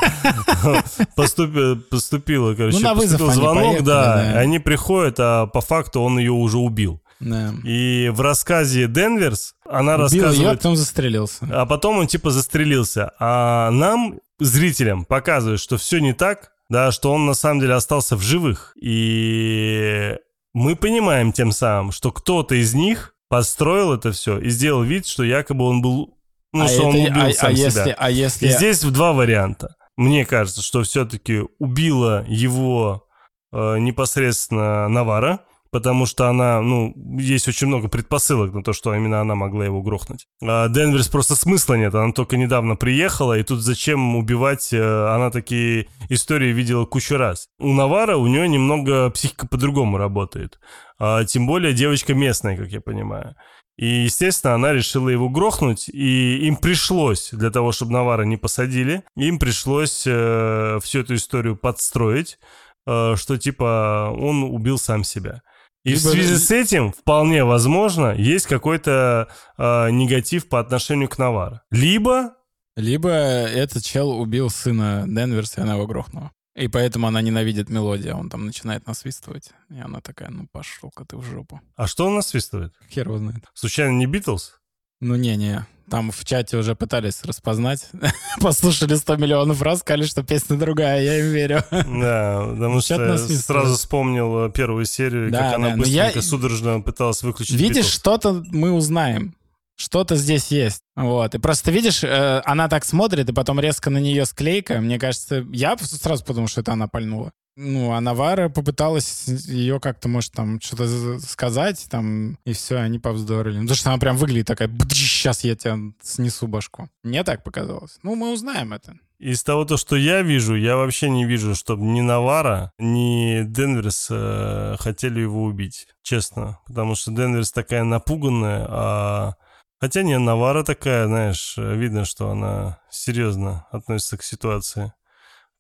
Поступи- 1.15 1.75
Поступила, 1.75 2.53
короче, 2.53 2.79
Ну, 2.79 2.95
поступил 2.95 3.31
звонок, 3.31 3.83
да, 3.83 4.33
они 4.35 4.59
приходят, 4.59 5.15
а 5.19 5.47
по 5.47 5.61
факту 5.61 6.01
он 6.01 6.19
ее 6.19 6.31
уже 6.31 6.57
убил. 6.57 7.01
Да. 7.19 7.53
И 7.65 8.09
в 8.13 8.21
рассказе 8.21 8.87
Денверс 8.87 9.53
она 9.69 9.95
Убил 9.95 10.07
ее, 10.07 10.21
а 10.21 10.25
рассказывает... 10.27 10.57
потом 10.59 10.75
застрелился. 10.77 11.47
А 11.51 11.65
потом 11.65 11.97
он 11.97 12.07
типа 12.07 12.31
застрелился. 12.31 13.11
А 13.19 13.71
нам, 13.71 14.19
зрителям, 14.39 15.03
показывают, 15.03 15.59
что 15.59 15.77
все 15.77 15.99
не 15.99 16.13
так, 16.13 16.51
да, 16.69 16.91
что 16.91 17.11
он 17.11 17.25
на 17.25 17.33
самом 17.33 17.59
деле 17.59 17.73
остался 17.73 18.15
в 18.15 18.21
живых. 18.21 18.73
И 18.81 20.15
мы 20.53 20.75
понимаем 20.77 21.33
тем 21.33 21.51
самым, 21.51 21.91
что 21.91 22.11
кто-то 22.11 22.55
из 22.55 22.73
них 22.73 23.13
построил 23.27 23.93
это 23.93 24.11
все 24.13 24.39
и 24.39 24.49
сделал 24.49 24.83
вид, 24.83 25.05
что 25.05 25.23
якобы 25.23 25.65
он 25.65 25.81
был... 25.81 26.15
Ну, 26.53 26.63
а, 26.63 26.67
что 26.67 26.87
он 26.87 26.95
это- 26.95 27.11
убил 27.11 27.25
а- 27.25 27.33
сам 27.33 27.51
а 27.51 27.55
себя. 27.55 27.65
если, 27.65 27.95
а 27.97 28.09
если... 28.09 28.47
И 28.47 28.51
здесь 28.51 28.81
два 28.81 29.13
варианта. 29.13 29.75
Мне 29.97 30.25
кажется, 30.25 30.61
что 30.61 30.83
все-таки 30.83 31.43
убила 31.59 32.25
его 32.27 33.05
э, 33.51 33.77
непосредственно 33.79 34.87
Навара, 34.87 35.41
потому 35.71 36.05
что 36.05 36.27
она, 36.27 36.61
ну, 36.61 36.93
есть 37.19 37.47
очень 37.47 37.67
много 37.67 37.89
предпосылок 37.89 38.53
на 38.53 38.63
то, 38.63 38.73
что 38.73 38.93
именно 38.95 39.21
она 39.21 39.35
могла 39.35 39.65
его 39.65 39.81
грохнуть. 39.81 40.25
А 40.41 40.67
Денверс 40.69 41.07
просто 41.07 41.35
смысла 41.35 41.75
нет, 41.75 41.93
она 41.93 42.11
только 42.11 42.37
недавно 42.37 42.75
приехала, 42.75 43.37
и 43.37 43.43
тут 43.43 43.61
зачем 43.61 44.15
убивать, 44.15 44.69
э, 44.71 45.07
она 45.13 45.29
такие 45.29 45.87
истории 46.09 46.51
видела 46.51 46.85
кучу 46.85 47.17
раз. 47.17 47.47
У 47.59 47.73
Навара 47.73 48.17
у 48.17 48.27
нее 48.27 48.47
немного 48.47 49.09
психика 49.11 49.47
по-другому 49.47 49.97
работает, 49.97 50.59
а, 50.97 51.23
тем 51.25 51.45
более 51.47 51.73
девочка 51.73 52.13
местная, 52.13 52.57
как 52.57 52.69
я 52.69 52.81
понимаю. 52.81 53.35
И, 53.79 54.03
естественно, 54.03 54.55
она 54.55 54.73
решила 54.73 55.07
его 55.07 55.29
грохнуть, 55.29 55.87
и 55.87 56.45
им 56.45 56.57
пришлось, 56.57 57.29
для 57.31 57.49
того, 57.49 57.71
чтобы 57.71 57.93
Навара 57.93 58.23
не 58.23 58.35
посадили, 58.35 59.03
им 59.15 59.39
пришлось 59.39 60.03
э, 60.05 60.79
всю 60.83 60.99
эту 60.99 61.15
историю 61.15 61.55
подстроить, 61.55 62.39
э, 62.85 63.15
что 63.15 63.37
типа 63.37 64.13
он 64.19 64.43
убил 64.43 64.77
сам 64.77 65.05
себя. 65.05 65.43
И 65.85 65.91
Либо- 65.91 65.99
в 65.99 66.11
связи 66.11 66.35
с 66.35 66.51
этим, 66.51 66.91
вполне 66.91 67.45
возможно, 67.45 68.13
есть 68.13 68.47
какой-то 68.47 69.29
э, 69.57 69.91
негатив 69.91 70.49
по 70.49 70.59
отношению 70.59 71.07
к 71.07 71.17
Навара. 71.17 71.61
Либо 71.71 72.33
Либо 72.75 73.09
этот 73.09 73.85
чел 73.85 74.11
убил 74.11 74.49
сына 74.49 75.05
Денверса, 75.07 75.61
и 75.61 75.63
она 75.63 75.75
его 75.75 75.87
грохнула. 75.87 76.31
И 76.59 76.67
поэтому 76.67 77.07
она 77.07 77.21
ненавидит 77.21 77.69
мелодию, 77.69 78.17
он 78.17 78.29
там 78.29 78.45
начинает 78.45 78.85
насвистывать. 78.85 79.51
И 79.69 79.79
она 79.79 80.01
такая, 80.01 80.29
ну 80.29 80.47
пошел-ка 80.51 81.05
ты 81.05 81.15
в 81.15 81.23
жопу. 81.23 81.61
А 81.75 81.87
что 81.87 82.05
он 82.07 82.15
насвистывает? 82.15 82.73
Хер 82.91 83.07
его 83.07 83.17
знает. 83.17 83.45
Случайно 83.53 83.91
не 83.97 84.05
Битлз? 84.05 84.55
Ну 84.99 85.15
не-не, 85.15 85.65
там 85.89 86.11
в 86.11 86.25
чате 86.25 86.57
уже 86.57 86.75
пытались 86.75 87.23
распознать. 87.23 87.87
Послушали 88.41 88.95
100 88.95 89.15
миллионов 89.15 89.61
раз, 89.61 89.79
сказали, 89.79 90.03
что 90.05 90.23
песня 90.23 90.57
другая, 90.57 91.01
я 91.01 91.19
им 91.19 91.31
верю. 91.31 91.63
Да, 91.71 92.45
потому 92.51 92.81
что 92.81 93.05
я 93.05 93.17
сразу 93.17 93.75
вспомнил 93.75 94.47
э, 94.47 94.51
первую 94.51 94.83
серию, 94.83 95.31
Да, 95.31 95.39
как 95.39 95.55
она 95.55 95.69
я- 95.69 95.75
быстренько, 95.77 96.21
судорожно 96.21 96.81
пыталась 96.81 97.23
выключить 97.23 97.55
Видишь, 97.55 97.85
что-то 97.85 98.43
мы 98.51 98.71
узнаем. 98.73 99.33
Что-то 99.79 100.17
здесь 100.17 100.47
есть. 100.47 100.81
Вот. 100.97 101.33
И 101.35 101.37
просто 101.37 101.71
видишь, 101.71 102.03
э, 102.03 102.41
она 102.43 102.67
так 102.67 102.83
смотрит, 102.83 103.29
и 103.29 103.33
потом 103.33 103.61
резко 103.61 103.89
на 103.89 103.99
нее 103.99 104.25
склейка. 104.25 104.81
Мне 104.81 104.99
кажется, 104.99 105.45
я 105.53 105.77
сразу 105.77 106.25
подумал, 106.25 106.49
что 106.49 106.59
это 106.59 106.73
она 106.73 106.89
пальнула. 106.89 107.31
Ну, 107.55 107.93
а 107.93 108.01
Навара 108.01 108.49
попыталась 108.49 109.25
ее 109.27 109.79
как-то, 109.79 110.09
может, 110.09 110.33
там 110.33 110.59
что-то 110.59 111.19
сказать, 111.19 111.87
там, 111.89 112.37
и 112.45 112.51
все, 112.51 112.75
они 112.75 112.99
повздорили. 112.99 113.59
Потому 113.59 113.75
что 113.75 113.89
она 113.91 113.99
прям 113.99 114.17
выглядит 114.17 114.47
такая, 114.47 114.69
сейчас 114.91 115.45
я 115.45 115.55
тебя 115.55 115.77
снесу 116.01 116.47
башку. 116.47 116.89
Мне 117.03 117.23
так 117.23 117.45
показалось. 117.45 117.99
Ну, 118.03 118.15
мы 118.15 118.33
узнаем 118.33 118.73
это. 118.73 118.95
Из 119.17 119.43
того, 119.43 119.63
то, 119.63 119.77
что 119.77 119.95
я 119.95 120.23
вижу, 120.23 120.55
я 120.55 120.75
вообще 120.75 121.09
не 121.09 121.23
вижу, 121.23 121.55
чтобы 121.55 121.83
ни 121.83 122.01
Навара, 122.01 122.73
ни 122.79 123.43
Денверс 123.45 124.07
э, 124.11 124.75
хотели 124.77 125.21
его 125.21 125.43
убить, 125.43 125.87
честно. 126.01 126.59
Потому 126.67 126.95
что 126.95 127.11
Денверс 127.11 127.53
такая 127.53 127.85
напуганная, 127.85 128.65
а... 128.69 129.33
Хотя 129.79 130.03
не, 130.03 130.19
Навара 130.19 130.63
такая, 130.63 131.07
знаешь, 131.07 131.55
э, 131.57 131.75
видно, 131.75 132.03
что 132.03 132.29
она 132.29 132.79
серьезно 132.89 133.65
относится 133.71 134.17
к 134.17 134.23
ситуации. 134.23 134.93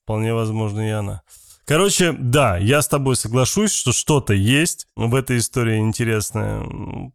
Вполне 0.03 0.33
возможно, 0.33 0.81
и 0.81 0.91
она. 0.91 1.21
Короче, 1.65 2.13
да, 2.13 2.57
я 2.57 2.81
с 2.81 2.87
тобой 2.87 3.15
соглашусь, 3.15 3.71
что 3.71 3.93
что-то 3.93 4.33
есть 4.33 4.87
в 4.95 5.13
этой 5.13 5.37
истории 5.37 5.77
интересное. 5.77 6.65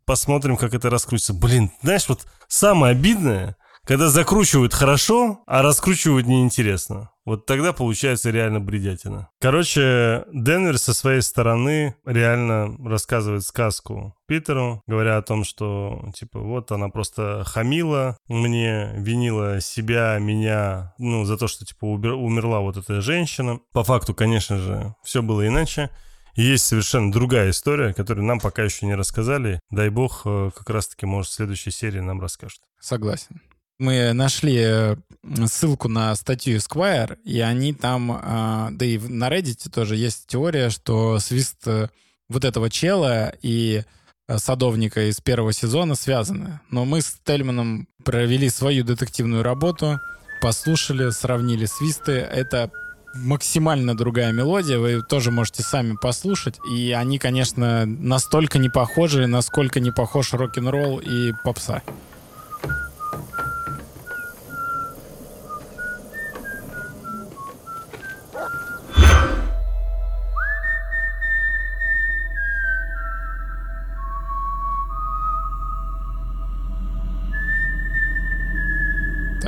Посмотрим, 0.06 0.56
как 0.56 0.74
это 0.74 0.90
раскрутится. 0.90 1.34
Блин, 1.34 1.72
знаешь, 1.82 2.08
вот 2.08 2.24
самое 2.46 2.92
обидное, 2.92 3.56
когда 3.84 4.08
закручивают 4.08 4.74
хорошо, 4.74 5.42
а 5.46 5.62
раскручивают 5.62 6.26
неинтересно. 6.26 7.10
Вот 7.24 7.46
тогда 7.46 7.72
получается 7.72 8.30
реально 8.30 8.60
бредятина. 8.60 9.30
Короче, 9.40 10.24
Денвер 10.32 10.76
со 10.76 10.92
своей 10.92 11.22
стороны 11.22 11.94
реально 12.04 12.76
рассказывает 12.86 13.44
сказку 13.44 14.14
Питеру, 14.26 14.82
говоря 14.86 15.16
о 15.16 15.22
том, 15.22 15.44
что, 15.44 16.10
типа, 16.14 16.40
вот 16.40 16.70
она 16.70 16.88
просто 16.90 17.42
хамила 17.46 18.18
мне, 18.28 18.92
винила 18.96 19.60
себя, 19.62 20.18
меня, 20.18 20.94
ну, 20.98 21.24
за 21.24 21.38
то, 21.38 21.48
что, 21.48 21.64
типа, 21.64 21.86
умерла 21.86 22.60
вот 22.60 22.76
эта 22.76 23.00
женщина. 23.00 23.58
По 23.72 23.84
факту, 23.84 24.14
конечно 24.14 24.58
же, 24.58 24.94
все 25.02 25.22
было 25.22 25.46
иначе. 25.46 25.90
Есть 26.36 26.66
совершенно 26.66 27.12
другая 27.12 27.50
история, 27.50 27.94
которую 27.94 28.26
нам 28.26 28.40
пока 28.40 28.64
еще 28.64 28.86
не 28.86 28.96
рассказали. 28.96 29.60
Дай 29.70 29.88
бог, 29.88 30.22
э, 30.24 30.50
как 30.54 30.68
раз-таки, 30.68 31.06
может, 31.06 31.30
в 31.30 31.34
следующей 31.34 31.70
серии 31.70 32.00
нам 32.00 32.20
расскажут. 32.20 32.60
Согласен. 32.80 33.40
Мы 33.78 34.12
нашли 34.12 34.56
э, 34.56 34.96
ссылку 35.46 35.88
на 35.88 36.14
статью 36.14 36.56
Esquire, 36.56 37.18
и 37.24 37.40
они 37.40 37.72
там, 37.72 38.12
а, 38.12 38.68
да 38.70 38.84
и 38.84 38.98
на 38.98 39.28
Reddit 39.28 39.68
тоже 39.70 39.96
есть 39.96 40.26
теория, 40.28 40.70
что 40.70 41.18
свист 41.18 41.66
э, 41.66 41.88
вот 42.28 42.44
этого 42.44 42.70
чела 42.70 43.34
и 43.42 43.82
э, 44.28 44.38
садовника 44.38 45.08
из 45.08 45.20
первого 45.20 45.52
сезона 45.52 45.96
связаны. 45.96 46.60
Но 46.70 46.84
мы 46.84 47.00
с 47.00 47.16
Тельманом 47.24 47.88
провели 48.04 48.48
свою 48.48 48.84
детективную 48.84 49.42
работу, 49.42 49.98
послушали, 50.40 51.10
сравнили 51.10 51.66
свисты. 51.66 52.12
Это 52.12 52.70
максимально 53.14 53.96
другая 53.96 54.32
мелодия, 54.32 54.78
вы 54.78 55.02
тоже 55.02 55.32
можете 55.32 55.64
сами 55.64 55.96
послушать. 56.00 56.58
И 56.70 56.92
они, 56.92 57.18
конечно, 57.18 57.86
настолько 57.86 58.58
не 58.58 58.68
похожи, 58.68 59.26
насколько 59.26 59.80
не 59.80 59.90
похож 59.90 60.32
рок-н-ролл 60.32 61.00
и 61.00 61.32
попса. 61.42 61.82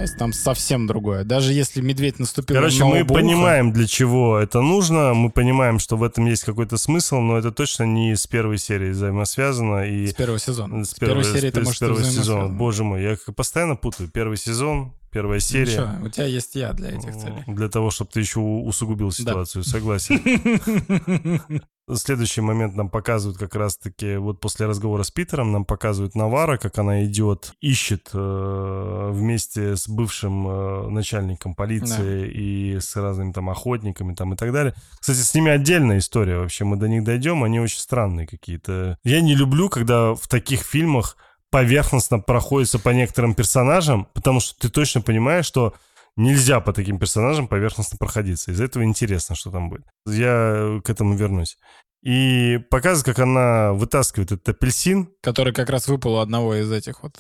Есть 0.07 0.19
там 0.19 0.33
совсем 0.33 0.87
другое. 0.87 1.25
Даже 1.25 1.53
если 1.53 1.81
медведь 1.81 2.21
наступил 2.21 2.55
Короче, 2.55 2.85
на 2.85 2.91
мы 2.91 3.03
уха, 3.03 3.13
понимаем, 3.13 3.73
для 3.73 3.89
чего 3.89 4.39
это 4.39 4.61
нужно, 4.61 5.15
мы 5.15 5.31
понимаем, 5.31 5.81
что 5.81 5.97
в 5.97 6.05
этом 6.05 6.27
есть 6.27 6.45
какой-то 6.45 6.77
смысл, 6.77 7.17
но 7.17 7.37
это 7.37 7.51
точно 7.51 7.83
не 7.83 8.15
с 8.15 8.25
первой 8.29 8.59
серии 8.59 8.91
взаимосвязано. 8.91 9.85
И 9.85 10.07
с 10.07 10.15
первого 10.15 10.39
сезона. 10.39 10.85
с 10.85 10.91
С 10.91 10.95
первой 10.95 11.25
серии 11.25 11.49
это 11.49 11.61
с 11.63 11.65
может 11.65 11.81
первого 11.81 12.05
сезона. 12.05 12.49
Боже 12.55 12.85
мой, 12.85 13.03
я 13.03 13.17
постоянно 13.35 13.75
путаю. 13.75 14.09
Первый 14.09 14.37
сезон, 14.37 14.93
первая 15.17 15.41
серия. 15.41 15.65
Ничего, 15.65 16.07
у 16.07 16.09
тебя 16.11 16.27
есть 16.27 16.55
я 16.57 16.75
для 16.75 16.91
этих 16.91 17.17
целей. 17.17 17.43
Для 17.47 17.71
того, 17.71 17.91
чтобы 17.91 18.11
ты 18.13 18.21
еще 18.21 18.41
усугубил 18.41 19.11
ситуацию, 19.11 19.65
согласен. 19.65 20.21
Следующий 21.95 22.43
момент 22.43 22.75
нам 22.75 22.91
показывают 22.91 23.39
как 23.39 23.55
раз-таки, 23.55 24.17
вот 24.17 24.41
после 24.41 24.67
разговора 24.67 25.05
с 25.05 25.11
Питером, 25.11 25.53
нам 25.53 25.65
показывают 25.65 26.17
Навара, 26.17 26.59
как 26.59 26.77
она 26.79 27.05
идет, 27.05 27.53
ищет 27.63 28.11
э, 28.13 29.11
вместе 29.13 29.77
с 29.77 29.89
бывшим 29.89 30.49
э, 30.49 30.89
начальником 30.91 31.55
полиции 31.55 32.29
и 32.29 32.79
с 32.79 32.95
разными 32.97 33.33
там 33.33 33.49
охотниками 33.49 34.15
там 34.15 34.35
и 34.35 34.37
так 34.37 34.53
далее. 34.53 34.75
Кстати, 34.99 35.19
с 35.19 35.33
ними 35.33 35.51
отдельная 35.51 35.99
история 35.99 36.39
вообще, 36.39 36.65
мы 36.65 36.77
до 36.77 36.89
них 36.89 37.05
дойдем, 37.05 37.43
они 37.43 37.59
очень 37.61 37.79
странные 37.79 38.27
какие-то. 38.27 38.99
Я 39.05 39.23
не 39.23 39.35
люблю, 39.35 39.71
когда 39.71 40.15
в 40.15 40.29
таких 40.29 40.63
фильмах 40.63 41.17
поверхностно 41.57 42.19
проходится 42.19 42.79
по 42.79 42.91
некоторым 42.91 43.35
персонажам, 43.35 44.09
потому 44.13 44.41
что 44.41 44.55
ты 44.61 44.69
точно 44.69 45.01
понимаешь, 45.01 45.47
что 45.47 45.73
нельзя 46.15 46.61
по 46.61 46.75
таким 46.75 46.99
персонажам 46.99 47.49
поверхностно 47.49 47.97
проходиться. 47.97 48.51
Из-за 48.51 48.65
этого 48.65 48.85
интересно, 48.85 49.35
что 49.35 49.51
там 49.51 49.71
будет. 49.71 49.87
Я 50.07 50.83
к 50.85 50.91
этому 50.91 51.17
вернусь. 51.17 51.57
И 52.03 52.61
показывает, 52.69 53.07
как 53.07 53.25
она 53.25 53.73
вытаскивает 53.73 54.33
этот 54.33 54.51
апельсин, 54.51 55.09
Который 55.23 55.55
как 55.55 55.71
раз 55.71 55.89
выпал 55.89 56.17
у 56.17 56.19
одного 56.19 56.57
из 56.57 56.71
этих 56.71 57.03
вот. 57.03 57.15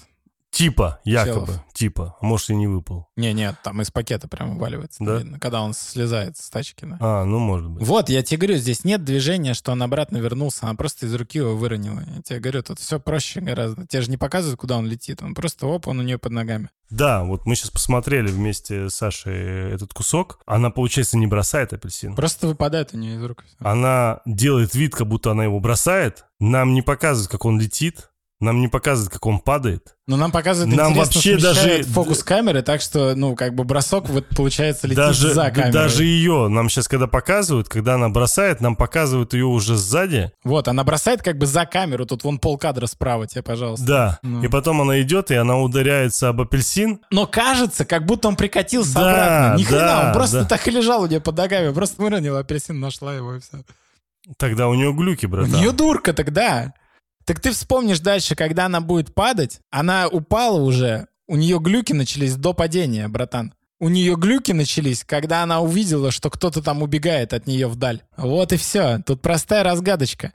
Типа, 0.57 1.01
якобы, 1.05 1.47
Челов. 1.47 1.65
типа, 1.73 2.17
а 2.21 2.25
может 2.25 2.51
и 2.51 2.55
не 2.55 2.67
выпал. 2.67 3.09
Не, 3.17 3.33
нет, 3.33 3.57
там 3.63 3.81
из 3.83 3.91
пакета 3.91 4.29
прям 4.29 4.55
вываливается. 4.55 5.05
Да? 5.05 5.17
видно, 5.19 5.39
когда 5.39 5.63
он 5.63 5.75
слезает 5.75 6.37
с 6.37 6.49
тачки. 6.51 6.85
да. 6.85 6.97
А, 7.01 7.25
ну 7.25 7.39
может 7.39 7.69
быть. 7.69 7.87
Вот, 7.87 8.09
я 8.09 8.23
тебе 8.23 8.39
говорю, 8.39 8.57
здесь 8.57 8.85
нет 8.85 9.05
движения, 9.05 9.55
что 9.55 9.73
он 9.73 9.83
обратно 9.83 10.19
вернулся, 10.19 10.67
она 10.67 10.75
просто 10.75 11.07
из 11.07 11.15
руки 11.15 11.39
его 11.39 11.57
выронила. 11.57 12.03
Я 12.17 12.23
тебе 12.23 12.41
говорю, 12.41 12.63
тут 12.63 12.79
все 12.79 12.99
проще 12.99 13.41
гораздо. 13.41 13.87
Тебе 13.87 14.03
же 14.03 14.11
не 14.11 14.17
показывают, 14.17 14.61
куда 14.61 14.77
он 14.77 14.87
летит. 14.87 15.23
Он 15.23 15.35
просто, 15.35 15.67
оп, 15.67 15.89
он 15.89 15.99
у 15.99 16.03
нее 16.03 16.19
под 16.19 16.33
ногами. 16.33 16.71
Да, 16.89 17.25
вот 17.25 17.47
мы 17.47 17.57
сейчас 17.57 17.71
посмотрели 17.71 18.29
вместе 18.29 18.89
с 18.89 18.95
Сашей 18.95 19.73
этот 19.73 19.93
кусок. 19.93 20.39
Она, 20.47 20.71
получается, 20.71 21.19
не 21.19 21.27
бросает 21.27 21.73
апельсин. 21.73 22.15
Просто 22.15 22.47
выпадает 22.47 22.95
у 22.95 22.97
нее 22.97 23.17
из 23.17 23.25
рук. 23.25 23.45
Она 23.59 24.21
делает 24.25 24.75
вид, 24.75 24.95
как 24.95 25.09
будто 25.09 25.33
она 25.33 25.45
его 25.45 25.59
бросает. 25.59 26.25
Нам 26.39 26.75
не 26.75 26.83
показывают, 26.83 27.31
как 27.31 27.45
он 27.45 27.61
летит. 27.61 28.11
Нам 28.39 28.61
не 28.61 28.69
показывают, 28.69 29.11
как 29.11 29.25
он 29.25 29.39
падает. 29.39 29.97
Но 30.07 30.19
нам 30.19 30.31
показывают 30.31 30.77
Нам 30.77 30.93
вообще 30.93 31.39
даже- 31.39 31.85
фокус 31.85 32.23
камеры, 32.23 32.61
так 32.61 32.83
что, 32.83 33.15
ну, 33.17 33.35
как 33.35 33.55
бы 33.55 33.65
бросок 33.65 34.11
вот 34.11 34.29
получается 34.29 34.87
летит 34.87 34.99
даже, 34.99 35.33
за 35.33 35.51
камерой. 35.51 35.73
даже 35.73 36.05
ее 36.05 36.49
нам 36.49 36.69
сейчас, 36.69 36.87
когда 36.87 37.07
показывают, 37.07 37.71
когда 37.71 37.95
она 37.95 38.11
бросает, 38.11 38.61
нам 38.61 38.77
показывают 38.77 39.33
ее 39.33 39.47
уже 39.47 39.77
сзади. 39.77 40.33
Вот, 40.45 40.69
она 40.69 40.85
бросает 40.85 41.23
как 41.23 41.39
бы 41.39 41.47
за 41.47 41.65
камеру, 41.65 42.05
тут 42.05 42.25
вон 42.25 42.39
полкадра 42.39 42.85
справа 42.87 43.27
тебе, 43.27 43.43
пожалуйста. 43.43 43.87
Да. 43.87 44.19
Ну. 44.23 44.43
И 44.45 44.49
потом 44.49 44.83
она 44.83 45.01
идет, 45.01 45.31
и 45.31 45.35
она 45.35 45.57
ударяется 45.59 46.29
об 46.29 46.43
апельсин. 46.43 47.01
Но 47.11 47.27
кажется, 47.27 47.87
как 47.87 48.05
будто 48.05 48.29
он 48.29 48.37
прикатился 48.37 48.95
Да, 48.95 49.01
обратно. 49.55 49.59
Ни 49.61 49.65
хрена, 49.65 49.81
да, 49.81 50.07
он 50.09 50.13
просто 50.13 50.41
да. 50.41 50.45
так 50.45 50.69
и 50.69 50.71
лежал 50.71 51.03
у 51.03 51.07
нее 51.07 51.21
под 51.23 51.39
ногами. 51.39 51.73
Просто 51.73 52.03
выронила 52.03 52.41
апельсин, 52.41 52.79
нашла 52.81 53.15
его 53.15 53.37
и 53.37 53.41
все. 53.41 53.63
Тогда 54.37 54.69
у 54.69 54.75
нее 54.75 54.93
глюки, 54.93 55.25
У 55.25 55.31
братан. 55.31 55.53
нее 55.53 55.73
дурка 55.73 56.13
тогда. 56.13 56.75
Так 57.27 57.41
ты 57.41 57.51
вспомнишь 57.51 58.01
дальше, 58.01 58.35
когда 58.37 58.67
она 58.67 58.81
будет 58.81 59.15
падать, 59.15 59.61
она 59.71 60.09
упала 60.09 60.61
уже, 60.61 61.09
у 61.29 61.37
нее 61.37 61.59
глюки 61.59 61.93
начались 61.93 62.37
до 62.37 62.53
падения, 62.55 63.09
братан. 63.09 63.53
У 63.79 63.89
нее 63.91 64.17
глюки 64.17 64.53
начались, 64.53 65.05
когда 65.05 65.43
она 65.43 65.61
увидела, 65.61 66.11
что 66.11 66.31
кто-то 66.31 66.63
там 66.63 66.83
убегает 66.83 67.35
от 67.35 67.47
нее 67.47 67.67
вдаль. 67.69 68.01
Вот 68.17 68.53
и 68.53 68.57
все. 68.57 69.03
Тут 69.05 69.21
простая 69.21 69.65
разгадочка. 69.65 70.33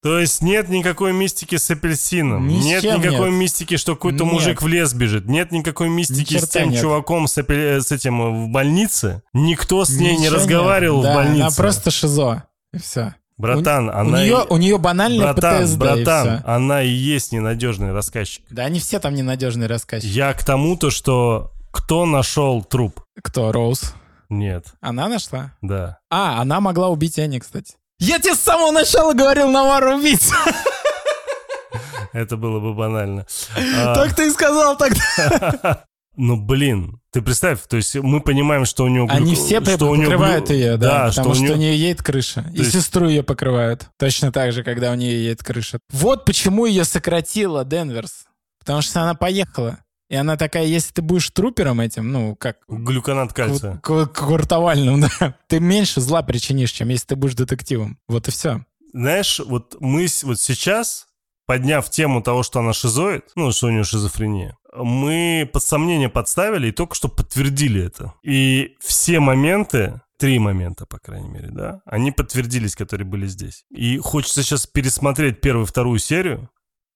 То 0.00 0.18
есть 0.20 0.42
нет 0.42 0.68
никакой 0.68 1.12
мистики 1.12 1.56
с 1.56 1.68
апельсином. 1.70 2.46
Ни 2.46 2.58
нет 2.62 2.84
никакой 2.84 3.30
нет. 3.30 3.40
мистики, 3.40 3.76
что 3.76 3.94
какой-то 3.96 4.22
Нет. 4.24 4.32
мужик 4.32 4.62
в 4.62 4.68
лес 4.68 4.94
бежит. 4.94 5.26
Нет 5.26 5.50
никакой 5.50 5.88
мистики 5.88 6.34
Ни 6.34 6.38
с 6.38 6.48
тем 6.48 6.70
нет. 6.70 6.80
чуваком 6.80 7.26
с, 7.26 7.36
апель- 7.36 7.80
с 7.82 7.90
этим 7.90 8.22
э, 8.22 8.30
в 8.44 8.48
больнице. 8.48 9.22
Никто 9.34 9.84
с 9.84 9.90
ней 9.90 10.12
не 10.16 10.22
Ничего 10.22 10.36
разговаривал 10.36 10.98
нет. 11.02 11.04
в 11.04 11.08
Да, 11.08 11.14
больнице. 11.16 11.42
Она 11.42 11.50
просто 11.50 11.90
шизо. 11.90 12.44
И 12.72 12.78
все. 12.78 13.16
Братан, 13.38 13.88
у, 13.88 13.92
она... 13.92 14.20
нее, 14.22 14.44
и- 14.48 14.52
у 14.52 14.56
нее 14.56 14.78
банальная 14.78 15.32
Братан, 15.32 15.62
ПТСД, 15.62 15.74
и 15.74 15.76
братан, 15.78 16.42
она 16.44 16.82
и 16.82 16.88
есть 16.88 17.32
ненадежный 17.32 17.92
рассказчик. 17.92 18.44
Да 18.50 18.64
они 18.64 18.80
все 18.80 18.98
там 18.98 19.14
ненадежные 19.14 19.68
рассказчики. 19.68 20.10
Я 20.10 20.32
к 20.34 20.44
тому-то, 20.44 20.90
что 20.90 21.52
кто 21.70 22.04
нашел 22.04 22.62
труп? 22.64 23.00
Кто? 23.22 23.52
Роуз? 23.52 23.94
Нет, 24.28 24.66
Она 24.80 25.08
нашла? 25.08 25.52
да. 25.62 25.98
А, 26.10 26.40
она 26.42 26.60
могла 26.60 26.88
убить 26.88 27.18
Энни, 27.18 27.38
кстати. 27.38 27.74
Я 28.00 28.18
тебе 28.18 28.34
с 28.34 28.40
самого 28.40 28.72
начала 28.72 29.14
говорил 29.14 29.50
Навару 29.50 29.96
убить. 29.96 30.30
Это 32.12 32.36
было 32.36 32.58
бы 32.60 32.74
банально. 32.74 33.26
А, 33.56 33.94
Так 33.94 34.14
ты 34.14 34.28
и 34.28 34.30
сказал 34.30 34.76
тогда. 34.76 35.84
Ну, 36.20 36.36
блин, 36.36 37.00
ты 37.12 37.22
представь, 37.22 37.60
то 37.68 37.76
есть 37.76 37.94
мы 37.94 38.20
понимаем, 38.20 38.64
что 38.64 38.82
у 38.84 38.88
него... 38.88 39.06
Они 39.08 39.36
все 39.36 39.60
что 39.64 39.88
у 39.88 39.94
него 39.94 40.10
покрывают 40.10 40.50
ее, 40.50 40.76
да, 40.76 41.04
Да, 41.04 41.08
потому 41.10 41.34
что, 41.34 41.44
что, 41.44 41.52
у 41.52 41.54
у 41.54 41.58
нее... 41.58 41.70
нее 41.70 41.80
едет 41.80 42.02
крыша. 42.02 42.50
И 42.52 42.58
есть- 42.58 42.72
сестру 42.72 43.08
ее 43.08 43.22
покрывают. 43.22 43.88
Точно 43.98 44.32
так 44.32 44.52
же, 44.52 44.64
когда 44.64 44.90
у 44.90 44.96
нее 44.96 45.24
едет 45.26 45.44
крыша. 45.44 45.78
Вот 45.92 46.24
почему 46.24 46.66
ее 46.66 46.84
сократила 46.84 47.64
Денверс. 47.64 48.24
Потому 48.58 48.82
что 48.82 49.00
она 49.00 49.14
поехала. 49.14 49.78
И 50.10 50.16
она 50.16 50.36
такая, 50.36 50.64
если 50.64 50.92
ты 50.92 51.02
будешь 51.02 51.30
трупером 51.30 51.80
этим, 51.80 52.10
ну, 52.10 52.34
как 52.34 52.56
Глюконат 52.66 53.32
кальция. 53.32 53.78
квартовальным, 53.78 55.00
да, 55.20 55.34
ты 55.46 55.60
меньше 55.60 56.00
зла 56.00 56.22
причинишь, 56.22 56.72
чем 56.72 56.88
если 56.88 57.06
ты 57.06 57.16
будешь 57.16 57.34
детективом. 57.34 57.98
Вот 58.08 58.26
и 58.28 58.30
все. 58.30 58.64
Знаешь, 58.92 59.38
вот 59.38 59.76
мы 59.80 60.06
вот 60.22 60.40
сейчас, 60.40 61.07
подняв 61.48 61.88
тему 61.88 62.20
того, 62.20 62.42
что 62.42 62.60
она 62.60 62.74
шизоид, 62.74 63.24
ну, 63.34 63.50
что 63.52 63.68
у 63.68 63.70
нее 63.70 63.82
шизофрения, 63.82 64.58
мы 64.76 65.48
под 65.50 65.62
сомнение 65.62 66.10
подставили 66.10 66.68
и 66.68 66.72
только 66.72 66.94
что 66.94 67.08
подтвердили 67.08 67.82
это. 67.82 68.12
И 68.22 68.76
все 68.80 69.18
моменты, 69.18 70.02
три 70.18 70.38
момента, 70.38 70.84
по 70.84 70.98
крайней 70.98 71.30
мере, 71.30 71.48
да, 71.50 71.80
они 71.86 72.12
подтвердились, 72.12 72.76
которые 72.76 73.06
были 73.06 73.26
здесь. 73.26 73.64
И 73.70 73.96
хочется 73.96 74.42
сейчас 74.42 74.66
пересмотреть 74.66 75.40
первую 75.40 75.64
и 75.64 75.66
вторую 75.66 75.98
серию 75.98 76.50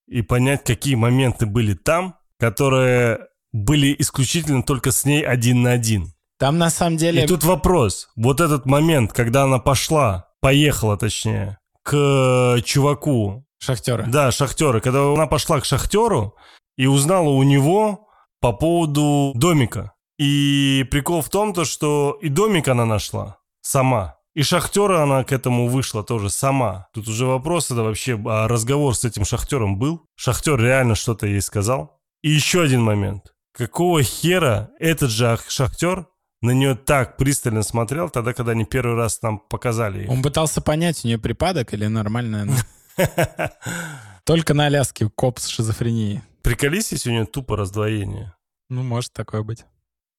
и 0.07 0.21
понять, 0.21 0.65
какие 0.65 0.97
моменты 0.97 1.47
были 1.47 1.73
там, 1.73 2.17
которые 2.39 3.21
были 3.53 3.97
исключительно 3.99 4.63
только 4.63 4.93
с 4.93 5.07
ней 5.07 5.25
один 5.25 5.63
на 5.63 5.73
один. 5.73 6.13
Там 6.39 6.59
на 6.59 6.69
самом 6.69 6.99
деле... 6.99 7.25
И 7.25 7.27
тут 7.27 7.43
вопрос. 7.43 8.11
Вот 8.17 8.43
этот 8.43 8.67
момент, 8.67 9.15
когда 9.15 9.45
она 9.45 9.59
пошла, 9.59 10.29
поехала 10.41 10.99
точнее, 10.99 11.57
к 11.83 12.61
чуваку, 12.67 13.47
Шахтера. 13.63 14.05
да, 14.09 14.31
шахтера, 14.33 14.81
когда 14.81 15.13
она 15.13 15.27
пошла 15.27 15.61
к 15.61 15.65
шахтеру 15.65 16.35
и 16.77 16.87
узнала 16.87 17.29
у 17.29 17.43
него 17.45 18.09
по 18.41 18.53
поводу 18.53 19.33
домика. 19.37 19.93
И 20.19 20.85
прикол 20.91 21.23
в 21.23 21.29
том, 21.31 21.53
то, 21.55 21.65
что 21.65 22.19
и 22.21 22.29
домик 22.29 22.69
она 22.69 22.85
нашла 22.85 23.39
сама. 23.61 24.17
И 24.35 24.43
шахтера 24.43 25.03
она 25.03 25.25
к 25.25 25.33
этому 25.33 25.69
вышла 25.69 26.03
тоже 26.03 26.29
сама. 26.31 26.89
Тут 26.93 27.07
уже 27.07 27.27
вопрос, 27.27 27.67
это 27.71 27.83
вообще 27.83 28.21
а 28.27 28.49
разговор 28.49 28.97
с 28.97 29.05
этим 29.05 29.25
шахтером 29.25 29.79
был. 29.79 30.03
Шахтер 30.17 30.59
реально 30.61 30.95
что-то 30.95 31.27
ей 31.27 31.41
сказал. 31.41 32.01
И 32.23 32.31
еще 32.31 32.63
один 32.63 32.83
момент. 32.83 33.33
Какого 33.53 34.03
хера 34.03 34.71
этот 34.81 35.11
же 35.11 35.33
ах- 35.33 35.51
шахтер 35.51 36.07
на 36.41 36.51
нее 36.53 36.75
так 36.75 37.17
пристально 37.17 37.63
смотрел 37.63 38.09
тогда, 38.11 38.33
когда 38.33 38.53
они 38.53 38.65
первый 38.65 38.97
раз 38.97 39.21
нам 39.23 39.39
показали 39.39 40.01
ее? 40.01 40.09
Он 40.11 40.23
пытался 40.23 40.61
понять, 40.61 41.05
у 41.05 41.09
нее 41.09 41.19
припадок 41.19 41.75
или 41.75 41.87
нормальная. 41.87 42.49
Только 44.25 44.55
на 44.55 44.67
Аляске 44.67 45.09
коп 45.09 45.39
с 45.39 45.47
шизофренией. 45.47 46.23
Приколись, 46.43 46.93
если 46.93 47.11
у 47.11 47.13
нее 47.13 47.27
тупо 47.27 47.57
раздвоение. 47.57 48.35
Ну, 48.69 48.83
может 48.83 49.13
такое 49.13 49.43
быть. 49.43 49.65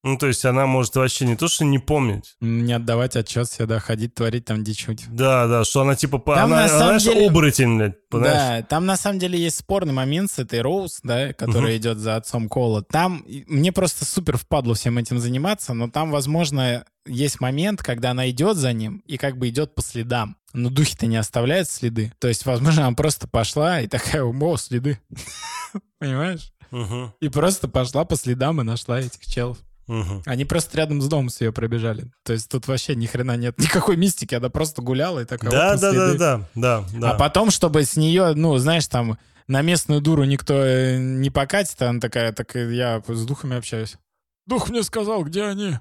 Ну, 0.05 0.17
то 0.17 0.27
есть 0.27 0.43
она 0.43 0.65
может 0.65 0.95
вообще 0.95 1.25
не 1.25 1.37
то, 1.37 1.47
что 1.47 1.63
не 1.63 1.79
помнить. 1.79 2.35
Не 2.41 2.73
отдавать 2.73 3.15
отчет 3.15 3.47
всегда, 3.47 3.79
ходить, 3.79 4.13
творить 4.13 4.43
там 4.43 4.61
дичуть. 4.61 5.05
Да, 5.07 5.47
да, 5.47 5.63
что 5.63 5.81
она 5.81 5.95
типа... 5.95 6.17
по- 6.17 6.35
Там 6.35 6.51
она, 6.51 6.63
на 6.63 6.67
самом 6.67 6.99
знаешь, 6.99 7.03
деле- 7.03 7.27
оборотень, 7.29 7.77
блядь, 7.77 8.09
понимаешь? 8.09 8.33
Да, 8.33 8.61
там 8.63 8.85
на 8.85 8.97
самом 8.97 9.19
деле 9.19 9.39
есть 9.39 9.57
спорный 9.59 9.93
момент 9.93 10.29
с 10.29 10.39
этой 10.39 10.61
Роуз, 10.61 10.99
да, 11.03 11.31
которая 11.31 11.77
идет 11.77 11.99
за 11.99 12.17
отцом 12.17 12.49
Кола. 12.49 12.81
Там 12.83 13.23
мне 13.47 13.71
просто 13.71 14.03
супер 14.03 14.37
впадло 14.37 14.75
всем 14.75 14.97
этим 14.97 15.19
заниматься, 15.19 15.73
но 15.73 15.89
там, 15.89 16.11
возможно, 16.11 16.83
есть 17.05 17.39
момент, 17.39 17.81
когда 17.81 18.11
она 18.11 18.29
идет 18.29 18.57
за 18.57 18.73
ним 18.73 19.01
и 19.05 19.17
как 19.17 19.37
бы 19.37 19.47
идет 19.47 19.73
по 19.73 19.81
следам. 19.81 20.35
Но 20.51 20.69
духи-то 20.69 21.05
не 21.07 21.15
оставляют 21.15 21.69
следы. 21.69 22.11
То 22.19 22.27
есть, 22.27 22.45
возможно, 22.45 22.87
она 22.87 22.95
просто 22.95 23.27
пошла 23.29 23.79
и 23.79 23.87
такая, 23.87 24.23
о, 24.23 24.57
следы. 24.57 24.99
Понимаешь? 25.99 26.51
И 27.21 27.29
просто 27.29 27.67
пошла 27.67 28.03
по 28.03 28.15
следам 28.17 28.59
и 28.59 28.63
нашла 28.65 28.99
этих 28.99 29.25
челов. 29.25 29.57
Мгм. 29.87 30.23
Они 30.25 30.45
просто 30.45 30.77
рядом 30.77 31.01
с 31.01 31.07
домом 31.07 31.29
с 31.29 31.41
ее 31.41 31.51
пробежали. 31.51 32.11
То 32.23 32.33
есть 32.33 32.49
тут 32.49 32.67
вообще 32.67 32.95
ни 32.95 33.05
хрена 33.05 33.37
нет 33.37 33.57
никакой 33.59 33.97
мистики, 33.97 34.35
она 34.35 34.49
просто 34.49 34.81
гуляла 34.81 35.21
и 35.21 35.25
такая... 35.25 35.51
Да, 35.51 35.71
«Опа, 35.71 35.81
да, 35.81 35.91
да, 35.91 36.07
следы». 36.07 36.17
да, 36.17 36.49
да, 36.55 36.85
да. 36.93 37.11
А 37.11 37.13
потом, 37.15 37.51
чтобы 37.51 37.83
с 37.83 37.95
нее, 37.95 38.33
ну, 38.35 38.57
знаешь, 38.57 38.87
там 38.87 39.17
на 39.47 39.61
местную 39.61 40.01
дуру 40.01 40.23
никто 40.23 40.53
э, 40.55 40.97
не 40.97 41.29
покатит, 41.29 41.81
она 41.81 41.99
такая, 41.99 42.31
так 42.31 42.55
я 42.55 43.03
с 43.07 43.25
духами 43.25 43.57
общаюсь. 43.57 43.97
Дух 44.45 44.69
мне 44.69 44.83
сказал, 44.83 45.23
где 45.23 45.43
они? 45.43 45.79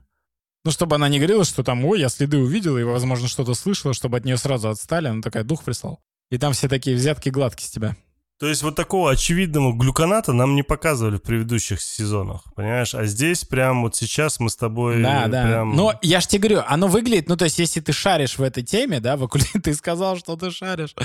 Ну, 0.65 0.71
чтобы 0.71 0.97
она 0.97 1.09
не 1.09 1.19
говорила, 1.19 1.45
что 1.45 1.65
там, 1.65 1.85
ой, 1.85 2.01
я 2.01 2.09
следы 2.09 2.39
увидела 2.39 2.79
и, 2.79 2.85
возможно, 2.85 3.27
что-то 3.27 3.55
слышала, 3.55 3.95
чтобы 3.95 4.19
от 4.19 4.25
нее 4.25 4.37
сразу 4.37 4.69
отстали. 4.69 5.09
Она 5.09 5.21
такая, 5.21 5.43
дух 5.43 5.65
прислал. 5.65 6.01
И 6.31 6.39
там 6.39 6.53
все 6.53 6.69
такие 6.69 6.97
взятки 6.97 7.31
гладкие 7.31 7.69
с 7.69 7.71
тебя. 7.71 7.97
То 8.43 8.49
есть 8.49 8.65
вот 8.65 8.75
такого 8.75 9.13
очевидного 9.13 9.73
глюконата 9.73 10.33
нам 10.33 10.57
не 10.57 10.65
показывали 10.65 11.19
в 11.19 11.23
предыдущих 11.23 11.81
сезонах, 11.81 12.43
понимаешь? 12.57 12.93
А 12.93 13.05
здесь 13.07 13.45
прям 13.45 13.83
вот 13.83 13.95
сейчас 13.95 14.41
мы 14.41 14.51
с 14.51 14.57
тобой 14.57 15.01
Да, 15.01 15.29
да. 15.29 15.45
прям... 15.45 15.77
Но 15.77 15.95
я 16.03 16.21
ж 16.21 16.27
тебе 16.27 16.49
говорю, 16.49 16.65
оно 16.67 16.89
выглядит, 16.89 17.29
ну, 17.29 17.37
то 17.37 17.45
есть, 17.45 17.61
если 17.61 17.79
ты 17.79 17.93
шаришь 17.93 18.39
в 18.39 18.43
этой 18.43 18.65
теме, 18.65 18.99
да, 18.99 19.17
в 19.17 19.23
оккульт... 19.23 19.47
ты 19.63 19.73
сказал, 19.75 20.17
что 20.17 20.35
ты 20.35 20.51
шаришь, 20.51 20.97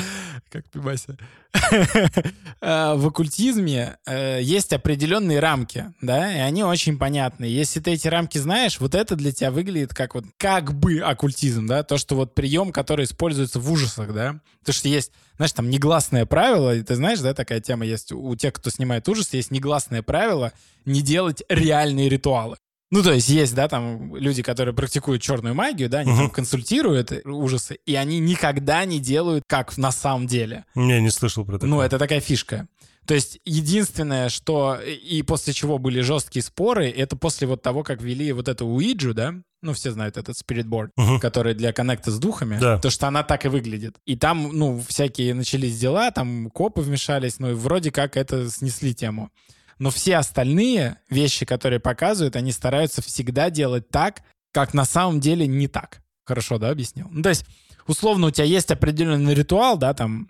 как 0.49 0.67
пибася. 0.71 1.15
Э, 2.59 2.95
В 2.95 3.05
оккультизме 3.05 3.97
э, 4.07 4.39
есть 4.41 4.73
определенные 4.73 5.39
рамки, 5.39 5.93
да, 6.01 6.35
и 6.35 6.39
они 6.39 6.63
очень 6.63 6.97
понятны. 6.97 7.45
Если 7.45 7.79
ты 7.79 7.91
эти 7.91 8.07
рамки 8.07 8.39
знаешь, 8.39 8.79
вот 8.79 8.95
это 8.95 9.15
для 9.15 9.31
тебя 9.31 9.51
выглядит 9.51 9.93
как 9.93 10.15
вот 10.15 10.25
как 10.37 10.73
бы 10.73 11.01
оккультизм, 11.01 11.67
да, 11.67 11.83
то, 11.83 11.99
что 11.99 12.15
вот 12.15 12.33
прием, 12.33 12.71
который 12.71 13.05
используется 13.05 13.59
в 13.59 13.71
ужасах, 13.71 14.11
да, 14.11 14.39
то, 14.65 14.71
что 14.71 14.87
есть, 14.87 15.11
знаешь, 15.37 15.53
там 15.53 15.69
негласное 15.69 16.25
правило, 16.25 16.75
и 16.75 16.83
ты 16.83 16.95
знаешь, 16.95 17.19
да, 17.19 17.33
такая 17.33 17.59
тема 17.61 17.85
есть 17.85 18.11
у 18.11 18.35
тех, 18.35 18.53
кто 18.53 18.69
снимает 18.69 19.07
ужасы, 19.07 19.37
есть 19.37 19.51
негласное 19.51 20.01
правило 20.03 20.51
не 20.85 21.01
делать 21.01 21.43
реальные 21.49 22.09
ритуалы. 22.09 22.57
Ну, 22.89 23.03
то 23.03 23.11
есть 23.11 23.27
есть, 23.27 23.53
да, 23.53 23.67
там 23.67 24.15
люди, 24.15 24.41
которые 24.41 24.73
практикуют 24.73 25.21
черную 25.21 25.53
магию, 25.53 25.89
да, 25.89 25.99
они 25.99 26.11
там 26.11 26.23
Мгм. 26.25 26.29
консультируют 26.29 27.11
ужасы, 27.25 27.77
и 27.85 27.95
они 27.95 28.19
никогда 28.19 28.85
не 28.85 28.99
делают 28.99 29.43
как 29.45 29.77
на 29.77 29.91
самом 29.91 30.25
деле. 30.25 30.63
Не, 30.73 31.01
не 31.01 31.09
слышал 31.09 31.43
про 31.45 31.53
такое. 31.55 31.69
Ну, 31.69 31.81
это 31.81 31.99
такая 31.99 32.21
фишка. 32.21 32.67
То 33.07 33.13
есть 33.15 33.39
единственное, 33.45 34.29
что 34.29 34.77
и 34.81 35.21
после 35.23 35.53
чего 35.53 35.77
были 35.79 36.01
жесткие 36.01 36.43
споры, 36.43 36.89
это 36.89 37.15
после 37.15 37.47
вот 37.47 37.61
того, 37.61 37.83
как 37.83 38.01
ввели 38.01 38.31
вот 38.33 38.47
эту 38.47 38.67
Уиджу, 38.67 39.13
да, 39.13 39.33
ну, 39.61 39.73
все 39.73 39.91
знают 39.91 40.17
этот 40.17 40.37
спиритборд, 40.37 40.91
Мгм. 40.97 41.19
который 41.19 41.55
для 41.55 41.73
коннекта 41.73 42.11
с 42.11 42.19
духами, 42.19 42.59
Да. 42.59 42.77
то, 42.79 42.89
что 42.89 43.07
она 43.07 43.23
так 43.23 43.45
и 43.45 43.47
выглядит. 43.47 43.95
И 44.05 44.15
там, 44.15 44.49
ну, 44.53 44.83
всякие 44.87 45.33
начались 45.33 45.79
дела, 45.79 46.11
там 46.11 46.49
копы 46.51 46.81
вмешались, 46.81 47.39
ну, 47.39 47.51
и 47.51 47.53
вроде 47.53 47.91
как 47.91 48.17
это 48.17 48.49
снесли 48.51 48.93
тему. 48.93 49.31
Но 49.79 49.89
все 49.89 50.17
остальные 50.17 50.97
вещи, 51.09 51.45
которые 51.45 51.79
показывают, 51.79 52.35
они 52.35 52.51
стараются 52.51 53.01
всегда 53.01 53.49
делать 53.49 53.89
так, 53.89 54.21
как 54.51 54.73
на 54.73 54.85
самом 54.85 55.19
деле 55.19 55.47
не 55.47 55.67
так. 55.67 56.01
Хорошо, 56.25 56.57
да, 56.57 56.69
объяснил? 56.71 57.07
Ну, 57.11 57.21
то 57.23 57.29
есть, 57.29 57.45
условно, 57.87 58.27
у 58.27 58.31
тебя 58.31 58.45
есть 58.45 58.71
определенный 58.71 59.33
ритуал, 59.33 59.77
да, 59.77 59.93
там, 59.93 60.29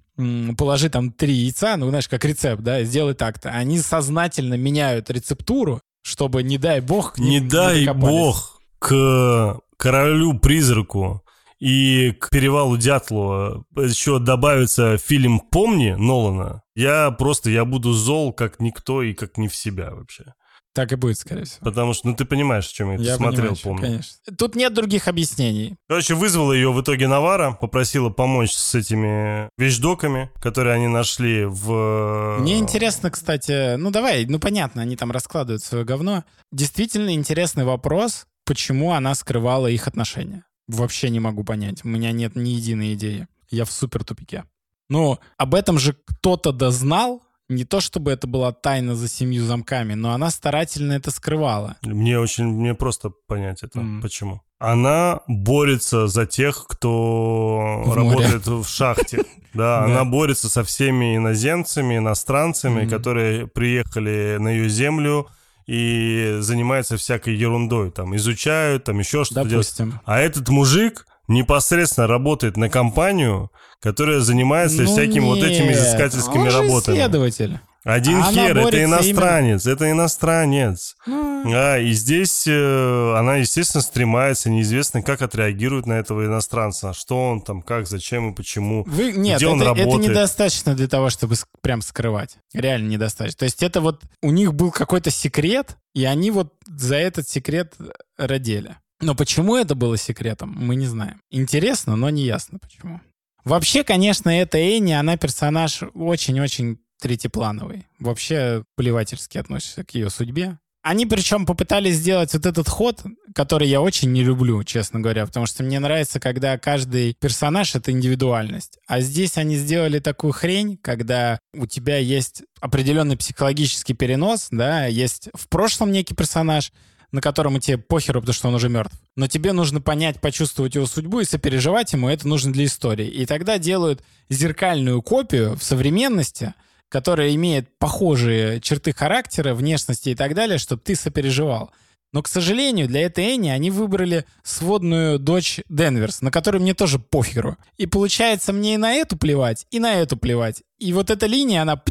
положи 0.58 0.90
там 0.90 1.12
три 1.12 1.34
яйца, 1.34 1.78
ну, 1.78 1.90
знаешь, 1.90 2.08
как 2.08 2.26
рецепт, 2.26 2.64
да, 2.64 2.84
сделай 2.84 3.14
так-то. 3.14 3.50
Они 3.50 3.80
сознательно 3.80 4.56
меняют 4.56 5.10
рецептуру, 5.10 5.82
чтобы, 6.02 6.44
не 6.44 6.58
дай 6.58 6.82
бог, 6.82 7.18
Не 7.18 7.40
ним 7.40 7.50
дай 7.50 7.86
докопались. 7.86 8.10
бог 8.10 8.62
к 8.80 9.60
королю-призраку 9.78 11.24
и 11.60 12.12
к 12.12 12.30
перевалу 12.30 12.78
Дятлова 12.78 13.66
еще 13.76 14.20
добавится 14.20 14.98
фильм 14.98 15.40
«Помни» 15.40 15.92
Нолана, 15.92 16.62
я 16.76 17.10
просто, 17.12 17.50
я 17.50 17.66
буду 17.66 17.94
зол 17.94 18.32
как 18.32 18.60
никто 18.60 19.02
и 19.02 19.14
как 19.14 19.38
не 19.38 19.48
в 19.48 19.56
себя 19.56 19.92
вообще. 19.92 20.34
Так 20.78 20.92
и 20.92 20.96
будет, 20.96 21.18
скорее 21.18 21.46
всего. 21.46 21.66
Потому 21.66 21.96
что, 21.96 22.08
ну 22.08 22.16
ты 22.16 22.24
понимаешь, 22.24 22.68
о 22.68 22.72
чем 22.72 22.92
я, 22.92 22.98
Я 23.00 23.16
смотрел, 23.16 23.56
понимаю, 23.56 23.58
помню. 23.64 23.82
конечно. 23.82 24.36
Тут 24.38 24.56
нет 24.56 24.76
других 24.76 25.08
объяснений. 25.08 25.76
Короче, 25.90 26.14
вызвала 26.14 26.54
ее 26.54 26.72
в 26.72 26.80
итоге 26.80 27.08
Навара, 27.08 27.54
попросила 27.60 28.12
помочь 28.12 28.52
с 28.54 28.76
этими 28.76 29.50
вещдоками, 29.58 30.30
которые 30.40 30.76
они 30.76 30.88
нашли 30.88 31.46
в... 31.46 32.38
Мне 32.42 32.60
интересно, 32.60 33.10
кстати, 33.10 33.76
ну 33.78 33.90
давай, 33.90 34.28
ну 34.28 34.38
понятно, 34.38 34.84
они 34.84 34.96
там 34.96 35.12
раскладывают 35.12 35.64
свое 35.64 35.84
говно. 35.84 36.24
Действительно 36.52 37.12
интересный 37.16 37.64
вопрос, 37.64 38.28
почему 38.46 38.92
она 38.94 39.16
скрывала 39.16 39.66
их 39.66 39.88
отношения. 39.88 40.44
Вообще 40.68 41.10
не 41.10 41.20
могу 41.20 41.44
понять. 41.44 41.84
У 41.84 41.88
меня 41.88 42.12
нет 42.12 42.36
ни 42.36 42.50
единой 42.50 42.94
идеи. 42.94 43.28
Я 43.50 43.66
в 43.66 43.72
супер 43.72 44.04
тупике. 44.04 44.44
Ну, 44.90 45.18
об 45.38 45.56
этом 45.56 45.80
же 45.80 45.98
кто-то 46.06 46.52
дознал. 46.52 47.24
Не 47.50 47.64
то 47.64 47.80
чтобы 47.80 48.12
это 48.12 48.28
была 48.28 48.52
тайна 48.52 48.96
за 48.96 49.08
семью 49.08 49.46
замками, 49.46 49.94
но 49.94 50.12
она 50.12 50.30
старательно 50.32 50.94
это 50.94 51.12
скрывала. 51.12 51.78
Мне 51.82 52.20
очень, 52.20 52.46
мне 52.46 52.74
просто 52.74 53.10
понять 53.10 53.64
это. 53.64 53.80
Мгм. 53.80 54.02
Почему? 54.02 54.42
Она 54.60 55.22
борется 55.28 56.08
за 56.08 56.26
тех, 56.26 56.66
кто 56.68 57.84
В 57.86 57.94
работает 57.96 58.48
в 58.48 58.66
шахте. 58.68 59.24
Да, 59.54 59.86
она 59.86 60.06
борется 60.06 60.50
со 60.50 60.64
всеми 60.64 61.18
иноземцами, 61.18 61.98
иностранцами, 61.98 62.88
которые 62.88 63.48
приехали 63.48 64.38
на 64.40 64.50
ее 64.50 64.70
землю 64.70 65.30
и 65.66 66.38
занимаются 66.42 66.96
всякой 66.98 67.36
ерундой. 67.36 67.90
Там 67.90 68.16
изучают, 68.18 68.84
там 68.84 69.00
еще 69.00 69.24
что-то 69.24 69.50
делают. 69.50 69.74
А 70.06 70.20
этот 70.20 70.50
мужик 70.50 71.08
непосредственно 71.28 72.08
работает 72.08 72.58
на 72.58 72.70
компанию, 72.70 73.52
которая 73.82 74.20
занимается 74.22 74.84
Ну 74.84 74.92
всякими 74.92 75.26
вот 75.26 75.40
этими 75.40 75.68
нет, 75.68 75.78
изыскательскими 75.78 76.48
он 76.48 76.54
работами. 76.54 76.96
исследователь. 76.96 77.60
Один 77.84 78.18
А 78.22 78.34
хер, 78.34 78.58
это 78.58 78.84
иностранец, 78.84 79.66
это 79.66 79.90
иностранец. 79.90 80.98
Ну, 81.06 81.54
А, 81.56 81.78
и 81.78 81.94
здесь 81.94 82.46
э, 82.46 83.14
она, 83.16 83.38
естественно, 83.38 83.82
стремается, 83.82 84.50
неизвестно, 84.50 85.02
как 85.02 85.22
отреагирует 85.22 85.86
на 85.86 85.94
этого 85.94 86.26
иностранца. 86.26 86.92
Что 86.94 87.30
он 87.30 87.40
там, 87.42 87.62
как, 87.62 87.88
зачем 87.88 88.32
и 88.32 88.36
почему. 88.36 88.84
Вы, 88.88 89.14
нет, 89.14 89.38
Где 89.38 89.48
он 89.48 89.62
это, 89.62 89.72
это 89.72 89.84
работает? 89.86 90.10
недостаточно 90.10 90.76
для 90.76 90.90
того, 90.90 91.10
чтобы 91.10 91.36
прям 91.62 91.82
скрывать. 91.82 92.38
Реально 92.54 92.90
недостаточно. 92.90 93.38
То 93.38 93.46
есть 93.46 93.64
это 93.64 93.80
вот 93.80 94.02
у 94.22 94.32
них 94.32 94.54
был 94.54 94.72
какой-то 94.72 95.10
секрет, 95.10 95.78
и 95.94 96.04
они 96.04 96.30
вот 96.32 96.54
за 96.66 96.98
этот 96.98 97.30
секрет 97.30 97.76
родили. 98.18 98.76
Но 99.00 99.16
почему 99.16 99.56
это 99.56 99.76
было 99.76 99.98
секретом, 99.98 100.54
мы 100.58 100.76
не 100.76 100.88
знаем. 100.88 101.22
Интересно, 101.30 101.96
но 101.96 102.10
не 102.10 102.24
ясно 102.24 102.60
почему. 102.60 103.02
Вообще, 103.44 103.84
конечно, 103.84 104.30
эта 104.30 104.58
Энни, 104.58 104.92
она 104.92 105.18
персонаж 105.18 105.84
очень-очень 105.94 106.80
третьеплановый. 107.00 107.86
Вообще 108.00 108.64
плевательски 108.76 109.38
относится 109.38 109.84
к 109.84 109.92
ее 109.92 110.10
судьбе. 110.10 110.58
Они 110.82 111.06
причем 111.06 111.46
попытались 111.46 111.96
сделать 111.96 112.34
вот 112.34 112.46
этот 112.46 112.70
ход, 112.70 113.04
который 113.36 113.68
я 113.68 113.82
очень 113.82 114.12
не 114.14 114.24
люблю, 114.24 114.64
честно 114.64 115.02
говоря, 115.02 115.26
потому 115.26 115.46
что 115.46 115.62
мне 115.64 115.80
нравится, 115.80 116.20
когда 116.20 116.58
каждый 116.58 117.14
персонаж— 117.20 117.76
это 117.76 117.92
индивидуальность. 117.92 118.80
А 118.88 119.02
здесь 119.02 119.38
они 119.38 119.58
сделали 119.58 120.00
такую 120.00 120.32
хрень, 120.32 120.78
когда 120.78 121.40
у 121.54 121.68
тебя 121.68 121.98
есть 121.98 122.44
определенный 122.62 123.18
психологический 123.18 123.96
перенос, 123.96 124.48
да, 124.50 124.86
есть 124.86 125.30
в 125.34 125.50
прошлом 125.50 125.92
некий 125.92 126.16
персонаж, 126.16 126.72
на 127.12 127.22
котором 127.22 127.60
тебе 127.60 127.78
похеру, 127.78 128.22
потому 128.22 128.34
что 128.34 128.48
он 128.50 128.56
уже 128.56 128.70
мертв. 128.70 128.96
Но 129.16 129.28
тебе 129.28 129.54
нужно 129.54 129.82
понять, 129.82 130.20
почувствовать 130.20 130.76
его 130.76 130.86
судьбу 130.86 131.22
и 131.22 131.26
сопереживать 131.26 131.94
ему, 131.94 132.10
это 132.10 132.28
нужно 132.28 132.52
для 132.52 132.66
истории. 132.66 133.08
И 133.08 133.26
тогда 133.26 133.58
делают 133.58 134.04
зеркальную 134.30 135.02
копию 135.02 135.56
в 135.56 135.64
современности, 135.64 136.54
которая 136.90 137.34
имеет 137.36 137.78
похожие 137.80 138.62
черты 138.62 138.94
характера, 138.94 139.54
внешности 139.54 140.10
и 140.10 140.16
так 140.16 140.34
далее, 140.34 140.58
чтобы 140.58 140.82
ты 140.82 140.96
сопереживал. 140.96 141.72
Но, 142.14 142.22
к 142.24 142.28
сожалению, 142.28 142.88
для 142.88 143.02
этой 143.02 143.26
Энни 143.26 143.50
они 143.50 143.70
выбрали 143.70 144.26
сводную 144.42 145.20
дочь 145.20 145.60
Денверс, 145.68 146.22
на 146.22 146.32
которую 146.32 146.62
мне 146.62 146.74
тоже 146.74 147.00
похеру. 147.00 147.58
И 147.78 147.86
получается, 147.86 148.54
мне 148.54 148.76
и 148.76 148.78
на 148.78 148.94
эту 148.94 149.18
плевать, 149.18 149.68
и 149.72 149.80
на 149.80 149.96
эту 149.96 150.16
плевать. 150.16 150.64
И 150.80 150.94
вот 150.94 151.10
эта 151.10 151.26
линия, 151.26 151.64
она 151.64 151.82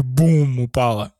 бум, 0.00 0.60
упала. 0.60 1.12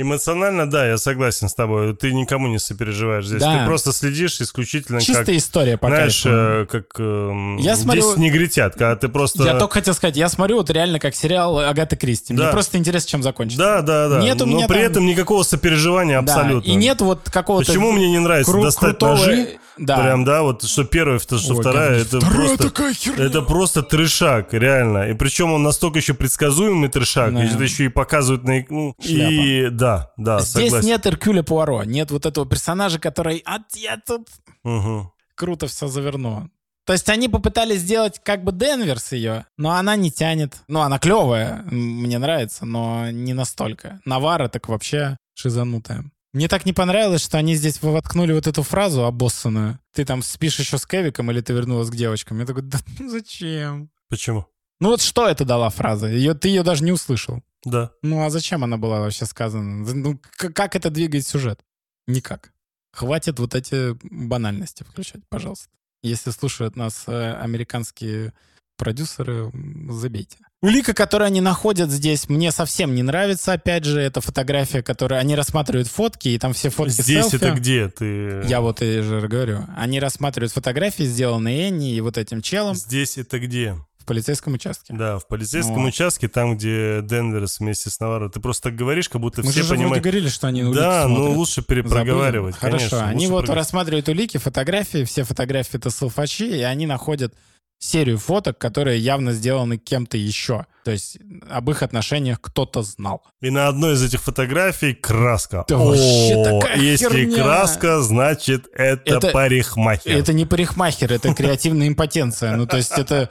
Эмоционально, 0.00 0.70
да, 0.70 0.86
я 0.86 0.96
согласен 0.96 1.48
с 1.48 1.54
тобой. 1.54 1.92
Ты 1.96 2.12
никому 2.12 2.46
не 2.46 2.60
сопереживаешь 2.60 3.26
здесь. 3.26 3.40
Да. 3.40 3.58
Ты 3.58 3.66
просто 3.66 3.92
следишь 3.92 4.40
исключительно 4.40 5.00
Чистая 5.00 5.24
как... 5.24 5.34
история 5.34 5.76
по 5.76 5.88
Знаешь, 5.88 6.22
э, 6.24 6.66
как 6.70 6.84
эм, 7.00 7.56
Я 7.56 7.74
смотрю- 7.74 8.02
10 8.04 8.18
негритят, 8.18 8.74
когда 8.74 8.94
ты 8.94 9.08
просто... 9.08 9.42
Я 9.42 9.58
только 9.58 9.74
хотел 9.74 9.94
сказать, 9.94 10.16
я 10.16 10.28
смотрю 10.28 10.58
вот 10.58 10.70
реально 10.70 11.00
как 11.00 11.16
сериал 11.16 11.58
Агаты 11.58 11.96
Кристи. 11.96 12.32
Мне 12.32 12.44
Да. 12.44 12.52
просто 12.52 12.78
интересно, 12.78 13.08
чем 13.10 13.22
закончится. 13.24 13.58
Да, 13.64 13.82
да, 13.82 14.08
да. 14.08 14.20
Нет 14.20 14.40
у 14.40 14.46
Но 14.46 14.56
меня 14.58 14.68
при 14.68 14.74
там- 14.82 14.84
этом 14.92 15.06
никакого 15.06 15.42
сопереживания 15.42 16.22
Да, 16.22 16.32
абсолютно. 16.34 16.70
И 16.70 16.74
нет 16.76 17.00
вот 17.00 17.28
какого-то... 17.28 17.66
Почему 17.66 17.90
мне 17.90 18.08
не 18.08 18.20
нравится 18.20 18.52
кру- 18.52 18.62
достать 18.62 18.98
крутого- 18.98 19.16
ножи? 19.16 19.58
Да. 19.78 19.98
Прям, 20.02 20.24
да, 20.24 20.42
вот 20.42 20.62
что 20.64 20.84
первая, 20.84 21.18
что, 21.18 21.38
что 21.38 21.54
Ой, 21.54 21.60
вторая, 21.60 22.00
это 22.00 22.18
Вторая 22.20 22.34
просто... 22.36 22.62
такая 22.70 22.94
херня. 22.94 23.24
Это 23.24 23.42
просто 23.42 23.82
трешак, 23.82 24.52
реально. 24.52 25.10
И 25.10 25.14
причем 25.14 25.52
он 25.52 25.62
настолько 25.62 25.98
еще 25.98 26.14
предсказуемый 26.14 26.88
трешак, 26.88 27.32
Да. 27.34 27.44
и 27.44 27.48
это 27.48 27.62
еще 27.62 27.84
и 27.84 27.88
показывают 27.88 28.44
на... 28.44 28.64
ну, 28.68 28.94
и 28.98 29.68
да, 29.70 30.12
да, 30.16 30.40
Здесь 30.40 30.64
согласен. 30.70 30.86
нет 30.88 31.06
Эркюля 31.06 31.42
Пуаро, 31.42 31.84
нет 31.84 32.10
вот 32.10 32.26
этого 32.26 32.46
персонажа, 32.46 32.98
который... 32.98 33.42
А 33.46 33.58
я 33.76 33.98
тут 34.04 34.28
Мгм. 34.64 35.10
круто 35.34 35.66
все 35.66 35.86
заверну. 35.86 36.50
То 36.84 36.94
есть 36.94 37.08
они 37.10 37.28
попытались 37.28 37.80
сделать 37.80 38.18
как 38.24 38.42
бы 38.44 38.50
Денверс 38.52 39.12
ее, 39.12 39.44
но 39.58 39.72
она 39.72 39.94
не 39.94 40.10
тянет. 40.10 40.54
Ну, 40.68 40.80
она 40.80 40.98
клевая, 40.98 41.62
мне 41.70 42.18
нравится, 42.18 42.64
но 42.64 43.10
не 43.10 43.34
настолько. 43.34 44.00
Навара 44.06 44.48
так 44.48 44.68
вообще 44.68 45.18
шизанутая. 45.34 46.04
Мне 46.32 46.48
так 46.48 46.66
не 46.66 46.72
понравилось, 46.72 47.22
что 47.22 47.38
они 47.38 47.54
здесь 47.54 47.80
воткнули 47.80 48.32
вот 48.32 48.46
эту 48.46 48.62
фразу 48.62 49.04
обоссанную. 49.04 49.78
Ты 49.94 50.04
там 50.04 50.22
спишь 50.22 50.58
еще 50.58 50.76
с 50.76 50.86
Кевиком 50.86 51.30
или 51.30 51.40
ты 51.40 51.52
вернулась 51.54 51.90
к 51.90 51.96
девочкам? 51.96 52.38
Я 52.40 52.46
такой, 52.46 52.62
да 52.62 52.78
ну 52.98 53.08
зачем? 53.08 53.90
Почему? 54.08 54.46
Ну 54.80 54.90
вот 54.90 55.00
что 55.00 55.26
это 55.26 55.44
дала 55.44 55.70
фраза? 55.70 56.06
Ее, 56.06 56.34
ты 56.34 56.48
ее 56.48 56.62
даже 56.62 56.84
не 56.84 56.92
услышал. 56.92 57.42
Да. 57.64 57.92
Ну 58.02 58.24
а 58.24 58.30
зачем 58.30 58.62
она 58.62 58.76
была 58.76 59.00
вообще 59.00 59.24
сказана? 59.24 59.84
Ну 59.94 60.20
как 60.36 60.76
это 60.76 60.90
двигает 60.90 61.26
сюжет? 61.26 61.60
Никак. 62.06 62.52
Хватит 62.92 63.38
вот 63.38 63.54
эти 63.54 63.96
банальности 64.02 64.82
включать, 64.82 65.22
пожалуйста. 65.28 65.68
Если 66.02 66.30
слушают 66.30 66.76
нас 66.76 67.04
э, 67.06 67.32
американские 67.34 68.32
продюсеры, 68.76 69.50
забейте. 69.90 70.38
Улика, 70.60 70.92
которую 70.92 71.26
они 71.28 71.40
находят 71.40 71.88
здесь, 71.88 72.28
мне 72.28 72.50
совсем 72.50 72.92
не 72.94 73.02
нравится. 73.04 73.52
Опять 73.52 73.84
же, 73.84 74.00
это 74.00 74.20
фотография, 74.20 74.82
которую 74.82 75.20
они 75.20 75.36
рассматривают 75.36 75.86
фотки, 75.86 76.28
и 76.30 76.38
там 76.38 76.52
все 76.52 76.68
фотки 76.70 77.00
Здесь 77.00 77.26
селфи. 77.28 77.36
это 77.36 77.50
где? 77.52 77.88
Ты... 77.88 78.42
Я 78.48 78.60
вот 78.60 78.82
и 78.82 79.00
же 79.00 79.20
говорю. 79.28 79.64
Они 79.76 80.00
рассматривают 80.00 80.52
фотографии, 80.52 81.04
сделанные 81.04 81.68
Энни 81.68 81.94
и 81.94 82.00
вот 82.00 82.18
этим 82.18 82.42
челом 82.42 82.74
Здесь 82.74 83.18
это 83.18 83.38
где? 83.38 83.76
в 83.98 84.04
полицейском 84.08 84.54
участке. 84.54 84.94
Да, 84.94 85.18
в 85.18 85.28
полицейском 85.28 85.82
Вот. 85.82 85.88
участке, 85.88 86.28
там, 86.28 86.56
где 86.56 87.02
Денверс 87.02 87.60
вместе 87.60 87.90
с 87.90 88.00
Наваро. 88.00 88.30
Ты 88.30 88.40
просто 88.40 88.70
так 88.70 88.74
говоришь, 88.74 89.08
как 89.10 89.20
будто 89.20 89.42
Мы 89.42 89.50
все 89.52 89.62
же 89.62 89.74
понимают. 89.74 90.02
говорили, 90.02 90.28
что 90.28 90.46
они 90.48 90.62
Да, 90.72 91.06
но 91.06 91.16
смотрят. 91.16 91.36
лучше 91.36 91.62
перепроговаривать. 91.62 92.54
Забыли? 92.54 92.70
Хорошо, 92.78 92.90
конечно, 92.96 93.08
они 93.10 93.26
вот 93.28 93.44
прог- 93.44 93.54
рассматривают 93.54 94.08
улики, 94.08 94.38
фотографии, 94.38 95.04
все 95.04 95.24
фотографии 95.24 95.76
это 95.76 95.90
салфачи, 95.90 96.44
и 96.44 96.62
они 96.62 96.86
находят 96.86 97.34
серию 97.78 98.18
фоток, 98.18 98.58
которые 98.58 98.98
явно 98.98 99.32
сделаны 99.32 99.78
кем-то 99.78 100.16
еще. 100.16 100.66
То 100.84 100.90
есть 100.90 101.18
об 101.50 101.70
их 101.70 101.82
отношениях 101.82 102.40
кто-то 102.40 102.82
знал. 102.82 103.22
И 103.40 103.50
на 103.50 103.68
одной 103.68 103.94
из 103.94 104.02
этих 104.02 104.20
фотографий 104.22 104.94
краска. 104.94 105.64
Да 105.68 105.76
вообще 105.76 106.34
О, 106.34 106.60
такая 106.60 106.78
если 106.78 107.08
херня. 107.26 107.42
краска, 107.42 108.00
значит 108.02 108.66
это, 108.74 109.16
Это- 109.16 109.30
парикмахер. 109.30 110.16
Это 110.16 110.32
не 110.32 110.44
парикмахер, 110.46 111.12
это 111.12 111.34
креативная 111.34 111.88
импотенция. 111.88 112.56
Ну, 112.56 112.66
то 112.66 112.76
есть 112.78 112.92
это... 112.92 113.30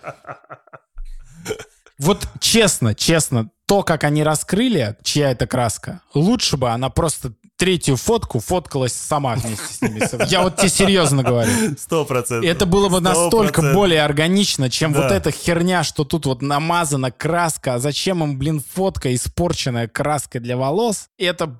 Вот 1.99 2.27
честно, 2.39 2.93
честно, 2.93 3.49
то, 3.65 3.81
как 3.81 4.03
они 4.03 4.23
раскрыли, 4.23 4.95
чья 5.03 5.31
это 5.31 5.47
краска, 5.47 6.01
лучше 6.13 6.55
бы 6.55 6.69
она 6.69 6.89
просто 6.89 7.33
третью 7.57 7.97
фотку 7.97 8.39
фоткалась 8.39 8.93
сама 8.93 9.35
вместе 9.35 9.73
с 9.73 9.81
ними. 9.81 10.25
Я 10.29 10.43
вот 10.43 10.57
тебе 10.57 10.69
серьезно 10.69 11.23
говорю. 11.23 11.51
Сто 11.77 12.05
процентов. 12.05 12.49
Это 12.49 12.65
было 12.65 12.87
бы 12.87 12.99
Сто 12.99 13.09
настолько 13.09 13.73
более 13.73 14.03
органично, 14.03 14.69
чем 14.69 14.93
Да. 14.93 15.03
вот 15.03 15.11
эта 15.11 15.31
херня, 15.31 15.83
что 15.83 16.05
тут 16.05 16.25
вот 16.25 16.41
намазана 16.41 17.11
краска. 17.11 17.75
А 17.75 17.79
зачем 17.79 18.23
им, 18.23 18.37
блин, 18.37 18.61
фотка, 18.73 19.13
испорченная 19.13 19.87
краской 19.87 20.39
для 20.39 20.55
волос? 20.55 21.09
Это... 21.17 21.59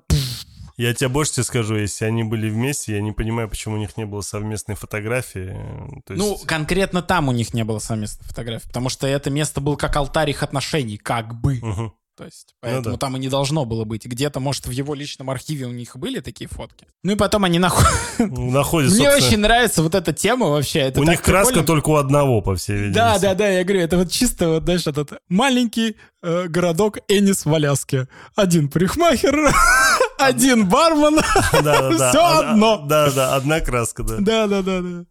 Я 0.76 0.94
тебе 0.94 1.08
больше 1.08 1.32
тебе 1.32 1.42
скажу, 1.44 1.74
если 1.74 2.04
они 2.04 2.22
были 2.22 2.48
вместе, 2.48 2.94
я 2.94 3.00
не 3.00 3.10
понимаю, 3.10 3.48
почему 3.48 3.74
у 3.74 3.78
них 3.78 3.96
не 3.96 4.06
было 4.06 4.20
совместной 4.20 4.76
фотографии. 4.76 5.56
То 6.06 6.14
есть... 6.14 6.24
Ну, 6.24 6.38
конкретно 6.46 7.02
там 7.02 7.28
у 7.28 7.32
них 7.32 7.52
не 7.52 7.64
было 7.64 7.80
совместной 7.80 8.24
фотографии, 8.24 8.68
потому 8.68 8.88
что 8.88 9.08
это 9.08 9.28
место 9.28 9.60
было 9.60 9.74
как 9.74 9.96
алтарь 9.96 10.30
их 10.30 10.44
отношений, 10.44 10.96
как 10.96 11.34
бы. 11.34 11.58
Мгм. 11.60 11.92
То 12.18 12.24
есть, 12.24 12.56
поэтому 12.60 12.96
да. 12.96 12.98
там 12.98 13.16
и 13.16 13.20
не 13.20 13.28
должно 13.28 13.64
было 13.64 13.84
быть. 13.84 14.04
Где-то, 14.04 14.40
может, 14.40 14.66
в 14.66 14.72
его 14.72 14.92
личном 14.94 15.30
архиве 15.30 15.66
у 15.66 15.70
них 15.70 15.96
были 15.96 16.18
такие 16.18 16.48
фотки. 16.50 16.88
Ну 17.04 17.12
и 17.12 17.14
потом 17.14 17.44
они 17.44 17.60
находят... 17.60 17.92
Находит, 18.18 18.90
Мне 18.90 19.04
собственно, 19.04 19.28
очень 19.28 19.38
нравится 19.38 19.84
вот 19.84 19.94
эта 19.94 20.12
тема 20.12 20.48
вообще. 20.48 20.80
Это 20.80 21.00
У 21.00 21.04
них 21.04 21.22
краска 21.22 21.52
прикольно. 21.52 21.66
только 21.66 21.88
у 21.90 21.94
одного, 21.94 22.42
по 22.42 22.56
всей 22.56 22.72
видимости. 22.72 22.96
Да, 22.96 23.20
да, 23.20 23.34
да, 23.34 23.48
я 23.48 23.62
говорю, 23.62 23.82
это 23.82 23.98
вот 23.98 24.10
чисто 24.10 24.48
вот, 24.48 24.64
знаешь, 24.64 24.84
этот 24.88 25.12
маленький 25.28 25.96
э, 26.20 26.48
городок 26.48 26.98
Энис 27.06 27.44
в 27.44 27.54
Аляске. 27.54 28.08
Один 28.34 28.68
парикмахер, 28.68 29.54
Один 30.18 30.68
бармен, 30.68 31.20
все 31.52 32.38
одно. 32.40 32.78
Да-да-да, 32.78 33.36
одна 33.36 33.60
краска, 33.60 34.02
да. 34.02 34.16
Да-да-да. 34.18 35.04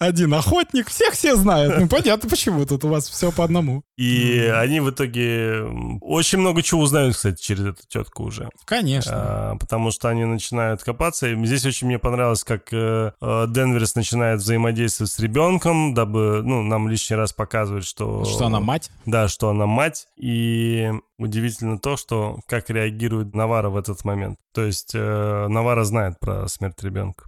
Один 0.00 0.32
охотник, 0.32 0.88
всех 0.88 1.12
все 1.12 1.36
знают. 1.36 1.78
Ну, 1.78 1.86
понятно, 1.86 2.26
почему 2.26 2.64
тут 2.64 2.84
у 2.84 2.88
вас 2.88 3.06
все 3.06 3.30
по 3.30 3.44
одному. 3.44 3.82
И 3.98 4.50
они 4.56 4.80
в 4.80 4.88
итоге 4.88 5.62
очень 6.00 6.38
много 6.38 6.62
чего 6.62 6.80
узнают, 6.80 7.14
кстати, 7.14 7.38
через 7.38 7.66
эту 7.66 7.82
тетку 7.86 8.22
уже. 8.22 8.48
Конечно. 8.64 9.12
А, 9.14 9.56
потому 9.56 9.90
что 9.90 10.08
они 10.08 10.24
начинают 10.24 10.82
копаться. 10.82 11.28
И 11.28 11.44
здесь 11.44 11.66
очень 11.66 11.86
мне 11.86 11.98
понравилось, 11.98 12.44
как 12.44 12.72
э, 12.72 13.12
э, 13.20 13.46
Денверс 13.50 13.94
начинает 13.94 14.40
взаимодействовать 14.40 15.12
с 15.12 15.18
ребенком, 15.18 15.92
дабы, 15.92 16.40
ну, 16.42 16.62
нам 16.62 16.88
лишний 16.88 17.16
раз 17.16 17.34
показывать, 17.34 17.84
что... 17.84 18.24
Что 18.24 18.46
она 18.46 18.60
мать. 18.60 18.90
Да, 19.04 19.28
что 19.28 19.50
она 19.50 19.66
мать. 19.66 20.06
И 20.16 20.90
удивительно 21.18 21.78
то, 21.78 21.98
что 21.98 22.40
как 22.46 22.70
реагирует 22.70 23.34
Навара 23.34 23.68
в 23.68 23.76
этот 23.76 24.02
момент. 24.06 24.38
То 24.54 24.64
есть 24.64 24.92
э, 24.94 25.46
Навара 25.46 25.84
знает 25.84 26.18
про 26.18 26.48
смерть 26.48 26.82
ребенка. 26.82 27.26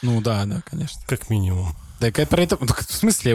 Ну 0.00 0.20
да, 0.20 0.44
да, 0.44 0.62
конечно. 0.64 1.02
Как 1.08 1.28
минимум. 1.28 1.74
Так 2.00 2.18
это 2.18 2.30
про 2.30 2.42
это... 2.42 2.56
В 2.56 2.92
смысле, 2.92 3.32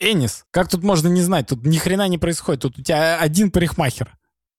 Энис, 0.00 0.44
как 0.50 0.68
тут 0.68 0.82
можно 0.82 1.08
не 1.08 1.22
знать? 1.22 1.48
Тут 1.48 1.64
ни 1.64 1.78
хрена 1.78 2.08
не 2.08 2.18
происходит. 2.18 2.62
Тут 2.62 2.78
у 2.78 2.82
тебя 2.82 3.18
один 3.18 3.50
парикмахер. 3.50 4.16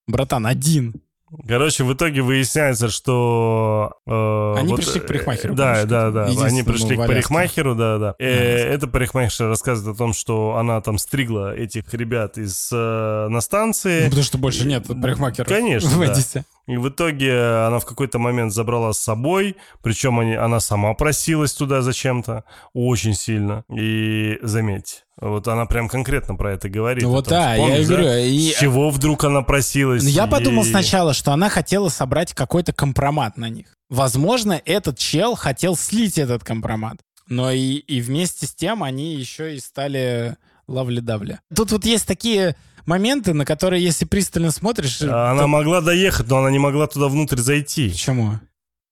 Братан, 0.07 0.45
один. 0.45 1.01
Короче, 1.47 1.83
в 1.83 1.93
итоге 1.93 2.21
выясняется, 2.21 2.89
что... 2.89 3.93
Э, 4.05 4.55
Они 4.57 4.69
вот, 4.69 4.77
пришли 4.77 4.99
к 4.99 5.07
парикмахеру. 5.07 5.55
Да, 5.55 5.85
да, 5.85 6.11
да. 6.11 6.25
Они 6.25 6.63
пришли 6.63 6.95
к 6.95 7.05
парикмахеру, 7.05 7.75
да, 7.75 7.97
да. 7.97 8.15
Э, 8.19 8.73
это 8.73 8.87
парикмахер 8.87 9.47
рассказывает 9.47 9.95
о 9.95 9.97
том, 9.97 10.13
что 10.13 10.55
она 10.57 10.81
там 10.81 10.97
стригла 10.97 11.55
этих 11.55 11.93
ребят 11.93 12.37
из 12.37 12.69
э, 12.71 13.27
на 13.29 13.41
станции. 13.41 14.03
Ну, 14.03 14.09
потому 14.09 14.23
что 14.23 14.37
больше 14.37 14.67
нет 14.67 14.87
парикмахера 14.87 15.45
Конечно, 15.45 15.89
в 15.89 16.03
Эдисе. 16.03 16.45
И 16.67 16.77
в 16.77 16.89
итоге 16.89 17.39
она 17.67 17.79
в 17.79 17.85
какой-то 17.85 18.17
момент 18.17 18.51
забрала 18.51 18.91
с 18.93 18.99
собой, 18.99 19.55
причем 19.83 20.19
они, 20.19 20.33
она 20.33 20.59
сама 20.59 20.93
просилась 20.95 21.53
туда 21.53 21.81
зачем-то, 21.81 22.43
очень 22.73 23.13
сильно. 23.13 23.63
И 23.69 24.39
заметьте, 24.41 25.04
вот 25.19 25.47
она 25.47 25.65
прям 25.65 25.87
конкретно 25.87 26.35
про 26.35 26.53
это 26.53 26.67
говорит. 26.69 27.03
Ну 27.03 27.11
вот 27.11 27.27
да, 27.27 27.55
я 27.55 27.77
и 27.77 27.85
говорю. 27.85 28.09
И... 28.09 28.51
С 28.51 28.59
чего 28.59 28.89
вдруг 28.89 29.23
она 29.23 29.41
просилась? 29.41 30.03
Ну, 30.03 30.09
я 30.09 30.25
и... 30.25 30.29
подумал 30.29 30.65
сначала, 30.65 31.13
что 31.13 31.31
она 31.31 31.49
хотела 31.49 31.89
собрать 31.89 32.33
какой-то 32.33 32.73
компромат 32.73 33.37
на 33.37 33.49
них. 33.49 33.67
Возможно, 33.89 34.61
этот 34.65 34.97
чел 34.97 35.35
хотел 35.35 35.77
слить 35.77 36.17
этот 36.17 36.43
компромат. 36.43 36.97
Но 37.27 37.51
и, 37.51 37.75
и 37.75 38.01
вместе 38.01 38.45
с 38.45 38.53
тем 38.53 38.83
они 38.83 39.15
еще 39.15 39.55
и 39.55 39.59
стали 39.59 40.35
лавли-давли. 40.67 41.39
Тут 41.55 41.71
вот 41.71 41.85
есть 41.85 42.05
такие 42.05 42.55
моменты, 42.85 43.33
на 43.33 43.45
которые, 43.45 43.83
если 43.83 44.05
пристально 44.05 44.51
смотришь... 44.51 45.01
Она 45.01 45.41
то... 45.41 45.47
могла 45.47 45.81
доехать, 45.81 46.27
но 46.27 46.39
она 46.39 46.51
не 46.51 46.59
могла 46.59 46.87
туда 46.87 47.07
внутрь 47.07 47.37
зайти. 47.37 47.89
Почему? 47.89 48.39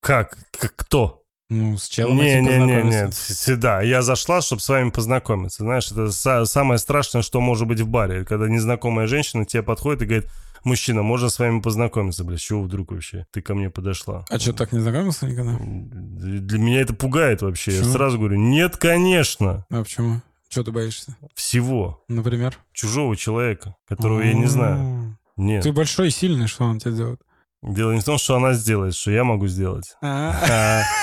Как? 0.02 0.38
как 0.52 0.76
кто? 0.76 1.23
Ну, 1.50 1.78
с 1.78 1.88
челом 1.88 2.18
не, 2.18 2.42
не, 2.42 2.58
не, 2.58 2.84
не, 2.84 3.10
всегда. 3.12 3.82
Я 3.82 4.02
зашла, 4.02 4.42
чтобы 4.42 4.62
с 4.62 4.70
вами 4.70 4.90
познакомиться. 4.90 5.64
Знаешь, 5.64 5.92
это 5.92 6.46
самое 6.46 6.80
страшное, 6.80 7.22
что 7.22 7.42
может 7.42 7.68
быть 7.68 7.80
в 7.80 7.88
баре. 7.88 8.26
Когда 8.26 8.48
незнакомая 8.48 9.08
женщина 9.08 9.46
тебе 9.46 9.62
подходит 9.62 10.02
и 10.02 10.06
говорит, 10.06 10.30
мужчина, 10.64 11.04
можно 11.04 11.30
с 11.30 11.38
вами 11.38 11.60
познакомиться? 11.60 12.24
Бля, 12.24 12.38
с 12.38 12.42
чего 12.42 12.64
вдруг 12.64 12.92
вообще? 12.92 13.28
Ты 13.32 13.42
ко 13.42 13.54
мне 13.56 13.70
подошла. 13.70 14.26
А 14.30 14.40
что, 14.40 14.54
так 14.54 14.72
не 14.72 14.80
знакомился 14.80 15.28
никогда? 15.28 15.58
Для 15.60 16.60
меня 16.60 16.82
это 16.82 16.94
пугает 16.94 17.42
вообще. 17.42 17.72
Почему? 17.72 17.88
Я 17.88 17.92
сразу 17.94 18.18
говорю, 18.18 18.38
нет, 18.38 18.78
конечно. 18.78 19.66
А 19.70 19.84
почему? 19.84 20.22
Чего 20.50 20.66
ты 20.66 20.72
боишься? 20.72 21.18
Всего. 21.34 22.04
Например? 22.08 22.58
Чужого 22.74 23.16
человека, 23.16 23.76
которого 23.88 24.22
я 24.22 24.34
не 24.34 24.46
знаю. 24.46 25.18
Нет. 25.36 25.64
Ты 25.64 25.72
большой 25.72 26.08
и 26.08 26.12
сильный, 26.12 26.48
что 26.48 26.64
он 26.64 26.80
тебе 26.80 26.96
делает? 26.96 27.22
Дело 27.64 27.92
не 27.92 28.02
в 28.02 28.04
том, 28.04 28.18
что 28.18 28.36
она 28.36 28.54
сделает, 28.54 28.94
что 28.94 29.10
я 29.10 29.24
могу 29.24 29.48
сделать. 29.48 29.96
А. 30.02 30.84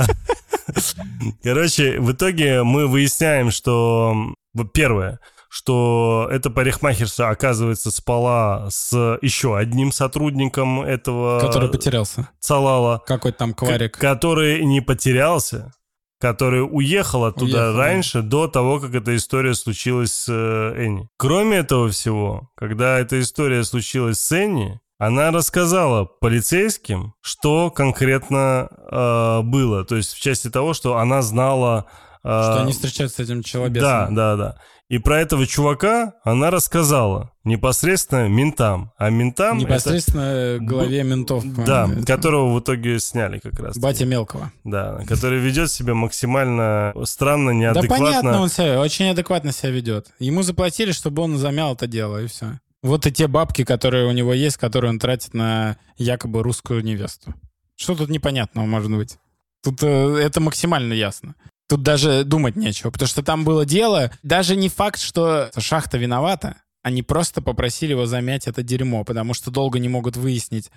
Короче, 1.42 2.00
в 2.00 2.12
итоге 2.12 2.62
мы 2.62 2.86
выясняем, 2.86 3.50
что 3.50 4.34
первое, 4.72 5.20
что 5.48 6.28
эта 6.30 6.48
парикмахерша, 6.48 7.28
оказывается, 7.28 7.90
спала 7.90 8.68
с 8.70 9.18
еще 9.20 9.56
одним 9.56 9.90
сотрудником 9.92 10.80
этого... 10.80 11.40
Который 11.40 11.68
потерялся. 11.68 12.28
Цалала. 12.38 13.02
Какой-то 13.06 13.38
там 13.38 13.54
кварик. 13.54 13.98
Который 13.98 14.64
не 14.64 14.80
потерялся, 14.80 15.72
который 16.20 16.60
уехал 16.60 17.24
оттуда 17.24 17.70
уехал, 17.70 17.76
раньше, 17.78 18.22
да. 18.22 18.28
до 18.28 18.48
того, 18.48 18.78
как 18.78 18.94
эта 18.94 19.16
история 19.16 19.54
случилась 19.54 20.12
с 20.12 20.26
э, 20.28 20.84
Энни. 20.84 21.08
Кроме 21.16 21.58
этого 21.58 21.88
всего, 21.88 22.50
когда 22.54 22.98
эта 23.00 23.20
история 23.20 23.64
случилась 23.64 24.20
с 24.20 24.30
Энни, 24.30 24.80
она 25.00 25.30
рассказала 25.30 26.04
полицейским, 26.04 27.14
что 27.22 27.70
конкретно 27.70 28.68
э, 28.68 29.40
было. 29.44 29.82
То 29.82 29.96
есть 29.96 30.12
в 30.12 30.20
части 30.20 30.50
того, 30.50 30.74
что 30.74 30.98
она 30.98 31.22
знала... 31.22 31.86
Э, 32.22 32.28
что 32.28 32.60
они 32.60 32.72
встречаются 32.72 33.16
с 33.16 33.26
этим 33.26 33.42
человеком. 33.42 33.80
Да, 33.80 34.08
да, 34.10 34.36
да. 34.36 34.56
И 34.90 34.98
про 34.98 35.18
этого 35.22 35.46
чувака 35.46 36.12
она 36.22 36.50
рассказала 36.50 37.30
непосредственно 37.44 38.28
ментам. 38.28 38.92
А 38.98 39.08
ментам... 39.08 39.56
Непосредственно 39.56 40.20
это... 40.20 40.64
главе 40.64 41.02
ментов. 41.02 41.44
Да, 41.64 41.88
это... 41.90 42.04
которого 42.04 42.52
в 42.52 42.60
итоге 42.60 43.00
сняли 43.00 43.38
как 43.38 43.58
раз. 43.58 43.78
Батя 43.78 44.04
Мелкого. 44.04 44.52
Да, 44.64 45.00
который 45.08 45.38
ведет 45.38 45.70
себя 45.70 45.94
максимально 45.94 46.92
странно, 47.04 47.52
неадекватно. 47.52 47.96
Да 47.96 48.04
понятно, 48.04 48.40
он 48.42 48.50
себя 48.50 48.78
очень 48.78 49.08
адекватно 49.08 49.52
себя 49.52 49.70
ведет. 49.70 50.08
Ему 50.18 50.42
заплатили, 50.42 50.92
чтобы 50.92 51.22
он 51.22 51.38
замял 51.38 51.72
это 51.72 51.86
дело, 51.86 52.22
и 52.22 52.26
все. 52.26 52.58
Вот 52.82 53.06
и 53.06 53.12
те 53.12 53.26
бабки, 53.26 53.64
которые 53.64 54.06
у 54.06 54.12
него 54.12 54.32
есть, 54.32 54.56
которые 54.56 54.90
он 54.90 54.98
тратит 54.98 55.34
на 55.34 55.76
якобы 55.98 56.42
русскую 56.42 56.82
невесту. 56.82 57.34
Что 57.76 57.94
тут 57.94 58.08
непонятного 58.08 58.66
может 58.66 58.90
быть? 58.90 59.18
Тут 59.62 59.82
э, 59.82 59.86
это 59.86 60.40
максимально 60.40 60.94
ясно. 60.94 61.34
Тут 61.68 61.82
даже 61.82 62.24
думать 62.24 62.56
нечего, 62.56 62.90
потому 62.90 63.08
что 63.08 63.22
там 63.22 63.44
было 63.44 63.64
дело. 63.64 64.10
Даже 64.22 64.56
не 64.56 64.68
факт, 64.68 64.98
что 64.98 65.50
шахта 65.56 65.98
виновата. 65.98 66.56
Они 66.82 67.02
просто 67.02 67.42
попросили 67.42 67.90
его 67.90 68.06
замять 68.06 68.48
это 68.48 68.62
дерьмо, 68.62 69.04
потому 69.04 69.34
что 69.34 69.50
долго 69.50 69.78
не 69.78 69.88
могут 69.88 70.16
выяснить, 70.16 70.70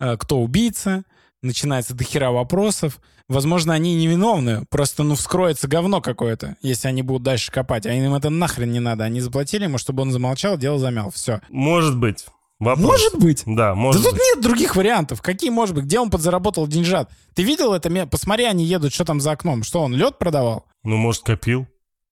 э, 0.00 0.16
кто 0.16 0.40
убийца. 0.40 1.04
Начинается 1.42 1.94
дохера 1.94 2.30
вопросов. 2.30 3.00
Возможно, 3.28 3.72
они 3.72 3.94
невиновны. 3.94 4.64
Просто, 4.70 5.02
ну, 5.02 5.14
вскроется 5.14 5.68
говно 5.68 6.00
какое-то, 6.00 6.56
если 6.62 6.88
они 6.88 7.02
будут 7.02 7.22
дальше 7.22 7.50
копать. 7.50 7.86
А 7.86 7.92
им 7.92 8.14
это 8.14 8.28
нахрен 8.28 8.70
не 8.70 8.80
надо. 8.80 9.04
Они 9.04 9.20
заплатили 9.20 9.64
ему, 9.64 9.78
чтобы 9.78 10.02
он 10.02 10.12
замолчал, 10.12 10.58
дело 10.58 10.78
замял. 10.78 11.10
Все. 11.10 11.40
Может 11.48 11.96
быть. 11.96 12.26
Вопрос. 12.58 12.90
Может 12.90 13.18
быть. 13.18 13.42
Да, 13.46 13.74
может 13.74 14.02
Да 14.02 14.10
тут 14.10 14.18
нет 14.18 14.42
других 14.42 14.76
вариантов. 14.76 15.22
Какие 15.22 15.48
может 15.48 15.74
быть? 15.74 15.84
Где 15.84 15.98
он 15.98 16.10
подзаработал 16.10 16.66
деньжат? 16.66 17.10
Ты 17.34 17.42
видел 17.42 17.72
это? 17.72 18.06
Посмотри, 18.06 18.44
они 18.44 18.64
едут, 18.64 18.92
что 18.92 19.04
там 19.04 19.18
за 19.20 19.30
окном. 19.30 19.62
Что, 19.62 19.80
он 19.80 19.94
лед 19.94 20.18
продавал? 20.18 20.66
Ну, 20.84 20.98
может, 20.98 21.22
копил. 21.22 21.66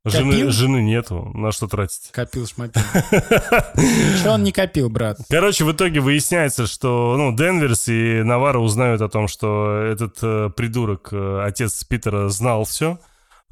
Жены, 0.09 0.51
жены 0.51 0.83
нету, 0.83 1.31
на 1.35 1.53
что 1.53 1.67
тратить? 1.67 2.11
Копил 2.13 2.47
шмопил. 2.47 2.83
Что 4.19 4.33
он 4.33 4.43
не 4.43 4.53
копил, 4.53 4.91
брат? 4.91 5.19
Короче, 5.29 5.65
в 5.65 5.73
итоге 5.73 6.01
выясняется, 6.01 6.67
что 6.67 7.17
ну, 7.17 7.37
Денверс 7.37 7.89
и 7.89 8.23
Навара 8.23 8.59
узнают 8.59 9.01
о 9.01 9.09
том, 9.09 9.29
что 9.29 9.81
этот 9.81 10.19
э, 10.23 10.51
придурок, 10.57 11.09
э, 11.13 11.43
отец 11.45 11.85
Питера, 11.85 12.29
знал 12.29 12.65
все 12.65 12.99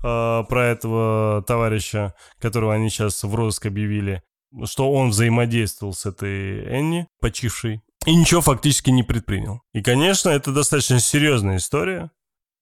э, 0.02 0.44
про 0.48 0.64
этого 0.66 1.42
товарища, 1.46 2.14
которого 2.40 2.74
они 2.74 2.90
сейчас 2.90 3.22
в 3.22 3.34
розыск 3.34 3.66
объявили 3.66 4.22
что 4.64 4.90
он 4.90 5.10
взаимодействовал 5.10 5.92
с 5.92 6.06
этой 6.06 6.64
Энни, 6.64 7.08
почившей, 7.20 7.82
и 8.06 8.14
ничего 8.14 8.40
фактически 8.40 8.90
не 8.90 9.02
предпринял. 9.02 9.62
И, 9.72 9.82
конечно, 9.82 10.28
это 10.28 10.52
достаточно 10.52 11.00
серьезная 11.00 11.56
история. 11.56 12.10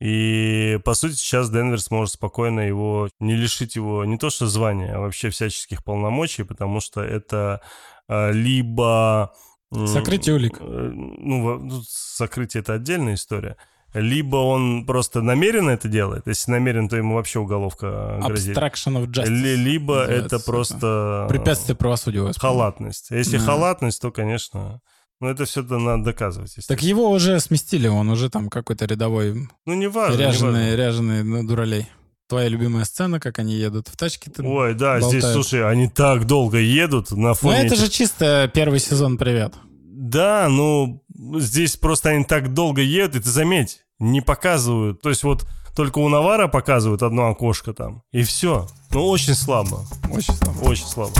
И, 0.00 0.78
по 0.84 0.94
сути, 0.94 1.14
сейчас 1.14 1.50
Денвер 1.50 1.80
сможет 1.80 2.14
спокойно 2.14 2.60
его, 2.60 3.08
не 3.20 3.36
лишить 3.36 3.76
его 3.76 4.04
не 4.04 4.18
то 4.18 4.30
что 4.30 4.46
звания, 4.46 4.94
а 4.94 5.00
вообще 5.00 5.30
всяческих 5.30 5.84
полномочий, 5.84 6.42
потому 6.42 6.80
что 6.80 7.00
это 7.00 7.60
э, 8.08 8.32
либо... 8.32 9.32
Сокрытие 9.72 10.34
улик. 10.34 10.58
Э, 10.60 10.90
ну, 10.92 11.82
сокрытие— 11.88 12.60
это 12.62 12.74
отдельная 12.74 13.14
история 13.14 13.56
либо 13.94 14.36
он 14.36 14.84
просто 14.86 15.22
намеренно 15.22 15.70
это 15.70 15.88
делает, 15.88 16.26
если 16.26 16.50
намерен, 16.50 16.88
то 16.88 16.96
ему 16.96 17.14
вообще 17.14 17.38
уголовка 17.38 18.20
грозит. 18.22 18.56
Obstruction 18.56 19.00
of 19.00 19.06
justice. 19.06 19.28
Либо 19.28 20.02
это 20.04 20.40
просто... 20.40 21.26
Препятствие 21.28 21.76
правосудию. 21.76 22.32
Халатность. 22.36 23.10
Если 23.10 23.38
да. 23.38 23.44
халатность, 23.44 24.02
то, 24.02 24.10
конечно... 24.10 24.80
Ну, 25.24 25.30
это 25.30 25.46
все 25.46 25.62
надо 25.62 26.04
доказывать. 26.04 26.54
Так 26.68 26.82
его 26.82 27.10
уже 27.10 27.40
сместили, 27.40 27.88
он 27.88 28.10
уже 28.10 28.28
там 28.28 28.50
какой-то 28.50 28.84
рядовой... 28.84 29.48
Ну, 29.64 29.72
не 29.72 29.88
важно. 29.88 30.20
Ряженый, 30.20 30.64
не 30.64 30.70
важно. 30.70 30.76
ряженый 30.76 31.24
ну, 31.24 31.48
дуралей. 31.48 31.86
Твоя 32.28 32.48
любимая 32.48 32.84
сцена, 32.84 33.18
как 33.20 33.38
они 33.38 33.54
едут 33.54 33.88
в 33.88 33.96
тачке. 33.96 34.30
Ой, 34.36 34.74
да, 34.74 35.00
болтают. 35.00 35.04
здесь, 35.04 35.32
слушай, 35.32 35.66
они 35.66 35.88
так 35.88 36.26
долго 36.26 36.58
едут 36.58 37.10
на 37.12 37.32
фоне... 37.32 37.60
Ну, 37.60 37.64
это 37.64 37.76
же 37.76 37.88
чисто 37.88 38.50
первый 38.52 38.80
сезон 38.80 39.16
«Привет». 39.16 39.54
Да, 39.82 40.48
ну, 40.50 41.02
здесь 41.38 41.78
просто 41.78 42.10
они 42.10 42.24
так 42.24 42.52
долго 42.52 42.82
едут, 42.82 43.16
и 43.16 43.20
ты 43.20 43.30
заметь, 43.30 43.80
не 43.98 44.20
показывают. 44.20 45.00
То 45.00 45.08
есть 45.08 45.22
вот 45.22 45.46
только 45.74 46.00
у 46.00 46.08
Навара 46.10 46.48
показывают 46.48 47.02
одно 47.02 47.30
окошко 47.30 47.72
там, 47.72 48.02
и 48.12 48.24
все. 48.24 48.66
Ну, 48.90 49.06
очень 49.06 49.34
слабо. 49.34 49.86
Очень 50.10 50.34
слабо. 50.34 50.58
Очень 50.68 50.86
слабо. 50.86 51.14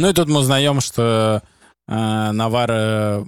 Ну 0.00 0.08
и 0.08 0.14
тут 0.14 0.28
мы 0.28 0.40
узнаем, 0.40 0.80
что 0.80 1.42
э, 1.86 1.92
Навара 2.32 3.22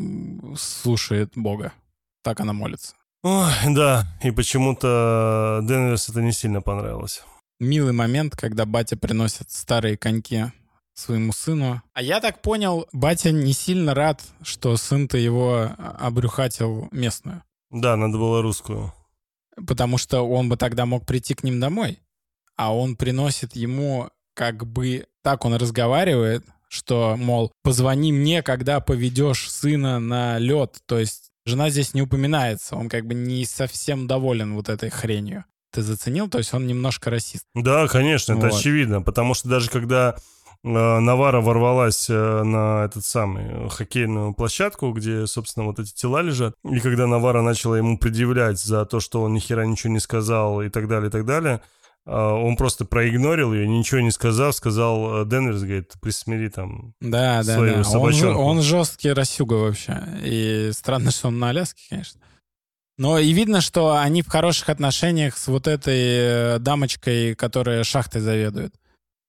слушает 0.56 1.30
Бога. 1.34 1.74
Так 2.22 2.40
она 2.40 2.54
молится. 2.54 2.94
Ой, 3.22 3.52
да, 3.68 4.06
и 4.22 4.30
почему-то 4.30 5.60
Денверс 5.64 6.08
это 6.08 6.22
не 6.22 6.32
сильно 6.32 6.62
понравилось. 6.62 7.24
Милый 7.60 7.92
момент, 7.92 8.36
когда 8.36 8.64
батя 8.64 8.96
приносит 8.96 9.50
старые 9.50 9.98
коньки 9.98 10.46
своему 10.94 11.32
сыну. 11.34 11.82
А 11.92 12.00
я 12.00 12.20
так 12.20 12.40
понял, 12.40 12.88
батя 12.94 13.32
не 13.32 13.52
сильно 13.52 13.94
рад, 13.94 14.22
что 14.42 14.74
сын-то 14.78 15.18
его 15.18 15.72
обрюхатил 15.76 16.88
местную. 16.90 17.42
Да, 17.68 17.96
надо 17.96 18.16
было 18.16 18.40
русскую. 18.40 18.94
Потому 19.66 19.98
что 19.98 20.22
он 20.22 20.48
бы 20.48 20.56
тогда 20.56 20.86
мог 20.86 21.04
прийти 21.04 21.34
к 21.34 21.44
ним 21.44 21.60
домой. 21.60 21.98
А 22.56 22.74
он 22.74 22.96
приносит 22.96 23.56
ему 23.56 24.08
как 24.32 24.66
бы... 24.66 25.06
Так 25.22 25.44
он 25.44 25.54
разговаривает, 25.54 26.44
что, 26.72 27.16
мол, 27.18 27.52
позвони 27.62 28.12
мне, 28.12 28.42
когда 28.42 28.80
поведешь 28.80 29.50
сына 29.50 30.00
на 30.00 30.38
лед. 30.38 30.78
То 30.86 30.98
есть 30.98 31.30
жена 31.44 31.68
здесь 31.68 31.92
не 31.92 32.00
упоминается. 32.00 32.76
Он 32.76 32.88
как 32.88 33.06
бы 33.06 33.12
не 33.12 33.44
совсем 33.44 34.06
доволен 34.06 34.54
вот 34.54 34.70
этой 34.70 34.88
хренью. 34.88 35.44
Ты 35.70 35.82
заценил? 35.82 36.30
То 36.30 36.38
есть 36.38 36.54
он 36.54 36.66
немножко 36.66 37.10
расист. 37.10 37.44
Да, 37.54 37.86
конечно, 37.88 38.32
это 38.32 38.48
вот. 38.48 38.58
очевидно. 38.58 39.02
Потому 39.02 39.34
что 39.34 39.50
даже 39.50 39.68
когда 39.68 40.16
э, 40.64 40.68
Навара 40.68 41.42
ворвалась 41.42 42.08
э, 42.08 42.42
на 42.42 42.86
этот 42.86 43.04
самый 43.04 43.68
хоккейную 43.68 44.32
площадку, 44.32 44.92
где, 44.92 45.26
собственно, 45.26 45.66
вот 45.66 45.78
эти 45.78 45.92
тела 45.92 46.22
лежат. 46.22 46.54
И 46.64 46.80
когда 46.80 47.06
Навара 47.06 47.42
начала 47.42 47.74
ему 47.74 47.98
предъявлять 47.98 48.58
за 48.58 48.86
то, 48.86 48.98
что 48.98 49.20
он 49.20 49.34
ни 49.34 49.40
хера 49.40 49.66
ничего 49.66 49.92
не 49.92 50.00
сказал 50.00 50.62
и 50.62 50.70
так 50.70 50.88
далее, 50.88 51.08
и 51.08 51.12
так 51.12 51.26
далее, 51.26 51.60
он 52.10 52.56
просто 52.56 52.84
проигнорил 52.84 53.52
ее, 53.52 53.68
ничего 53.68 54.00
не 54.00 54.10
сказав, 54.10 54.54
сказал 54.54 55.22
э, 55.22 55.26
Денверс, 55.26 55.62
говорит, 55.62 55.92
присмири 56.00 56.48
там 56.48 56.94
да, 57.00 57.42
да, 57.44 57.54
свою 57.54 57.76
да. 57.76 57.84
собачонку. 57.84 58.40
Он, 58.40 58.58
он 58.58 58.62
жесткий 58.62 59.12
расюга 59.12 59.54
вообще. 59.54 60.02
И 60.24 60.70
странно, 60.72 61.12
что 61.12 61.28
он 61.28 61.38
на 61.38 61.50
Аляске, 61.50 61.82
конечно. 61.88 62.20
Но 62.98 63.18
и 63.18 63.32
видно, 63.32 63.60
что 63.60 63.96
они 63.96 64.22
в 64.22 64.28
хороших 64.28 64.68
отношениях 64.68 65.36
с 65.38 65.46
вот 65.46 65.68
этой 65.68 66.56
э, 66.56 66.58
дамочкой, 66.58 67.34
которая 67.36 67.84
шахтой 67.84 68.20
заведует. 68.20 68.74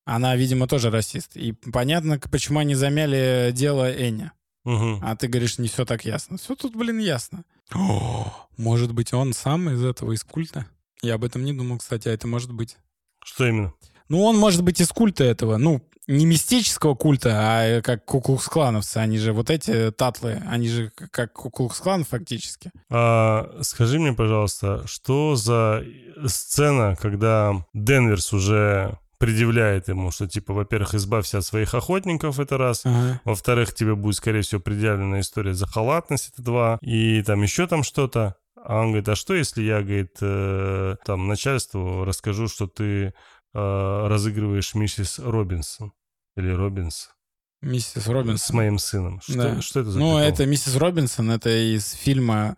Она, 0.05 0.35
видимо, 0.35 0.67
тоже 0.67 0.89
расист. 0.89 1.35
И 1.35 1.53
понятно, 1.53 2.19
почему 2.19 2.59
они 2.59 2.75
замяли 2.75 3.51
дело 3.53 3.91
Эня. 3.91 4.33
Угу. 4.65 4.99
А 5.01 5.15
ты 5.15 5.27
говоришь, 5.27 5.59
не 5.59 5.67
все 5.67 5.85
так 5.85 6.05
ясно. 6.05 6.37
Все 6.37 6.55
тут, 6.55 6.75
блин, 6.75 6.99
ясно. 6.99 7.45
О, 7.73 8.33
может 8.57 8.93
быть, 8.93 9.13
он 9.13 9.33
сам 9.33 9.69
из 9.69 9.83
этого, 9.83 10.11
из 10.11 10.23
культа? 10.23 10.65
Я 11.03 11.15
об 11.15 11.25
этом 11.25 11.43
не 11.43 11.53
думал, 11.53 11.77
кстати, 11.77 12.07
а 12.07 12.13
это 12.13 12.27
может 12.27 12.51
быть. 12.53 12.77
Что 13.23 13.45
именно? 13.45 13.73
Ну, 14.07 14.23
он 14.23 14.37
может 14.37 14.63
быть 14.63 14.79
из 14.79 14.87
культа 14.87 15.25
этого. 15.25 15.57
Ну, 15.57 15.81
не 16.07 16.25
мистического 16.25 16.95
культа, 16.95 17.31
а 17.33 17.81
как 17.81 18.05
куклукс-клановцы. 18.05 18.97
Они 18.97 19.17
же 19.17 19.33
вот 19.33 19.49
эти 19.49 19.91
татлы, 19.91 20.41
они 20.47 20.69
же 20.69 20.91
как 21.11 21.33
куклукс-клан 21.33 22.05
фактически. 22.05 22.71
А, 22.89 23.49
скажи 23.61 23.99
мне, 23.99 24.13
пожалуйста, 24.13 24.87
что 24.87 25.35
за 25.35 25.83
сцена, 26.25 26.95
когда 26.95 27.65
Денверс 27.73 28.31
уже 28.31 28.97
предъявляет 29.17 29.87
ему, 29.87 30.11
что, 30.11 30.27
типа, 30.27 30.53
во-первых, 30.53 30.95
избавься 30.95 31.37
от 31.37 31.45
своих 31.45 31.73
охотников, 31.73 32.39
это 32.39 32.57
раз. 32.57 32.81
Ага. 32.85 33.21
Во-вторых, 33.23 33.73
тебе 33.73 33.95
будет, 33.95 34.15
скорее 34.15 34.41
всего, 34.41 34.59
предъявлена 34.59 35.21
история 35.21 35.53
за 35.53 35.65
халатность, 35.65 36.31
это 36.33 36.41
два. 36.41 36.77
И 36.81 37.21
там 37.23 37.41
еще 37.41 37.67
там 37.67 37.83
что-то. 37.83 38.35
А 38.65 38.79
он 38.79 38.87
говорит, 38.87 39.09
а 39.09 39.15
что 39.15 39.33
если 39.33 39.61
я, 39.61 39.81
говорит, 39.81 40.17
э, 40.21 40.95
там 41.05 41.27
начальству 41.27 42.05
расскажу, 42.05 42.47
что 42.47 42.65
ты 42.67 43.07
э, 43.07 43.11
разыгрываешь 43.53 44.73
миссис 44.73 45.19
Робинсон 45.19 45.91
или 46.37 46.49
Робинс? 46.49 47.09
Миссис 47.61 48.07
Робинсон. 48.07 48.37
С 48.37 48.53
моим 48.53 48.77
сыном. 48.79 49.19
Что, 49.21 49.33
да. 49.55 49.61
что 49.61 49.81
это 49.81 49.91
за 49.91 49.99
Ну, 49.99 50.15
прикол? 50.15 50.19
это 50.29 50.45
миссис 50.45 50.75
Робинсон, 50.77 51.31
это 51.31 51.49
из 51.49 51.91
фильма 51.91 52.55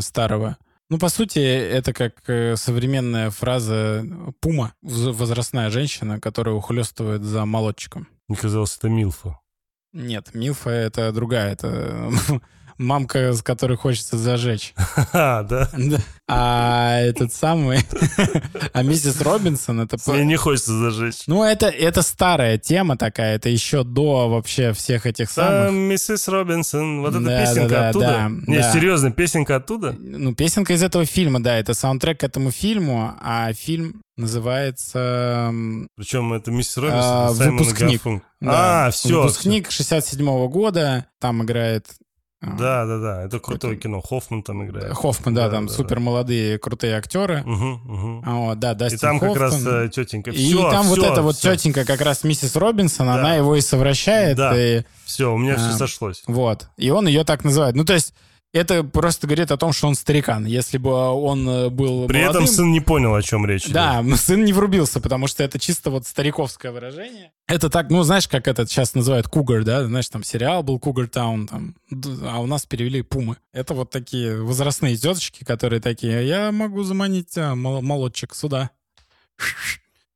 старого. 0.00 0.58
Ну, 0.90 0.98
по 0.98 1.08
сути, 1.08 1.38
это 1.38 1.92
как 1.92 2.28
э, 2.28 2.56
современная 2.56 3.30
фраза 3.30 4.04
«пума», 4.40 4.74
возрастная 4.82 5.70
женщина, 5.70 6.20
которая 6.20 6.54
ухлестывает 6.54 7.22
за 7.22 7.46
молодчиком. 7.46 8.08
Мне 8.28 8.36
казалось, 8.36 8.76
это 8.76 8.88
Милфа. 8.88 9.38
Нет, 9.92 10.34
Милфа— 10.34 10.70
это 10.70 11.12
другая, 11.12 11.52
это 11.52 12.10
мамка, 12.78 13.32
с 13.32 13.42
которой 13.42 13.76
хочется 13.76 14.16
зажечь. 14.16 14.74
А, 15.12 15.42
да? 15.42 15.68
А 16.28 17.00
этот 17.00 17.32
самый... 17.32 17.80
А 18.72 18.82
миссис 18.82 19.20
Робинсон 19.20 19.80
это... 19.80 19.98
Мне 20.06 20.24
не 20.24 20.36
хочется 20.36 20.72
зажечь. 20.72 21.24
Ну, 21.26 21.44
это, 21.44 21.66
это 21.66 22.02
старая 22.02 22.58
тема 22.58 22.96
такая, 22.96 23.36
это 23.36 23.48
еще 23.48 23.84
до 23.84 24.28
вообще 24.28 24.72
всех 24.72 25.06
этих 25.06 25.30
самых... 25.30 25.72
Миссис 25.72 26.28
Робинсон, 26.28 27.02
вот 27.02 27.14
эта 27.14 27.44
песенка 27.44 27.88
оттуда? 27.88 28.30
Не, 28.46 28.62
серьезно, 28.72 29.10
песенка 29.10 29.56
оттуда? 29.56 29.94
Ну, 29.98 30.34
песенка 30.34 30.72
из 30.72 30.82
этого 30.82 31.04
фильма, 31.04 31.42
да, 31.42 31.58
это 31.58 31.74
саундтрек 31.74 32.20
к 32.20 32.24
этому 32.24 32.50
фильму, 32.50 33.14
а 33.20 33.52
фильм 33.52 34.02
называется... 34.16 35.52
Причем 35.96 36.32
это 36.32 36.50
миссис 36.50 36.76
Робинсон, 36.76 37.02
а, 37.02 37.32
Выпускник. 37.32 38.02
Да. 38.40 38.86
А, 38.86 38.90
все. 38.90 39.22
Выпускник 39.22 39.70
67 39.70 40.26
-го 40.26 40.48
года, 40.48 41.06
там 41.18 41.42
играет 41.42 41.86
а. 41.88 42.01
Да, 42.42 42.86
да, 42.86 42.98
да. 42.98 43.22
Это 43.22 43.38
крутое 43.38 43.76
кино. 43.76 44.00
Хоффман 44.00 44.42
там 44.42 44.64
играет. 44.64 44.92
Хоффман, 44.94 45.34
да, 45.34 45.46
да 45.48 45.56
там 45.56 45.66
да, 45.68 45.72
супер 45.72 46.00
молодые 46.00 46.58
крутые 46.58 46.96
актеры. 46.96 47.42
Угу, 47.42 47.94
угу. 47.94 48.22
О, 48.26 48.54
да, 48.56 48.74
Дастин 48.74 48.98
И 48.98 49.00
там 49.00 49.20
Хоффман. 49.20 49.34
как 49.34 49.42
раз 49.42 49.66
э, 49.66 49.88
тетенька. 49.92 50.30
И 50.32 50.34
все, 50.34 50.70
там 50.70 50.84
все, 50.84 50.96
вот 50.96 51.04
эта 51.04 51.22
вот 51.22 51.36
тетенька, 51.36 51.84
как 51.84 52.00
раз 52.00 52.24
миссис 52.24 52.56
Робинсон, 52.56 53.06
да. 53.06 53.14
она 53.14 53.34
его 53.36 53.54
и 53.54 53.60
совращает. 53.60 54.36
Да. 54.36 54.58
И, 54.58 54.82
все, 55.04 55.32
у 55.32 55.38
меня 55.38 55.54
а, 55.54 55.58
все 55.58 55.76
сошлось. 55.76 56.22
Вот. 56.26 56.68
И 56.76 56.90
он 56.90 57.06
ее 57.06 57.24
так 57.24 57.44
называет. 57.44 57.76
Ну, 57.76 57.84
то 57.84 57.94
есть 57.94 58.12
это 58.52 58.84
просто 58.84 59.26
говорит 59.26 59.50
о 59.50 59.56
том, 59.56 59.72
что 59.72 59.88
он 59.88 59.94
старикан. 59.94 60.44
Если 60.44 60.78
бы 60.78 60.90
он 60.92 61.48
э, 61.48 61.68
был 61.70 62.06
При 62.06 62.20
молодым, 62.20 62.44
этом 62.44 62.54
сын 62.54 62.70
не 62.70 62.80
понял, 62.80 63.14
о 63.14 63.22
чем 63.22 63.46
речь. 63.46 63.66
Да, 63.68 64.04
сын 64.16 64.44
не 64.44 64.52
врубился, 64.52 65.00
потому 65.00 65.26
что 65.26 65.42
это 65.42 65.58
чисто 65.58 65.90
вот 65.90 66.06
стариковское 66.06 66.70
выражение. 66.70 67.32
Это 67.46 67.70
так, 67.70 67.90
ну, 67.90 68.02
знаешь, 68.02 68.28
как 68.28 68.48
это 68.48 68.66
сейчас 68.66 68.94
называют 68.94 69.28
кугар, 69.28 69.64
да? 69.64 69.84
Знаешь, 69.84 70.08
там 70.08 70.22
сериал 70.22 70.62
был 70.62 70.78
Кугар 70.78 71.08
Таун, 71.08 71.46
там, 71.48 71.74
а 72.24 72.40
у 72.40 72.46
нас 72.46 72.66
перевели 72.66 73.02
Пумы. 73.02 73.36
Это 73.52 73.74
вот 73.74 73.90
такие 73.90 74.42
возрастные 74.42 74.96
теточки, 74.96 75.44
которые 75.44 75.80
такие, 75.80 76.26
я 76.26 76.52
могу 76.52 76.82
заманить 76.82 77.36
а, 77.36 77.54
молодчик 77.54 78.34
сюда. 78.34 78.70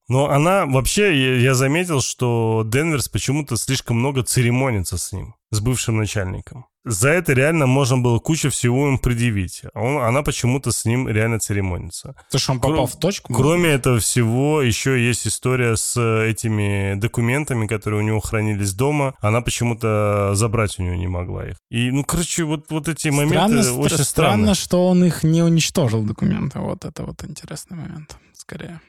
Но 0.09 0.29
она 0.31 0.67
вообще, 0.67 1.41
я 1.43 1.55
заметил, 1.55 2.01
что 2.01 2.63
Денверс 2.67 3.09
почему-то 3.09 3.57
слишком 3.57 3.99
много 3.99 4.23
церемонится 4.23 4.99
с 4.99 5.13
ним, 5.13 5.35
с 5.51 5.61
бывшим 5.61 5.97
начальником 5.97 6.67
за 6.87 7.09
это 7.09 7.33
реально 7.33 7.67
можно 7.67 7.99
было 7.99 8.21
кучу 8.21 8.49
всего 8.49 8.89
им 8.89 8.99
предъявить. 8.99 9.63
Он, 9.75 9.99
она 9.99 10.23
почему-то 10.23 10.71
с 10.71 10.85
ним 10.85 11.09
реально 11.09 11.41
церемонится. 11.41 12.15
То, 12.31 12.39
что 12.39 12.53
он 12.53 12.61
попал 12.61 12.77
Кром, 12.77 12.87
в 12.87 12.97
точку? 12.97 13.35
Кроме 13.35 13.71
этого 13.71 13.99
всего, 13.99 14.63
еще 14.63 15.05
есть 15.05 15.27
история 15.27 15.77
с 15.77 16.01
этими 16.01 16.95
документами, 16.95 17.67
которые 17.67 18.01
у 18.03 18.07
него 18.07 18.21
хранились 18.21 18.73
дома. 18.73 19.15
Она 19.21 19.41
почему-то 19.41 20.31
забрать 20.35 20.79
у 20.79 20.83
него 20.85 20.95
не 20.95 21.09
могла 21.09 21.49
их. 21.49 21.57
И, 21.71 21.91
ну, 21.91 22.05
короче, 22.05 22.45
вот, 22.45 22.71
вот 22.71 22.87
эти 22.89 23.11
странно, 23.11 23.27
моменты 23.27 23.63
стр- 23.65 23.81
очень 23.81 24.05
странно. 24.05 24.05
Странно, 24.05 24.55
что 24.55 24.87
он 24.87 25.05
их 25.05 25.25
не 25.25 25.43
уничтожил, 25.43 26.05
документы. 26.05 26.61
Вот 26.61 26.85
это 26.85 27.03
вот 27.03 27.25
интересный 27.25 27.79
момент, 27.79 28.17
скорее. 28.33 28.81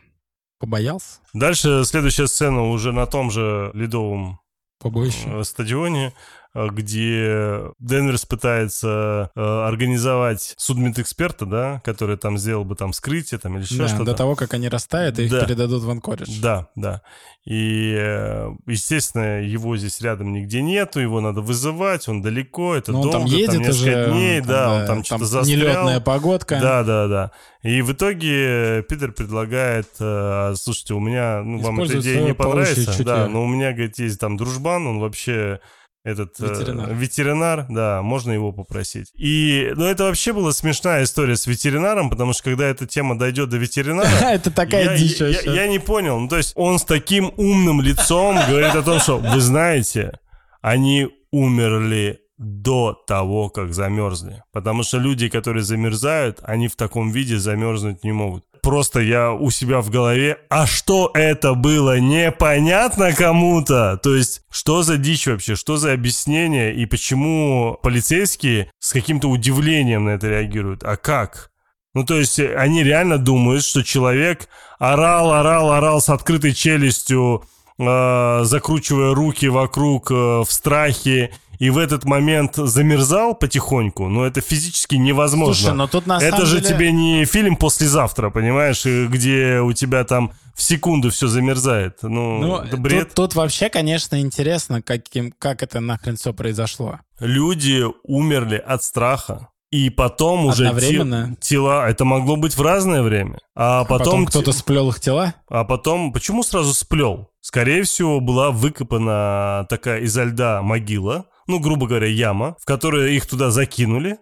Побоялся? 0.59 1.19
Дальше 1.33 1.83
следующая 1.85 2.27
сцена 2.27 2.69
уже 2.69 2.91
на 2.91 3.05
том 3.05 3.31
же 3.31 3.71
ледовом 3.73 4.39
Побоище. 4.79 5.27
Э, 5.27 5.43
стадионе. 5.43 6.13
Э, 6.57 6.69
где 6.71 7.71
Денверс 7.79 8.25
пытается 8.25 9.29
э, 9.35 9.39
организовать 9.39 10.55
судмедэксперта, 10.57 11.45
да, 11.45 11.81
который 11.85 12.17
там 12.17 12.39
сделал 12.39 12.65
бы 12.65 12.75
там 12.75 12.93
скрытие 12.93 13.39
там 13.39 13.57
или 13.57 13.63
еще 13.63 13.75
да, 13.77 13.87
что-то. 13.87 14.05
до 14.05 14.13
того, 14.15 14.35
как 14.35 14.55
они 14.55 14.67
растают 14.67 15.19
и 15.19 15.25
их 15.25 15.31
передадут 15.31 15.83
в 15.83 15.89
Анкоридж. 15.89 16.41
Да, 16.41 16.69
да. 16.75 17.03
И, 17.45 17.95
э, 17.95 18.49
естественно, 18.65 19.41
его 19.41 19.77
здесь 19.77 20.01
рядом 20.01 20.33
нигде 20.33 20.63
нету, 20.63 20.99
его 20.99 21.21
надо 21.21 21.41
вызывать, 21.41 22.07
он 22.07 22.23
далеко, 22.23 22.75
это 22.75 22.91
Но 22.91 23.03
долго, 23.03 23.15
он 23.17 23.21
там 23.21 23.31
едет 23.31 23.51
там 23.51 23.61
несколько 23.61 23.89
уже, 23.89 24.11
дней, 24.11 24.39
там, 24.39 24.49
да, 24.49 24.73
он 24.73 24.79
там, 24.79 24.87
там 24.87 25.03
что-то 25.03 25.25
застрял. 25.25 25.59
Нелетная 25.59 25.99
погодка. 25.99 26.59
Да, 26.59 26.83
да, 26.83 27.07
да. 27.07 27.31
И 27.61 27.83
в 27.83 27.91
итоге 27.93 28.81
Питер 28.89 29.11
предлагает, 29.11 29.89
э, 29.99 30.55
слушайте, 30.55 30.95
у 30.95 30.99
меня, 30.99 31.43
ну, 31.43 31.59
вам 31.59 31.81
эта 31.81 31.99
идея 31.99 32.23
не 32.23 32.33
понравится, 32.33 33.03
да, 33.03 33.27
но 33.27 33.43
у 33.43 33.47
меня, 33.47 33.73
говорит, 33.73 33.99
есть 33.99 34.19
там 34.19 34.37
дружбан, 34.37 34.87
он 34.87 34.99
вообще 34.99 35.59
этот 36.07 36.39
ветеринар. 36.39 36.89
Э, 36.89 36.93
ветеринар, 36.93 37.65
да, 37.69 38.01
можно 38.01 38.31
его 38.31 38.53
попросить. 38.53 39.11
И, 39.15 39.73
ну, 39.75 39.85
это 39.85 40.05
вообще 40.05 40.31
была 40.31 40.53
смешная 40.53 41.03
история 41.03 41.35
с 41.35 41.47
ветеринаром, 41.47 42.09
потому 42.09 42.31
что 42.33 42.43
когда 42.43 42.65
эта 42.65 42.87
тема 42.87 43.17
дойдет 43.17 43.49
до 43.49 43.57
ветеринара... 43.57 44.07
Это 44.37 44.51
такая 44.51 44.97
дичь 44.97 45.19
я, 45.19 45.27
я 45.27 45.67
не 45.67 45.79
понял. 45.79 46.19
Ну, 46.19 46.27
то 46.29 46.37
есть 46.37 46.53
он 46.55 46.79
с 46.79 46.85
таким 46.85 47.33
умным 47.35 47.81
лицом 47.81 48.37
говорит 48.47 48.73
о 48.75 48.83
том, 48.83 48.99
что, 48.99 49.17
вы 49.17 49.41
знаете, 49.41 50.19
они 50.61 51.09
умерли 51.31 52.21
до 52.37 52.93
того, 52.93 53.49
как 53.49 53.73
замерзли. 53.73 54.43
Потому 54.53 54.83
что 54.83 54.99
люди, 54.99 55.27
которые 55.27 55.63
замерзают, 55.63 56.39
они 56.43 56.67
в 56.67 56.75
таком 56.75 57.11
виде 57.11 57.37
замерзнуть 57.37 58.03
не 58.03 58.11
могут 58.11 58.45
просто 58.67 58.99
я 58.99 59.31
у 59.31 59.49
себя 59.49 59.79
в 59.79 59.89
голове, 59.89 60.39
а 60.49 60.67
что 60.67 61.09
это 61.13 61.53
было, 61.53 62.01
непонятно 62.01 63.13
кому-то. 63.13 63.97
То 64.03 64.13
есть, 64.13 64.41
что 64.51 64.83
за 64.83 64.97
дичь 64.97 65.25
вообще, 65.25 65.55
что 65.55 65.77
за 65.77 65.93
объяснение 65.93 66.75
и 66.75 66.85
почему 66.85 67.79
полицейские 67.81 68.69
с 68.79 68.91
каким-то 68.91 69.29
удивлением 69.29 70.03
на 70.03 70.09
это 70.09 70.27
реагируют? 70.27 70.83
А 70.83 70.97
как? 70.97 71.51
Ну, 71.93 72.03
то 72.03 72.15
есть, 72.15 72.41
они 72.41 72.83
реально 72.83 73.17
думают, 73.17 73.63
что 73.63 73.83
человек 73.83 74.49
орал, 74.79 75.31
орал, 75.31 75.71
орал 75.71 76.01
с 76.01 76.09
открытой 76.09 76.53
челюстью, 76.53 77.45
э, 77.79 78.39
закручивая 78.43 79.15
руки 79.15 79.47
вокруг 79.47 80.11
э, 80.11 80.13
в 80.13 80.47
страхе, 80.49 81.31
и 81.59 81.69
в 81.69 81.77
этот 81.77 82.05
момент 82.05 82.55
замерзал 82.55 83.33
потихоньку, 83.35 84.07
но 84.09 84.25
это 84.25 84.41
физически 84.41 84.95
невозможно. 84.95 85.53
Слушай, 85.55 85.75
но 85.75 85.87
тут 85.87 86.05
на 86.07 86.19
это 86.21 86.45
же 86.45 86.61
деле... 86.61 86.73
тебе 86.75 86.91
не 86.91 87.25
фильм 87.25 87.55
послезавтра, 87.55 88.29
понимаешь, 88.29 88.85
где 88.85 89.59
у 89.59 89.73
тебя 89.73 90.03
там 90.03 90.31
в 90.55 90.61
секунду 90.61 91.09
все 91.11 91.27
замерзает. 91.27 91.99
Ну, 92.01 92.39
Ну, 92.39 92.57
это 92.57 92.77
бред. 92.77 93.07
тут, 93.09 93.13
тут 93.15 93.35
вообще, 93.35 93.69
конечно, 93.69 94.19
интересно, 94.21 94.81
каким, 94.81 95.31
как 95.37 95.63
это 95.63 95.79
нахрен 95.79 96.15
все 96.17 96.33
произошло. 96.33 96.99
Люди 97.19 97.83
умерли 98.03 98.57
от 98.57 98.83
страха. 98.83 99.49
И 99.69 99.89
потом 99.89 100.45
уже 100.45 100.73
те- 100.79 101.35
тела, 101.41 101.89
это 101.89 102.05
могло 102.05 102.37
быть 102.37 102.55
в 102.55 102.61
разное 102.61 103.01
время. 103.01 103.39
А 103.53 103.83
Потом, 103.83 103.97
потом, 103.99 104.25
те- 104.25 104.29
кто-то 104.29 104.51
сплел 104.53 104.87
их 104.89 105.01
тела? 105.01 105.33
А 105.49 105.65
потом, 105.65 106.13
почему 106.13 106.41
сразу 106.43 106.73
сплел? 106.73 107.31
Скорее 107.41 107.83
всего, 107.83 108.21
была 108.21 108.51
выкопана 108.51 109.65
такая 109.69 109.99
изо 110.01 110.23
льда 110.23 110.61
могила, 110.61 111.25
ну, 111.47 111.59
грубо 111.59 111.87
говоря, 111.87 112.07
яма, 112.07 112.55
в 112.61 112.65
которую 112.65 113.13
их 113.15 113.25
туда 113.25 113.49
закинули, 113.51 114.17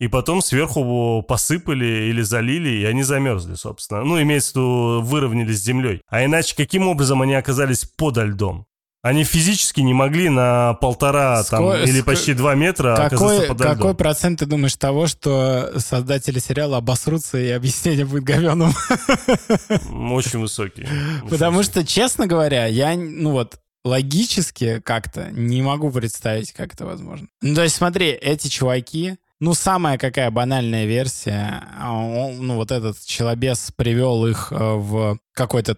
и 0.00 0.06
потом 0.08 0.42
сверху 0.42 1.24
посыпали 1.26 2.08
или 2.10 2.22
залили, 2.22 2.68
и 2.68 2.84
они 2.84 3.02
замерзли, 3.02 3.54
собственно. 3.54 4.04
Ну, 4.04 4.20
имеется 4.22 4.52
в 4.52 4.56
виду, 4.56 5.00
выровнялись 5.02 5.58
с 5.58 5.64
землей. 5.64 6.02
А 6.08 6.24
иначе 6.24 6.54
каким 6.56 6.86
образом 6.86 7.20
они 7.22 7.34
оказались 7.34 7.84
подо 7.84 8.22
льдом? 8.24 8.64
Они 9.00 9.22
физически 9.22 9.80
не 9.80 9.94
могли 9.94 10.28
на 10.28 10.74
полтора 10.74 11.42
там, 11.44 11.64
Ско- 11.64 11.84
или 11.84 12.00
ск- 12.00 12.04
почти 12.04 12.34
два 12.34 12.54
метра 12.56 12.94
оказаться 12.94 13.16
Какой, 13.16 13.46
подо 13.48 13.64
какой 13.64 13.84
льдом. 13.90 13.96
процент 13.96 14.38
ты 14.40 14.46
думаешь 14.46 14.74
того, 14.74 15.06
что 15.06 15.72
создатели 15.78 16.40
сериала 16.40 16.78
обосрутся 16.78 17.38
и 17.38 17.48
объяснение 17.50 18.04
будет 18.04 18.24
говеным? 18.24 18.72
Очень 20.12 20.40
высокий. 20.40 20.82
Очень 20.82 21.28
Потому 21.28 21.58
высокий. 21.58 21.80
что, 21.80 21.86
честно 21.86 22.26
говоря, 22.26 22.66
я, 22.66 22.94
ну 22.96 23.30
вот, 23.30 23.58
логически 23.88 24.80
как-то 24.80 25.30
не 25.32 25.62
могу 25.62 25.90
представить, 25.90 26.52
как 26.52 26.74
это 26.74 26.86
возможно. 26.86 27.28
Ну, 27.40 27.54
то 27.54 27.62
есть, 27.62 27.76
смотри, 27.76 28.08
эти 28.08 28.48
чуваки, 28.48 29.16
ну, 29.40 29.54
самая 29.54 29.98
какая 29.98 30.30
банальная 30.30 30.84
версия, 30.84 31.62
а 31.78 31.90
ну, 31.92 32.56
вот 32.56 32.70
этот 32.70 32.98
челобес 33.04 33.72
привел 33.74 34.26
их 34.26 34.52
э, 34.52 34.56
в 34.56 35.18
какой-то 35.32 35.76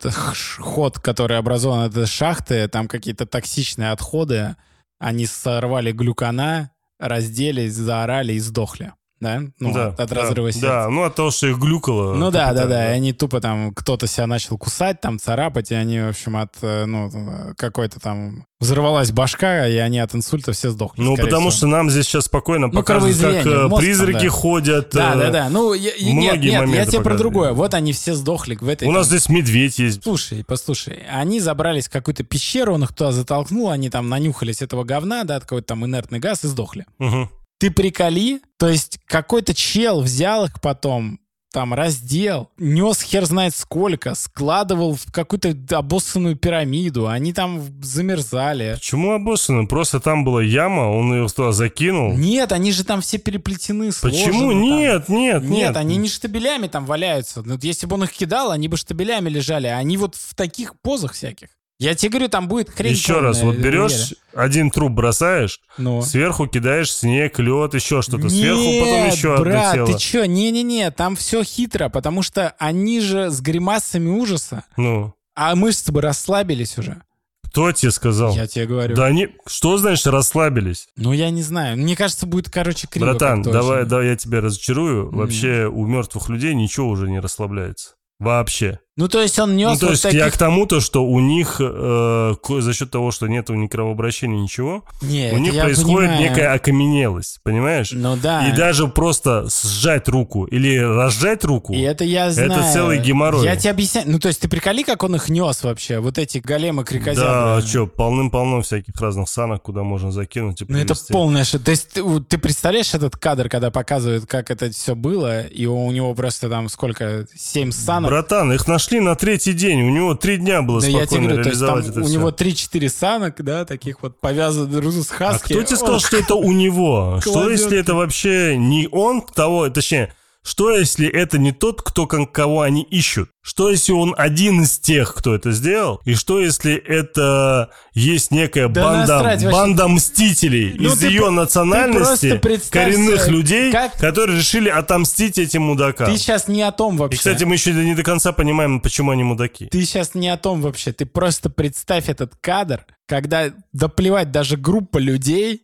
ход, 0.59 0.99
который 0.99 1.39
образован 1.39 1.91
от 1.91 2.09
шахты, 2.09 2.69
там 2.69 2.89
какие-то 2.89 3.27
токсичные 3.27 3.93
отходы, 3.93 4.57
они 4.99 5.27
сорвали 5.27 5.93
глюкана, 5.93 6.71
разделись, 6.99 7.75
заорали 7.75 8.35
и 8.35 8.39
сдохли. 8.39 8.93
Да? 9.21 9.43
Ну, 9.59 9.73
да, 9.75 9.89
от, 9.89 10.01
от 10.01 10.09
да, 10.09 10.15
разрыва 10.15 10.51
сердца. 10.51 10.67
Да, 10.67 10.89
ну 10.89 11.05
от 11.05 11.15
того, 11.15 11.31
что 11.31 11.47
их 11.47 11.59
глюкало. 11.59 12.15
Ну 12.15 12.31
да, 12.31 12.39
да, 12.39 12.63
капитально, 12.63 12.69
да. 12.71 12.93
И 12.93 12.97
они 12.97 13.13
тупо 13.13 13.41
там, 13.43 13.75
кто-то 13.75 14.07
себя 14.07 14.27
начал 14.27 14.57
кусать, 14.57 15.01
там 15.03 15.19
царапать, 15.19 15.71
и 15.71 15.75
они, 15.75 16.01
в 16.01 16.09
общем, 16.09 16.39
от, 16.39 16.55
э, 16.63 16.87
ну, 16.87 17.11
какой-то 17.59 18.01
там... 18.01 18.47
Взорвалась 18.61 19.11
башка, 19.11 19.67
и 19.69 19.77
они 19.77 19.99
от 20.01 20.15
инсульта 20.15 20.53
все 20.53 20.71
сдохли. 20.71 21.01
Ну, 21.03 21.17
потому 21.17 21.49
всего. 21.49 21.59
что 21.59 21.67
нам 21.67 21.91
здесь 21.91 22.07
сейчас 22.07 22.27
спокойно 22.27 22.67
Ну, 22.67 22.73
показывают, 22.75 23.19
как 23.19 23.47
э, 23.47 23.69
мозг 23.69 23.71
там, 23.71 23.79
призраки 23.79 24.25
да. 24.25 24.31
ходят. 24.31 24.91
Да, 24.93 25.15
э, 25.15 25.19
да, 25.19 25.31
да. 25.31 25.49
Ну, 25.49 25.73
я- 25.75 25.95
я- 25.97 26.13
нет, 26.13 26.35
многие 26.35 26.51
нет, 26.51 26.69
я 26.69 26.87
тебе 26.87 27.01
про 27.03 27.17
другое. 27.17 27.53
Вот 27.53 27.73
они 27.75 27.93
все 27.93 28.15
сдохли 28.15 28.57
в 28.61 28.69
этой... 28.69 28.89
У 28.89 28.93
нас 28.93 29.09
там- 29.09 29.19
здесь 29.19 29.29
медведь 29.31 29.79
есть. 29.79 30.03
Слушай, 30.03 30.45
послушай, 30.47 31.05
они 31.11 31.41
забрались 31.41 31.89
в 31.89 31.91
какую-то 31.91 32.23
пещеру, 32.25 32.75
он 32.75 32.85
их 32.85 32.95
туда 32.95 33.13
затолкнул, 33.13 33.71
они 33.71 33.89
там 33.91 34.09
нанюхались 34.11 34.61
этого 34.63 34.85
говна, 34.85 35.25
да, 35.25 35.41
какой-то 35.41 35.69
там 35.69 35.85
инертный 35.87 36.19
газ 36.19 36.45
и 36.45 36.49
сдохли. 36.49 36.85
Мгм. 36.99 37.31
Ты 37.61 37.71
приколи, 37.71 38.41
то 38.59 38.69
есть 38.71 38.99
какой-то 39.07 39.53
чел 39.55 40.01
взял 40.01 40.47
их 40.47 40.61
потом, 40.63 41.21
там 41.53 41.75
раздел, 41.75 42.49
нес 42.59 43.03
хер 43.03 43.27
знает 43.27 43.55
сколько, 43.55 44.15
складывал 44.15 44.95
в 44.95 45.13
какую-то 45.13 45.55
обоссанную 45.77 46.37
пирамиду, 46.37 47.09
они 47.09 47.35
там 47.35 47.61
замерзали. 47.83 48.75
Почему 48.77 49.13
обоссаны? 49.13 49.67
Просто 49.67 50.01
там 50.01 50.25
была 50.25 50.43
яма, 50.43 50.83
он 50.91 51.13
ее 51.13 51.29
туда 51.29 51.53
закинул. 51.53 52.13
Нет, 52.17 52.53
они 52.53 52.73
же 52.73 52.83
там 52.85 53.03
все 53.03 53.19
переплетены, 53.19 53.93
сложены 53.93 54.25
Почему? 54.25 54.51
там. 54.53 54.63
Нет, 54.63 55.09
нет, 55.11 55.43
Нет, 55.43 55.51
нет. 55.51 55.77
они 55.77 55.97
не 55.97 56.09
штабелями 56.09 56.69
там 56.69 56.87
валяются. 56.87 57.43
Ну, 57.45 57.59
если 57.61 57.87
бы 57.87 57.95
он 57.95 58.05
их 58.05 58.13
кидал, 58.13 58.53
они 58.53 58.69
бы 58.69 58.79
штабелями 58.79 59.29
лежали. 59.29 59.67
А 59.67 59.77
они 59.77 59.99
вот 59.99 60.15
в 60.15 60.35
таких 60.35 60.81
позах 60.81 61.13
всяких. 61.13 61.49
Я 61.81 61.95
тебе 61.95 62.11
говорю, 62.11 62.29
там 62.29 62.47
будет 62.47 62.69
хрень 62.69 62.93
Еще 62.93 63.21
раз, 63.21 63.41
вот 63.43 63.57
берешь 63.57 64.13
один 64.35 64.71
труп, 64.71 64.93
бросаешь, 64.93 65.61
Ну. 65.79 66.03
сверху 66.03 66.47
кидаешь 66.47 66.93
снег, 66.93 67.39
лед, 67.39 67.73
еще 67.75 68.03
что-то. 68.03 68.29
Сверху 68.29 68.63
потом 68.81 69.05
Нет, 69.07 69.15
еще 69.15 69.33
одно 69.33 69.45
брат, 69.47 69.75
тело. 69.75 69.87
ты 69.87 69.99
чё? 69.99 70.25
Не-не-не, 70.27 70.91
там 70.91 71.17
все 71.17 71.43
хитро, 71.43 71.89
потому 71.89 72.21
что 72.23 72.55
они 72.59 73.01
же 73.01 73.31
с 73.31 73.41
гримасами 73.41 74.11
ужаса, 74.11 74.65
Ну, 74.77 75.15
а 75.35 75.57
мышцы 75.57 75.91
бы 75.91 76.03
расслабились 76.03 76.77
уже. 76.77 77.01
кто 77.47 77.73
тебе 77.73 77.91
сказал? 77.93 78.35
Я 78.37 78.47
тебе 78.47 78.67
говорю. 78.67 78.95
Да 78.95 79.07
они, 79.07 79.29
что 79.47 79.79
значит 79.79 80.07
расслабились? 80.07 80.87
Ну, 80.97 81.13
я 81.15 81.31
не 81.31 81.43
знаю. 81.43 81.79
Мне 81.79 81.97
кажется, 81.97 82.27
будет, 82.27 82.51
короче, 82.51 82.89
криво. 82.89 83.07
Братан, 83.07 83.41
давай, 83.43 83.81
очень. 83.81 83.89
давай 83.89 84.07
я 84.09 84.17
тебя 84.17 84.43
разочарую. 84.43 85.11
Вообще 85.11 85.65
у 85.67 85.87
мертвых 85.87 86.29
людей 86.29 86.55
ничего 86.55 86.89
уже 86.91 87.09
не 87.09 87.21
расслабляется. 87.21 87.95
Вообще. 88.19 88.81
Ну, 89.01 89.09
то 89.09 89.23
есть 89.23 89.39
он 89.39 89.57
нес 89.57 89.71
Ну, 89.73 89.79
то 89.79 89.87
вот 89.87 89.91
есть 89.93 90.03
таких... 90.03 90.19
я 90.21 90.31
к 90.31 90.37
тому, 90.37 90.67
то, 90.67 90.81
что 90.81 91.03
у 91.05 91.21
них 91.21 91.57
э, 91.59 92.35
за 92.61 92.75
счет 92.75 92.91
того, 92.91 93.11
что 93.13 93.27
нету 93.29 93.55
ни 93.55 93.67
кровообращения, 93.67 94.39
ничего, 94.41 94.85
Не, 95.01 95.25
у 95.25 95.37
это 95.37 95.39
них 95.39 95.59
происходит 95.59 96.11
понимаю. 96.11 96.21
некая 96.31 96.53
окаменелость, 96.53 97.41
понимаешь? 97.43 97.93
Ну 97.93 98.17
да. 98.17 98.47
И 98.49 98.53
даже 98.57 98.89
просто 98.89 99.47
сжать 99.49 100.07
руку 100.09 100.45
или 100.45 100.77
разжать 100.79 101.45
руку, 101.45 101.73
И 101.73 101.81
это 101.81 102.05
я 102.05 102.31
знаю. 102.31 102.53
целый 102.73 102.99
геморрой. 102.99 103.45
Я 103.45 103.57
тебе 103.57 103.71
объясняю. 103.71 104.11
Ну, 104.11 104.19
то 104.19 104.29
есть 104.29 104.41
ты 104.41 104.49
приколи, 104.49 104.83
как 104.83 105.03
он 105.03 105.15
их 105.17 105.29
нес 105.31 105.63
вообще, 105.63 105.99
вот 106.01 106.19
эти 106.19 106.39
големы 106.39 106.85
крикозябры. 106.85 107.25
да, 107.31 107.57
а 107.57 107.63
что, 107.63 107.87
полным-полно 107.87 108.61
всяких 108.63 109.01
разных 109.01 109.29
санок, 109.29 109.63
куда 109.63 109.83
можно 109.83 110.13
закинуть 110.13 110.61
и 110.61 110.67
Ну, 110.69 110.77
это 110.79 110.95
полная 111.09 111.45
ши- 111.45 111.59
То 111.59 111.71
есть 111.71 111.89
ты, 111.93 112.03
у- 112.03 112.21
ты 112.21 112.37
представляешь 112.37 112.93
этот 112.95 113.17
кадр, 113.17 113.49
когда 113.49 113.71
показывают, 113.71 114.27
как 114.27 114.51
это 114.51 114.71
все 114.71 114.95
было, 114.95 115.43
и 115.43 115.65
у, 115.65 115.87
у 115.87 115.93
него 115.93 116.15
просто 116.15 116.49
там 116.51 116.69
сколько, 116.69 117.27
семь 117.35 117.71
санок? 117.73 118.11
Братан, 118.11 118.53
их 118.53 118.67
нашли 118.67 118.90
на 118.99 119.15
третий 119.15 119.53
день, 119.53 119.83
у 119.83 119.91
него 119.91 120.15
три 120.15 120.39
дня 120.39 120.63
было 120.63 120.81
да 120.81 120.89
спокойно 120.89 121.27
говорю, 121.29 121.43
реализовать 121.45 121.87
это 121.89 122.01
у 122.01 122.05
всё. 122.05 122.13
него 122.15 122.31
3-4 122.31 122.89
санок, 122.89 123.45
да, 123.45 123.65
таких 123.65 124.03
вот 124.03 124.19
повязанных 124.19 124.71
с 125.05 125.11
А 125.13 125.15
хаски. 125.15 125.53
кто 125.53 125.63
тебе 125.63 125.77
сказал, 125.77 126.01
что 126.01 126.17
это 126.17 126.35
у 126.35 126.51
него? 126.51 127.19
Что 127.21 127.49
если 127.51 127.79
это 127.79 127.95
вообще 127.95 128.57
не 128.57 128.89
он 128.91 129.23
того, 129.23 129.69
точнее, 129.71 130.13
что 130.43 130.75
если 130.75 131.07
это 131.07 131.39
не 131.39 131.53
тот, 131.53 131.83
кто 131.83 132.07
кого 132.07 132.63
они 132.63 132.83
ищут? 132.83 133.29
Что 133.43 133.71
если 133.71 133.93
он 133.93 134.15
один 134.17 134.63
из 134.63 134.79
тех, 134.79 135.15
кто 135.15 135.35
это 135.35 135.53
сделал? 135.53 136.01
И 136.05 136.15
что 136.15 136.41
если 136.41 136.75
это 136.75 137.71
есть 137.93 138.31
некая 138.31 138.69
Да 138.69 138.83
банда, 138.83 139.15
насрать 139.17 139.43
вообще. 139.43 139.57
банда 139.59 139.89
мстителей 139.89 140.75
Ну 140.79 140.89
из 140.93 140.99
ты 140.99 141.07
ее 141.09 141.31
национальности, 141.31 142.41
коренных 142.71 143.23
себе, 143.25 143.33
людей, 143.33 143.73
как- 143.73 143.97
которые 143.99 144.39
решили 144.39 144.69
отомстить 144.69 145.39
этим 145.39 145.63
мудакам? 145.63 146.07
Ты 146.11 146.17
сейчас 146.19 146.49
не 146.49 146.63
о 146.63 146.73
том 146.73 146.97
И, 146.97 146.99
вообще. 146.99 147.19
кстати, 147.19 147.45
мы 147.45 147.55
еще 147.55 147.73
не 147.73 147.95
до 147.95 148.03
конца 148.03 148.33
понимаем, 148.33 148.81
почему 148.81 149.11
они 149.11 149.23
мудаки. 149.23 149.67
Ты 149.67 149.85
сейчас 149.85 150.15
не 150.15 150.29
о 150.29 150.37
том 150.37 150.61
вообще. 150.63 150.93
Ты 150.93 151.07
просто 151.07 151.51
представь 151.51 152.09
этот 152.09 152.35
кадр, 152.41 152.85
когда, 153.07 153.53
да 153.73 153.89
плевать, 153.89 154.31
даже 154.33 154.57
группа 154.57 154.99
людей 154.99 155.63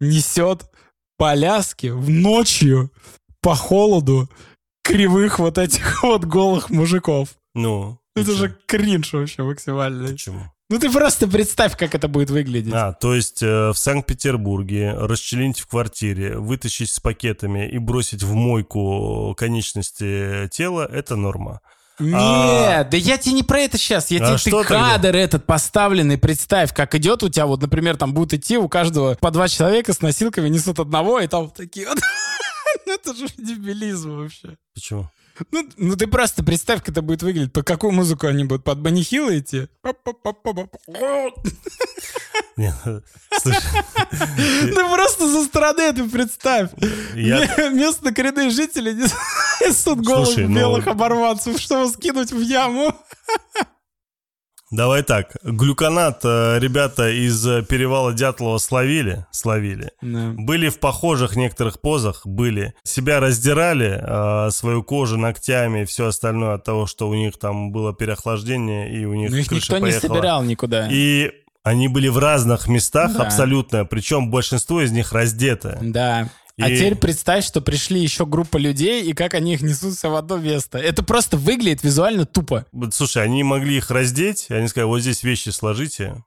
несет 0.00 0.64
поляски 1.16 1.88
в 1.88 2.08
ночью 2.10 2.90
по 3.40 3.54
холоду 3.54 4.28
кривых 4.82 5.38
вот 5.38 5.58
этих 5.58 6.02
вот 6.02 6.24
голых 6.24 6.70
мужиков. 6.70 7.30
Ну, 7.54 7.98
и 8.16 8.20
Это 8.20 8.32
же 8.32 8.56
кринж 8.66 9.12
вообще 9.12 9.42
максимальный. 9.42 10.12
Почему? 10.12 10.40
Ну 10.70 10.78
ты 10.78 10.90
просто 10.90 11.26
представь, 11.26 11.76
как 11.78 11.94
это 11.94 12.08
будет 12.08 12.28
выглядеть. 12.30 12.74
А, 12.74 12.92
то 12.92 13.14
есть 13.14 13.42
э, 13.42 13.70
в 13.70 13.78
Санкт-Петербурге 13.78 14.92
расчленить 14.92 15.60
в 15.60 15.66
квартире, 15.66 16.36
вытащить 16.36 16.90
с 16.90 17.00
пакетами 17.00 17.66
и 17.66 17.78
бросить 17.78 18.22
в 18.22 18.34
мойку 18.34 19.34
конечности 19.38 20.46
тела– 20.52 20.86
это 20.92 21.16
норма. 21.16 21.60
Нет, 21.98 22.14
А- 22.14 22.84
да 22.84 22.96
я 22.98 23.16
тебе 23.16 23.34
не 23.36 23.42
про 23.42 23.60
это 23.60 23.78
сейчас. 23.78 24.10
Я 24.10 24.22
А 24.22 24.28
тебе 24.28 24.36
что 24.38 24.62
ты 24.62 24.68
тогда? 24.68 24.90
кадр 24.92 25.16
этот 25.16 25.46
поставленный, 25.46 26.18
представь, 26.18 26.74
как 26.74 26.94
идет 26.94 27.22
у 27.22 27.30
тебя, 27.30 27.46
вот, 27.46 27.62
например, 27.62 27.96
там 27.96 28.12
будут 28.12 28.34
идти 28.34 28.58
у 28.58 28.68
каждого 28.68 29.14
по 29.14 29.30
два 29.30 29.48
человека 29.48 29.94
с 29.94 30.02
носилками 30.02 30.50
несут 30.50 30.78
одного, 30.80 31.18
и 31.18 31.26
там 31.26 31.44
вот 31.44 31.54
такие 31.54 31.88
вот. 31.88 31.98
Ну, 32.86 32.92
Это 32.94 33.14
же 33.14 33.26
дебилизм 33.36 34.16
вообще. 34.16 34.56
Почему? 34.74 35.08
Ну, 35.52 35.68
ну 35.76 35.96
ты 35.96 36.06
просто 36.08 36.42
представь, 36.42 36.80
как 36.80 36.88
это 36.90 37.02
будет 37.02 37.22
выглядеть. 37.22 37.52
По 37.52 37.62
какую 37.62 37.92
музыку 37.92 38.26
они 38.26 38.44
будут? 38.44 38.64
Под 38.64 38.80
Банихила 38.80 39.38
идти? 39.38 39.68
Па-па-па-па-па. 39.82 40.68
Нет, 42.56 42.74
слушай, 43.40 43.62
Ты 44.10 44.74
просто 44.94 45.32
со 45.32 45.44
стороны 45.44 45.80
это 45.82 46.04
представь. 46.04 46.70
Местные 47.14 48.12
коренные 48.12 48.50
жители 48.50 48.92
не- 48.92 49.72
Суд 49.72 50.00
голых 50.00 50.26
Слушай, 50.26 50.48
ну- 50.48 50.56
белых 50.56 50.86
оборванцев, 50.88 51.60
чтобы 51.60 51.88
скинуть 51.92 52.32
в 52.32 52.40
яму. 52.40 52.92
Давай 54.70 55.02
так, 55.02 55.34
глюконат 55.42 56.20
э, 56.24 56.58
ребята 56.58 57.08
из 57.10 57.46
э, 57.46 57.62
перевала 57.62 58.12
Дятлова 58.12 58.58
словили, 58.58 59.24
словили. 59.30 59.92
Были 60.02 60.68
в 60.68 60.78
похожих 60.78 61.36
некоторых 61.36 61.80
позах, 61.80 62.26
были. 62.26 62.74
Себя 62.82 63.18
раздирали, 63.18 63.98
э, 63.98 64.50
свою 64.50 64.82
кожу 64.82 65.16
ногтями 65.16 65.82
и 65.82 65.84
все 65.86 66.08
остальное 66.08 66.54
от 66.56 66.64
того, 66.64 66.86
что 66.86 67.08
у 67.08 67.14
них 67.14 67.38
там 67.38 67.72
было 67.72 67.94
переохлаждение 67.94 68.92
и 68.92 69.06
у 69.06 69.14
них 69.14 69.30
Но 69.30 69.38
их 69.38 69.50
никто 69.50 69.76
не 69.78 69.82
поехала. 69.82 70.14
собирал 70.14 70.42
никуда. 70.42 70.88
И 70.90 71.30
они 71.62 71.88
были 71.88 72.08
в 72.08 72.18
разных 72.18 72.68
местах 72.68 73.14
Да. 73.16 73.22
абсолютно, 73.24 73.86
причем 73.86 74.30
большинство 74.30 74.82
из 74.82 74.90
них 74.92 75.12
раздеты. 75.12 75.78
Да. 75.80 76.28
А 76.60 76.68
И- 76.68 76.76
теперь 76.76 76.96
представь, 76.96 77.44
что 77.44 77.60
пришли 77.60 78.00
еще 78.00 78.26
группа 78.26 78.56
людей, 78.56 79.04
и 79.04 79.12
как 79.12 79.34
они 79.34 79.54
их 79.54 79.62
несутся 79.62 80.08
в 80.10 80.16
одно 80.16 80.38
место. 80.38 80.78
Это 80.78 81.02
просто 81.04 81.36
выглядит 81.36 81.82
визуально 81.84 82.26
тупо. 82.26 82.66
Слушай, 82.92 83.22
они 83.24 83.42
могли 83.44 83.76
их 83.76 83.90
раздеть, 83.90 84.46
и 84.48 84.54
они 84.54 84.68
сказали, 84.68 84.88
вот 84.88 85.00
здесь 85.00 85.22
вещи 85.22 85.50
сложите, 85.50 86.24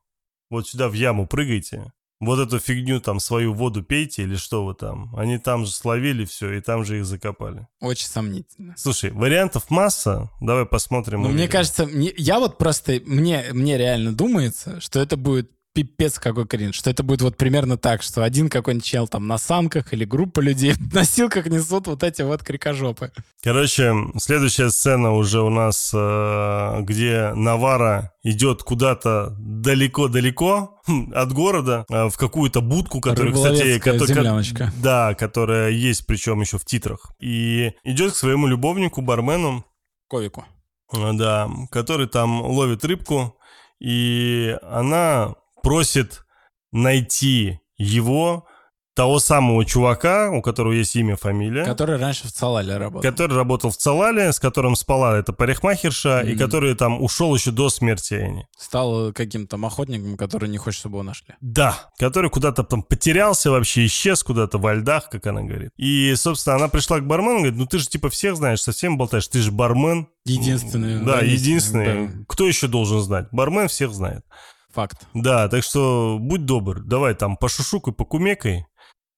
вот 0.50 0.68
сюда 0.68 0.88
в 0.90 0.94
яму 0.94 1.28
прыгайте, 1.28 1.92
вот 2.22 2.40
эту 2.40 2.60
фигню 2.60 3.02
там, 3.02 3.20
свою 3.20 3.54
воду 3.54 3.84
пейте 3.84 4.24
или 4.24 4.36
что 4.36 4.64
вы 4.64 4.76
там. 4.76 5.14
Они 5.18 5.38
там 5.40 5.66
же 5.66 5.72
словили 5.72 6.24
все, 6.26 6.54
и 6.54 6.62
там 6.62 6.86
же 6.86 7.00
их 7.00 7.06
закопали. 7.06 7.68
Очень 7.80 8.08
сомнительно. 8.08 8.76
Слушай, 8.78 9.10
вариантов 9.12 9.70
масса, 9.72 10.30
давай 10.40 10.66
посмотрим. 10.66 11.24
Но 11.24 11.30
мне 11.30 11.48
кажется, 11.48 11.86
мне- 11.88 12.14
я 12.16 12.40
вот 12.40 12.58
просто, 12.58 13.02
мне, 13.06 13.46
мне 13.54 13.78
реально 13.78 14.14
думается, 14.14 14.80
что 14.82 15.00
это 15.00 15.18
будет 15.18 15.50
пипец 15.74 16.20
какой 16.20 16.46
кринж, 16.48 16.76
что 16.76 16.90
это 16.90 17.02
будет 17.04 17.22
вот 17.22 17.38
примерно 17.38 17.78
так, 17.78 18.02
что 18.02 18.24
один 18.24 18.50
какой-нибудь 18.50 18.86
чел 18.86 19.08
там 19.08 19.28
на 19.28 19.38
санках 19.38 19.94
или 19.94 20.04
группа 20.06 20.40
людей 20.40 20.74
в 20.78 20.94
носилках 20.94 21.46
несут 21.48 21.88
вот 21.88 22.04
эти 22.04 22.22
вот 22.24 22.44
крикожопы. 22.44 23.12
Короче, 23.44 23.94
следующая 24.18 24.70
сцена 24.70 25.14
уже 25.14 25.42
у 25.42 25.50
нас, 25.50 25.92
э, 25.94 26.82
где 26.82 27.32
Навара 27.36 28.12
идет 28.24 28.64
куда-то 28.64 29.36
далеко-далеко 29.40 30.80
хм, 30.86 31.12
от 31.16 31.32
города, 31.34 31.86
э, 31.90 32.10
в 32.10 32.18
какую-то 32.18 32.62
будку, 32.62 33.00
которая, 33.02 33.34
кстати, 33.34 33.54
Рыболовецкая 33.62 33.94
кото- 34.00 34.08
земляночка. 34.08 34.72
да, 34.82 35.14
которая 35.16 35.70
есть, 35.72 36.06
причем 36.06 36.42
еще 36.42 36.58
в 36.58 36.66
титрах. 36.66 37.12
И 37.20 37.72
идет 37.84 38.14
к 38.14 38.16
своему 38.16 38.48
любовнику, 38.48 39.02
бармену, 39.02 39.66
Ковику. 40.10 40.46
э, 40.94 41.14
да, 41.14 41.50
который 41.72 42.08
там 42.08 42.42
ловит 42.42 42.84
рыбку, 42.86 43.38
и 43.80 44.56
она 44.64 45.36
просит 45.62 46.24
найти 46.72 47.60
его, 47.78 48.46
того 48.94 49.20
самого 49.20 49.64
чувака, 49.64 50.30
у 50.32 50.42
которого 50.42 50.74
есть 50.74 50.98
имя, 50.98 51.16
фамилия. 51.16 51.64
Который 51.64 51.98
раньше 51.98 52.28
в 52.28 52.32
Цалале 52.34 52.76
работал. 52.76 53.10
Который 53.10 53.38
работал 53.38 53.72
в 53.72 53.78
Цалале, 53.78 54.34
с 54.34 54.40
которым 54.40 54.76
спала 54.76 55.18
эта 55.18 55.32
парикмахерша, 55.32 56.20
и 56.22 56.32
Мгм. 56.32 56.38
который 56.40 56.76
там 56.76 57.02
ушел 57.02 57.34
еще 57.34 57.52
до 57.52 57.70
смерти 57.70 58.16
Энни. 58.16 58.48
Стал 58.58 59.14
каким-то 59.14 59.56
охотником, 59.56 60.18
который 60.18 60.50
не 60.50 60.58
хочет, 60.58 60.80
чтобы 60.82 60.98
его 60.98 61.04
нашли. 61.04 61.36
Да, 61.40 61.90
который 62.00 62.30
куда-то 62.30 62.64
там 62.64 62.84
потерялся 62.84 63.50
вообще, 63.50 63.86
исчез 63.86 64.24
куда-то 64.24 64.58
во 64.58 64.74
льдах, 64.74 65.10
как 65.10 65.26
она 65.26 65.42
говорит. 65.42 65.72
И, 65.78 66.14
собственно, 66.16 66.58
она 66.58 66.68
пришла 66.68 67.00
к 67.00 67.08
бармену, 67.08 67.38
говорит, 67.38 67.56
ну 67.58 67.66
ты 67.68 67.80
же 67.80 67.88
типа 67.88 68.10
всех 68.10 68.36
знаешь, 68.36 68.62
совсем 68.62 68.98
болтаешь, 68.98 69.28
ты 69.28 69.40
же 69.40 69.54
бармен. 69.54 70.10
Единственный. 70.26 71.00
Да, 71.04 71.22
единственный, 71.22 71.86
единственный. 71.88 72.08
да. 72.10 72.26
Кто 72.28 72.46
еще 72.46 72.68
должен 72.68 73.00
знать? 73.00 73.28
Бармен 73.32 73.70
всех 73.70 73.94
знает. 73.94 74.26
Факт. 74.74 75.08
Да, 75.14 75.48
так 75.48 75.64
что 75.64 76.18
будь 76.20 76.46
добр, 76.46 76.82
давай 76.82 77.14
там 77.14 77.38
пошушукай, 77.38 77.94
покумекай, 77.94 78.66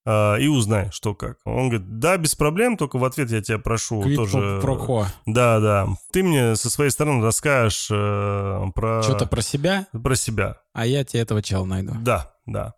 а, 0.06 0.36
и 0.36 0.48
узнай, 0.48 0.90
что 0.92 1.16
как. 1.16 1.38
Он 1.46 1.70
говорит, 1.70 2.00
да, 2.00 2.18
без 2.18 2.36
проблем, 2.36 2.76
только 2.76 2.98
в 2.98 3.06
ответ 3.06 3.32
я 3.32 3.42
тебя 3.42 3.58
прошу 3.58 4.02
Квит 4.02 4.18
тоже... 4.18 4.60
про 4.62 4.76
кво. 4.76 5.08
Да, 5.26 5.60
да. 5.60 5.88
Ты 6.12 6.24
мне 6.24 6.56
со 6.56 6.70
своей 6.70 6.92
стороны 6.92 7.24
расскажешь 7.24 7.88
э, 7.90 8.66
про... 8.76 9.02
Что-то 9.02 9.28
про 9.28 9.42
себя, 9.42 9.88
про 9.92 10.16
себя. 10.16 10.58
а 10.74 10.86
я 10.86 11.06
тебе 11.06 11.22
этого 11.22 11.42
чела 11.42 11.66
найду. 11.66 11.94
Да, 12.02 12.34
да. 12.46 12.74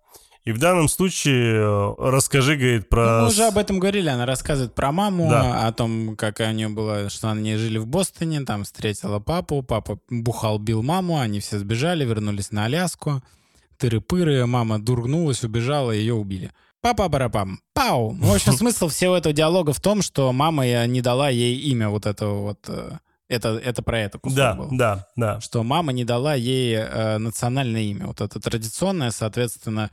И 0.45 0.51
в 0.51 0.59
данном 0.59 0.87
случае 0.87 1.55
э, 1.55 1.93
расскажи, 1.97 2.55
говорит, 2.55 2.87
про... 2.87 3.05
Ну, 3.05 3.21
мы 3.23 3.27
уже 3.29 3.45
об 3.47 3.57
этом 3.57 3.79
говорили, 3.79 4.09
она 4.09 4.25
рассказывает 4.27 4.75
про 4.75 4.91
маму, 4.91 5.27
Да. 5.29 5.65
о 5.67 5.73
том, 5.73 6.15
как 6.15 6.39
у 6.39 6.43
нее 6.51 6.69
было, 6.69 7.09
что 7.09 7.31
они 7.31 7.55
жили 7.55 7.79
в 7.79 7.87
Бостоне, 7.87 8.41
там 8.41 8.63
встретила 8.63 9.19
папу, 9.19 9.63
папа 9.63 9.97
бухал, 10.09 10.59
бил 10.59 10.83
маму, 10.83 11.19
они 11.19 11.39
все 11.39 11.57
сбежали, 11.57 12.05
вернулись 12.05 12.51
на 12.51 12.65
Аляску, 12.65 13.23
тыры-пыры, 13.79 14.45
мама 14.45 14.79
дургнулась, 14.79 15.43
убежала, 15.43 15.91
ее 15.91 16.13
убили. 16.13 16.51
Папа 16.81 17.09
барапам 17.09 17.59
пау. 17.73 18.11
Ну, 18.13 18.27
В 18.27 18.35
общем, 18.35 18.53
смысл 18.57 18.87
всего 18.89 19.17
этого 19.17 19.33
диалога 19.33 19.73
в 19.73 19.79
том, 19.81 20.01
что 20.03 20.31
мама 20.31 20.65
э, 20.67 20.85
не 20.85 21.01
дала 21.01 21.29
ей 21.29 21.57
имя 21.71 21.89
вот 21.89 22.05
этого 22.05 22.41
вот... 22.41 22.59
э, 22.67 22.99
Это, 23.27 23.57
это 23.57 23.81
про 23.81 23.99
это 24.01 24.19
кусок 24.19 24.37
Да, 24.37 24.53
был. 24.53 24.67
да, 24.71 25.07
да. 25.15 25.41
Что 25.41 25.63
мама 25.63 25.91
не 25.91 26.05
дала 26.05 26.35
ей 26.35 26.75
э, 26.75 27.17
национальное 27.17 27.81
имя. 27.81 28.05
Вот 28.05 28.21
это 28.21 28.39
традиционное, 28.39 29.09
соответственно, 29.09 29.81
м, 29.81 29.89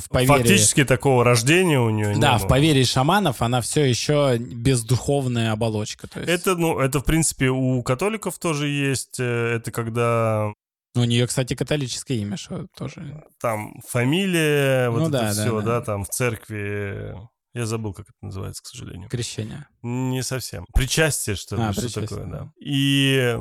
в 0.00 0.08
поверье... 0.08 0.36
Фактически 0.36 0.84
такого 0.84 1.24
рождения 1.24 1.80
у 1.80 1.90
нее 1.90 2.16
Да, 2.18 2.34
не 2.34 2.38
в 2.38 2.48
поверье 2.48 2.84
шаманов 2.84 3.42
она 3.42 3.60
все 3.60 3.84
еще 3.84 4.36
бездуховная 4.38 5.52
оболочка. 5.52 6.08
Есть 6.16 6.28
Это, 6.28 6.56
ну, 6.56 6.78
это, 6.78 7.00
в 7.00 7.04
принципе, 7.04 7.48
у 7.48 7.82
католиков 7.82 8.38
тоже 8.38 8.68
есть. 8.68 9.18
э, 9.20 9.56
Это 9.56 9.70
когда 9.70 10.52
у 10.94 11.04
нее, 11.04 11.26
кстати, 11.26 11.54
католическое 11.54 12.18
имя, 12.18 12.36
что 12.36 12.66
тоже. 12.76 13.24
там 13.40 13.80
фамилия, 13.88 14.90
вот 14.90 14.98
Ну 14.98 15.02
это 15.04 15.12
да, 15.12 15.22
да, 15.22 15.32
все, 15.32 15.60
да. 15.60 15.66
да, 15.66 15.80
там 15.80 16.04
в 16.04 16.08
церкви. 16.10 17.16
Я 17.54 17.66
забыл, 17.66 17.92
как 17.92 18.06
это 18.08 18.16
называется, 18.22 18.62
к 18.62 18.66
сожалению. 18.66 19.08
Крещение. 19.10 19.66
Не 19.82 20.22
совсем. 20.22 20.64
Причастие, 20.72 21.36
что 21.36 21.56
ли, 21.56 21.62
А, 21.62 21.72
что 21.72 21.82
причастие, 21.82 22.06
такое, 22.08 22.24
да. 22.26 22.52
И 22.60 23.38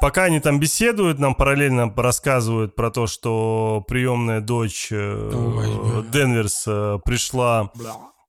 пока 0.00 0.24
они 0.24 0.38
там 0.38 0.60
беседуют, 0.60 1.18
нам 1.18 1.34
параллельно 1.34 1.92
рассказывают 1.96 2.76
про 2.76 2.90
то, 2.92 3.06
что 3.08 3.84
приемная 3.88 4.40
дочь 4.40 4.88
э, 4.92 5.30
Ой, 5.34 6.02
бля. 6.02 6.10
Денверс 6.12 6.62
пришла 7.04 7.72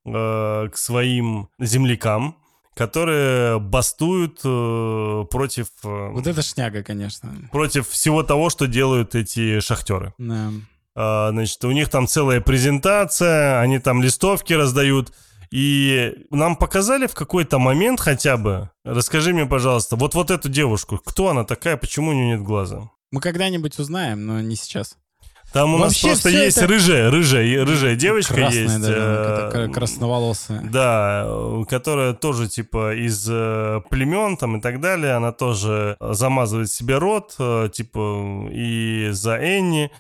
э, 0.05 0.69
к 0.69 0.77
своим 0.77 1.49
землякам, 1.59 2.35
которые 2.75 3.59
бастуют 3.59 4.39
э, 4.43 5.25
против, 5.29 5.67
э, 5.83 6.09
Вот 6.11 6.25
это 6.25 6.41
шняга, 6.41 6.81
конечно. 6.81 7.31
против 7.51 7.87
всего 7.89 8.23
того, 8.23 8.49
что 8.49 8.65
делают 8.67 9.13
эти 9.13 9.59
шахтеры. 9.59 10.13
Да. 10.17 10.51
А, 10.95 11.29
Значит, 11.31 11.63
у 11.65 11.71
них 11.71 11.89
там 11.89 12.07
целая 12.07 12.41
презентация, 12.41 13.59
они 13.59 13.79
там 13.79 14.01
листовки 14.01 14.53
раздают. 14.53 15.11
И 15.51 16.13
нам 16.31 16.55
показали 16.55 17.05
в 17.05 17.13
какой-то 17.13 17.59
момент 17.59 17.99
хотя 17.99 18.37
бы, 18.37 18.69
расскажи 18.83 19.33
мне, 19.33 19.45
пожалуйста, 19.45 19.95
вот 19.95 20.15
вот 20.15 20.31
эту 20.31 20.49
девушку, 20.49 20.99
кто 21.03 21.29
она 21.29 21.43
такая, 21.43 21.77
почему 21.77 22.09
у 22.09 22.13
нее 22.13 22.37
нет 22.37 22.41
глаза? 22.41 22.89
Мы 23.11 23.21
когда-нибудь 23.21 23.77
узнаем, 23.77 24.25
но 24.25 24.41
не 24.41 24.55
сейчас. 24.55 24.97
Там 25.51 25.75
у 25.75 25.77
нас 25.77 25.89
Вообще 25.89 26.07
просто 26.07 26.29
всё 26.29 26.43
есть 26.45 26.57
это- 26.57 26.65
рыжая, 26.65 27.11
рыжая, 27.11 27.63
рыжая 27.63 27.95
девочка 27.95 28.33
Красная, 28.33 28.63
есть. 28.63 28.81
да, 28.81 29.51
э, 29.53 29.67
красноволосая. 29.69 30.61
Да, 30.63 31.23
э, 31.27 31.63
которая 31.69 32.13
тоже 32.13 32.47
типа 32.49 32.95
из 32.95 33.27
э, 33.29 33.81
племен 33.91 34.35
там 34.37 34.57
и 34.57 34.61
так 34.61 34.81
далее, 34.81 35.11
она 35.13 35.31
тоже 35.31 35.95
замазывает 35.99 36.71
себе 36.71 36.97
рот, 36.97 37.35
э, 37.37 37.69
типа 37.71 38.47
и 38.51 39.09
за 39.11 39.35
Энни, 39.37 39.91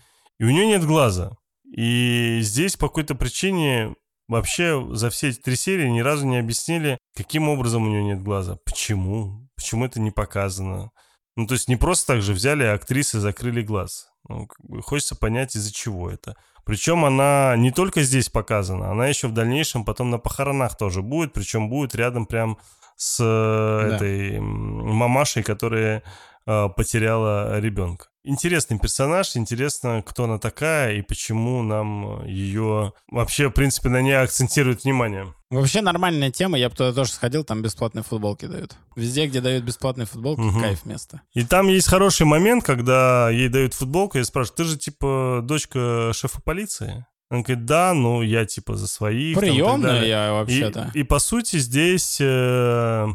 и 0.43 0.45
у 0.45 0.49
нее 0.49 0.67
нет 0.67 0.83
глаза. 0.83 1.37
И 1.65 2.39
здесь 2.41 2.75
по 2.75 2.89
какой-то 2.89 3.15
причине 3.15 3.95
вообще 4.27 4.85
за 4.91 5.09
все 5.09 5.29
эти 5.29 5.39
три 5.39 5.55
серии 5.55 5.87
ни 5.87 6.01
разу 6.01 6.25
не 6.27 6.37
объяснили, 6.37 6.97
каким 7.15 7.47
образом 7.47 7.83
у 7.83 7.89
нее 7.89 8.03
нет 8.03 8.21
глаза. 8.21 8.57
Почему? 8.65 9.47
Почему 9.55 9.85
это 9.85 10.01
не 10.01 10.11
показано? 10.11 10.91
Ну, 11.37 11.47
то 11.47 11.53
есть 11.53 11.69
не 11.69 11.77
просто 11.77 12.07
так 12.15 12.21
же 12.21 12.33
взяли 12.33 12.65
актрисы 12.65 13.17
и 13.17 13.21
закрыли 13.21 13.61
глаз. 13.61 14.09
Ну, 14.27 14.47
как 14.47 14.59
бы 14.69 14.81
хочется 14.81 15.15
понять, 15.15 15.55
из-за 15.55 15.73
чего 15.73 16.09
это. 16.09 16.35
Причем 16.65 17.05
она 17.05 17.55
не 17.57 17.71
только 17.71 18.01
здесь 18.03 18.27
показана, 18.27 18.91
она 18.91 19.07
еще 19.07 19.29
в 19.29 19.33
дальнейшем 19.33 19.85
потом 19.85 20.09
на 20.09 20.17
похоронах 20.17 20.77
тоже 20.77 21.01
будет, 21.01 21.31
причем 21.31 21.69
будет 21.69 21.95
рядом 21.95 22.25
прям 22.25 22.57
с 22.97 23.17
э, 23.23 23.89
Да. 23.89 23.95
этой 23.95 24.39
мамашей, 24.41 25.41
которая 25.41 26.03
потеряла 26.45 27.59
ребенка. 27.59 28.07
Интересный 28.25 28.79
персонаж, 28.79 29.35
интересно, 29.35 30.01
кто 30.05 30.23
она 30.23 30.39
такая 30.39 30.93
и 30.93 31.01
почему 31.01 31.61
нам 31.61 32.25
ее 32.25 32.93
вообще, 33.11 33.49
в 33.49 33.51
принципе, 33.51 33.89
на 33.89 34.01
ней 34.01 34.13
акцентируют 34.13 34.85
внимание. 34.85 35.33
Вообще 35.49 35.81
нормальная 35.81 36.31
тема, 36.31 36.57
я 36.57 36.69
бы 36.69 36.75
туда 36.75 36.93
тоже 36.93 37.11
сходил, 37.11 37.43
там 37.43 37.61
бесплатные 37.61 38.03
футболки 38.03 38.45
дают. 38.45 38.75
Везде, 38.95 39.27
где 39.27 39.41
дают 39.41 39.65
бесплатные 39.65 40.05
футболки, 40.05 40.39
Мгм. 40.39 40.61
кайф 40.61 40.85
место. 40.85 41.21
И 41.33 41.43
там 41.45 41.67
есть 41.67 41.87
хороший 41.89 42.25
момент, 42.25 42.63
когда 42.63 43.29
ей 43.29 43.49
дают 43.49 43.73
футболку, 43.73 44.17
и 44.17 44.23
спрашивают, 44.23 44.55
ты 44.55 44.63
же, 44.63 44.77
типа, 44.77 45.41
дочка 45.43 46.11
шефа 46.13 46.41
полиции? 46.41 47.05
Он 47.29 47.41
говорит, 47.43 47.65
да, 47.65 47.93
ну, 47.93 48.21
я, 48.21 48.45
типа, 48.45 48.75
за 48.77 48.87
своих. 48.87 49.31
и 49.31 49.33
так 49.33 49.43
Приемная 49.43 49.91
далее». 49.93 50.09
я 50.09 50.27
И, 50.27 50.31
вообще-то. 50.31 50.91
и, 50.93 51.03
по 51.03 51.19
сути 51.19 51.57
здесь 51.57 52.15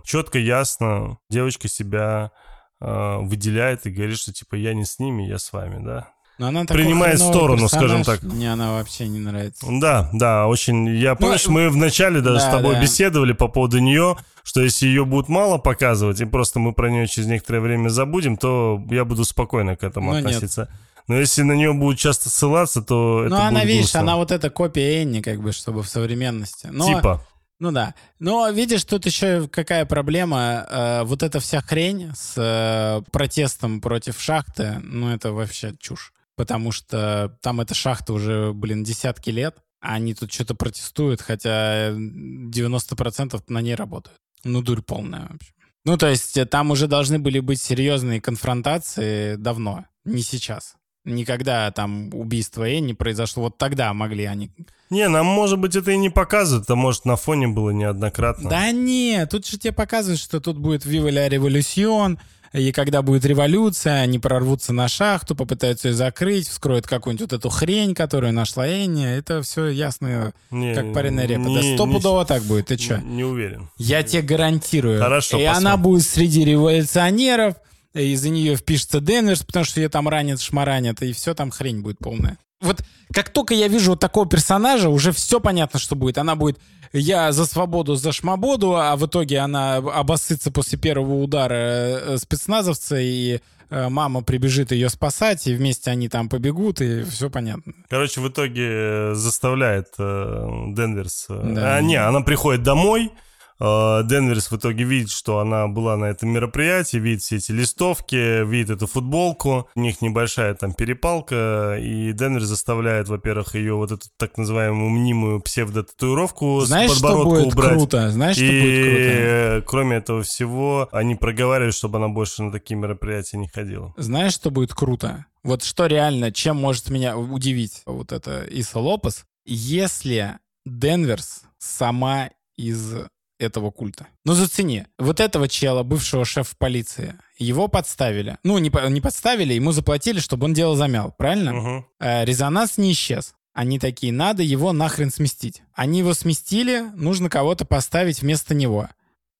четко 0.04 0.38
ясно 0.38 1.18
девочка 1.30 1.68
себя 1.68 2.30
э, 2.34 2.47
выделяет 2.80 3.86
и 3.86 3.90
говорит, 3.90 4.18
что 4.18 4.32
типа 4.32 4.54
я 4.54 4.74
не 4.74 4.84
с 4.84 4.98
ними, 4.98 5.24
я 5.24 5.38
с 5.38 5.52
вами, 5.52 5.84
да. 5.84 6.10
Но 6.38 6.46
она 6.48 6.64
принимает 6.64 7.18
сторону, 7.18 7.62
персонаж, 7.62 7.70
скажем 7.88 8.04
так. 8.04 8.22
Мне 8.22 8.52
она 8.52 8.74
вообще 8.74 9.08
не 9.08 9.18
нравится. 9.18 9.66
Да, 9.68 10.08
да, 10.12 10.46
очень. 10.46 10.86
Я 10.96 11.16
помнишь, 11.16 11.48
мы 11.48 11.68
вначале 11.68 12.20
даже 12.20 12.36
Ну, 12.36 12.40
да, 12.40 12.48
с 12.48 12.54
тобой 12.54 12.74
да. 12.76 12.80
беседовали 12.82 13.32
по 13.32 13.48
поводу 13.48 13.80
нее, 13.80 14.16
что 14.44 14.62
если 14.62 14.86
ее 14.86 15.04
будут 15.04 15.28
мало 15.28 15.58
показывать, 15.58 16.20
и 16.20 16.24
просто 16.26 16.60
мы 16.60 16.72
про 16.72 16.90
нее 16.90 17.08
через 17.08 17.26
некоторое 17.26 17.58
время 17.58 17.88
забудем, 17.88 18.36
то 18.36 18.80
я 18.88 19.04
буду 19.04 19.24
спокойно 19.24 19.74
к 19.74 19.82
этому 19.82 20.12
Но 20.12 20.20
нет. 20.20 20.26
относиться. 20.26 20.68
Но 21.08 21.16
если 21.16 21.42
на 21.42 21.52
нее 21.54 21.72
будут 21.72 21.98
часто 21.98 22.30
ссылаться, 22.30 22.82
то 22.82 23.22
это 23.24 23.30
Ну, 23.34 23.40
она, 23.40 23.50
будет 23.60 23.64
видишь, 23.66 23.80
грустно. 23.86 24.00
она 24.00 24.16
вот 24.16 24.30
эта 24.30 24.48
копия 24.50 25.02
Энни, 25.02 25.22
как 25.22 25.40
бы, 25.40 25.50
чтобы 25.50 25.82
в 25.82 25.88
современности. 25.88 26.68
Но, 26.70 26.86
Типа. 26.86 27.26
Ну 27.60 27.72
да. 27.72 27.94
Но 28.18 28.48
видишь, 28.50 28.84
тут 28.84 29.04
еще 29.06 29.48
какая 29.48 29.84
проблема. 29.84 30.66
Э, 30.68 31.02
вот 31.04 31.22
эта 31.22 31.40
вся 31.40 31.60
хрень 31.60 32.12
с 32.14 32.34
э, 32.36 33.02
протестом 33.10 33.80
против 33.80 34.20
шахты, 34.20 34.78
ну 34.82 35.10
это 35.10 35.32
вообще 35.32 35.74
чушь. 35.78 36.12
Потому 36.36 36.70
что 36.70 37.36
там 37.42 37.60
эта 37.60 37.74
шахта 37.74 38.12
уже, 38.12 38.52
блин, 38.52 38.84
десятки 38.84 39.30
лет, 39.30 39.56
а 39.80 39.94
они 39.94 40.14
тут 40.14 40.32
что-то 40.32 40.54
протестуют, 40.54 41.20
хотя 41.20 41.90
90% 41.90 43.42
на 43.48 43.60
ней 43.60 43.74
работают. 43.74 44.18
Ну, 44.44 44.62
дурь 44.62 44.82
полная 44.82 45.26
вообще. 45.28 45.52
Ну, 45.84 45.96
то 45.96 46.08
есть 46.08 46.36
э, 46.36 46.46
там 46.46 46.70
уже 46.70 46.86
должны 46.86 47.18
были 47.18 47.40
быть 47.40 47.60
серьезные 47.60 48.20
конфронтации 48.20 49.34
давно, 49.34 49.86
не 50.04 50.22
сейчас. 50.22 50.77
Никогда 51.08 51.70
там 51.70 52.10
убийство 52.12 52.68
Энни 52.68 52.92
произошло. 52.92 53.44
Вот 53.44 53.58
тогда 53.58 53.92
могли 53.94 54.24
они 54.26 54.50
Не, 54.90 55.08
нам, 55.08 55.26
может 55.26 55.58
быть, 55.58 55.76
это 55.76 55.90
и 55.90 55.96
не 55.96 56.10
показывают, 56.10 56.68
а 56.70 56.74
может, 56.74 57.04
на 57.04 57.16
фоне 57.16 57.48
было 57.48 57.70
неоднократно. 57.70 58.48
Да 58.48 58.70
не, 58.72 59.26
тут 59.26 59.46
же 59.46 59.58
тебе 59.58 59.72
показывают, 59.72 60.20
что 60.20 60.40
тут 60.40 60.56
будет 60.58 60.86
Viva 60.86 61.10
la 61.10 61.28
Revolution, 61.28 62.18
и 62.54 62.72
когда 62.72 63.02
будет 63.02 63.26
революция, 63.26 64.00
они 64.00 64.18
прорвутся 64.18 64.72
на 64.72 64.88
шахту, 64.88 65.34
попытаются 65.36 65.88
ее 65.88 65.94
закрыть, 65.94 66.48
вскроют 66.48 66.86
какую-нибудь 66.86 67.30
вот 67.30 67.38
эту 67.38 67.50
хрень, 67.50 67.94
которую 67.94 68.32
нашла 68.32 68.66
Энни. 68.66 69.06
Это 69.06 69.42
все 69.42 69.66
ясно, 69.68 70.32
Не, 70.50 70.74
как 70.74 70.94
пареная 70.94 71.26
репа. 71.26 71.40
не- 71.42 71.56
да 71.56 71.62
не- 71.62 71.74
стопудово 71.74 72.24
так 72.24 72.42
будет, 72.44 72.68
ты 72.68 72.78
чё? 72.78 72.96
Не 72.98 73.24
уверен. 73.24 73.68
Я 73.76 74.02
тебе 74.02 74.22
гарантирую. 74.22 74.98
Хорошо, 74.98 75.36
И 75.38 75.44
посмотрим. 75.44 75.66
она 75.66 75.76
будет 75.76 76.04
среди 76.06 76.42
революционеров, 76.46 77.56
и 77.94 78.12
из-за 78.12 78.28
нее 78.28 78.56
впишется 78.56 79.00
Денверс, 79.00 79.42
потому 79.42 79.64
что 79.64 79.80
ее 79.80 79.88
там 79.88 80.08
ранят, 80.08 80.40
шмаранят, 80.40 81.02
и 81.02 81.12
все 81.12 81.34
там 81.34 81.50
хрень 81.50 81.80
будет 81.80 81.98
полная. 81.98 82.38
Вот 82.60 82.82
как 83.14 83.30
только 83.30 83.54
я 83.54 83.68
вижу 83.68 83.92
вот 83.92 84.00
такого 84.00 84.28
персонажа, 84.28 84.88
уже 84.88 85.12
все 85.12 85.40
понятно, 85.40 85.78
что 85.78 85.94
будет. 85.94 86.18
Она 86.18 86.34
будет 86.34 86.58
«я 86.92 87.30
за 87.32 87.46
свободу, 87.46 87.94
за 87.94 88.12
шмободу», 88.12 88.74
а 88.76 88.96
в 88.96 89.06
итоге 89.06 89.38
она 89.38 89.76
обоссытся 89.76 90.50
после 90.50 90.76
первого 90.78 91.22
удара 91.22 91.54
э, 91.54 92.16
спецназовца, 92.18 92.96
и 92.98 93.38
э, 93.70 93.88
мама 93.88 94.22
прибежит 94.22 94.72
ее 94.72 94.88
спасать, 94.88 95.46
и 95.46 95.54
вместе 95.54 95.90
они 95.92 96.08
там 96.08 96.28
побегут, 96.28 96.80
и 96.80 97.04
все 97.04 97.30
понятно. 97.30 97.74
Короче, 97.88 98.20
в 98.20 98.28
итоге 98.28 98.66
э, 98.66 99.14
заставляет 99.14 99.88
э, 99.98 100.48
Денверс... 100.74 101.26
э, 101.28 101.52
Да. 101.54 101.76
А, 101.76 101.80
не, 101.80 101.94
она 101.94 102.22
приходит 102.22 102.64
домой, 102.64 103.06
э, 103.06 103.27
Денверс 103.60 104.50
в 104.50 104.56
итоге 104.56 104.84
видит, 104.84 105.10
что 105.10 105.40
она 105.40 105.66
была 105.66 105.96
на 105.96 106.06
этом 106.06 106.28
мероприятии, 106.30 106.96
видит 106.98 107.22
все 107.22 107.36
эти 107.36 107.50
листовки, 107.50 108.44
видит 108.44 108.70
эту 108.70 108.86
футболку, 108.86 109.68
у 109.74 109.80
них 109.80 110.00
небольшая 110.00 110.54
там 110.54 110.72
перепалка, 110.74 111.76
и 111.80 112.12
Денверс 112.12 112.46
заставляет, 112.46 113.08
во-первых, 113.08 113.54
ее 113.54 113.74
вот 113.74 113.90
эту 113.90 114.06
так 114.16 114.36
называемую 114.38 114.90
мнимую 114.90 115.40
псевдо-татуировку 115.40 116.60
Знаешь, 116.60 116.90
с 116.92 116.98
что 116.98 117.08
подбородка 117.08 117.40
будет 117.42 117.54
убрать. 117.54 117.72
круто? 117.72 118.10
Знаешь, 118.10 118.36
что 118.36 118.44
и 118.44 118.60
будет 118.60 118.84
круто? 118.84 119.02
э, 119.02 119.62
кроме 119.66 119.96
этого 119.96 120.22
всего, 120.22 120.88
они 120.92 121.14
проговаривают, 121.16 121.74
чтобы 121.74 121.98
она 121.98 122.08
больше 122.08 122.42
на 122.42 122.52
такие 122.52 122.76
мероприятия 122.76 123.38
не 123.38 123.48
ходила. 123.48 123.92
Знаешь, 123.96 124.34
что 124.34 124.50
будет 124.50 124.72
круто? 124.74 125.26
Вот 125.42 125.62
что 125.62 125.86
реально, 125.86 126.30
чем 126.32 126.56
может 126.56 126.90
меня 126.90 127.16
удивить 127.16 127.82
вот 127.86 128.12
это 128.12 128.42
Иса 128.42 128.78
Лопес, 128.78 129.24
если 129.44 130.38
Денверс 130.66 131.42
сама 131.58 132.30
из 132.56 132.94
этого 133.38 133.70
культа. 133.70 134.06
Ну, 134.24 134.34
зацени. 134.34 134.86
Вот 134.98 135.20
этого 135.20 135.48
чела, 135.48 135.82
бывшего 135.82 136.24
шефа 136.24 136.54
полиции, 136.58 137.14
его 137.38 137.68
подставили. 137.68 138.38
Ну, 138.42 138.58
не, 138.58 138.70
не 138.90 139.00
подставили, 139.00 139.54
ему 139.54 139.72
заплатили, 139.72 140.18
чтобы 140.18 140.46
он 140.46 140.54
дело 140.54 140.76
замял, 140.76 141.14
правильно? 141.16 141.52
Мгм. 141.52 141.86
Э, 142.00 142.24
резонанс 142.24 142.78
не 142.78 142.92
исчез. 142.92 143.34
Они 143.54 143.78
такие, 143.78 144.12
надо 144.12 144.42
его 144.42 144.72
нахрен 144.72 145.10
сместить. 145.10 145.62
Они 145.74 146.00
его 146.00 146.14
сместили, 146.14 146.84
нужно 146.94 147.28
кого-то 147.28 147.64
поставить 147.64 148.22
вместо 148.22 148.54
него. 148.54 148.88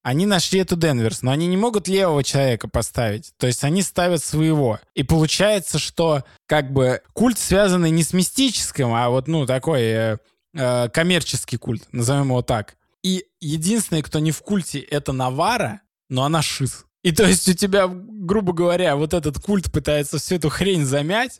Они 0.01 0.25
нашли 0.25 0.61
эту 0.61 0.75
Денверс, 0.75 1.21
но 1.21 1.31
они 1.31 1.47
не 1.47 1.57
могут 1.57 1.87
левого 1.87 2.23
человека 2.23 2.67
поставить. 2.67 3.33
То 3.37 3.47
есть 3.47 3.63
они 3.63 3.81
ставят 3.81 4.23
своего. 4.23 4.79
И 4.93 5.03
получается, 5.03 5.77
что 5.77 6.23
как 6.47 6.71
бы 6.71 7.01
культ, 7.13 7.37
связанный 7.37 7.91
не 7.91 8.03
с 8.03 8.13
мистическим, 8.13 8.93
а 8.93 9.09
вот, 9.09 9.27
ну, 9.27 9.45
такой 9.45 9.81
э, 9.83 10.17
э, 10.53 10.89
коммерческий 10.89 11.57
культ, 11.57 11.83
назовем 11.91 12.25
его 12.27 12.41
так. 12.41 12.75
И 13.03 13.25
единственный, 13.39 14.01
кто 14.01 14.19
не 14.19 14.31
в 14.31 14.41
культе, 14.41 14.79
это 14.79 15.13
Навара, 15.13 15.81
но 16.09 16.23
она 16.23 16.41
шиз. 16.41 16.85
И 17.03 17.11
то 17.11 17.25
есть 17.25 17.47
у 17.47 17.53
тебя, 17.53 17.87
грубо 17.87 18.51
говоря, 18.51 18.95
вот 18.95 19.13
этот 19.13 19.39
культ 19.39 19.71
пытается 19.71 20.17
всю 20.19 20.35
эту 20.35 20.49
хрень 20.49 20.85
замять 20.85 21.39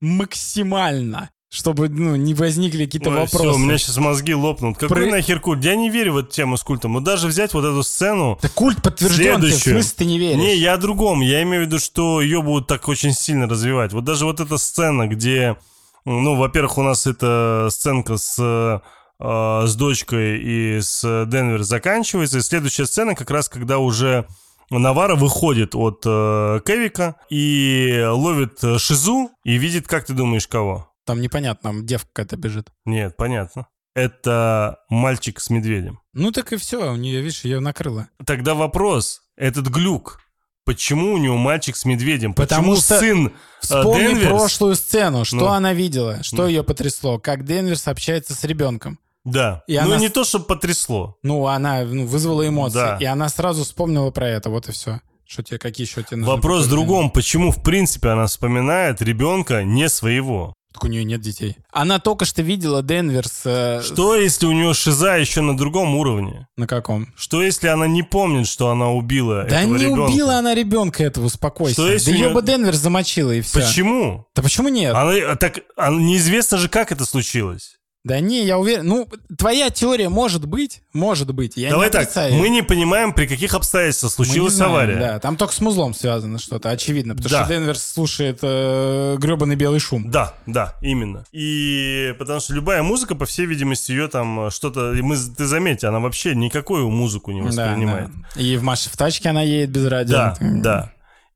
максимально, 0.00 1.30
чтобы 1.50 1.88
ну, 1.88 2.14
не 2.14 2.32
возникли 2.32 2.84
какие-то 2.84 3.10
вопросы. 3.10 3.38
всё, 3.38 3.54
у 3.54 3.58
меня 3.58 3.76
сейчас 3.76 3.96
мозги 3.96 4.34
лопнут. 4.34 4.78
Какой 4.78 4.96
Про- 4.96 5.06
нахер 5.06 5.40
культ? 5.40 5.64
Я 5.64 5.74
не 5.74 5.90
верю 5.90 6.12
в 6.12 6.18
эту 6.18 6.30
тему 6.30 6.56
с 6.56 6.62
культом. 6.62 6.94
Вот 6.94 7.02
даже 7.02 7.26
взять 7.26 7.54
вот 7.54 7.64
эту 7.64 7.82
сцену... 7.82 8.38
Да 8.40 8.48
культ 8.48 8.80
подтвержден, 8.82 9.40
ты 9.40 9.48
в 9.48 9.50
Следующую. 9.50 9.74
смысле 9.74 9.94
ты 9.96 10.04
не 10.04 10.18
веришь? 10.18 10.36
Не, 10.38 10.56
я 10.56 10.74
о 10.74 10.76
другом. 10.76 11.22
Я 11.22 11.42
имею 11.42 11.64
в 11.64 11.66
виду, 11.66 11.80
что 11.80 12.20
ее 12.20 12.40
будут 12.40 12.68
так 12.68 12.86
очень 12.88 13.12
сильно 13.12 13.48
развивать. 13.48 13.92
Вот 13.92 14.04
даже 14.04 14.24
вот 14.26 14.38
эта 14.38 14.58
сцена, 14.58 15.08
где... 15.08 15.56
Ну, 16.04 16.36
во-первых, 16.36 16.78
у 16.78 16.82
нас 16.82 17.06
эта 17.06 17.68
сценка 17.70 18.16
с, 18.16 18.80
э, 19.20 19.66
с 19.66 19.74
дочкой 19.76 20.38
и 20.40 20.80
с 20.80 21.02
Денвер 21.26 21.62
заканчивается. 21.62 22.38
И 22.38 22.42
следующая 22.42 22.86
сцена 22.86 23.14
как 23.14 23.30
раз, 23.30 23.48
когда 23.48 23.78
уже 23.78 24.26
Навара 24.70 25.14
выходит 25.16 25.74
от 25.74 26.02
э, 26.06 26.60
Кевика 26.64 27.16
и 27.28 28.04
ловит 28.08 28.60
Шизу 28.78 29.30
и 29.44 29.56
видит, 29.58 29.86
как 29.86 30.06
ты 30.06 30.12
думаешь, 30.14 30.46
кого? 30.48 30.90
Там 31.04 31.20
непонятно, 31.20 31.70
там 31.70 31.86
девка 31.86 32.08
какая-то 32.12 32.36
бежит. 32.36 32.68
Нет, 32.84 33.16
понятно. 33.16 33.66
Это 33.94 34.78
мальчик 34.88 35.40
с 35.40 35.50
медведем. 35.50 35.98
Ну 36.12 36.30
так 36.30 36.52
и 36.52 36.56
все, 36.56 36.92
у 36.92 36.96
нее, 36.96 37.20
видишь, 37.20 37.44
ее 37.44 37.58
накрыло. 37.60 38.08
Тогда 38.24 38.54
вопрос, 38.54 39.22
этот 39.36 39.66
глюк, 39.66 40.20
почему 40.64 41.12
у 41.14 41.18
него 41.18 41.36
мальчик 41.36 41.74
с 41.76 41.84
медведем? 41.84 42.32
Потому 42.32 42.76
почему 42.76 42.76
что 42.76 42.98
сын 43.00 43.26
э, 43.26 43.30
Вспомни 43.60 44.14
Денверс- 44.14 44.28
прошлую 44.28 44.76
сцену, 44.76 45.24
что 45.24 45.36
Ну. 45.36 45.46
она 45.48 45.72
видела, 45.72 46.22
что 46.22 46.42
Ну. 46.42 46.46
ее 46.48 46.62
потрясло, 46.62 47.18
как 47.18 47.44
Денверс 47.44 47.88
общается 47.88 48.34
с 48.34 48.44
ребенком. 48.44 49.00
Да. 49.24 49.62
И 49.66 49.76
ну, 49.76 49.82
она 49.84 49.96
не 49.98 50.08
то, 50.08 50.24
чтобы 50.24 50.46
потрясло. 50.46 51.16
Ну, 51.22 51.46
она 51.46 51.82
ну, 51.84 52.06
вызвала 52.06 52.46
эмоции, 52.48 52.74
Да. 52.78 52.98
и 53.00 53.04
она 53.04 53.28
сразу 53.28 53.64
вспомнила 53.64 54.10
про 54.10 54.28
это, 54.28 54.50
вот 54.50 54.68
и 54.68 54.72
все. 54.72 55.00
Что 55.26 55.42
тебе, 55.44 55.58
какие 55.58 55.86
еще 55.86 56.02
тебе 56.02 56.16
нужны 56.18 56.34
Вопрос 56.34 56.66
в 56.66 56.70
другом. 56.70 57.10
Почему, 57.10 57.52
в 57.52 57.62
принципе, 57.62 58.08
она 58.08 58.26
вспоминает 58.26 59.00
ребенка 59.00 59.62
не 59.62 59.88
своего? 59.88 60.54
Так 60.72 60.84
у 60.84 60.86
нее 60.86 61.02
нет 61.04 61.20
детей. 61.20 61.56
Она 61.72 61.98
только 61.98 62.24
что 62.24 62.42
видела 62.42 62.82
Денверс... 62.82 63.42
э, 63.44 63.82
Что, 63.84 64.14
если 64.16 64.46
у 64.46 64.52
нее 64.52 64.72
шиза 64.72 65.16
еще 65.16 65.40
на 65.40 65.56
другом 65.56 65.96
уровне? 65.96 66.46
На 66.56 66.68
каком? 66.68 67.12
Что, 67.16 67.42
если 67.42 67.66
она 67.66 67.88
не 67.88 68.04
помнит, 68.04 68.46
что 68.46 68.70
она 68.70 68.90
убила 68.90 69.44
Да 69.48 69.62
этого 69.62 69.76
не 69.76 69.84
ребенка? 69.84 70.10
убила 70.10 70.36
она 70.38 70.54
ребенка 70.54 71.02
этого, 71.02 71.26
успокойся. 71.26 71.74
Что, 71.74 71.90
если 71.92 72.12
да 72.12 72.16
ее 72.18 72.28
бы 72.30 72.42
Денверс 72.42 72.78
замочила, 72.78 73.32
и 73.32 73.40
все. 73.40 73.60
Почему? 73.60 74.26
Да 74.34 74.42
почему 74.42 74.68
нет? 74.68 74.94
Она, 74.94 75.34
так, 75.36 75.58
а 75.76 75.90
неизвестно 75.90 76.56
же, 76.58 76.68
как 76.68 76.92
это 76.92 77.04
случилось. 77.04 77.79
Да 78.02 78.18
не, 78.18 78.44
я 78.46 78.58
уверен. 78.58 78.86
Ну, 78.86 79.06
твоя 79.36 79.68
теория 79.68 80.08
может 80.08 80.46
быть, 80.46 80.80
может 80.94 81.32
быть. 81.34 81.58
Я 81.58 81.68
Давай 81.68 81.88
не 81.88 81.92
так, 81.92 82.02
отрицаю. 82.04 82.32
мы 82.34 82.48
не 82.48 82.62
понимаем, 82.62 83.12
при 83.12 83.26
каких 83.26 83.52
обстоятельствах 83.54 84.10
случилась 84.10 84.54
знаем, 84.54 84.72
авария. 84.72 84.96
Да, 84.96 85.18
там 85.20 85.36
только 85.36 85.52
с 85.52 85.60
музлом 85.60 85.92
связано 85.92 86.38
что-то, 86.38 86.70
очевидно. 86.70 87.14
Потому 87.14 87.30
Да. 87.30 87.44
что 87.44 87.52
Денверс 87.54 87.82
слушает 87.84 88.38
э, 88.40 89.16
гребаный 89.18 89.54
белый 89.54 89.80
шум. 89.80 90.10
Да, 90.10 90.32
да, 90.46 90.76
именно. 90.80 91.24
И 91.32 92.14
потому 92.18 92.40
что 92.40 92.54
любая 92.54 92.82
музыка, 92.82 93.14
по 93.14 93.26
всей 93.26 93.44
видимости, 93.44 93.92
ее 93.92 94.08
там 94.08 94.46
э, 94.46 94.50
что-то... 94.50 94.94
Мы, 95.02 95.16
ты 95.16 95.44
заметь, 95.44 95.84
она 95.84 96.00
вообще 96.00 96.34
никакую 96.34 96.88
музыку 96.88 97.32
не 97.32 97.40
Да, 97.42 97.46
воспринимает. 97.48 98.08
да. 98.34 98.40
И 98.40 98.56
в 98.56 98.62
Маше 98.62 98.88
в 98.88 98.96
тачке 98.96 99.28
она 99.28 99.42
едет 99.42 99.70
без 99.72 99.86
радио. 99.86 100.12
Да, 100.12 100.36
да. 100.40 100.92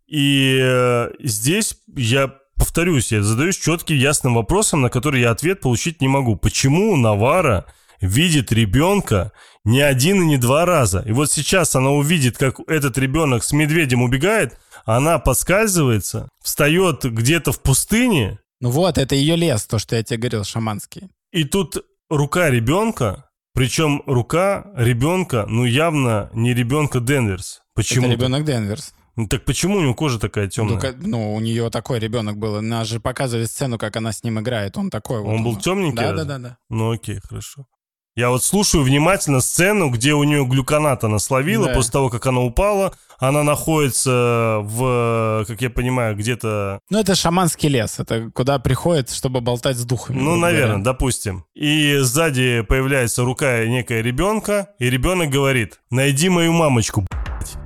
И 0.06 0.58
э, 0.62 1.10
здесь 1.22 1.76
я 1.94 2.32
повторюсь, 2.56 3.12
я 3.12 3.22
задаюсь 3.22 3.58
четким, 3.58 3.96
ясным 3.96 4.34
вопросом, 4.34 4.80
на 4.82 4.90
который 4.90 5.20
я 5.20 5.30
ответ 5.30 5.60
получить 5.60 6.00
не 6.00 6.08
могу. 6.08 6.36
Почему 6.36 6.96
Навара 6.96 7.66
видит 8.00 8.52
ребенка 8.52 9.32
не 9.64 9.80
один 9.80 10.22
и 10.22 10.26
не 10.26 10.36
два 10.36 10.64
раза? 10.64 11.00
И 11.06 11.12
вот 11.12 11.30
сейчас 11.30 11.74
она 11.74 11.90
увидит, 11.90 12.36
как 12.38 12.60
этот 12.68 12.98
ребенок 12.98 13.44
с 13.44 13.52
медведем 13.52 14.02
убегает, 14.02 14.58
она 14.84 15.18
подскальзывается, 15.18 16.28
встает 16.42 17.04
где-то 17.04 17.52
в 17.52 17.60
пустыне, 17.62 18.38
Ну 18.60 18.70
вот, 18.70 18.98
это 18.98 19.14
ее 19.14 19.36
лес, 19.36 19.64
то, 19.66 19.78
что 19.78 19.96
я 19.96 20.02
тебе 20.02 20.18
говорил, 20.18 20.44
шаманский. 20.44 21.08
и 21.32 21.44
тут 21.44 21.78
рука 22.10 22.50
ребенка, 22.50 23.30
причем 23.54 24.02
рука 24.06 24.66
ребенка, 24.76 25.46
ну 25.48 25.64
явно 25.64 26.28
не 26.34 26.52
ребенка 26.54 27.00
Денверс. 27.00 27.60
Почему? 27.74 28.06
Это 28.06 28.14
ребенок 28.16 28.44
Денверс. 28.44 28.92
Ну, 29.16 29.28
так 29.28 29.44
почему 29.44 29.76
у 29.78 29.80
него 29.80 29.94
кожа 29.94 30.18
такая 30.18 30.48
темная? 30.48 30.80
Ну, 30.98 31.08
ну, 31.08 31.34
у 31.34 31.40
нее 31.40 31.70
такой 31.70 31.98
ребенок 32.00 32.36
был. 32.36 32.60
Нас 32.60 32.88
же 32.88 32.98
показывали 33.00 33.44
сцену, 33.44 33.78
как 33.78 33.96
она 33.96 34.12
с 34.12 34.24
ним 34.24 34.40
играет. 34.40 34.76
Он 34.76 34.90
такой 34.90 35.20
вот. 35.20 35.28
Он 35.32 35.44
был 35.44 35.56
темненький? 35.56 35.96
Да, 36.02 36.12
да, 36.12 36.24
да, 36.24 36.38
да. 36.38 36.56
Ну 36.68 36.90
окей, 36.92 37.20
хорошо. 37.22 37.66
Я 38.16 38.30
вот 38.30 38.44
слушаю 38.44 38.84
внимательно 38.84 39.40
сцену, 39.40 39.90
где 39.90 40.14
у 40.14 40.22
нее 40.22 40.44
глюконат 40.46 41.02
она 41.02 41.18
словила 41.18 41.66
Да. 41.66 41.74
после 41.74 41.90
того, 41.90 42.10
как 42.10 42.24
она 42.26 42.40
упала. 42.42 42.94
Она 43.18 43.42
находится 43.42 44.58
в, 44.62 45.44
как 45.48 45.60
я 45.60 45.70
понимаю, 45.70 46.14
где-то, 46.16 46.78
Ну, 46.90 46.98
это 47.00 47.14
шаманский 47.16 47.68
лес. 47.68 47.98
Это 47.98 48.30
куда 48.32 48.58
приходит, 48.60 49.10
чтобы 49.10 49.40
болтать 49.40 49.76
с 49.76 49.84
духами. 49.84 50.18
ну, 50.20 50.36
наверное, 50.36 50.76
говоря. 50.76 50.84
допустим. 50.84 51.44
И 51.54 51.96
сзади 52.02 52.62
появляется 52.62 53.24
рука 53.24 53.64
некая 53.66 54.00
ребенка, 54.00 54.68
и 54.78 54.88
ребенок 54.90 55.30
говорит, 55.30 55.80
найди 55.90 56.28
мою 56.28 56.52
мамочку, 56.52 57.00
б***ь». 57.02 57.63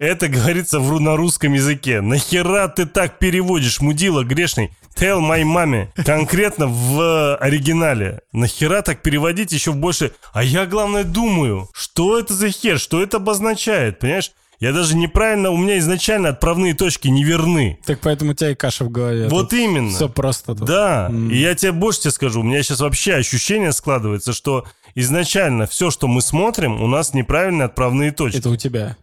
Это 0.00 0.28
говорится 0.28 0.80
в, 0.80 0.98
на 0.98 1.14
русском 1.14 1.52
языке. 1.52 2.00
Нахера 2.00 2.68
ты 2.68 2.86
так 2.86 3.18
переводишь, 3.18 3.82
мудила 3.82 4.24
грешный? 4.24 4.70
Tell 4.96 5.20
my 5.20 5.44
маме. 5.44 5.92
Конкретно 5.94 6.68
в 6.68 7.36
оригинале. 7.36 8.20
Нахера 8.32 8.80
так 8.80 9.02
переводить 9.02 9.52
еще 9.52 9.72
в 9.72 9.76
больше? 9.76 10.12
А 10.32 10.42
я, 10.42 10.64
главное, 10.64 11.04
думаю, 11.04 11.68
что 11.74 12.18
это 12.18 12.32
за 12.32 12.48
хер? 12.50 12.78
Что 12.78 13.02
это 13.02 13.18
обозначает? 13.18 13.98
Понимаешь? 13.98 14.32
Я 14.58 14.72
даже 14.72 14.96
неправильно, 14.96 15.50
у 15.50 15.58
меня 15.58 15.78
изначально 15.78 16.30
отправные 16.30 16.72
точки 16.72 17.08
не 17.08 17.22
верны. 17.22 17.78
Так 17.84 18.00
поэтому 18.00 18.30
у 18.30 18.34
тебя 18.34 18.52
и 18.52 18.54
каша 18.54 18.84
в 18.84 18.90
голове. 18.90 19.28
Вот 19.28 19.52
именно. 19.52 19.90
Все 19.90 20.08
просто 20.08 20.54
тут. 20.54 20.66
Да, 20.66 21.08
М. 21.10 21.30
и 21.30 21.36
я 21.36 21.54
тебе 21.54 21.72
больше 21.72 22.00
тебе 22.00 22.10
скажу, 22.12 22.40
у 22.40 22.42
меня 22.42 22.62
сейчас 22.62 22.80
вообще 22.80 23.14
ощущение 23.16 23.72
складывается, 23.72 24.32
что 24.32 24.64
изначально 24.94 25.66
все, 25.66 25.90
что 25.90 26.08
мы 26.08 26.22
смотрим, 26.22 26.80
у 26.82 26.86
нас 26.86 27.12
неправильные 27.12 27.66
отправные 27.66 28.12
точки. 28.12 28.38
Это 28.38 28.48
у 28.48 28.56
тебя. 28.56 28.96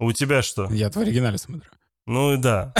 У 0.00 0.12
тебя 0.12 0.42
что? 0.42 0.68
Я 0.72 0.90
в 0.90 0.96
оригинале 0.96 1.38
смотрю. 1.38 1.70
Ну 2.06 2.32
и 2.34 2.38
да. 2.38 2.72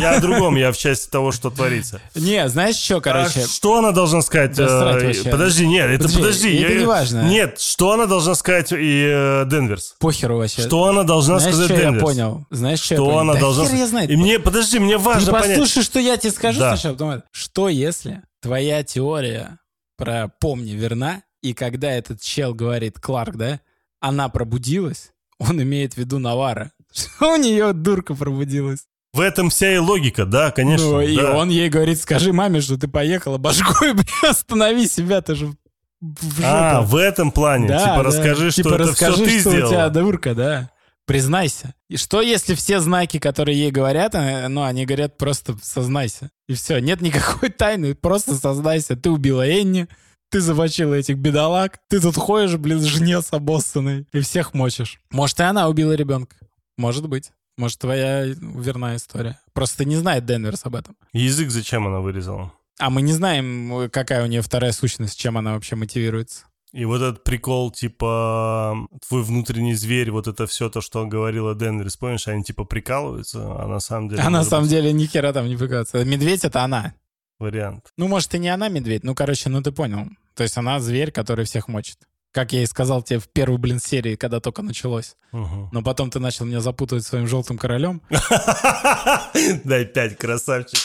Я 0.00 0.12
о 0.16 0.20
другом, 0.20 0.56
я 0.56 0.72
в 0.72 0.78
части 0.78 1.10
того, 1.10 1.30
что 1.32 1.50
творится. 1.50 2.00
Не, 2.14 2.48
знаешь 2.48 2.76
что, 2.76 3.00
короче? 3.02 3.42
А 3.42 3.46
что 3.46 3.76
она 3.78 3.90
должна 3.90 4.22
сказать? 4.22 4.58
Э. 4.58 5.30
Подожди, 5.30 5.66
нет, 5.66 5.90
это 5.90 6.04
Подожди, 6.04 6.20
подожди. 6.22 6.56
это 6.62 6.72
я- 6.72 6.78
не 6.78 6.86
важно. 6.86 7.22
Нет, 7.28 7.60
что 7.60 7.92
она 7.92 8.06
должна 8.06 8.34
сказать 8.34 8.72
и 8.72 9.04
э, 9.12 9.44
Денверс? 9.50 9.96
Похеру 9.98 10.38
вообще. 10.38 10.62
Что 10.62 10.84
она 10.86 11.02
должна 11.02 11.38
Знаешь, 11.40 11.54
сказать 11.54 11.70
что 11.70 11.80
я 11.80 11.84
Денверс? 11.90 12.02
понял? 12.04 12.46
Знаешь, 12.50 12.80
что, 12.80 12.94
я 12.94 12.98
Что 12.98 13.04
понял? 13.06 13.18
она 13.18 13.34
Да 13.34 13.40
должна... 13.40 13.66
хер 13.66 13.74
я 13.74 13.86
знаю. 13.88 14.08
И 14.08 14.16
мне, 14.16 14.38
подожди, 14.38 14.78
мне 14.78 14.96
Ты 14.96 15.02
важно 15.04 15.32
понять. 15.32 15.48
послушай, 15.58 15.82
что 15.82 15.98
я 15.98 16.16
тебе 16.16 16.32
скажу 16.32 16.60
Да. 16.60 16.76
сначала. 16.76 16.92
потом. 16.94 17.22
Что 17.32 17.68
если 17.68 18.22
твоя 18.40 18.82
теория 18.84 19.58
про 19.98 20.30
«помни» 20.40 20.70
верна, 20.70 21.22
и 21.42 21.52
когда 21.52 21.90
этот 21.90 22.22
чел 22.22 22.54
говорит, 22.54 23.00
Кларк, 23.00 23.36
да, 23.36 23.60
она 24.00 24.28
пробудилась, 24.30 25.10
он 25.38 25.62
имеет 25.62 25.94
в 25.94 25.98
виду 25.98 26.18
Навара. 26.18 26.72
У 27.20 27.36
нее 27.36 27.72
дурка 27.72 28.14
пробудилась? 28.14 28.86
В 29.12 29.20
этом 29.20 29.48
вся 29.48 29.74
и 29.74 29.78
логика, 29.78 30.26
да, 30.26 30.50
конечно. 30.50 30.86
ну, 30.86 31.00
и 31.00 31.16
да. 31.16 31.36
он 31.36 31.48
ей 31.48 31.70
говорит, 31.70 31.98
скажи 31.98 32.34
маме, 32.34 32.60
что 32.60 32.76
ты 32.76 32.86
поехала 32.86 33.38
башкой, 33.38 33.92
бля, 33.94 34.30
останови 34.30 34.86
себя, 34.86 35.22
ты 35.22 35.34
же 35.34 35.54
в. 36.00 36.40
А, 36.44 36.82
в 36.82 36.96
этом 36.96 37.30
плане. 37.30 37.68
Да, 37.68 37.78
типа, 37.78 37.96
да. 37.96 38.02
расскажи, 38.02 38.50
что 38.50 38.62
Типа, 38.62 38.74
это 38.74 38.78
расскажи, 38.84 39.14
все 39.14 39.24
ты 39.24 39.40
что 39.40 39.50
сделала. 39.50 39.66
у 39.66 39.70
тебя 39.70 39.88
дурка, 39.88 40.34
да. 40.34 40.70
Признайся. 41.06 41.74
И 41.88 41.96
что, 41.96 42.20
если 42.20 42.54
все 42.54 42.80
знаки, 42.80 43.18
которые 43.18 43.58
ей 43.58 43.70
говорят, 43.70 44.14
э, 44.14 44.48
ну, 44.48 44.64
они 44.64 44.84
говорят 44.84 45.16
просто 45.16 45.56
сознайся. 45.62 46.30
И 46.48 46.54
все, 46.54 46.78
нет 46.78 47.00
никакой 47.00 47.48
тайны, 47.56 47.94
просто 47.94 48.34
сознайся. 48.34 48.96
Ты 48.96 49.10
убила 49.10 49.46
Энни, 49.46 49.88
ты 50.30 50.40
замочила 50.40 50.94
этих 50.94 51.16
бедолаг, 51.16 51.78
ты 51.88 52.00
тут 52.00 52.16
ходишь, 52.16 52.56
блин, 52.56 52.80
жнец 52.80 53.28
обоссанный, 53.32 54.06
и 54.12 54.20
всех 54.20 54.54
мочишь. 54.54 55.00
Может, 55.10 55.40
и 55.40 55.44
она 55.44 55.68
убила 55.68 55.92
ребенка. 55.92 56.36
Может 56.76 57.08
быть. 57.08 57.30
Может, 57.56 57.78
твоя 57.78 58.24
верная 58.24 58.96
история. 58.96 59.40
Просто 59.54 59.86
не 59.86 59.96
знает 59.96 60.26
Денверс 60.26 60.66
об 60.66 60.76
этом. 60.76 60.94
Язык 61.12 61.50
зачем 61.50 61.86
она 61.86 62.00
вырезала? 62.00 62.52
А 62.78 62.90
мы 62.90 63.00
не 63.00 63.12
знаем, 63.12 63.88
какая 63.90 64.22
у 64.22 64.26
нее 64.26 64.42
вторая 64.42 64.72
сущность, 64.72 65.18
чем 65.18 65.38
она 65.38 65.54
вообще 65.54 65.76
мотивируется. 65.76 66.44
И 66.72 66.84
вот 66.84 67.00
этот 67.00 67.24
прикол, 67.24 67.70
типа, 67.70 68.76
твой 69.08 69.22
внутренний 69.22 69.74
зверь, 69.74 70.10
вот 70.10 70.26
это 70.26 70.46
все 70.46 70.68
то, 70.68 70.82
что 70.82 71.06
говорила 71.06 71.54
Денверс, 71.54 71.96
помнишь, 71.96 72.28
они 72.28 72.44
типа 72.44 72.64
прикалываются, 72.64 73.38
а 73.40 73.66
на 73.66 73.80
самом 73.80 74.10
деле... 74.10 74.20
А 74.20 74.28
на 74.28 74.44
самом 74.44 74.64
быть, 74.64 74.72
деле 74.72 74.92
ни 74.92 75.06
хера 75.06 75.32
там 75.32 75.46
не 75.46 75.56
прикалывается. 75.56 76.04
Медведь— 76.04 76.44
это 76.44 76.62
она. 76.62 76.92
Вариант. 77.38 77.86
Ну, 77.96 78.08
может, 78.08 78.34
и 78.34 78.38
не 78.38 78.48
она 78.48 78.68
медведь. 78.68 79.04
Ну, 79.04 79.14
короче, 79.14 79.48
ну 79.48 79.62
ты 79.62 79.72
понял. 79.72 80.08
То 80.34 80.42
есть 80.42 80.56
она 80.56 80.80
зверь, 80.80 81.10
который 81.10 81.44
всех 81.44 81.68
мочит. 81.68 81.98
Как 82.32 82.52
я 82.52 82.62
и 82.62 82.66
сказал 82.66 83.02
тебе 83.02 83.18
в 83.18 83.28
первой, 83.28 83.56
блин, 83.56 83.80
серии, 83.80 84.14
когда 84.14 84.40
только 84.40 84.60
началось. 84.60 85.16
Мгм. 85.32 85.70
Но 85.72 85.80
потом 85.82 86.10
ты 86.10 86.18
начал 86.18 86.44
меня 86.44 86.60
запутывать 86.60 87.04
своим 87.06 87.26
желтым 87.26 87.56
королем. 87.56 88.02
Дай 89.64 89.86
пять, 89.86 90.18
красавчик. 90.18 90.78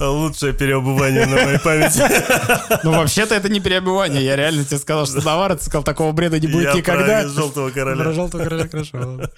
Лучшее 0.00 0.52
переобувание 0.52 1.26
на 1.26 1.44
моей 1.44 1.58
памяти. 1.60 2.02
Ну, 2.84 2.92
вообще-то 2.92 3.34
это 3.36 3.48
не 3.48 3.60
переобувание. 3.60 4.24
Я 4.24 4.34
реально 4.34 4.64
тебе 4.64 4.78
сказал, 4.78 5.06
что 5.06 5.24
Навара, 5.24 5.54
ты 5.54 5.64
сказал, 5.64 5.84
такого 5.84 6.10
бреда 6.12 6.40
не 6.40 6.48
будет 6.48 6.74
никогда. 6.74 7.26
желтого 7.28 7.70
короля. 7.70 8.02
Про 8.02 8.12
желтого 8.12 8.42
короля, 8.42 8.68
хорошо. 8.68 9.20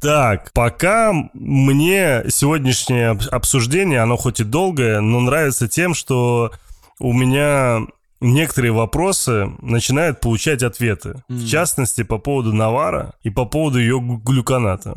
Так, 0.00 0.52
пока 0.52 1.12
мне 1.34 2.24
сегодняшнее 2.28 3.10
об- 3.10 3.22
обсуждение, 3.32 4.00
оно 4.00 4.16
хоть 4.16 4.40
и 4.40 4.44
долгое, 4.44 5.00
но 5.00 5.20
нравится 5.20 5.66
тем, 5.68 5.92
что 5.94 6.52
у 7.00 7.12
меня 7.12 7.80
некоторые 8.20 8.72
вопросы 8.72 9.50
начинают 9.60 10.20
получать 10.20 10.62
ответы. 10.62 11.22
В 11.28 11.32
Мгм. 11.38 11.46
частности, 11.46 12.02
по 12.02 12.18
поводу 12.18 12.52
Навара 12.52 13.14
и 13.22 13.30
по 13.30 13.44
поводу 13.44 13.78
ее 13.80 14.00
глюконата. 14.00 14.94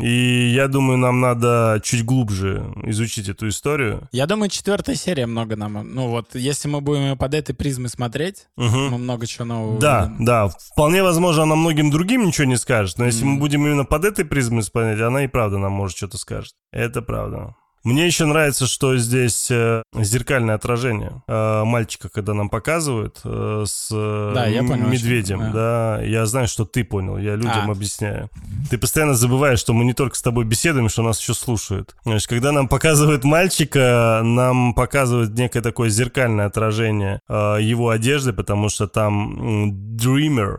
И 0.00 0.52
я 0.54 0.68
думаю, 0.68 0.98
нам 0.98 1.20
надо 1.20 1.80
чуть 1.84 2.04
глубже 2.04 2.72
изучить 2.84 3.28
эту 3.28 3.48
историю. 3.48 4.08
Я 4.12 4.26
думаю, 4.26 4.48
четвертая 4.48 4.96
серия 4.96 5.26
много 5.26 5.56
нам... 5.56 5.94
Ну 5.94 6.08
вот, 6.08 6.34
если 6.34 6.68
мы 6.68 6.80
будем 6.80 7.16
под 7.18 7.34
этой 7.34 7.54
призмой 7.54 7.88
смотреть, 7.90 8.46
Мгм. 8.56 8.88
мы 8.90 8.98
много 8.98 9.26
чего 9.26 9.44
нового 9.44 9.78
Да, 9.80 10.04
увидим. 10.06 10.24
да. 10.24 10.48
Вполне 10.48 11.02
возможно, 11.02 11.42
она 11.42 11.56
многим 11.56 11.90
другим 11.90 12.24
ничего 12.26 12.46
не 12.46 12.56
скажет, 12.56 12.98
но 12.98 13.04
если 13.04 13.24
Мгм. 13.24 13.34
мы 13.34 13.40
будем 13.40 13.66
именно 13.66 13.84
под 13.84 14.04
этой 14.04 14.24
призмой 14.24 14.62
смотреть, 14.62 15.00
она 15.00 15.24
и 15.24 15.28
правда 15.28 15.58
нам 15.58 15.72
может 15.72 15.96
что-то 15.96 16.16
скажет. 16.16 16.52
Это 16.72 17.02
правда. 17.02 17.54
Мне 17.84 18.06
еще 18.06 18.26
нравится, 18.26 18.66
что 18.66 18.96
здесь 18.96 19.50
э, 19.50 19.82
зеркальное 19.92 20.54
отражение 20.54 21.22
э, 21.26 21.64
мальчика, 21.64 22.08
когда 22.08 22.32
нам 22.32 22.48
показывают 22.48 23.20
э, 23.24 23.64
с 23.66 23.88
Да, 23.90 24.46
я 24.46 24.62
понял, 24.62 24.86
медведем. 24.86 25.50
Да. 25.52 26.00
я 26.02 26.24
знаю, 26.26 26.46
что 26.46 26.64
ты 26.64 26.84
понял, 26.84 27.18
я 27.18 27.34
людям 27.34 27.68
А. 27.68 27.72
объясняю. 27.72 28.30
Ты 28.70 28.78
постоянно 28.78 29.14
забываешь, 29.14 29.58
что 29.58 29.72
мы 29.72 29.84
не 29.84 29.94
только 29.94 30.14
с 30.14 30.22
тобой 30.22 30.44
беседуем, 30.44 30.88
что 30.88 31.02
нас 31.02 31.20
еще 31.20 31.34
слушают. 31.34 31.96
Значит, 32.04 32.28
когда 32.28 32.52
нам 32.52 32.68
показывают 32.68 33.24
мальчика, 33.24 34.20
нам 34.22 34.74
показывают 34.74 35.36
некое 35.36 35.60
такое 35.60 35.88
зеркальное 35.88 36.46
отражение 36.46 37.20
его 37.28 37.90
одежды, 37.90 38.32
потому 38.32 38.68
что 38.68 38.86
там 38.86 39.96
Dreamer 39.96 40.58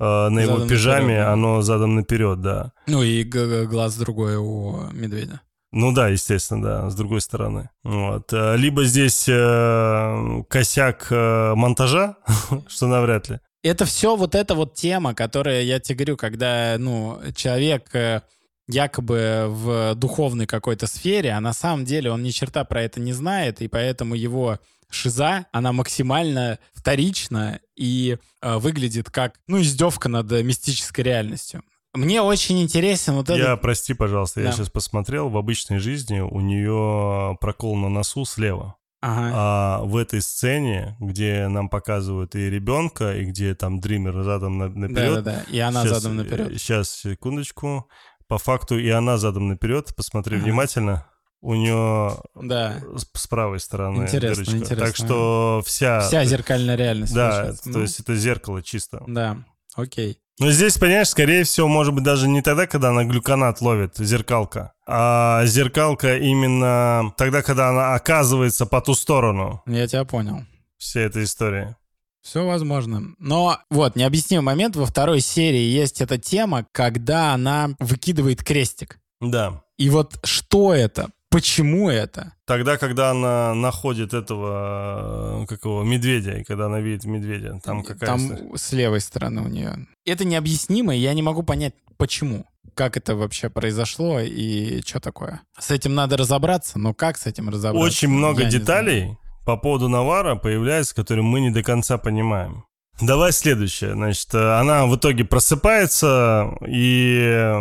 на 0.00 0.38
его 0.40 0.54
Задом 0.54 0.68
пижаме, 0.68 1.02
наперед, 1.04 1.24
да. 1.24 1.32
оно 1.32 1.62
задом 1.62 1.94
наперед, 1.94 2.40
да. 2.40 2.72
Ну 2.88 3.02
и 3.04 3.22
глаз 3.22 3.96
другой 3.96 4.36
у 4.36 4.88
медведя. 4.92 5.40
Ну 5.76 5.90
да, 5.90 6.06
естественно, 6.06 6.62
да, 6.62 6.90
с 6.90 6.94
другой 6.94 7.20
стороны. 7.20 7.68
Вот. 7.82 8.32
Э, 8.32 8.56
Либо 8.56 8.84
здесь 8.84 9.28
э, 9.28 10.42
косяк 10.48 11.08
э, 11.10 11.54
монтажа, 11.56 12.16
что 12.68 12.86
навряд 12.86 13.28
ли. 13.28 13.40
Это 13.64 13.84
все 13.84 14.14
вот 14.14 14.36
эта 14.36 14.54
вот 14.54 14.74
тема, 14.74 15.14
которая, 15.14 15.62
я 15.62 15.80
тебе 15.80 15.96
говорю, 15.96 16.16
когда, 16.16 16.76
ну, 16.78 17.18
человек 17.34 17.92
э, 17.92 18.20
якобы 18.68 19.46
в 19.48 19.96
духовной 19.96 20.46
какой-то 20.46 20.86
сфере, 20.86 21.32
а 21.32 21.40
на 21.40 21.52
самом 21.52 21.84
деле 21.84 22.12
он 22.12 22.22
ни 22.22 22.30
черта 22.30 22.64
про 22.64 22.82
это 22.82 23.00
не 23.00 23.12
знает, 23.12 23.60
и 23.60 23.66
поэтому 23.66 24.14
его 24.14 24.60
шиза, 24.90 25.46
она 25.50 25.72
максимально 25.72 26.60
вторична 26.72 27.58
и 27.74 28.18
э, 28.42 28.56
выглядит 28.58 29.10
как, 29.10 29.40
ну, 29.48 29.60
издевка 29.60 30.08
над 30.08 30.30
мистической 30.30 31.02
реальностью. 31.02 31.64
Мне 31.94 32.20
очень 32.22 32.60
интересен 32.60 33.14
вот 33.14 33.28
Я, 33.28 33.36
этот... 33.36 33.62
прости, 33.62 33.94
пожалуйста, 33.94 34.40
я 34.40 34.46
Да. 34.48 34.52
сейчас 34.52 34.68
посмотрел, 34.70 35.28
в 35.30 35.36
обычной 35.36 35.78
жизни 35.78 36.20
у 36.20 36.40
нее 36.40 37.36
прокол 37.40 37.76
на 37.76 37.88
носу 37.88 38.24
слева. 38.24 38.74
Ага. 39.00 39.30
А 39.34 39.80
в 39.84 39.96
этой 39.96 40.22
сцене, 40.22 40.96
где 40.98 41.46
нам 41.48 41.68
показывают 41.68 42.34
и 42.34 42.48
ребенка, 42.50 43.14
и 43.16 43.24
где 43.26 43.54
там 43.54 43.78
Дример 43.78 44.22
задом 44.22 44.58
на- 44.58 44.68
наперед. 44.70 45.22
Да-да-да, 45.24 45.42
и 45.50 45.58
она 45.58 45.82
Щас, 45.84 46.00
задом 46.00 46.16
наперед. 46.16 46.58
Сейчас, 46.60 46.90
секундочку. 46.90 47.86
По 48.28 48.38
факту 48.38 48.78
и 48.78 48.88
она 48.88 49.18
задом 49.18 49.48
наперед. 49.48 49.94
Посмотри 49.94 50.36
Ага. 50.38 50.44
внимательно. 50.46 51.06
У 51.42 51.54
нее 51.54 52.16
Да, 52.34 52.80
с, 52.96 53.06
с 53.20 53.26
правой 53.26 53.60
стороны 53.60 54.04
Интересно, 54.04 54.44
дырочка. 54.44 54.56
интересно. 54.56 54.86
Так 54.86 54.96
что 54.96 55.62
вся... 55.66 56.00
вся 56.00 56.24
зеркальная 56.24 56.74
реальность. 56.74 57.12
Да, 57.14 57.28
получается. 57.30 57.62
то 57.64 57.68
Ну, 57.70 57.80
есть 57.82 58.00
это 58.00 58.14
зеркало 58.16 58.62
чисто. 58.62 59.04
Да, 59.06 59.36
окей. 59.76 60.18
Но 60.40 60.50
здесь, 60.50 60.76
понимаешь, 60.78 61.08
скорее 61.08 61.44
всего, 61.44 61.68
может 61.68 61.94
быть, 61.94 62.02
даже 62.02 62.26
не 62.26 62.42
тогда, 62.42 62.66
когда 62.66 62.88
она 62.90 63.04
глюконат 63.04 63.60
ловит, 63.60 63.96
зеркалка, 63.98 64.72
а 64.86 65.44
зеркалка 65.46 66.16
именно 66.18 67.12
тогда, 67.16 67.42
когда 67.42 67.68
она 67.70 67.94
оказывается 67.94 68.66
по 68.66 68.80
ту 68.80 68.94
сторону 68.94 69.62
Я 69.66 69.86
тебя 69.86 70.04
понял. 70.04 70.42
всей 70.76 71.04
этой 71.06 71.24
истории. 71.24 71.76
Все 72.20 72.44
возможно. 72.44 73.02
Но 73.18 73.58
вот, 73.70 73.96
необъяснимый 73.96 74.44
момент. 74.44 74.76
Во 74.76 74.86
второй 74.86 75.20
серии 75.20 75.60
есть 75.60 76.00
эта 76.00 76.16
тема, 76.18 76.66
когда 76.72 77.34
она 77.34 77.70
выкидывает 77.78 78.42
крестик. 78.42 78.98
Да. 79.20 79.62
И 79.76 79.90
вот 79.90 80.18
что 80.24 80.72
это? 80.72 81.10
Почему 81.34 81.90
это? 81.90 82.32
Тогда, 82.46 82.78
когда 82.78 83.10
она 83.10 83.54
находит 83.54 84.14
этого, 84.14 85.42
э, 85.42 85.46
как 85.46 85.64
его, 85.64 85.82
медведя, 85.82 86.38
и 86.38 86.44
когда 86.44 86.66
она 86.66 86.78
видит 86.78 87.06
медведя, 87.06 87.58
там 87.64 87.82
какая 87.82 88.06
Там 88.06 88.56
с 88.56 88.70
левой 88.70 89.00
стороны 89.00 89.42
у 89.42 89.48
нее. 89.48 89.88
Это 90.04 90.24
необъяснимо, 90.24 90.94
и 90.94 91.00
я 91.00 91.12
не 91.12 91.22
могу 91.22 91.42
понять, 91.42 91.74
почему. 91.96 92.46
Как 92.74 92.96
это 92.96 93.16
вообще 93.16 93.50
произошло 93.50 94.20
и 94.20 94.80
что 94.82 95.00
такое. 95.00 95.40
С 95.58 95.72
этим 95.72 95.96
надо 95.96 96.16
разобраться, 96.16 96.78
но 96.78 96.94
как 96.94 97.18
с 97.18 97.26
этим 97.26 97.48
разобраться? 97.48 97.84
Очень 97.84 98.10
много 98.10 98.44
я 98.44 98.48
деталей 98.48 99.18
по 99.44 99.56
поводу 99.56 99.88
Навара 99.88 100.36
появляется, 100.36 100.94
которые 100.94 101.24
мы 101.24 101.40
не 101.40 101.50
до 101.50 101.64
конца 101.64 101.98
понимаем. 101.98 102.64
Давай 103.00 103.32
следующее. 103.32 103.94
Значит, 103.94 104.32
она 104.34 104.86
в 104.86 104.96
итоге 104.96 105.24
просыпается, 105.24 106.54
и 106.66 107.52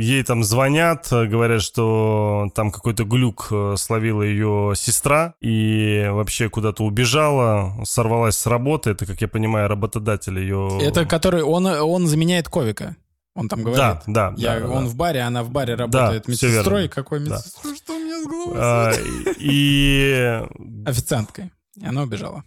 ей 0.00 0.22
там 0.24 0.42
звонят, 0.42 1.06
говорят, 1.10 1.62
что 1.62 2.48
там 2.54 2.72
какой-то 2.72 3.04
глюк 3.04 3.48
э, 3.52 3.74
словила 3.78 4.22
ее 4.22 4.72
сестра, 4.76 5.34
и 5.40 6.08
вообще 6.10 6.48
куда-то 6.48 6.82
убежала, 6.82 7.74
сорвалась 7.84 8.36
с 8.36 8.46
работы. 8.46 8.90
Это, 8.90 9.06
как 9.06 9.20
я 9.20 9.28
понимаю, 9.28 9.68
работодатель 9.68 10.38
ее... 10.38 10.78
Это 10.82 11.04
который, 11.06 11.42
он, 11.42 11.66
он 11.66 12.06
заменяет 12.08 12.48
Ковика. 12.48 12.96
Он 13.36 13.48
там 13.48 13.60
говорит. 13.62 13.78
Да, 13.78 14.02
да, 14.06 14.34
Я, 14.36 14.60
да, 14.60 14.68
он 14.68 14.84
да. 14.84 14.90
в 14.90 14.96
баре, 14.96 15.20
она 15.20 15.42
в 15.44 15.50
баре 15.50 15.74
работает 15.74 16.24
всё 16.26 16.48
медсестрой. 16.48 16.88
Какой 16.88 17.20
Да. 17.20 17.36
медсестрой? 17.36 17.76
Что 17.76 17.94
у 17.94 17.98
меня 17.98 18.22
с 18.22 18.26
головой? 18.26 18.56
А, 18.58 18.92
И 19.38 20.42
Официанткой. 20.86 21.52
И 21.76 21.84
она 21.84 22.02
убежала. 22.02 22.42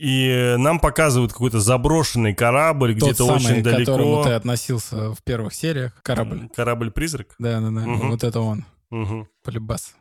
И 0.00 0.54
нам 0.56 0.80
показывают 0.80 1.30
какой-то 1.30 1.60
заброшенный 1.60 2.34
корабль 2.34 2.94
где-то 2.94 3.24
очень 3.26 3.62
к 3.62 3.70
которому 3.70 4.14
далеко. 4.14 4.24
ты 4.24 4.30
относился 4.30 5.14
в 5.14 5.22
первых 5.22 5.52
сериях. 5.52 5.92
Корабль. 6.02 6.48
Корабль-призрак? 6.56 7.34
Да, 7.38 7.60
да, 7.60 7.66
да. 7.66 7.80
Мгм. 7.82 8.08
Вот 8.08 8.24
это 8.24 8.40
он. 8.40 8.64
Угу. 8.90 9.28
Полюбас. 9.44 9.94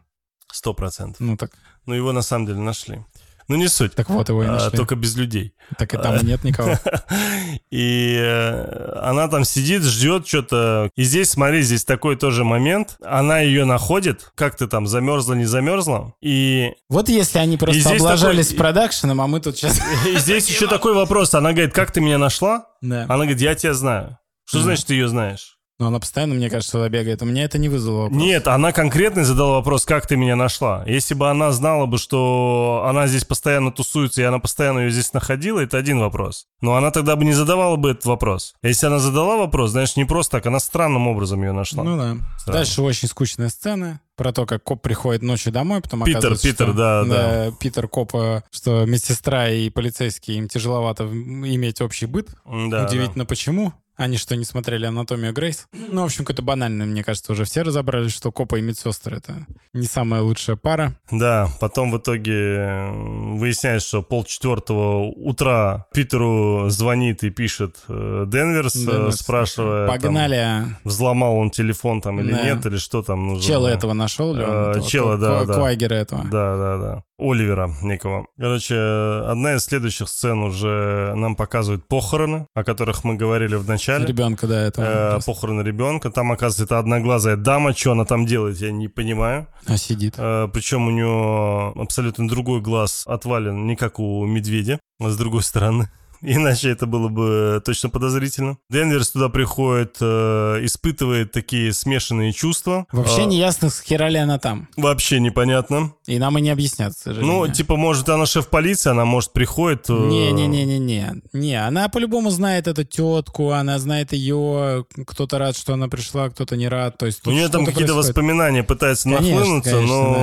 Сто 0.50 0.74
процентов. 0.74 1.20
Ну 1.20 1.36
так, 1.36 1.52
Но 1.86 1.96
его 1.96 2.14
на 2.14 2.22
самом 2.22 2.46
деле 2.46 2.60
нашли. 2.60 3.04
Ну 3.50 3.56
не 3.56 3.68
суть. 3.68 3.96
так 3.96 4.10
вот 4.10 4.30
его 4.30 4.44
и 4.44 4.48
А, 4.48 4.52
нашли. 4.54 4.78
только 4.78 4.96
без 4.96 5.16
людей. 5.16 5.54
Так 5.78 5.94
и 5.94 5.98
там 5.98 6.16
и 6.18 6.26
нет 6.26 6.44
никого. 6.44 6.78
И 7.72 8.16
э, 8.20 9.00
она 9.02 9.28
там 9.28 9.44
сидит, 9.44 9.84
ждет 9.84 10.28
что-то. 10.28 10.90
И 10.96 11.04
здесь, 11.04 11.32
смотри, 11.32 11.62
здесь 11.62 11.84
такой 11.84 12.16
тоже 12.16 12.44
момент. 12.44 12.98
Она 13.04 13.40
ее 13.40 13.66
находит. 13.66 14.32
Как 14.36 14.56
ты 14.56 14.68
там, 14.68 14.88
замерзла, 14.88 15.34
не 15.34 15.46
замерзла? 15.46 16.14
И, 16.22 16.72
Вот 16.90 17.10
если 17.10 17.40
они 17.40 17.58
просто 17.58 17.90
облажались 17.96 18.48
такой- 18.48 18.56
с 18.56 18.58
продакшеном, 18.58 19.22
а 19.22 19.28
мы 19.28 19.40
тут 19.40 19.58
сейчас... 19.58 19.80
и 20.08 20.18
здесь 20.18 20.48
еще 20.48 20.68
такой 20.68 20.94
вопрос. 20.94 21.34
Она 21.34 21.52
говорит, 21.52 21.74
как 21.74 21.92
ты 21.92 22.02
меня 22.02 22.18
нашла? 22.18 22.66
Да. 22.82 23.04
Она 23.04 23.18
говорит, 23.26 23.42
я 23.42 23.56
тебя 23.56 23.74
знаю. 23.74 24.18
Что 24.46 24.62
значит, 24.62 24.88
ты 24.88 24.94
ее 24.96 25.08
знаешь? 25.08 25.59
Но 25.80 25.88
она 25.88 26.00
постоянно, 26.00 26.36
мне 26.36 26.50
кажется, 26.50 26.74
туда 26.74 26.90
бегает. 26.90 27.22
У 27.22 27.26
меня 27.26 27.46
это 27.46 27.58
не 27.58 27.70
вызвало 27.70 28.04
вопрос. 28.04 28.22
Нет, 28.22 28.48
она 28.50 28.74
конкретно 28.74 29.24
задала 29.24 29.54
вопрос, 29.54 29.86
как 29.86 30.06
ты 30.08 30.18
меня 30.18 30.36
нашла. 30.36 30.84
Если 30.86 31.14
бы 31.14 31.30
она 31.30 31.54
знала 31.54 31.86
бы, 31.86 31.98
что 31.98 32.84
она 32.86 33.08
здесь 33.08 33.24
постоянно 33.24 33.72
тусуется, 33.72 34.22
и 34.22 34.26
она 34.26 34.40
постоянно 34.40 34.80
ее 34.80 34.92
здесь 34.92 35.14
находила, 35.14 35.62
это 35.62 35.78
один 35.78 36.00
вопрос. 36.00 36.48
Но 36.60 36.76
она 36.76 36.92
тогда 36.92 37.16
бы 37.16 37.24
не 37.24 37.32
задавала 37.32 37.78
бы 37.78 37.92
этот 37.92 38.06
вопрос. 38.06 38.56
Если 38.62 38.88
она 38.88 39.00
задала 39.00 39.38
вопрос, 39.38 39.72
знаешь, 39.72 39.96
не 39.96 40.04
просто 40.04 40.34
так, 40.38 40.48
она 40.48 40.60
странным 40.60 41.08
образом 41.08 41.42
ее 41.44 41.54
нашла. 41.54 41.84
Ну 41.86 41.96
да. 41.98 42.18
Странно. 42.38 42.60
Дальше 42.60 42.82
очень 42.82 43.08
скучная 43.08 43.48
сцена 43.48 44.02
про 44.18 44.34
то, 44.34 44.46
как 44.46 44.62
коп 44.62 44.82
приходит 44.82 45.22
ночью 45.22 45.54
домой, 45.54 45.80
потом 45.80 46.04
Питер, 46.04 46.38
Питер, 46.38 46.66
что- 46.68 46.74
да, 46.74 47.04
да. 47.06 47.52
Питер 47.58 47.88
копа, 47.88 48.44
что 48.52 48.86
медсестра 48.86 49.48
и 49.50 49.70
полицейские 49.70 50.40
им 50.40 50.50
тяжеловато 50.50 51.06
иметь 51.06 51.80
общий 51.80 52.06
быт. 52.06 52.28
Да, 52.46 52.86
Удивительно, 52.86 53.26
почему. 53.26 53.72
Они 54.00 54.16
что, 54.16 54.38
не 54.38 54.46
смотрели 54.46 54.86
«Анатомию 54.86 55.34
Грейс»? 55.34 55.68
Ну, 55.74 56.04
в 56.04 56.06
общем, 56.06 56.24
какое-то 56.24 56.42
банальное, 56.42 56.86
мне 56.86 57.04
кажется, 57.04 57.34
уже 57.34 57.44
все 57.44 57.64
разобрались, 57.64 58.14
что 58.14 58.32
копа 58.32 58.56
и 58.56 58.62
медсестры— 58.62 59.18
это 59.18 59.46
не 59.74 59.88
самая 59.88 60.22
лучшая 60.22 60.56
пара. 60.56 60.96
Да, 61.12 61.50
потом 61.60 61.92
в 61.92 61.98
итоге 61.98 62.32
э, 62.34 62.92
выясняется, 63.36 63.88
что 63.90 64.02
полчетвертого 64.02 65.04
утра 65.12 65.86
Питеру 65.94 66.70
звонит 66.70 67.24
и 67.26 67.30
пишет 67.30 67.76
э, 67.90 68.24
Денверс, 68.26 68.76
э, 68.78 68.80
Денверс. 68.86 69.18
спрашивая, 69.18 69.88
там, 69.90 70.02
Погнали. 70.02 70.78
взломал 70.86 71.36
он 71.36 71.52
телефон 71.52 72.00
там 72.00 72.22
или 72.22 72.32
Да. 72.32 72.42
нет, 72.44 72.66
или 72.66 72.78
что 72.78 73.04
там 73.04 73.28
нужно. 73.28 73.44
Чела 73.46 73.68
этого 73.68 73.92
нашел 73.92 74.34
ли 74.34 74.44
он? 74.44 74.50
Э, 74.50 74.72
этого, 74.72 74.88
чела, 74.90 75.18
да, 75.18 75.44
да. 75.44 75.54
Квайгера 75.56 75.96
этого. 75.96 76.24
Да, 76.24 76.58
да, 76.58 76.78
да. 76.78 77.04
Оливера 77.20 77.72
некого. 77.82 78.28
Короче, 78.38 78.76
одна 78.76 79.56
из 79.56 79.64
следующих 79.66 80.08
сцен 80.10 80.40
уже 80.40 81.14
нам 81.16 81.36
показывает 81.36 81.88
похороны, 81.88 82.48
о 82.54 82.64
которых 82.64 83.04
мы 83.04 83.16
говорили 83.16 83.56
в 83.56 83.68
начале. 83.68 84.06
Ребенка, 84.06 84.48
да, 84.48 84.62
этого. 84.62 85.18
Э, 85.18 85.20
похороны 85.26 85.62
ребенка. 85.62 86.10
Там, 86.10 86.32
оказывается, 86.32 86.64
это 86.64 86.80
одноглазая 86.80 87.36
дама. 87.36 87.74
Что 87.74 87.92
она 87.92 88.06
там 88.06 88.26
делает, 88.26 88.58
я 88.58 88.72
не 88.72 88.88
понимаю. 88.88 89.48
А 89.68 89.78
сидит. 89.78 90.16
Э, 90.18 90.48
причем 90.52 90.88
у 90.88 90.92
нее 90.92 91.74
абсолютно 91.82 92.28
другой 92.28 92.62
глаз 92.62 93.04
отвален, 93.06 93.68
не 93.68 93.76
как 93.76 94.00
у 94.00 94.26
медведя, 94.26 94.80
а 95.00 95.10
с 95.10 95.18
другой 95.18 95.44
стороны. 95.44 95.90
Иначе 96.40 96.70
это 96.70 96.86
было 96.86 97.08
бы 97.08 97.62
точно 97.66 97.90
подозрительно. 97.90 98.58
Денверс 98.70 99.12
туда 99.12 99.30
приходит, 99.30 99.98
э, 100.02 100.60
испытывает 100.64 101.32
такие 101.32 101.72
смешанные 101.74 102.34
чувства. 102.34 102.86
Вообще 102.92 103.22
Э, 103.22 103.26
не 103.26 103.38
ясно, 103.38 103.70
с 103.70 103.82
хера 103.82 104.10
ли 104.10 104.18
она 104.18 104.38
там. 104.40 104.68
Вообще 104.78 105.20
непонятно. 105.20 105.94
И 106.08 106.18
нам 106.20 106.38
и 106.38 106.42
не 106.42 106.50
объяснят, 106.50 106.94
к 106.94 106.98
сожалению. 106.98 107.34
Ну, 107.48 107.48
типа, 107.48 107.76
может, 107.76 108.10
она 108.10 108.26
шеф 108.26 108.48
полиции, 108.50 108.90
она, 108.90 109.06
может, 109.06 109.32
приходит... 109.34 109.86
э, 109.90 109.94
Не-не-не-не-не. 109.94 111.22
Не, 111.34 111.56
она 111.68 111.90
по-любому 111.90 112.30
знает 112.30 112.68
эту 112.68 112.84
тетку, 112.84 113.52
она 113.52 113.80
знает 113.80 114.14
ее, 114.14 114.86
кто-то 115.08 115.38
рад, 115.38 115.58
что 115.58 115.74
она 115.74 115.88
пришла, 115.88 116.30
кто-то 116.30 116.56
не 116.56 116.68
рад. 116.68 116.98
То 116.98 117.06
есть 117.06 117.26
У 117.28 117.32
нее 117.32 117.48
там 117.50 117.66
какие-то 117.66 117.94
происходит. 117.94 118.08
воспоминания 118.18 118.64
пытаются 118.64 119.10
Конечно, 119.10 119.30
нахлынуться, 119.40 119.72
конечно, 119.72 119.94
но 119.96 120.14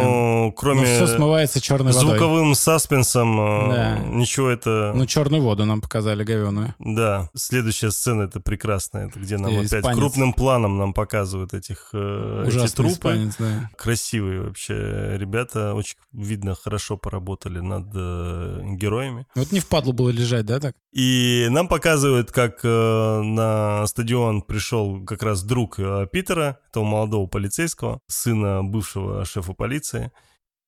Ну, 0.47 0.53
кроме 0.53 0.85
все 0.85 1.07
смывается 1.07 1.61
черной 1.61 1.93
водой. 1.93 2.11
звуковым 2.11 2.55
саспенсом 2.55 3.41
э, 3.41 3.73
Да. 3.75 3.99
ничего 4.11 4.49
это... 4.51 4.93
Ну, 4.95 5.07
черную 5.07 5.43
воду 5.43 5.65
нам 5.65 5.81
показали 5.87 6.25
говеную. 6.25 6.75
Да, 6.81 7.31
следующая 7.35 7.93
сцена 7.93 8.23
это 8.23 8.41
прекрасная, 8.41 9.07
это 9.07 9.21
где 9.21 9.39
нам 9.39 9.53
И 9.53 9.57
опять 9.59 9.81
испанец. 9.81 9.97
крупным 9.99 10.33
планом 10.33 10.79
нам 10.79 10.93
показывают 10.93 11.55
этих 11.55 11.91
э, 11.93 12.45
эти 12.49 12.75
трупы. 12.75 12.93
испанец, 12.93 13.37
да. 13.39 13.71
Красивые 13.79 14.43
вообще 14.43 15.17
ребята, 15.17 15.75
очень 15.75 15.97
видно 16.13 16.57
хорошо 16.57 16.97
поработали 16.97 17.61
над 17.61 17.87
э, 17.95 18.63
героями. 18.75 19.27
Вот 19.37 19.53
не 19.53 19.61
впадло 19.61 19.93
было 19.93 20.11
лежать, 20.11 20.45
да, 20.45 20.59
так? 20.59 20.75
И 20.93 21.47
нам 21.51 21.69
показывают, 21.69 22.33
как 22.33 22.61
э, 22.65 23.21
на 23.23 23.87
стадион 23.87 24.43
пришел 24.43 25.05
как 25.05 25.23
раз 25.23 25.45
друг 25.45 25.79
э, 25.79 26.09
Питера, 26.11 26.59
этого 26.71 26.85
молодого 26.85 27.27
полицейского, 27.29 28.01
сына 28.09 28.65
бывшего 28.65 29.25
шефа 29.25 29.53
полиции. 29.53 30.11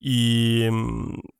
И 0.00 0.70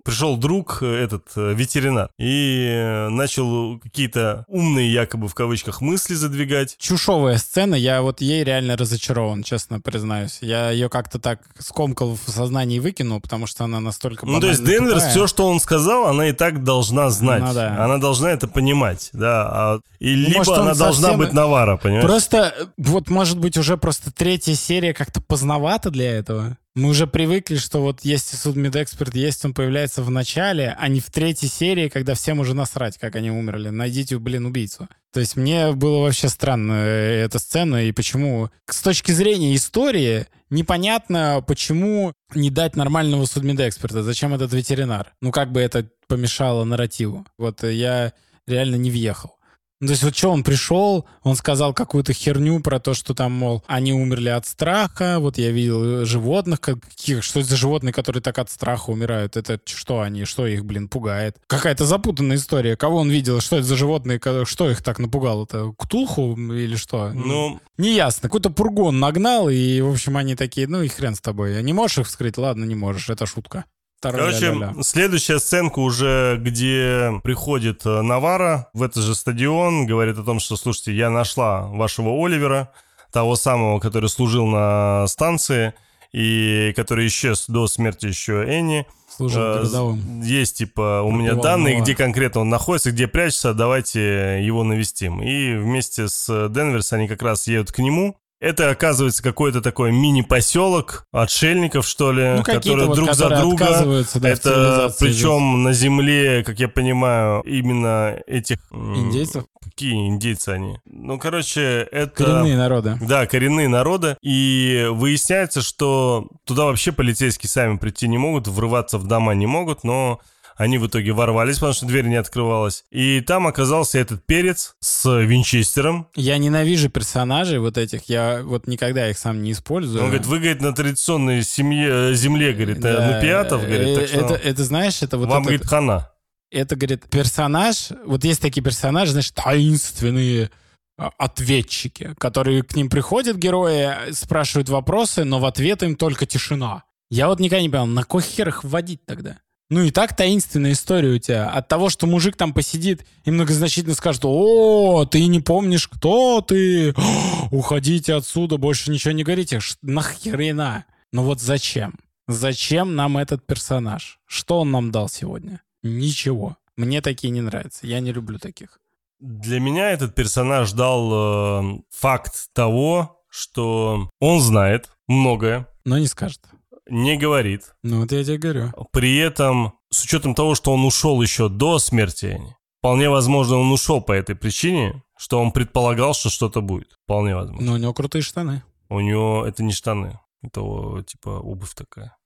пришел 0.04 0.36
друг, 0.36 0.78
э, 0.82 0.86
этот 1.04 1.28
э, 1.36 1.54
ветеринар, 1.54 2.10
и 2.18 2.66
э, 2.68 3.08
начал 3.08 3.78
какие-то 3.78 4.44
умные, 4.48 4.92
якобы 4.92 5.28
в 5.28 5.34
кавычках, 5.34 5.80
мысли 5.80 6.14
задвигать. 6.14 6.76
Чушовая 6.78 7.36
сцена, 7.36 7.74
я 7.76 8.02
вот 8.02 8.20
ей 8.20 8.42
реально 8.42 8.76
разочарован, 8.76 9.42
честно 9.42 9.80
признаюсь. 9.80 10.38
Я 10.40 10.70
ее 10.70 10.88
как-то 10.88 11.18
так 11.20 11.40
скомкал 11.58 12.16
в 12.26 12.30
сознании 12.30 12.78
и 12.78 12.80
выкинул, 12.80 13.20
потому 13.20 13.46
что 13.46 13.64
она 13.64 13.78
настолько 13.80 14.26
Ну, 14.26 14.40
то 14.40 14.48
есть 14.48 14.64
Денверс, 14.64 14.94
тупая. 14.94 15.10
все, 15.10 15.26
что 15.28 15.46
он 15.46 15.60
сказал, 15.60 16.06
она 16.06 16.28
и 16.28 16.32
так 16.32 16.64
должна 16.64 17.10
знать. 17.10 17.42
Ну 17.42 17.54
да. 17.54 17.84
Она 17.84 17.98
должна 17.98 18.30
это 18.32 18.48
понимать, 18.48 19.10
да. 19.12 19.48
А- 19.50 19.80
и 20.00 20.14
Ну, 20.16 20.26
либо 20.28 20.38
может, 20.38 20.52
он 20.54 20.60
она 20.60 20.74
должна 20.74 21.08
совсем- 21.08 21.18
быть 21.20 21.32
Навара, 21.32 21.76
понимаешь? 21.76 22.04
Просто, 22.04 22.54
вот, 22.76 23.08
может 23.10 23.38
быть, 23.38 23.56
уже 23.56 23.76
просто 23.76 24.10
третья 24.12 24.54
серия 24.54 24.94
как-то 24.94 25.20
поздновато 25.20 25.90
для 25.90 26.10
этого. 26.12 26.56
Мы 26.78 26.90
уже 26.90 27.08
привыкли, 27.08 27.56
что 27.56 27.80
вот 27.80 28.02
есть 28.02 28.38
судмедэксперт, 28.38 29.12
есть 29.16 29.44
он 29.44 29.52
появляется 29.52 30.00
в 30.00 30.12
начале, 30.12 30.76
а 30.78 30.86
не 30.86 31.00
в 31.00 31.10
третьей 31.10 31.48
серии, 31.48 31.88
когда 31.88 32.14
всем 32.14 32.38
уже 32.38 32.54
насрать, 32.54 32.98
как 32.98 33.16
они 33.16 33.32
умерли. 33.32 33.70
Найдите, 33.70 34.16
блин, 34.20 34.46
убийцу. 34.46 34.88
То 35.12 35.18
есть 35.18 35.34
мне 35.34 35.72
было 35.72 36.02
вообще 36.02 36.28
странно 36.28 36.74
э, 36.74 37.24
эта 37.24 37.40
сцена, 37.40 37.84
и 37.84 37.90
почему... 37.90 38.50
С 38.70 38.80
точки 38.80 39.10
зрения 39.10 39.56
истории, 39.56 40.26
непонятно, 40.50 41.42
почему 41.44 42.12
не 42.36 42.48
дать 42.48 42.76
нормального 42.76 43.24
судмедэксперта. 43.24 44.04
Зачем 44.04 44.32
этот 44.32 44.52
ветеринар? 44.52 45.12
Ну, 45.20 45.32
как 45.32 45.50
бы 45.50 45.60
это 45.60 45.90
помешало 46.06 46.62
нарративу. 46.62 47.26
Вот 47.38 47.64
э, 47.64 47.74
я 47.74 48.12
реально 48.46 48.76
не 48.76 48.92
въехал. 48.92 49.37
Ну, 49.80 49.86
то 49.86 49.92
есть 49.92 50.02
вот 50.02 50.16
что 50.16 50.30
он 50.32 50.42
пришел, 50.42 51.06
он 51.22 51.36
сказал 51.36 51.72
какую-то 51.72 52.12
херню 52.12 52.58
про 52.60 52.80
то, 52.80 52.94
что 52.94 53.14
там, 53.14 53.30
мол, 53.32 53.62
они 53.68 53.92
умерли 53.92 54.28
от 54.28 54.44
страха, 54.44 55.18
вот 55.20 55.38
я 55.38 55.52
видел 55.52 56.02
э, 56.02 56.04
животных, 56.04 56.60
как- 56.60 56.80
каких, 56.80 57.22
что 57.22 57.38
это 57.38 57.50
за 57.50 57.56
животные, 57.56 57.92
которые 57.92 58.20
так 58.20 58.38
от 58.38 58.50
страха 58.50 58.90
умирают, 58.90 59.36
это 59.36 59.60
что 59.66 60.00
они, 60.00 60.24
что 60.24 60.48
их, 60.48 60.64
блин, 60.64 60.88
пугает? 60.88 61.36
Какая-то 61.46 61.84
запутанная 61.86 62.38
история, 62.38 62.76
кого 62.76 62.98
он 62.98 63.08
видел, 63.10 63.40
что 63.40 63.56
это 63.56 63.66
за 63.66 63.76
животные, 63.76 64.20
что 64.46 64.68
их 64.68 64.82
так 64.82 64.98
напугало 64.98 65.44
это 65.44 65.72
Ктулху 65.78 66.32
или 66.36 66.74
что? 66.74 67.12
Ну, 67.12 67.60
Неясно, 67.76 68.22
какой-то 68.28 68.50
пургон 68.50 68.98
нагнал, 68.98 69.48
и, 69.48 69.80
в 69.80 69.92
общем, 69.92 70.16
они 70.16 70.34
такие, 70.34 70.66
ну 70.66 70.82
и 70.82 70.88
хрен 70.88 71.14
с 71.14 71.20
тобой, 71.20 71.62
не 71.62 71.72
можешь 71.72 71.98
их 71.98 72.06
вскрыть? 72.08 72.36
Ладно, 72.36 72.64
не 72.64 72.74
можешь, 72.74 73.08
это 73.10 73.26
шутка. 73.26 73.64
Короче, 74.00 74.40
Тара-ля-ля-ля. 74.40 74.82
следующая 74.82 75.38
сценка 75.40 75.80
уже, 75.80 76.36
где 76.40 77.12
приходит 77.24 77.84
э, 77.84 78.00
Навара 78.02 78.68
в 78.72 78.82
этот 78.82 79.02
же 79.02 79.14
стадион, 79.14 79.86
говорит 79.86 80.18
о 80.18 80.22
том, 80.22 80.38
что, 80.40 80.56
слушайте, 80.56 80.94
я 80.94 81.10
нашла 81.10 81.62
вашего 81.62 82.10
Оливера, 82.24 82.70
того 83.12 83.36
самого, 83.36 83.80
который 83.80 84.08
служил 84.08 84.46
на 84.46 85.06
станции, 85.08 85.74
и 86.12 86.72
который 86.76 87.06
исчез 87.08 87.46
до 87.48 87.66
смерти 87.66 88.06
еще 88.06 88.44
Энни. 88.46 88.86
Служил 89.14 89.42
Э, 89.42 89.54
городовым. 89.58 90.20
Есть, 90.22 90.58
типа, 90.58 91.02
у 91.02 91.10
меня 91.10 91.30
Пробивал 91.30 91.42
данные, 91.42 91.74
нова. 91.74 91.84
где 91.84 91.94
конкретно 91.94 92.40
он 92.42 92.48
находится, 92.50 92.92
где 92.92 93.08
прячется, 93.08 93.52
давайте 93.54 94.44
его 94.44 94.62
навестим. 94.62 95.22
И 95.22 95.54
вместе 95.56 96.08
с 96.08 96.48
Денверс 96.50 96.92
они 96.92 97.08
как 97.08 97.22
раз 97.22 97.46
едут 97.46 97.72
к 97.72 97.78
нему. 97.78 98.16
Это, 98.40 98.70
оказывается, 98.70 99.20
какой-то 99.20 99.60
такой 99.60 99.90
мини-поселок 99.90 101.06
отшельников, 101.10 101.86
что 101.86 102.12
ли, 102.12 102.36
Ну, 102.36 102.42
которые 102.44 102.86
вот, 102.86 102.94
друг 102.94 103.12
за 103.12 103.24
которые 103.24 103.40
друга. 103.40 103.64
отказываются, 103.64 104.20
да, 104.20 104.28
Это 104.28 104.94
причем 105.00 105.64
на 105.64 105.72
земле, 105.72 106.44
как 106.44 106.60
я 106.60 106.68
понимаю, 106.68 107.42
именно 107.42 108.16
этих... 108.28 108.58
Индейцев? 108.70 109.44
Какие 109.62 110.08
индейцы 110.08 110.50
они? 110.50 110.78
Ну, 110.86 111.18
короче, 111.18 111.88
это... 111.90 112.24
Коренные 112.24 112.56
народы. 112.56 112.96
Да, 113.00 113.26
коренные 113.26 113.68
народы. 113.68 114.16
И 114.22 114.86
выясняется, 114.90 115.60
что 115.60 116.28
туда 116.44 116.66
вообще 116.66 116.92
полицейские 116.92 117.50
сами 117.50 117.76
прийти 117.76 118.06
не 118.06 118.18
могут, 118.18 118.46
врываться 118.46 118.98
в 118.98 119.06
дома 119.08 119.34
не 119.34 119.46
могут, 119.46 119.82
но 119.82 120.20
они 120.58 120.76
в 120.76 120.88
итоге 120.88 121.12
ворвались, 121.12 121.54
потому 121.56 121.72
что 121.72 121.86
дверь 121.86 122.06
не 122.06 122.16
открывалась. 122.16 122.84
И 122.90 123.20
там 123.20 123.46
оказался 123.46 123.98
этот 123.98 124.26
перец 124.26 124.74
с 124.80 125.08
винчестером. 125.08 126.08
Я 126.16 126.36
ненавижу 126.36 126.90
персонажей 126.90 127.60
вот 127.60 127.78
этих, 127.78 128.08
я 128.08 128.42
вот 128.42 128.66
никогда 128.66 129.08
их 129.08 129.16
сам 129.16 129.40
не 129.42 129.52
использую. 129.52 130.02
Он 130.02 130.08
говорит, 130.08 130.26
вы, 130.26 130.38
говорит, 130.38 130.60
на 130.60 130.74
традиционной 130.74 131.44
семье, 131.44 132.10
э, 132.10 132.14
земле, 132.14 132.52
говорит, 132.52 132.78
э, 132.78 132.80
Да, 132.80 133.14
нупиатов, 133.14 133.62
говорит, 133.62 133.94
так 133.94 134.04
э, 134.04 134.06
что 134.08 134.18
это, 134.18 134.34
это, 134.34 134.64
знаешь, 134.64 135.00
это 135.00 135.16
вот 135.16 135.28
вам, 135.28 135.44
этот- 135.44 135.44
говорит, 135.44 135.66
хана. 135.66 136.10
это, 136.50 136.74
говорит, 136.74 137.04
персонаж, 137.08 137.90
вот 138.04 138.24
есть 138.24 138.42
такие 138.42 138.62
персонажи, 138.62 139.12
знаешь, 139.12 139.30
таинственные 139.30 140.50
а, 140.98 141.12
ответчики, 141.18 142.14
которые 142.18 142.64
к 142.64 142.74
ним 142.74 142.90
приходят 142.90 143.36
герои, 143.36 144.12
спрашивают 144.12 144.68
вопросы, 144.68 145.22
но 145.22 145.38
в 145.38 145.46
ответ 145.46 145.84
им 145.84 145.94
только 145.94 146.26
тишина. 146.26 146.82
Я 147.10 147.28
вот 147.28 147.38
никогда 147.38 147.62
не 147.62 147.68
понял, 147.68 147.86
на 147.86 148.02
кой 148.02 148.22
хер 148.22 148.48
их 148.48 148.64
вводить 148.64 149.06
тогда? 149.06 149.38
Ну 149.70 149.82
и 149.82 149.90
так 149.90 150.16
таинственная 150.16 150.72
история 150.72 151.10
у 151.10 151.18
тебя. 151.18 151.50
От 151.50 151.68
того, 151.68 151.90
что 151.90 152.06
мужик 152.06 152.36
там 152.36 152.54
посидит 152.54 153.04
и 153.24 153.30
многозначительно 153.30 153.94
скажет, 153.94 154.22
о, 154.24 155.04
ты 155.04 155.26
не 155.26 155.40
помнишь, 155.40 155.88
кто 155.88 156.40
ты, 156.40 156.94
уходите 157.50 158.14
отсюда, 158.14 158.56
больше 158.56 158.90
ничего 158.90 159.12
не 159.12 159.24
говорите. 159.24 159.60
Ш- 159.60 159.76
Нахрена? 159.82 160.86
Ну 161.12 161.22
вот 161.22 161.40
зачем? 161.40 161.98
Зачем 162.26 162.94
нам 162.94 163.18
этот 163.18 163.46
персонаж? 163.46 164.20
Что 164.26 164.60
он 164.60 164.70
нам 164.70 164.90
дал 164.90 165.08
сегодня? 165.08 165.62
Ничего. 165.82 166.56
Мне 166.76 167.00
такие 167.02 167.30
не 167.30 167.40
нравятся. 167.40 167.86
Я 167.86 168.00
не 168.00 168.12
люблю 168.12 168.38
таких. 168.38 168.78
Для 169.20 169.60
меня 169.60 169.90
этот 169.90 170.14
персонаж 170.14 170.72
дал 170.72 171.10
э, 171.12 171.78
факт 171.90 172.48
того, 172.54 173.20
что 173.28 174.10
он 174.20 174.40
знает 174.40 174.90
многое, 175.08 175.66
Но 175.84 175.98
не 175.98 176.06
скажет. 176.06 176.40
Не 176.88 177.16
говорит. 177.16 177.74
Ну 177.82 178.00
вот 178.00 178.12
я 178.12 178.24
тебе 178.24 178.38
говорю. 178.38 178.72
При 178.92 179.16
этом, 179.16 179.74
с 179.90 180.04
учетом 180.04 180.34
того, 180.34 180.54
что 180.54 180.72
он 180.72 180.84
ушел 180.84 181.20
еще 181.22 181.48
до 181.48 181.78
смерти 181.78 182.40
вполне 182.78 183.10
возможно, 183.10 183.58
он 183.58 183.70
ушел 183.70 184.00
по 184.00 184.12
этой 184.12 184.34
причине, 184.34 185.02
что 185.16 185.40
он 185.40 185.52
предполагал, 185.52 186.14
что 186.14 186.30
что-то 186.30 186.60
будет. 186.60 186.98
Вполне 187.04 187.34
возможно. 187.34 187.66
Но 187.66 187.72
у 187.74 187.76
него 187.76 187.92
крутые 187.92 188.22
штаны. 188.22 188.62
У 188.88 189.00
него 189.00 189.44
это 189.44 189.62
не 189.62 189.72
штаны, 189.72 190.18
это 190.42 191.04
типа 191.06 191.28
обувь 191.40 191.74
такая. 191.74 192.16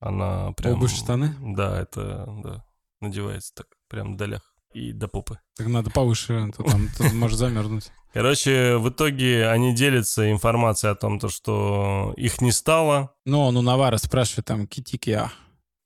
Она 0.00 0.52
прям... 0.52 0.74
Обувь, 0.74 0.94
штаны? 0.94 1.34
Да, 1.40 1.80
это, 1.80 2.26
да, 2.44 2.64
надевается 3.00 3.52
так, 3.54 3.66
прям 3.88 4.16
до 4.16 4.26
лях 4.26 4.47
и 4.72 4.92
до 4.92 5.08
попы. 5.08 5.38
Так 5.56 5.66
надо 5.68 5.90
повыше, 5.90 6.34
а 6.34 6.50
то 6.52 6.62
там 6.62 6.88
может 7.14 7.38
замерзнуть. 7.38 7.90
Короче, 8.12 8.76
в 8.78 8.88
итоге 8.88 9.48
они 9.48 9.74
делятся 9.74 10.30
информацией 10.30 10.92
о 10.92 10.94
том, 10.94 11.18
то, 11.18 11.28
что 11.28 12.14
их 12.16 12.40
не 12.40 12.52
стало. 12.52 13.14
Ну, 13.24 13.40
он 13.40 13.56
у 13.56 13.62
Навара 13.62 13.98
спрашивает 13.98 14.46
там, 14.46 14.66
Китики, 14.66 15.10
а 15.10 15.32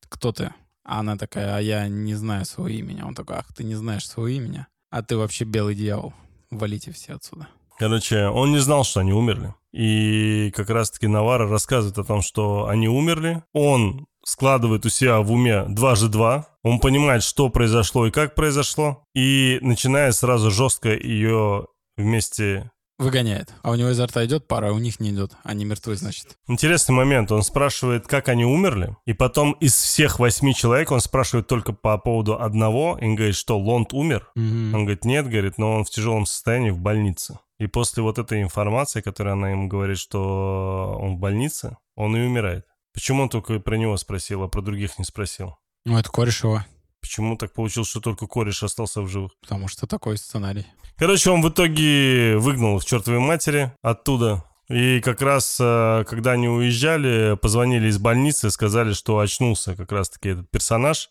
кто 0.08 0.32
ты? 0.32 0.52
А 0.84 1.00
она 1.00 1.16
такая, 1.16 1.56
а 1.56 1.60
я 1.60 1.88
не 1.88 2.14
знаю 2.14 2.44
своего 2.44 2.68
имени. 2.68 3.02
Он 3.02 3.14
такой, 3.14 3.36
ах, 3.36 3.52
ты 3.54 3.64
не 3.64 3.74
знаешь 3.74 4.06
своего 4.06 4.28
имени? 4.28 4.66
А 4.90 5.02
ты 5.02 5.16
вообще 5.16 5.44
белый 5.44 5.74
дьявол. 5.74 6.12
Валите 6.50 6.92
все 6.92 7.14
отсюда. 7.14 7.48
Короче, 7.78 8.26
он 8.26 8.52
не 8.52 8.58
знал, 8.58 8.84
что 8.84 9.00
они 9.00 9.12
умерли. 9.12 9.54
И 9.72 10.52
как 10.54 10.70
раз-таки 10.70 11.06
Навара 11.06 11.48
рассказывает 11.48 11.98
о 11.98 12.04
том, 12.04 12.20
что 12.22 12.66
они 12.68 12.88
умерли. 12.88 13.42
Он 13.52 14.06
складывает 14.24 14.86
у 14.86 14.88
себя 14.88 15.20
в 15.20 15.32
уме 15.32 15.64
дважды 15.68 16.08
два. 16.08 16.46
Он 16.62 16.78
понимает, 16.78 17.22
что 17.22 17.48
произошло 17.48 18.06
и 18.06 18.10
как 18.10 18.34
произошло. 18.34 19.04
И 19.14 19.58
начинает 19.62 20.14
сразу 20.14 20.50
жестко 20.50 20.90
ее 20.90 21.66
вместе... 21.96 22.70
Выгоняет. 22.98 23.52
А 23.62 23.72
у 23.72 23.74
него 23.74 23.90
изо 23.90 24.06
рта 24.06 24.24
идет 24.24 24.46
пара, 24.46 24.68
а 24.68 24.72
у 24.72 24.78
них 24.78 25.00
не 25.00 25.10
идет. 25.10 25.32
Они 25.42 25.64
мертвы, 25.64 25.96
значит. 25.96 26.36
Интересный 26.46 26.94
момент. 26.94 27.32
Он 27.32 27.42
спрашивает, 27.42 28.06
как 28.06 28.28
они 28.28 28.44
умерли. 28.44 28.96
И 29.06 29.12
потом 29.12 29.52
из 29.54 29.74
всех 29.74 30.20
восьми 30.20 30.54
человек 30.54 30.92
он 30.92 31.00
спрашивает 31.00 31.48
только 31.48 31.72
по 31.72 31.98
поводу 31.98 32.40
одного. 32.40 32.96
И 33.00 33.06
он 33.06 33.16
говорит, 33.16 33.34
что 33.34 33.58
Лонд 33.58 33.92
умер. 33.92 34.30
Мгм. 34.36 34.74
Он 34.74 34.84
говорит, 34.84 35.04
нет, 35.04 35.28
говорит, 35.28 35.58
но 35.58 35.72
он 35.72 35.84
в 35.84 35.90
тяжелом 35.90 36.26
состоянии 36.26 36.70
в 36.70 36.78
больнице. 36.78 37.40
И 37.58 37.66
после 37.66 38.02
вот 38.04 38.18
этой 38.18 38.42
информации, 38.42 39.00
которую 39.00 39.32
она 39.32 39.50
ему 39.50 39.66
говорит, 39.68 39.98
что 39.98 40.96
он 41.00 41.16
в 41.16 41.18
больнице, 41.18 41.76
он 41.96 42.16
и 42.16 42.20
умирает. 42.20 42.66
Почему 42.92 43.22
он 43.22 43.28
только 43.28 43.58
про 43.58 43.76
него 43.76 43.96
спросил, 43.96 44.42
а 44.42 44.48
про 44.48 44.60
других 44.60 44.98
не 44.98 45.04
спросил? 45.04 45.56
Ну, 45.84 45.98
это 45.98 46.10
кореш 46.10 46.44
его. 46.44 46.64
Почему 47.00 47.36
так 47.36 47.52
получилось, 47.52 47.88
что 47.88 48.00
только 48.00 48.26
кореш 48.26 48.62
остался 48.62 49.02
в 49.02 49.08
живых? 49.08 49.32
Потому 49.40 49.68
что 49.68 49.86
такой 49.86 50.16
сценарий. 50.18 50.66
Короче, 50.96 51.30
он 51.30 51.42
в 51.42 51.48
итоге 51.48 52.36
выгнал 52.36 52.76
их 52.76 52.84
чертовой 52.84 53.18
матери 53.18 53.72
оттуда. 53.82 54.44
И 54.68 55.00
как 55.00 55.20
раз, 55.20 55.58
э, 55.60 56.04
когда 56.08 56.32
они 56.32 56.48
уезжали, 56.48 57.36
позвонили 57.36 57.88
из 57.88 57.98
больницы, 57.98 58.50
сказали, 58.50 58.92
что 58.92 59.18
очнулся 59.18 59.74
как 59.74 59.90
раз-таки 59.90 60.30
этот 60.30 60.50
персонаж 60.50 61.10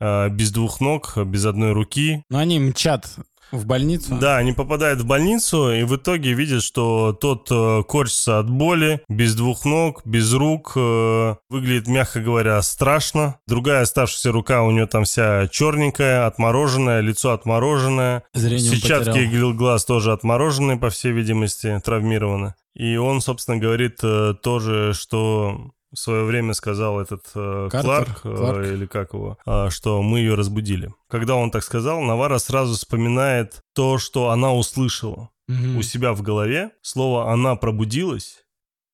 э, 0.00 0.28
без 0.28 0.52
двух 0.52 0.80
ног, 0.80 1.16
без 1.18 1.44
одной 1.44 1.72
руки, 1.72 2.24
Но 2.30 2.38
они 2.38 2.58
мчат 2.60 3.16
в 3.52 3.66
больницу. 3.66 4.16
Да, 4.20 4.38
они 4.38 4.52
попадают 4.52 5.00
в 5.00 5.06
больницу 5.06 5.70
и 5.70 5.84
в 5.84 5.96
итоге 5.96 6.32
видят, 6.32 6.62
что 6.62 7.12
тот 7.12 7.48
э, 7.50 7.82
корчится 7.86 8.38
от 8.38 8.50
боли, 8.50 9.02
без 9.08 9.34
двух 9.34 9.64
ног, 9.64 10.02
без 10.04 10.32
рук, 10.32 10.72
э, 10.76 11.34
выглядит, 11.48 11.86
мягко 11.86 12.20
говоря, 12.20 12.60
страшно. 12.62 13.36
Другая 13.46 13.82
оставшаяся 13.82 14.32
рука 14.32 14.62
у 14.62 14.70
него 14.70 14.86
там 14.86 15.04
вся 15.04 15.46
черненькая, 15.48 16.26
отмороженная, 16.26 17.00
лицо 17.00 17.32
отмороженное. 17.32 18.24
Зрение 18.34 18.70
Сетчатки 18.70 19.52
глаз 19.52 19.84
тоже 19.84 20.12
отмороженные, 20.12 20.78
по 20.78 20.90
всей 20.90 21.12
видимости, 21.12 21.80
травмированы. 21.84 22.54
И 22.74 22.96
он, 22.96 23.20
собственно, 23.20 23.58
говорит 23.58 23.98
э, 24.02 24.34
тоже, 24.42 24.94
что 24.94 25.72
в 25.92 25.98
свое 25.98 26.24
время 26.24 26.54
сказал 26.54 27.00
этот 27.00 27.22
э, 27.34 27.68
Картер, 27.70 27.82
Кларк, 27.82 28.20
э, 28.24 28.36
Кларк. 28.36 28.66
или 28.66 28.86
как 28.86 29.12
его, 29.14 29.38
а, 29.46 29.70
что 29.70 30.02
мы 30.02 30.18
ее 30.20 30.34
разбудили. 30.34 30.92
Когда 31.08 31.34
он 31.36 31.50
так 31.50 31.62
сказал, 31.62 32.00
Навара 32.00 32.38
сразу 32.38 32.74
вспоминает 32.74 33.60
то, 33.74 33.98
что 33.98 34.30
она 34.30 34.52
услышала 34.54 35.30
Мгм. 35.48 35.76
у 35.76 35.82
себя 35.82 36.12
в 36.12 36.22
голове. 36.22 36.70
Слово 36.82 37.32
«она 37.32 37.56
пробудилась». 37.56 38.38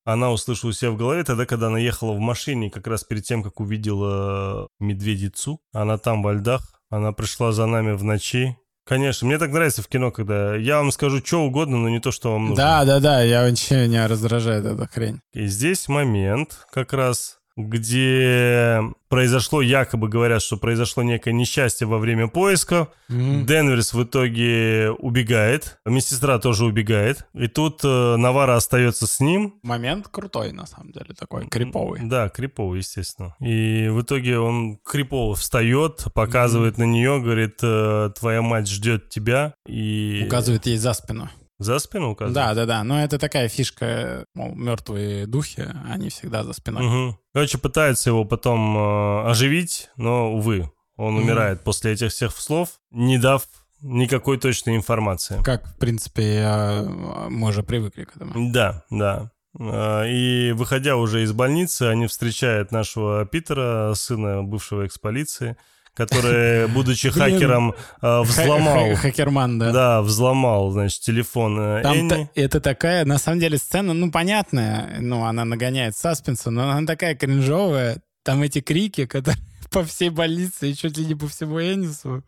Она 0.05 0.33
услышала 0.33 0.71
у 0.71 0.73
себя 0.73 0.91
в 0.91 0.97
голове 0.97 1.23
тогда, 1.23 1.45
когда 1.45 1.67
она 1.67 1.79
ехала 1.79 2.13
в 2.13 2.19
машине, 2.19 2.71
как 2.71 2.87
раз 2.87 3.05
перед 3.05 3.25
тем, 3.25 3.43
как 3.43 3.61
увидела 3.61 4.69
медведицу. 4.81 5.61
Она 5.73 5.99
там 5.99 6.23
во 6.23 6.33
льдах. 6.33 6.81
Она 6.91 7.13
пришла 7.13 7.53
за 7.53 7.67
нами 7.67 7.93
в 7.93 8.03
ночи. 8.05 8.57
Конечно, 8.89 9.27
мне 9.27 9.37
так 9.37 9.51
нравится 9.51 9.83
в 9.83 9.89
кино, 9.89 10.11
когда 10.11 10.57
я 10.57 10.79
вам 10.79 10.93
скажу 10.93 11.19
что 11.23 11.45
угодно, 11.45 11.77
но 11.77 11.91
не 11.91 12.01
то, 12.01 12.11
что 12.11 12.33
вам 12.33 12.49
нужно. 12.49 12.57
Да, 12.57 12.85
да, 12.87 13.01
да, 13.01 13.21
я 13.21 13.43
вообще 13.43 13.87
меня 13.87 14.09
раздражает 14.09 14.65
эта 14.65 14.87
хрень. 14.87 15.21
И 15.35 15.45
здесь 15.47 15.89
момент 15.89 16.67
как 16.73 16.95
раз, 16.95 17.38
где 17.59 18.81
произошло, 19.09 19.61
якобы 19.61 20.09
говорят, 20.09 20.43
что 20.43 20.57
произошло 20.57 21.03
некое 21.03 21.33
несчастье 21.33 21.87
во 21.87 21.99
время 21.99 22.29
поисков. 22.29 22.89
Мгм. 23.09 23.47
Денверс 23.47 23.93
в 23.95 24.05
итоге 24.05 24.91
убегает, 24.91 25.79
медсестра 25.85 26.39
тоже 26.39 26.65
убегает. 26.65 27.27
И 27.35 27.49
тут 27.49 27.81
э, 27.83 28.17
Навара 28.17 28.55
остается 28.55 29.07
с 29.07 29.19
ним. 29.19 29.59
Момент 29.63 30.09
крутой, 30.09 30.53
на 30.53 30.67
самом 30.67 30.93
деле, 30.93 31.15
такой, 31.19 31.49
криповый. 31.49 32.01
Да, 32.05 32.29
криповый, 32.29 32.79
естественно. 32.79 33.35
И 33.41 33.89
в 33.91 34.03
итоге 34.03 34.39
он 34.39 34.79
крипово 34.85 35.35
встает, 35.35 36.05
показывает 36.15 36.79
на 36.79 36.85
нее, 36.85 37.21
говорит, 37.21 37.59
э, 37.63 38.11
твоя 38.19 38.41
мать 38.41 38.69
ждет 38.69 39.09
тебя. 39.09 39.55
И 39.67 40.23
Указывает 40.27 40.67
ей 40.67 40.77
за 40.77 40.93
спину. 40.93 41.29
За 41.59 41.79
спину 41.79 42.11
указывает? 42.11 42.35
Да, 42.35 42.55
да, 42.55 42.67
да. 42.67 42.85
Но 42.85 43.03
это 43.03 43.19
такая 43.19 43.49
фишка, 43.49 44.25
мол, 44.35 44.55
мертвые 44.55 45.27
духи, 45.27 45.67
они 45.91 46.09
всегда 46.11 46.45
за 46.45 46.53
спиной. 46.53 46.83
Мгм. 46.87 47.19
Короче, 47.35 47.59
пытается 47.59 48.11
его 48.11 48.25
потом 48.25 48.77
э, 48.77 49.31
оживить, 49.31 49.91
но, 49.97 50.33
увы, 50.35 50.71
он 50.97 51.15
Мгм. 51.15 51.25
умирает 51.25 51.63
после 51.65 51.93
этих 51.93 52.11
всех 52.13 52.37
слов, 52.37 52.71
не 52.91 53.19
дав 53.19 53.43
никакой 53.81 54.39
точной 54.39 54.77
информации. 54.77 55.41
Как, 55.45 55.65
в 55.67 55.79
принципе, 55.79 56.35
я- 56.35 56.85
мы 57.29 57.49
уже 57.49 57.63
привыкли 57.63 58.05
к 58.05 58.17
этому. 58.17 58.51
Да, 58.53 58.85
да. 58.91 59.31
А, 59.61 60.05
И 60.05 60.53
выходя 60.53 60.97
уже 60.97 61.23
из 61.23 61.33
больницы, 61.33 61.83
они 61.85 62.07
встречают 62.07 62.71
нашего 62.73 63.25
Питера, 63.27 63.95
сына 63.95 64.43
бывшего 64.43 64.83
экс-полиции, 64.83 65.57
который, 65.99 66.69
будучи 66.69 67.11
хакером, 67.11 67.75
а, 68.01 68.23
взломал, 68.23 68.95
Ха- 68.95 68.97
Хакерман, 68.97 69.59
да. 69.59 69.73
да, 69.73 70.03
взломал, 70.03 70.71
значит, 70.71 71.01
телефон 71.01 71.59
э, 71.59 71.83
Там 71.83 72.31
это 72.37 72.61
такая, 72.61 73.05
на 73.05 73.19
самом 73.19 73.41
деле, 73.41 73.59
сцена, 73.59 73.93
ну, 73.95 74.11
понятная, 74.13 75.01
ну, 75.01 75.25
она 75.25 75.45
нагоняет 75.45 75.97
саспенса, 75.97 76.51
но 76.51 76.71
она 76.71 76.87
такая 76.87 77.17
кринжовая. 77.17 77.99
Там 78.23 78.43
эти 78.43 78.61
крики, 78.61 79.07
которые 79.07 79.39
по 79.73 79.83
всей 79.83 80.11
больнице 80.11 80.71
и 80.71 80.75
чуть 80.77 80.97
ли 80.97 81.05
не 81.05 81.17
по 81.17 81.27
всему 81.27 81.61
Энису 81.61 82.23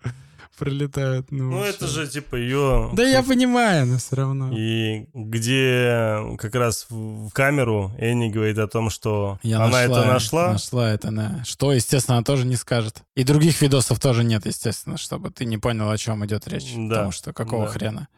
пролетают. 0.58 1.30
Ну, 1.30 1.50
Ну, 1.50 1.64
это 1.64 1.86
же, 1.86 2.06
типа, 2.06 2.36
ее... 2.36 2.90
Да 2.92 3.02
я 3.02 3.22
понимаю, 3.22 3.86
но 3.86 3.98
все 3.98 4.16
равно. 4.16 4.50
И 4.52 5.06
где 5.14 6.18
как 6.38 6.54
раз 6.54 6.86
в 6.90 7.30
камеру 7.30 7.92
Энни 7.98 8.28
говорит 8.28 8.58
о 8.58 8.68
том, 8.68 8.90
что 8.90 9.38
Я 9.42 9.64
она 9.64 9.82
это 9.82 10.04
нашла. 10.04 10.52
Нашла 10.52 10.90
это, 10.90 11.10
да. 11.10 11.42
Что, 11.44 11.72
естественно, 11.72 12.18
она 12.18 12.24
тоже 12.24 12.46
не 12.46 12.56
скажет. 12.56 13.02
И 13.16 13.24
других 13.24 13.60
видосов 13.62 13.98
тоже 14.00 14.24
нет, 14.24 14.46
естественно, 14.46 14.98
чтобы 14.98 15.30
ты 15.30 15.44
не 15.44 15.58
понял, 15.58 15.90
о 15.90 15.96
чем 15.98 16.24
идет 16.26 16.46
речь. 16.48 16.72
Да, 16.76 16.88
Потому 16.88 17.12
что 17.12 17.32
какого 17.32 17.66
да. 17.66 17.70
хрена? 17.72 18.08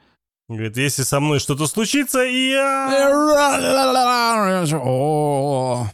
Говорит, 0.48 0.76
если 0.76 1.02
со 1.02 1.20
мной 1.20 1.38
что-то 1.38 1.66
случится, 1.66 2.24
и 2.24 2.50
я... 2.50 3.10
О, 4.82 5.86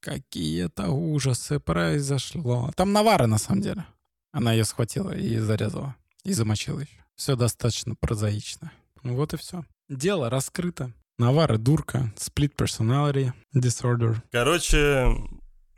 какие-то 0.00 0.90
ужасы 0.90 1.60
произошло. 1.60 2.70
Там 2.76 2.92
Навара, 2.92 3.26
на 3.26 3.38
самом 3.38 3.60
деле. 3.62 3.84
Она 4.32 4.52
ее 4.52 4.64
схватила 4.64 5.10
и 5.10 5.38
зарезала. 5.38 5.96
И 6.24 6.32
замочила 6.32 6.80
еще. 6.80 7.04
Все 7.16 7.36
достаточно 7.36 7.94
прозаично. 7.94 8.72
Вот 9.02 9.34
и 9.34 9.36
все. 9.36 9.64
Дело 9.88 10.30
раскрыто. 10.30 10.92
Навара 11.18 11.56
дурка, 11.58 12.12
split 12.16 12.54
personality 12.56 13.32
disorder. 13.54 14.16
Короче, 14.30 15.08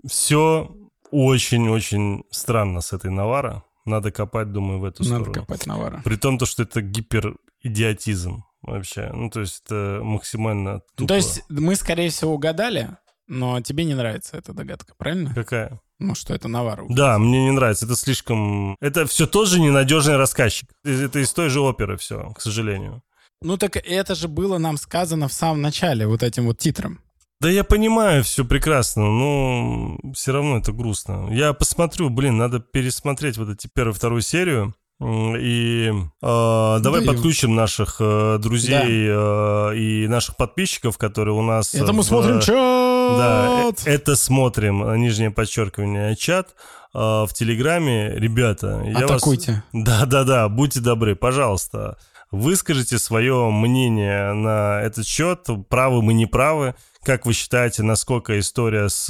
все 0.07 0.71
очень-очень 1.11 2.25
странно 2.31 2.81
с 2.81 2.93
этой 2.93 3.11
Навара. 3.11 3.65
Надо 3.87 4.13
копать, 4.13 4.53
думаю, 4.53 4.81
в 4.81 4.85
эту 4.85 5.03
Надо 5.05 5.15
сторону. 5.25 5.33
копать 5.33 5.67
Навара. 5.67 6.03
При 6.05 6.17
том, 6.17 6.39
то, 6.39 6.45
что 6.45 6.63
это 6.65 6.83
гиперидиотизм 6.83 8.45
вообще. 8.63 9.11
Ну, 9.13 9.31
то 9.31 9.41
есть 9.41 9.63
это 9.65 10.01
максимально 10.03 10.81
тупо. 10.95 11.09
То 11.09 11.15
есть 11.15 11.43
мы, 11.49 11.75
скорее 11.77 12.11
всего, 12.11 12.35
угадали, 12.35 12.97
но 13.31 13.61
тебе 13.61 13.85
не 13.85 13.95
нравится 13.95 14.37
эта 14.37 14.53
догадка, 14.53 14.93
правильно? 14.99 15.33
Какая? 15.35 15.81
Ну, 16.01 16.15
что 16.15 16.35
это 16.35 16.49
Навара. 16.49 16.85
Да, 16.89 17.19
мне 17.19 17.45
не 17.45 17.53
нравится. 17.53 17.87
Это 17.87 17.95
слишком... 17.95 18.77
Это 18.81 19.07
все 19.07 19.27
тоже 19.27 19.61
ненадежный 19.61 20.17
рассказчик. 20.17 20.69
Это 20.85 21.21
из 21.21 21.33
той 21.33 21.49
же 21.49 21.61
оперы 21.61 21.97
все, 21.97 22.33
к 22.33 22.41
сожалению. 22.41 23.03
Ну, 23.43 23.57
так 23.57 23.77
это 23.77 24.15
же 24.15 24.29
было 24.29 24.59
нам 24.59 24.77
сказано 24.77 25.29
в 25.29 25.33
самом 25.33 25.63
начале, 25.63 26.07
вот 26.07 26.23
этим 26.23 26.47
вот 26.47 26.59
титром. 26.59 27.01
Да 27.41 27.49
я 27.49 27.65
понимаю 27.65 28.23
все 28.23 28.45
прекрасно, 28.45 29.03
но 29.05 29.99
все 30.15 30.33
равно 30.33 30.59
это 30.59 30.73
грустно. 30.73 31.29
Я 31.31 31.53
посмотрю, 31.55 32.11
блин, 32.11 32.37
надо 32.37 32.61
пересмотреть 32.61 33.39
вот 33.39 33.49
эти 33.49 33.69
первую, 33.73 33.95
вторую 33.95 34.21
серию. 34.23 34.75
И 35.03 35.89
э, 35.89 35.99
давай 36.21 37.01
Даю. 37.01 37.07
подключим 37.07 37.55
наших 37.55 37.97
э, 38.01 38.39
друзей 38.39 39.07
э, 39.09 39.77
и 39.77 40.07
наших 40.09 40.37
подписчиков, 40.37 40.99
которые 40.99 41.35
у 41.35 41.41
нас... 41.41 41.75
Это 41.75 41.95
мы 41.95 42.03
в- 42.03 42.07
смотрим 42.07 42.41
чат! 42.41 42.90
Да, 43.19 43.73
э, 43.87 43.91
это 43.91 44.17
смотрим, 44.17 44.83
э, 44.85 44.99
нижнее 44.99 45.31
подчеркивание, 45.31 46.17
чат 46.17 46.55
э, 46.95 46.99
в 46.99 47.31
Телеграме. 47.35 48.15
Ребята, 48.15 48.83
я 48.85 49.07
вас... 49.07 49.23
Атакуйте. 49.23 49.63
Да-да-да, 49.73 50.49
будьте 50.49 50.81
добры, 50.81 51.17
пожалуйста. 51.17 51.99
Выскажите 52.31 52.99
свое 52.99 53.51
мнение 53.51 54.33
на 54.33 54.81
этот 54.83 55.07
счет, 55.07 55.49
правы 55.69 56.01
мы 56.01 56.15
не 56.15 56.27
правы. 56.27 56.75
Как 57.03 57.27
вы 57.27 57.33
считаете, 57.33 57.83
насколько 57.83 58.39
история 58.39 58.89
с 58.89 59.07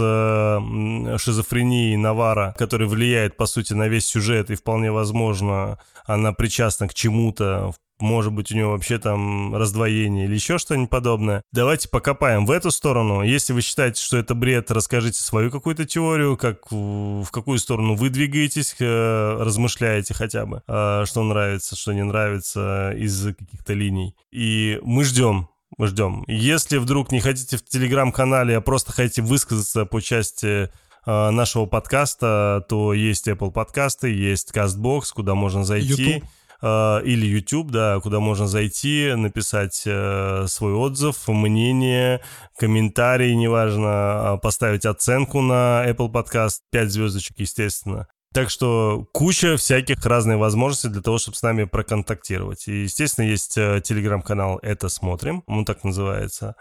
шизофренией 1.19 1.97
Навара, 1.97 2.55
которая 2.57 2.89
влияет, 2.89 3.37
по 3.37 3.47
сути, 3.47 3.75
на 3.75 3.89
весь 3.89 4.07
сюжет, 4.07 4.51
и 4.51 4.55
вполне 4.55 4.91
возможно, 4.91 5.79
она 6.07 6.33
причастна 6.33 6.89
к 6.89 6.95
чему-то, 6.95 7.75
может 8.01 8.33
быть, 8.33 8.53
у 8.53 8.57
него 8.57 8.73
вообще 8.73 8.99
там 8.99 9.55
раздвоение 9.55 10.27
или 10.27 10.35
еще 10.35 10.59
что-нибудь 10.59 10.91
подобное. 10.91 11.43
Давайте 11.53 11.89
покопаем 11.89 12.47
в 12.47 12.51
эту 12.51 12.71
сторону. 12.71 13.23
Если 13.23 13.53
вы 13.53 13.63
считаете, 13.63 14.03
что 14.03 14.17
это 14.17 14.35
бред, 14.35 14.71
расскажите 14.71 15.21
свою 15.21 15.51
какую-то 15.51 15.85
теорию, 15.85 16.37
как, 16.37 16.71
в 16.71 17.29
какую 17.31 17.59
сторону 17.59 17.95
вы 17.95 18.11
двигаетесь, 18.11 18.75
э, 18.79 19.37
размышляете 19.41 20.15
хотя 20.15 20.47
бы, 20.47 20.63
э, 20.67 21.05
что 21.07 21.23
нравится, 21.23 21.77
что 21.77 21.93
не 21.93 22.05
нравится 22.05 22.93
из 22.97 23.35
каких-то 23.35 23.73
линий. 23.73 24.15
И 24.31 24.79
мы 24.83 25.05
ждем 25.05 25.49
мы 25.79 25.87
ждем. 25.87 26.25
Если 26.27 26.79
вдруг 26.79 27.13
не 27.13 27.21
хотите 27.21 27.57
в 27.57 27.65
телеграм-канале, 27.65 28.57
а 28.57 28.61
просто 28.61 28.93
хотите 28.93 29.23
высказаться 29.23 29.85
по 29.87 30.03
части 30.03 30.69
э, 31.07 31.31
нашего 31.31 31.67
подкаста, 31.67 32.65
то 32.69 32.93
есть 32.93 33.29
Apple 33.29 33.51
подкасты, 33.51 34.13
есть 34.13 34.51
CastBox, 34.53 35.05
куда 35.15 35.35
можно 35.35 35.65
зайти. 35.65 36.03
YouTube. 36.03 36.25
Э, 36.63 37.01
или 37.05 37.27
YouTube, 37.27 37.71
да, 37.71 38.01
куда 38.01 38.21
можно 38.21 38.47
зайти, 38.47 39.13
написать 39.17 39.83
э, 39.87 40.45
свой 40.47 40.75
отзыв, 40.75 41.29
мнение, 41.29 42.21
комментарий, 42.59 43.35
неважно, 43.35 44.35
э, 44.37 44.39
поставить 44.43 44.85
оценку 44.85 45.41
на 45.41 45.85
Apple 45.89 46.11
подкаст, 46.11 46.63
5 46.71 46.91
звездочек, 46.91 47.39
естественно. 47.39 48.07
Так 48.33 48.49
что 48.49 49.07
куча 49.13 49.57
всяких 49.57 50.05
разных 50.07 50.39
возможностей 50.39 50.89
для 50.89 51.03
того, 51.03 51.19
чтобы 51.19 51.37
с 51.37 51.43
нами 51.43 51.65
проконтактировать. 51.65 52.69
И, 52.69 52.83
естественно, 52.83 53.25
есть 53.25 53.59
э, 53.59 53.81
телеграм-канал 53.83 54.61
«Это 54.63 54.89
смотрим», 54.89 55.43
он 55.47 55.65
так 55.65 55.83
называется. 55.83 56.55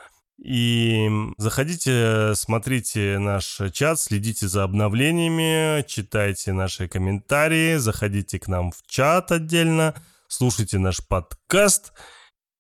И 0.44 1.10
заходите, 1.38 2.34
смотрите 2.34 3.20
наш 3.20 3.60
чат, 3.74 3.99
следите 3.99 4.48
за 4.48 4.64
обновлениями, 4.64 5.86
читайте 5.86 6.53
наши 6.53 6.88
комментарии, 6.88 7.76
заходите 7.76 8.40
к 8.40 8.48
нам 8.48 8.72
в 8.72 8.82
чат 8.88 9.34
отдельно, 9.34 9.95
слушайте 10.30 10.80
наш 10.80 11.06
подкаст 11.06 11.91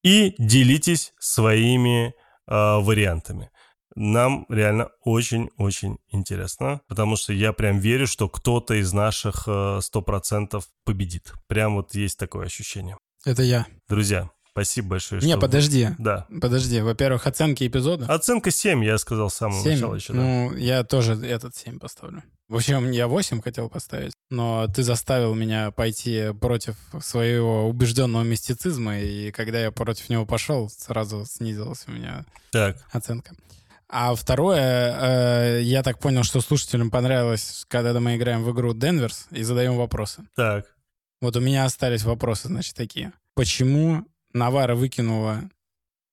и 0.03 0.35
делитесь 0.37 1.13
своими 1.19 2.07
э, 2.07 2.11
вариантами. 2.47 3.49
Нам 3.95 4.45
реально 4.49 4.89
очень-очень 5.03 5.97
интересно, 6.09 6.81
потому 6.87 7.15
что 7.15 7.33
я 7.33 7.53
прям 7.53 7.79
верю, 7.79 8.07
что 8.07 8.27
кто-то 8.27 8.73
из 8.75 8.91
наших 8.91 9.47
э, 9.47 9.79
100% 9.81 10.61
победит. 10.83 11.33
Прям 11.47 11.75
вот 11.75 11.95
есть 11.95 12.19
такое 12.19 12.45
ощущение. 12.45 12.97
Это 13.25 13.43
я. 13.43 13.65
Друзья, 13.87 14.29
спасибо 14.65 14.89
большое. 14.89 15.21
Не, 15.21 15.37
подожди. 15.37 15.89
Да. 15.97 16.27
Подожди. 16.41 16.81
Во-первых, 16.81 17.27
оценки 17.27 17.65
эпизода. 17.67 18.05
Оценка 18.07 18.51
7, 18.51 18.83
я 18.83 18.97
сказал 18.97 19.29
с 19.29 19.35
самого 19.35 19.63
Семь. 19.63 19.73
начала 19.73 19.95
еще. 19.95 20.13
да. 20.13 20.19
Ну, 20.19 20.55
я 20.55 20.83
тоже 20.83 21.13
этот 21.25 21.55
7 21.55 21.79
поставлю. 21.79 22.23
В 22.47 22.55
общем, 22.55 22.89
я 22.91 23.07
8 23.07 23.41
хотел 23.41 23.69
поставить, 23.69 24.13
но 24.31 24.67
ты 24.67 24.83
заставил 24.83 25.35
меня 25.35 25.71
пойти 25.71 26.33
против 26.41 26.75
своего 26.99 27.67
убежденного 27.69 28.23
мистицизма, 28.23 28.99
и 28.99 29.31
когда 29.31 29.59
я 29.61 29.71
против 29.71 30.09
него 30.09 30.25
пошел, 30.25 30.69
сразу 30.69 31.25
снизилась 31.25 31.83
у 31.87 31.91
меня 31.91 32.25
Так, 32.51 32.77
оценка. 32.91 33.35
А 33.87 34.13
второе, 34.15 35.59
э, 35.59 35.61
я 35.63 35.81
так 35.83 35.99
понял, 35.99 36.23
что 36.23 36.41
слушателям 36.41 36.91
понравилось, 36.91 37.65
когда 37.67 37.99
мы 37.99 38.15
играем 38.17 38.43
в 38.43 38.51
игру 38.51 38.73
Денверс 38.73 39.27
и 39.31 39.43
задаем 39.43 39.77
вопросы. 39.77 40.23
так. 40.35 40.65
Вот 41.21 41.35
у 41.35 41.41
меня 41.41 41.65
остались 41.65 42.03
вопросы, 42.03 42.47
значит, 42.47 42.75
такие. 42.75 43.11
Почему 43.35 44.05
Навара 44.33 44.75
выкинула 44.75 45.49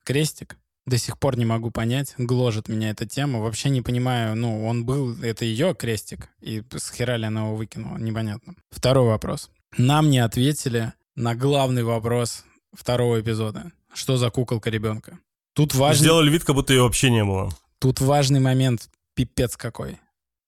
крестик? 0.04 0.56
До 0.86 0.98
сих 0.98 1.18
пор 1.18 1.36
не 1.36 1.44
могу 1.44 1.70
понять. 1.72 2.14
Гложет 2.16 2.68
меня 2.68 2.90
эта 2.90 3.06
тема. 3.06 3.40
Вообще 3.40 3.70
не 3.70 3.82
понимаю, 3.82 4.36
ну, 4.36 4.64
он 4.66 4.84
был, 4.84 5.20
это 5.20 5.44
ее 5.44 5.74
крестик, 5.74 6.28
и 6.40 6.62
с 6.70 6.90
хера 6.92 7.16
ли 7.16 7.24
она 7.24 7.42
его 7.46 7.56
выкинула, 7.56 7.98
непонятно. 7.98 8.54
Второй 8.70 9.08
вопрос. 9.08 9.50
Нам 9.76 10.10
не 10.10 10.20
ответили 10.20 10.92
на 11.16 11.34
главный 11.34 11.82
вопрос 11.82 12.44
второго 12.72 13.20
эпизода. 13.20 13.72
Что 13.92 14.16
за 14.16 14.30
куколка 14.30 14.70
ребенка? 14.70 15.18
Тут 15.54 15.74
важный, 15.74 16.04
Сделали 16.04 16.30
вид, 16.30 16.44
как 16.44 16.54
будто 16.54 16.72
ее 16.72 16.82
вообще 16.82 17.10
не 17.10 17.24
было. 17.24 17.50
тут 17.80 18.00
важный 18.00 18.40
момент, 18.40 18.88
пипец 19.14 19.56
какой. 19.56 19.98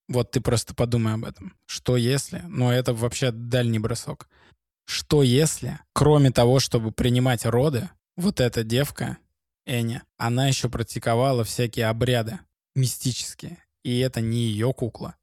Вот 0.07 0.31
ты 0.31 0.41
просто 0.41 0.75
подумай 0.75 1.15
об 1.15 1.25
этом. 1.25 1.55
Что 1.67 1.97
если, 1.97 2.45
ну 2.47 2.71
это 2.71 2.95
вообще 2.95 3.33
дальний 3.33 3.79
бросок. 3.79 4.29
Что 4.89 5.23
если, 5.23 5.79
кроме 5.93 6.31
того, 6.31 6.61
чтобы 6.61 6.93
принимать 6.93 7.45
роды, 7.45 7.91
вот 8.17 8.41
эта 8.41 8.65
девка, 8.65 9.19
Эня, 9.67 10.03
она 10.17 10.49
еще 10.49 10.71
практиковала 10.71 11.45
всякие 11.45 11.89
обряды 11.89 12.39
мистические. 12.75 13.59
И 13.85 13.99
это 13.99 14.23
не 14.23 14.39
ее 14.47 14.73
кукла, 14.73 15.15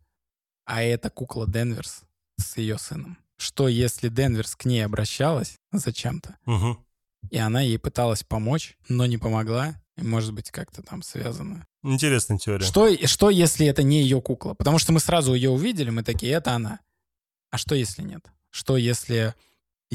а 0.65 0.83
это 0.83 1.09
кукла 1.09 1.47
Денверс 1.47 2.01
с 2.39 2.57
ее 2.57 2.77
сыном. 2.77 3.17
Что 3.37 3.67
если 3.67 4.09
Денверс 4.09 4.55
к 4.55 4.65
ней 4.65 4.85
обращалась 4.85 5.55
зачем-то, 5.71 6.37
Мгм. 6.45 6.77
и 7.31 7.37
она 7.37 7.61
ей 7.61 7.79
пыталась 7.79 8.21
помочь, 8.23 8.77
но 8.87 9.07
не 9.07 9.17
помогла, 9.17 9.81
и 9.97 10.03
может 10.03 10.31
быть 10.33 10.51
как-то 10.51 10.83
там 10.83 11.01
связано. 11.01 11.65
Интересная 11.81 12.37
теория. 12.37 12.63
Что, 12.63 12.95
что 13.07 13.31
если 13.31 13.65
это 13.65 13.81
не 13.81 14.03
ее 14.03 14.21
кукла? 14.21 14.53
Потому 14.53 14.77
что 14.77 14.91
мы 14.93 14.99
сразу 14.99 15.33
ее 15.33 15.49
увидели, 15.49 15.89
мы 15.89 16.03
такие, 16.03 16.33
это 16.33 16.51
она. 16.51 16.81
А 17.49 17.57
что 17.57 17.73
если 17.73 18.03
нет? 18.03 18.23
Что 18.51 18.77
если 18.77 19.33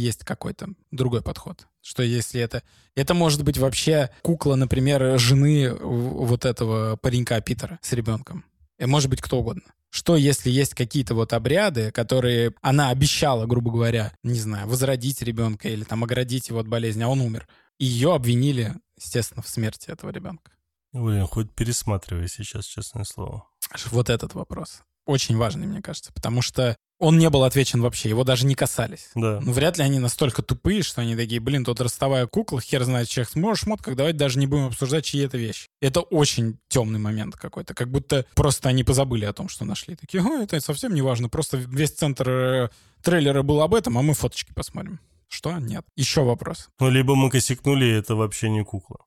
есть 0.01 0.25
какой-то 0.25 0.69
другой 0.91 1.23
подход? 1.23 1.67
Что 1.83 2.03
если 2.03 2.41
это... 2.41 2.63
Это 2.95 3.15
может 3.15 3.45
быть 3.45 3.59
вообще 3.59 4.11
кукла, 4.23 4.57
например, 4.57 5.19
жены 5.19 5.73
вот 5.75 6.45
этого 6.45 6.97
паренька 6.97 7.41
Питера 7.41 7.79
с 7.83 7.93
ребенком. 7.93 8.45
Может 8.79 9.11
быть 9.11 9.21
кто 9.23 9.39
угодно. 9.39 9.63
Что, 9.91 10.17
если 10.17 10.51
есть 10.51 10.75
какие-то 10.75 11.15
вот 11.15 11.33
обряды, 11.33 11.91
которые 11.91 12.55
она 12.63 12.91
обещала, 12.91 13.47
грубо 13.47 13.73
говоря, 13.73 14.13
не 14.23 14.39
знаю, 14.39 14.69
возродить 14.69 15.21
ребенка 15.23 15.69
или 15.69 15.85
там 15.85 16.05
оградить 16.05 16.49
его 16.49 16.61
от 16.61 16.69
болезни, 16.69 17.03
а 17.03 17.09
он 17.09 17.21
умер. 17.21 17.49
И 17.79 17.87
ее 17.87 18.15
обвинили, 18.15 18.75
естественно, 18.97 19.43
в 19.43 19.49
смерти 19.49 19.91
этого 19.91 20.11
ребенка. 20.11 20.53
Блин, 20.93 21.27
хоть 21.27 21.51
пересматривай 21.53 22.29
сейчас, 22.29 22.67
честное 22.67 23.05
слово. 23.05 23.47
Вот 23.91 24.11
этот 24.11 24.35
вопрос. 24.35 24.83
Очень 25.07 25.37
важный, 25.37 25.67
мне 25.67 25.83
кажется, 25.83 26.13
потому 26.13 26.43
что 26.43 26.77
он 27.01 27.19
не 27.19 27.29
был 27.31 27.45
отвечен 27.45 27.81
вообще, 27.81 28.11
его 28.11 28.25
даже 28.25 28.47
не 28.47 28.55
касались. 28.55 29.09
Да. 29.15 29.41
Ну, 29.43 29.53
вряд 29.53 29.79
ли 29.79 29.85
они 29.85 29.99
настолько 29.99 30.43
тупые, 30.43 30.83
что 30.83 31.01
они 31.01 31.17
такие, 31.17 31.41
блин, 31.41 31.65
тут 31.65 31.81
ростовая 31.81 32.27
кукла, 32.27 32.61
хер 32.61 32.85
знает, 32.85 33.09
чьих 33.09 33.29
сможешь 33.31 33.65
шмотках, 33.65 33.97
давайте 33.97 34.19
даже 34.19 34.39
не 34.39 34.47
будем 34.47 34.67
обсуждать, 34.67 35.07
чьи 35.07 35.25
это 35.25 35.39
вещи. 35.39 35.69
Это 35.81 36.03
очень 36.03 36.59
темный 36.69 37.01
момент 37.01 37.37
какой-то, 37.37 37.75
как 37.75 37.91
будто 37.91 38.27
просто 38.35 38.69
они 38.69 38.85
позабыли 38.85 39.25
о 39.25 39.33
том, 39.33 39.49
что 39.49 39.65
нашли. 39.65 39.97
Такие, 39.97 40.23
о, 40.23 40.43
это 40.43 40.61
совсем 40.61 40.95
не 40.95 41.03
важно, 41.03 41.31
просто 41.31 41.57
весь 41.57 41.91
центр 41.91 42.29
э, 42.29 42.69
трейлера 43.03 43.43
был 43.43 43.63
об 43.63 43.75
этом, 43.75 43.97
а 43.97 44.03
мы 44.03 44.13
фоточки 44.13 44.53
посмотрим. 44.53 45.01
Что? 45.29 45.59
Нет. 45.59 45.87
Еще 45.97 46.23
вопрос. 46.23 46.69
Ну, 46.81 46.91
либо 46.91 47.15
мы 47.15 47.31
косякнули, 47.31 47.87
и 47.87 47.93
это 47.93 48.15
вообще 48.15 48.51
не 48.51 48.63
кукла. 48.63 48.99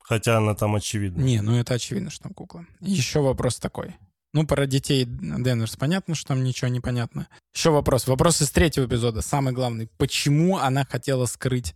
Хотя 0.00 0.38
она 0.38 0.54
там 0.54 0.74
очевидна. 0.74 1.20
Не, 1.20 1.42
ну 1.42 1.56
это 1.56 1.74
очевидно, 1.74 2.10
что 2.10 2.24
там 2.24 2.34
кукла. 2.34 2.66
Еще 2.80 3.20
вопрос 3.20 3.56
такой. 3.56 3.94
Ну, 4.32 4.46
про 4.46 4.66
детей 4.66 5.04
Денверс 5.04 5.76
понятно, 5.76 6.14
что 6.14 6.28
там 6.28 6.42
ничего 6.42 6.68
не 6.68 6.80
понятно. 6.80 7.28
Еще 7.54 7.70
вопрос. 7.70 8.06
Вопрос 8.06 8.40
из 8.40 8.50
третьего 8.50 8.86
эпизода, 8.86 9.20
самый 9.20 9.52
главный. 9.52 9.88
Почему 9.98 10.56
она 10.56 10.84
хотела 10.84 11.26
скрыть 11.26 11.74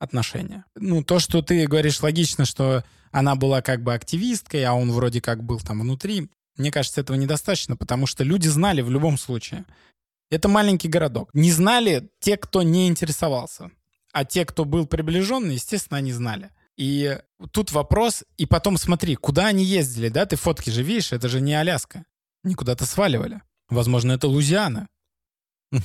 отношения? 0.00 0.64
Ну, 0.74 1.04
то, 1.04 1.20
что 1.20 1.42
ты 1.42 1.66
говоришь, 1.66 2.02
логично, 2.02 2.44
что 2.44 2.84
она 3.12 3.36
была 3.36 3.62
как 3.62 3.82
бы 3.84 3.94
активисткой, 3.94 4.64
а 4.64 4.74
он 4.74 4.90
вроде 4.90 5.20
как 5.20 5.44
был 5.44 5.60
там 5.60 5.80
внутри. 5.80 6.28
Мне 6.56 6.72
кажется, 6.72 7.00
этого 7.00 7.16
недостаточно, 7.16 7.76
потому 7.76 8.06
что 8.06 8.24
люди 8.24 8.48
знали 8.48 8.80
в 8.80 8.90
любом 8.90 9.16
случае. 9.16 9.64
Это 10.28 10.48
маленький 10.48 10.88
городок. 10.88 11.30
Не 11.34 11.52
знали 11.52 12.10
те, 12.18 12.36
кто 12.36 12.62
не 12.62 12.88
интересовался. 12.88 13.70
А 14.12 14.24
те, 14.24 14.44
кто 14.44 14.64
был 14.64 14.86
приближенный, 14.86 15.54
естественно, 15.54 15.98
они 15.98 16.12
знали. 16.12 16.50
И 16.76 17.18
тут 17.50 17.72
вопрос, 17.72 18.24
и 18.36 18.46
потом 18.46 18.76
смотри, 18.76 19.14
куда 19.14 19.46
они 19.46 19.64
ездили, 19.64 20.08
да? 20.08 20.26
Ты 20.26 20.36
фотки 20.36 20.70
же 20.70 20.82
видишь, 20.82 21.12
это 21.12 21.28
же 21.28 21.40
не 21.40 21.54
Аляска. 21.54 22.04
Они 22.44 22.54
куда-то 22.54 22.86
сваливали. 22.86 23.42
Возможно, 23.68 24.12
это 24.12 24.28
Лузиана. 24.28 24.88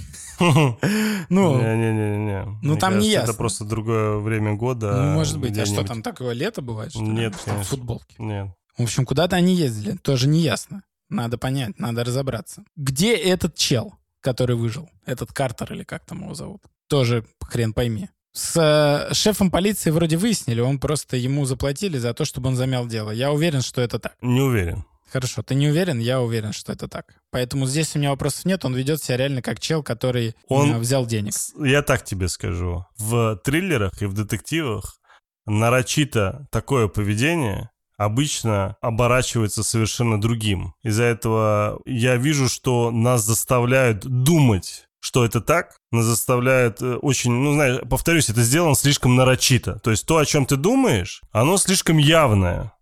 Ну, 1.29 1.57
не-не-не. 1.59 2.59
Ну, 2.61 2.77
там 2.77 2.99
не 2.99 3.09
ясно. 3.09 3.31
Это 3.31 3.37
просто 3.37 3.65
другое 3.65 4.17
время 4.17 4.53
года. 4.53 4.93
Ну, 4.95 5.13
может 5.13 5.39
быть. 5.39 5.57
А 5.57 5.65
что, 5.65 5.83
там 5.83 6.01
такое 6.03 6.33
лето 6.33 6.61
бывает? 6.61 6.93
Нет, 6.95 7.33
Там 7.43 7.63
футболки. 7.63 8.15
Нет. 8.19 8.47
В 8.77 8.83
общем, 8.83 9.05
куда-то 9.05 9.35
они 9.35 9.55
ездили. 9.55 9.97
Тоже 9.97 10.27
не 10.27 10.39
ясно. 10.41 10.83
Надо 11.09 11.37
понять, 11.37 11.79
надо 11.79 12.03
разобраться. 12.03 12.63
Где 12.75 13.15
этот 13.15 13.55
чел, 13.55 13.95
который 14.21 14.55
выжил? 14.55 14.89
Этот 15.05 15.31
Картер 15.33 15.73
или 15.73 15.83
как 15.83 16.05
там 16.05 16.21
его 16.21 16.33
зовут? 16.33 16.61
Тоже 16.87 17.25
хрен 17.41 17.73
пойми. 17.73 18.09
С 18.37 18.55
э, 18.55 19.13
шефом 19.15 19.49
полиции 19.49 19.89
вроде 19.89 20.15
выяснили, 20.15 20.61
он 20.61 20.77
просто 20.77 21.17
ему 21.17 21.45
заплатили 21.45 21.97
за 21.97 22.13
то, 22.13 22.23
чтобы 22.23 22.49
он 22.49 22.55
замял 22.55 22.85
дело. 22.85 23.09
Я 23.09 23.31
уверен, 23.31 23.61
что 23.61 23.81
это 23.81 23.97
так. 23.97 24.15
Не 24.21 24.41
уверен. 24.41 24.85
Хорошо, 25.11 25.41
ты 25.41 25.55
не 25.55 25.69
уверен, 25.69 25.97
я 25.97 26.21
уверен, 26.21 26.53
что 26.53 26.71
это 26.71 26.87
так. 26.87 27.15
Поэтому 27.31 27.65
здесь 27.65 27.95
у 27.95 27.99
меня 27.99 28.11
вопросов 28.11 28.45
нет, 28.45 28.63
он 28.63 28.75
ведет 28.75 29.01
себя 29.01 29.17
реально 29.17 29.41
как 29.41 29.59
чел, 29.59 29.81
который 29.81 30.35
он, 30.47 30.75
э, 30.75 30.77
взял 30.77 31.07
денег. 31.07 31.33
Я 31.59 31.81
так 31.81 32.03
тебе 32.03 32.27
скажу. 32.27 32.85
В 32.99 33.41
триллерах 33.43 34.03
и 34.03 34.05
в 34.05 34.13
детективах 34.13 34.99
нарочито 35.47 36.47
такое 36.51 36.89
поведение 36.89 37.71
обычно 37.97 38.75
оборачивается 38.81 39.63
совершенно 39.63 40.21
другим. 40.21 40.75
Из-за 40.83 41.05
этого 41.05 41.81
я 41.85 42.17
вижу, 42.17 42.47
что 42.49 42.91
нас 42.91 43.25
заставляют 43.25 44.05
думать 44.05 44.86
что 45.07 45.23
это 45.23 45.39
так, 45.39 45.77
заставляет 45.93 46.81
э, 46.81 46.95
очень, 46.95 47.31
ну, 47.31 47.53
знаешь, 47.53 47.79
повторюсь, 47.89 48.29
это 48.29 48.41
сделано 48.41 48.75
слишком 48.75 49.15
нарочито. 49.15 49.79
То 49.79 49.91
есть 49.91 50.05
то, 50.05 50.17
о 50.17 50.25
чем 50.25 50.45
ты 50.45 50.57
думаешь, 50.57 51.21
оно 51.31 51.55
слишком 51.55 51.97
явное. 51.97 52.73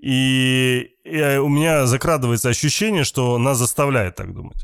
И, 0.00 0.88
и 1.04 1.22
у 1.36 1.48
меня 1.48 1.86
закрадывается 1.86 2.48
ощущение, 2.48 3.04
что 3.04 3.38
нас 3.38 3.58
заставляет 3.58 4.16
так 4.16 4.34
думать. 4.34 4.58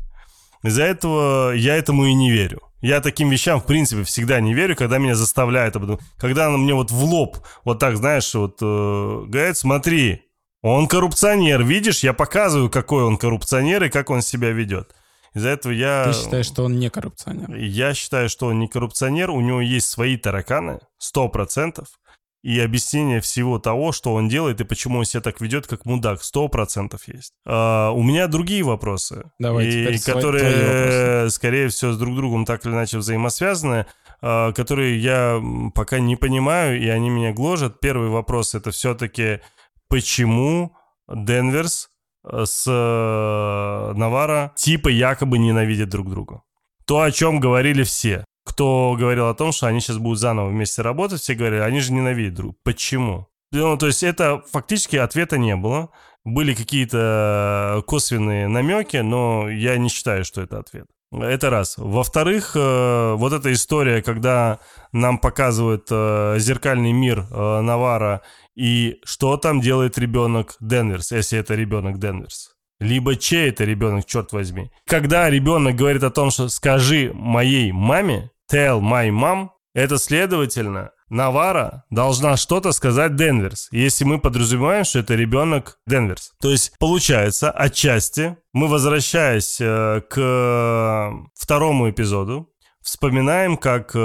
Из-за 0.61 0.83
этого 0.83 1.53
я 1.53 1.77
этому 1.77 2.05
и 2.05 2.13
не 2.13 2.31
верю. 2.31 2.59
Я 2.81 2.99
таким 2.99 3.29
вещам, 3.29 3.61
в 3.61 3.65
принципе, 3.65 4.03
всегда 4.03 4.41
не 4.41 4.53
верю, 4.53 4.75
когда 4.75 4.97
меня 4.97 5.15
заставляют. 5.15 5.77
Когда 6.17 6.47
она 6.47 6.57
мне 6.57 6.73
вот 6.73 6.91
в 6.91 7.01
лоб, 7.01 7.37
вот 7.63 7.79
так, 7.79 7.95
знаешь, 7.95 8.35
вот 8.35 8.57
э, 8.61 9.23
говорит, 9.25 9.55
смотри, 9.55 10.23
он 10.61 10.89
коррупционер, 10.89 11.63
видишь, 11.63 12.03
я 12.03 12.11
показываю, 12.11 12.69
какой 12.69 13.03
он 13.03 13.15
коррупционер 13.15 13.85
и 13.85 13.89
как 13.89 14.09
он 14.09 14.21
себя 14.21 14.49
ведет. 14.49 14.93
Из-за 15.35 15.49
этого 15.49 15.73
я... 15.73 16.05
Ты 16.05 16.13
считаешь, 16.13 16.45
что 16.45 16.63
он 16.63 16.79
не 16.79 16.89
коррупционер? 16.89 17.55
Я 17.55 17.93
считаю, 17.93 18.29
что 18.29 18.47
он 18.47 18.59
не 18.59 18.67
коррупционер, 18.67 19.29
у 19.31 19.41
него 19.41 19.59
есть 19.59 19.87
свои 19.87 20.17
тараканы, 20.17 20.79
сто 20.97 21.27
процентов. 21.27 21.87
И 22.41 22.59
объяснение 22.59 23.21
всего 23.21 23.57
того, 23.57 23.91
что 23.91 24.13
он 24.13 24.29
делает 24.29 24.61
и 24.61 24.63
почему 24.63 24.99
он 24.99 25.05
себя 25.05 25.21
так 25.21 25.41
ведет, 25.41 25.65
как 25.65 25.85
мудак, 25.85 26.23
сто 26.23 26.47
процентов 26.47 27.07
есть. 27.07 27.33
А, 27.45 27.89
у 27.89 28.03
меня 28.03 28.27
другие 28.27 28.63
вопросы, 28.63 29.31
Давай, 29.39 29.67
и, 29.67 29.97
которые, 29.97 31.29
скорее 31.31 31.69
всего, 31.69 31.91
с 31.91 31.97
друг 31.97 32.15
другом 32.15 32.45
так 32.45 32.63
или 32.65 32.71
иначе 32.71 32.99
взаимосвязаны, 32.99 33.87
а, 34.21 34.53
которые 34.53 34.99
я 34.99 35.41
пока 35.73 35.99
не 35.99 36.15
понимаю, 36.15 36.79
и 36.79 36.87
они 36.87 37.09
меня 37.09 37.33
гложат. 37.33 37.79
Первый 37.79 38.09
вопрос— 38.09 38.53
это 38.55 38.69
все-таки 38.69 39.41
почему 39.89 40.77
Денверс 41.11 41.89
с 42.31 42.65
э, 42.67 43.93
Навара 43.97 44.53
типа 44.55 44.89
якобы 44.89 45.37
ненавидят 45.37 45.89
друг 45.89 46.09
друга. 46.09 46.41
То, 46.85 47.01
о 47.01 47.11
чем 47.11 47.39
говорили 47.39 47.83
все. 47.83 48.25
Кто 48.45 48.95
говорил 48.97 49.27
о 49.27 49.33
том, 49.33 49.51
что 49.51 49.67
они 49.67 49.79
сейчас 49.79 49.97
будут 49.97 50.19
заново 50.19 50.49
вместе 50.49 50.81
работать, 50.81 51.21
все 51.21 51.33
говорили, 51.33 51.61
они 51.61 51.79
же 51.79 51.93
ненавидят 51.93 52.35
друг. 52.35 52.57
Почему? 52.63 53.27
Ну, 53.51 53.77
то 53.77 53.87
есть 53.87 54.03
это 54.03 54.43
фактически 54.51 54.97
ответа 54.97 55.37
не 55.37 55.55
было. 55.55 55.89
Были 56.23 56.53
какие-то 56.53 57.83
косвенные 57.87 58.47
намеки, 58.47 58.97
но 58.97 59.49
я 59.49 59.77
не 59.77 59.89
считаю, 59.89 60.25
что 60.25 60.41
это 60.41 60.59
ответ. 60.59 60.85
Это 61.11 61.49
раз. 61.49 61.75
Во-вторых, 61.77 62.51
э, 62.55 63.13
вот 63.15 63.33
эта 63.33 63.53
история, 63.53 64.01
когда 64.01 64.59
нам 64.91 65.17
показывают 65.17 65.87
э, 65.89 66.35
зеркальный 66.39 66.91
мир 66.91 67.25
Навара 67.31 68.21
и 68.55 68.99
что 69.03 69.37
там 69.37 69.61
делает 69.61 69.97
ребенок 69.97 70.55
Денверс, 70.59 71.11
если 71.11 71.39
это 71.39 71.55
ребенок 71.55 71.99
Денверс? 71.99 72.51
Либо 72.79 73.15
чей 73.15 73.49
это 73.49 73.63
ребенок, 73.63 74.05
черт 74.05 74.33
возьми. 74.33 74.69
Когда 74.85 75.29
ребенок 75.29 75.75
говорит 75.75 76.03
о 76.03 76.09
том, 76.11 76.29
что 76.29 76.49
скажи 76.49 77.11
моей 77.13 77.71
маме, 77.71 78.31
tell 78.51 78.81
my 78.81 79.09
mom, 79.09 79.49
это 79.73 79.97
следовательно, 79.97 80.91
Навара 81.09 81.83
должна 81.89 82.35
что-то 82.35 82.71
сказать 82.71 83.15
Денверс, 83.15 83.67
если 83.71 84.05
мы 84.05 84.19
подразумеваем, 84.19 84.85
что 84.85 84.99
это 84.99 85.15
ребенок 85.15 85.79
Денверс. 85.85 86.31
То 86.41 86.49
есть, 86.49 86.73
получается, 86.79 87.51
отчасти 87.51 88.37
мы, 88.53 88.67
возвращаясь 88.67 89.59
э, 89.61 90.01
к 90.09 91.13
второму 91.35 91.89
эпизоду, 91.89 92.49
вспоминаем, 92.81 93.57
как 93.57 93.91
э, 93.93 93.97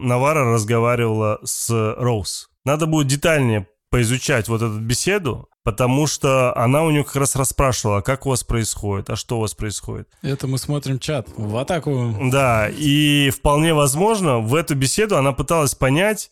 Навара 0.00 0.52
разговаривала 0.52 1.40
с 1.44 1.68
Роуз. 1.98 2.48
Надо 2.64 2.86
будет 2.86 3.08
детальнее 3.08 3.66
поизучать 3.92 4.48
вот 4.48 4.62
эту 4.62 4.78
беседу, 4.78 5.50
потому 5.64 6.06
что 6.06 6.56
она 6.56 6.82
у 6.82 6.90
нее 6.90 7.04
как 7.04 7.16
раз 7.16 7.36
расспрашивала, 7.36 7.98
а 7.98 8.02
как 8.02 8.24
у 8.24 8.30
вас 8.30 8.42
происходит, 8.42 9.10
а 9.10 9.16
что 9.16 9.36
у 9.36 9.40
вас 9.42 9.54
происходит. 9.54 10.08
Это 10.22 10.46
мы 10.46 10.56
смотрим 10.56 10.98
чат 10.98 11.28
в 11.36 11.54
атаку. 11.58 12.16
Да, 12.32 12.70
и 12.70 13.28
вполне 13.28 13.74
возможно, 13.74 14.38
в 14.38 14.54
эту 14.54 14.74
беседу 14.74 15.18
она 15.18 15.32
пыталась 15.32 15.74
понять, 15.74 16.30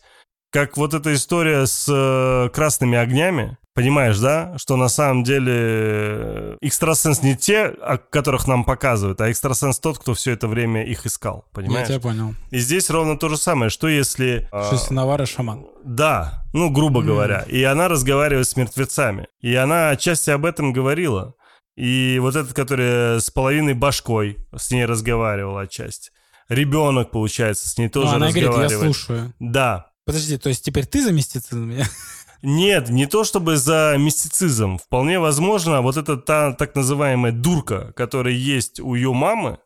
как 0.51 0.77
вот 0.77 0.95
эта 0.95 1.15
история 1.15 1.67
с 1.67 1.87
э, 1.89 2.49
красными 2.51 2.99
огнями, 2.99 3.57
Понимаешь, 3.73 4.19
да, 4.19 4.59
что 4.59 4.77
на 4.77 4.89
самом 4.89 5.23
деле 5.23 5.53
э, 5.57 6.57
экстрасенс 6.61 7.23
не 7.23 7.37
те, 7.37 7.67
о 7.67 7.99
которых 7.99 8.49
нам 8.49 8.65
показывают, 8.65 9.21
а 9.21 9.31
экстрасенс 9.31 9.79
тот, 9.79 9.99
кто 9.99 10.13
все 10.15 10.33
это 10.33 10.49
время 10.49 10.85
их 10.85 11.07
искал, 11.07 11.47
понимаешь? 11.53 11.89
Я 11.89 11.95
тебя 11.95 12.11
понял. 12.11 12.35
И 12.51 12.59
здесь 12.59 12.91
ровно 12.91 13.17
то 13.17 13.29
же 13.29 13.37
самое, 13.37 13.71
что 13.71 13.87
если... 13.87 14.49
Что 14.49 14.71
если 14.73 14.93
Навара 14.93 15.25
шаман? 15.25 15.67
Да, 15.85 16.45
ну, 16.53 16.69
грубо 16.69 17.01
mm. 17.01 17.05
говоря. 17.05 17.41
И 17.49 17.63
она 17.63 17.87
разговаривает 17.87 18.49
с 18.49 18.57
мертвецами. 18.57 19.29
И 19.41 19.55
она 19.55 19.91
отчасти 19.91 20.31
об 20.31 20.45
этом 20.47 20.73
говорила. 20.73 21.35
И 21.77 22.19
вот 22.21 22.35
этот, 22.35 22.53
который 22.53 23.21
с 23.21 23.31
половиной 23.31 23.75
башкой 23.75 24.37
с 24.55 24.73
ней 24.73 24.85
разговаривал 24.85 25.57
отчасти. 25.57 26.11
Ребенок, 26.49 27.13
получается, 27.13 27.69
с 27.69 27.79
ней 27.79 27.89
тоже 27.89 28.09
ну, 28.09 28.17
она 28.17 28.27
разговаривает. 28.27 28.71
говорит, 28.73 28.73
я 28.73 28.79
слушаю. 28.79 29.33
Да. 29.39 29.90
Подожди, 30.05 30.39
то 30.39 30.49
есть 30.49 30.65
теперь 30.65 30.87
ты 30.87 31.03
за 31.03 31.13
мистицизм? 31.13 31.73
Нет, 32.43 32.89
не 32.89 33.07
то 33.07 33.25
чтобы 33.25 33.57
за 33.57 33.97
мистицизм. 33.99 34.79
Вполне 34.79 35.19
возможно, 35.19 35.83
вот 35.83 35.97
эта 35.97 36.17
та 36.17 36.53
так 36.53 36.75
называемая 36.75 37.33
дурка, 37.33 37.93
которая 37.95 38.35
есть 38.35 38.81
у 38.81 38.95
ее 38.95 39.13
мамы, 39.13 39.59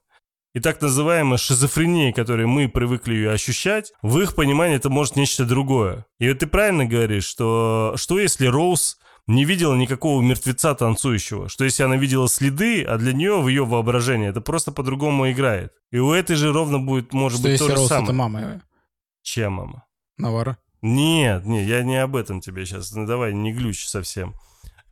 и 0.54 0.60
так 0.60 0.80
называемая 0.80 1.36
шизофрения, 1.38 2.12
которой 2.12 2.46
мы 2.46 2.68
привыкли 2.68 3.14
ее 3.14 3.32
ощущать, 3.32 3.92
в 4.02 4.20
их 4.20 4.34
понимании 4.34 4.76
это 4.76 4.88
может 4.88 5.16
нечто 5.16 5.44
другое. 5.44 6.06
И 6.18 6.28
вот 6.28 6.38
ты 6.40 6.46
правильно 6.46 6.84
говоришь, 6.84 7.24
что 7.24 7.94
что 7.96 8.18
если 8.18 8.46
Роуз 8.46 8.98
не 9.26 9.44
видела 9.44 9.74
никакого 9.74 10.20
мертвеца 10.20 10.74
танцующего, 10.74 11.48
что 11.48 11.64
если 11.64 11.82
она 11.82 11.96
видела 11.96 12.28
следы, 12.28 12.84
а 12.84 12.98
для 12.98 13.12
нее 13.12 13.40
в 13.40 13.48
ее 13.48 13.64
воображении 13.64 14.28
это 14.28 14.40
просто 14.40 14.70
по-другому 14.70 15.30
играет. 15.30 15.72
И 15.90 15.98
у 15.98 16.12
этой 16.12 16.36
же 16.36 16.52
ровно 16.52 16.78
будет, 16.78 17.12
может 17.12 17.38
Что 17.38 17.48
быть, 17.48 17.52
если 17.52 17.64
то 17.64 17.70
же 17.70 17.76
Роуз 17.76 17.88
самое. 17.88 18.04
это 18.04 18.12
мама? 18.12 18.62
Чья 19.22 19.50
мама? 19.50 19.83
Навара? 20.18 20.58
Нет, 20.82 21.46
нет, 21.46 21.66
я 21.66 21.82
не 21.82 21.96
об 21.96 22.14
этом 22.14 22.40
тебе 22.40 22.66
сейчас. 22.66 22.92
Ну 22.92 23.06
давай, 23.06 23.32
не 23.32 23.52
глючь 23.52 23.86
совсем. 23.86 24.34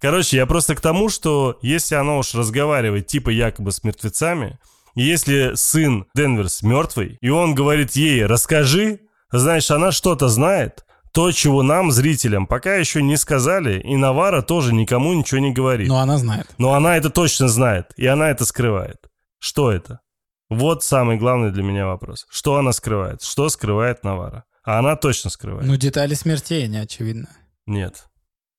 Короче, 0.01 0.37
я 0.37 0.47
просто 0.47 0.75
к 0.75 0.81
тому, 0.81 1.09
что 1.09 1.59
если 1.63 1.95
она 1.95 2.17
уж 2.17 2.35
разговаривает 2.35 3.07
типа 3.07 3.31
якобы 3.31 3.73
с 3.73 3.85
мертвецами, 3.85 4.59
и 4.95 5.03
если 5.03 5.53
сын 5.55 6.07
Денверс 6.15 6.63
мертвый, 6.63 7.19
и 7.21 7.29
он 7.29 7.55
говорит 7.55 7.93
ей 7.93 8.27
«расскажи», 8.27 9.01
значит, 9.31 9.71
она 9.71 9.93
что-то 9.93 10.29
знает, 10.29 10.85
то, 11.13 11.31
чего 11.31 11.63
нам, 11.63 11.93
зрителям, 11.93 12.47
пока 12.47 12.75
еще 12.75 13.03
не 13.03 13.17
сказали, 13.17 13.81
и 13.81 13.97
Навара 13.97 14.43
тоже 14.43 14.75
никому 14.75 15.13
ничего 15.13 15.41
не 15.41 15.53
говорит. 15.53 15.89
Но 15.89 15.99
она 15.99 16.19
знает. 16.19 16.49
Но 16.59 16.73
она 16.73 16.97
это 16.97 17.11
точно 17.11 17.49
знает, 17.49 17.93
и 17.97 18.07
она 18.07 18.31
это 18.31 18.45
скрывает. 18.47 18.97
Что 19.39 19.71
это? 19.71 20.01
Вот 20.49 20.83
самый 20.83 21.17
главный 21.17 21.51
для 21.51 21.63
меня 21.63 21.87
вопрос. 21.87 22.27
Что 22.31 22.57
она 22.57 22.73
скрывает? 22.73 23.23
Что 23.23 23.49
скрывает 23.49 24.05
Навара? 24.05 24.45
А 24.65 24.79
она 24.79 24.97
точно 24.97 25.31
скрывает. 25.31 25.67
Ну, 25.67 25.77
детали 25.77 26.15
смертей 26.15 26.67
не 26.69 26.79
очевидно. 26.79 27.29
Нет. 27.67 28.07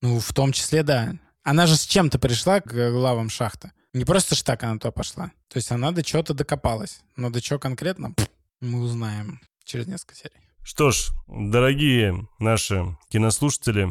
Ну, 0.02 0.20
в 0.20 0.34
том 0.34 0.52
числе, 0.52 0.84
да. 0.84 1.14
Она 1.44 1.66
же 1.68 1.76
с 1.76 1.86
чем-то 1.86 2.20
пришла 2.20 2.60
к 2.62 2.74
главам 2.92 3.30
шахты. 3.30 3.72
Не 3.94 4.06
просто 4.06 4.36
ж 4.36 4.42
так 4.44 4.64
она 4.64 4.74
туда 4.80 4.92
пошла. 4.92 5.32
То 5.50 5.58
есть 5.58 5.72
она 5.72 5.92
до 5.92 6.04
чего-то 6.04 6.34
докопалась. 6.34 7.02
Но 7.16 7.30
до 7.30 7.42
чего 7.42 7.60
конкретно, 7.60 8.14
мы 8.60 8.82
узнаем 8.82 9.40
через 9.64 9.88
несколько 9.88 10.16
серий. 10.16 10.36
Что 10.64 10.92
ж, 10.92 11.10
дорогие 11.28 12.28
наши 12.40 12.98
кинослушатели, 13.10 13.90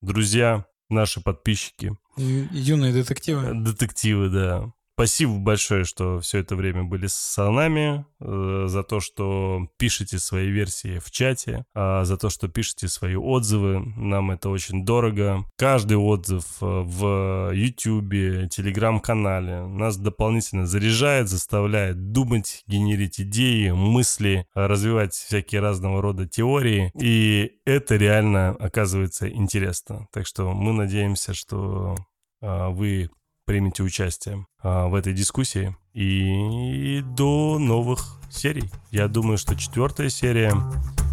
друзья, 0.00 0.66
наши 0.88 1.20
подписчики, 1.20 1.96
Ю- 2.16 2.48
Юные 2.52 2.92
детективы. 2.92 3.52
детективы, 3.54 4.28
да. 4.28 4.72
Спасибо 4.98 5.34
большое, 5.38 5.84
что 5.84 6.18
все 6.18 6.38
это 6.38 6.56
время 6.56 6.82
были 6.82 7.06
с 7.06 7.36
нами, 7.40 8.04
э, 8.18 8.64
за 8.66 8.82
то, 8.82 8.98
что 8.98 9.68
пишете 9.76 10.18
свои 10.18 10.48
версии 10.48 10.98
в 10.98 11.12
чате, 11.12 11.64
а 11.72 12.04
за 12.04 12.16
то, 12.16 12.30
что 12.30 12.48
пишете 12.48 12.88
свои 12.88 13.14
отзывы. 13.14 13.78
Нам 13.96 14.32
это 14.32 14.48
очень 14.48 14.84
дорого. 14.84 15.44
Каждый 15.56 15.98
отзыв 15.98 16.42
э, 16.60 16.66
в 16.66 17.52
YouTube, 17.54 18.50
Телеграм-канале 18.50 19.68
нас 19.68 19.96
дополнительно 19.98 20.66
заряжает, 20.66 21.28
заставляет 21.28 22.10
думать, 22.10 22.64
генерить 22.66 23.20
идеи, 23.20 23.70
мысли, 23.70 24.48
развивать 24.52 25.14
всякие 25.14 25.60
разного 25.60 26.02
рода 26.02 26.26
теории. 26.26 26.90
И 27.00 27.52
это 27.64 27.94
реально 27.94 28.48
оказывается 28.48 29.30
интересно. 29.30 30.08
Так 30.12 30.26
что 30.26 30.50
мы 30.52 30.72
надеемся, 30.72 31.34
что 31.34 31.94
а, 32.40 32.70
вы 32.70 33.10
примете 33.48 33.82
участие 33.82 34.46
а, 34.62 34.88
в 34.88 34.94
этой 34.94 35.14
дискуссии. 35.14 35.74
И 35.94 37.02
до 37.16 37.58
новых 37.58 38.20
серий. 38.30 38.70
Я 38.90 39.08
думаю, 39.08 39.38
что 39.38 39.56
четвертая 39.56 40.10
серия 40.10 40.54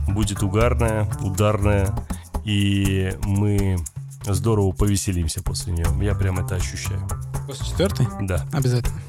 будет 0.10 0.44
угарная, 0.44 1.10
ударная, 1.22 1.96
и 2.44 3.14
мы 3.24 3.78
здорово 4.26 4.74
повеселимся 4.74 5.42
после 5.42 5.72
нее. 5.72 5.88
Я 6.02 6.14
прям 6.14 6.38
это 6.38 6.56
ощущаю. 6.56 7.08
После 7.48 7.66
четвертой? 7.66 8.08
Да. 8.20 8.46
Обязательно. 8.52 9.00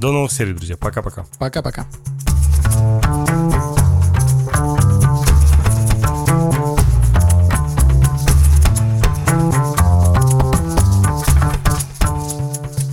До 0.00 0.10
новых 0.10 0.32
серий, 0.32 0.52
друзья. 0.52 0.76
Пока-пока. 0.76 1.24
Пока-пока. 1.38 1.86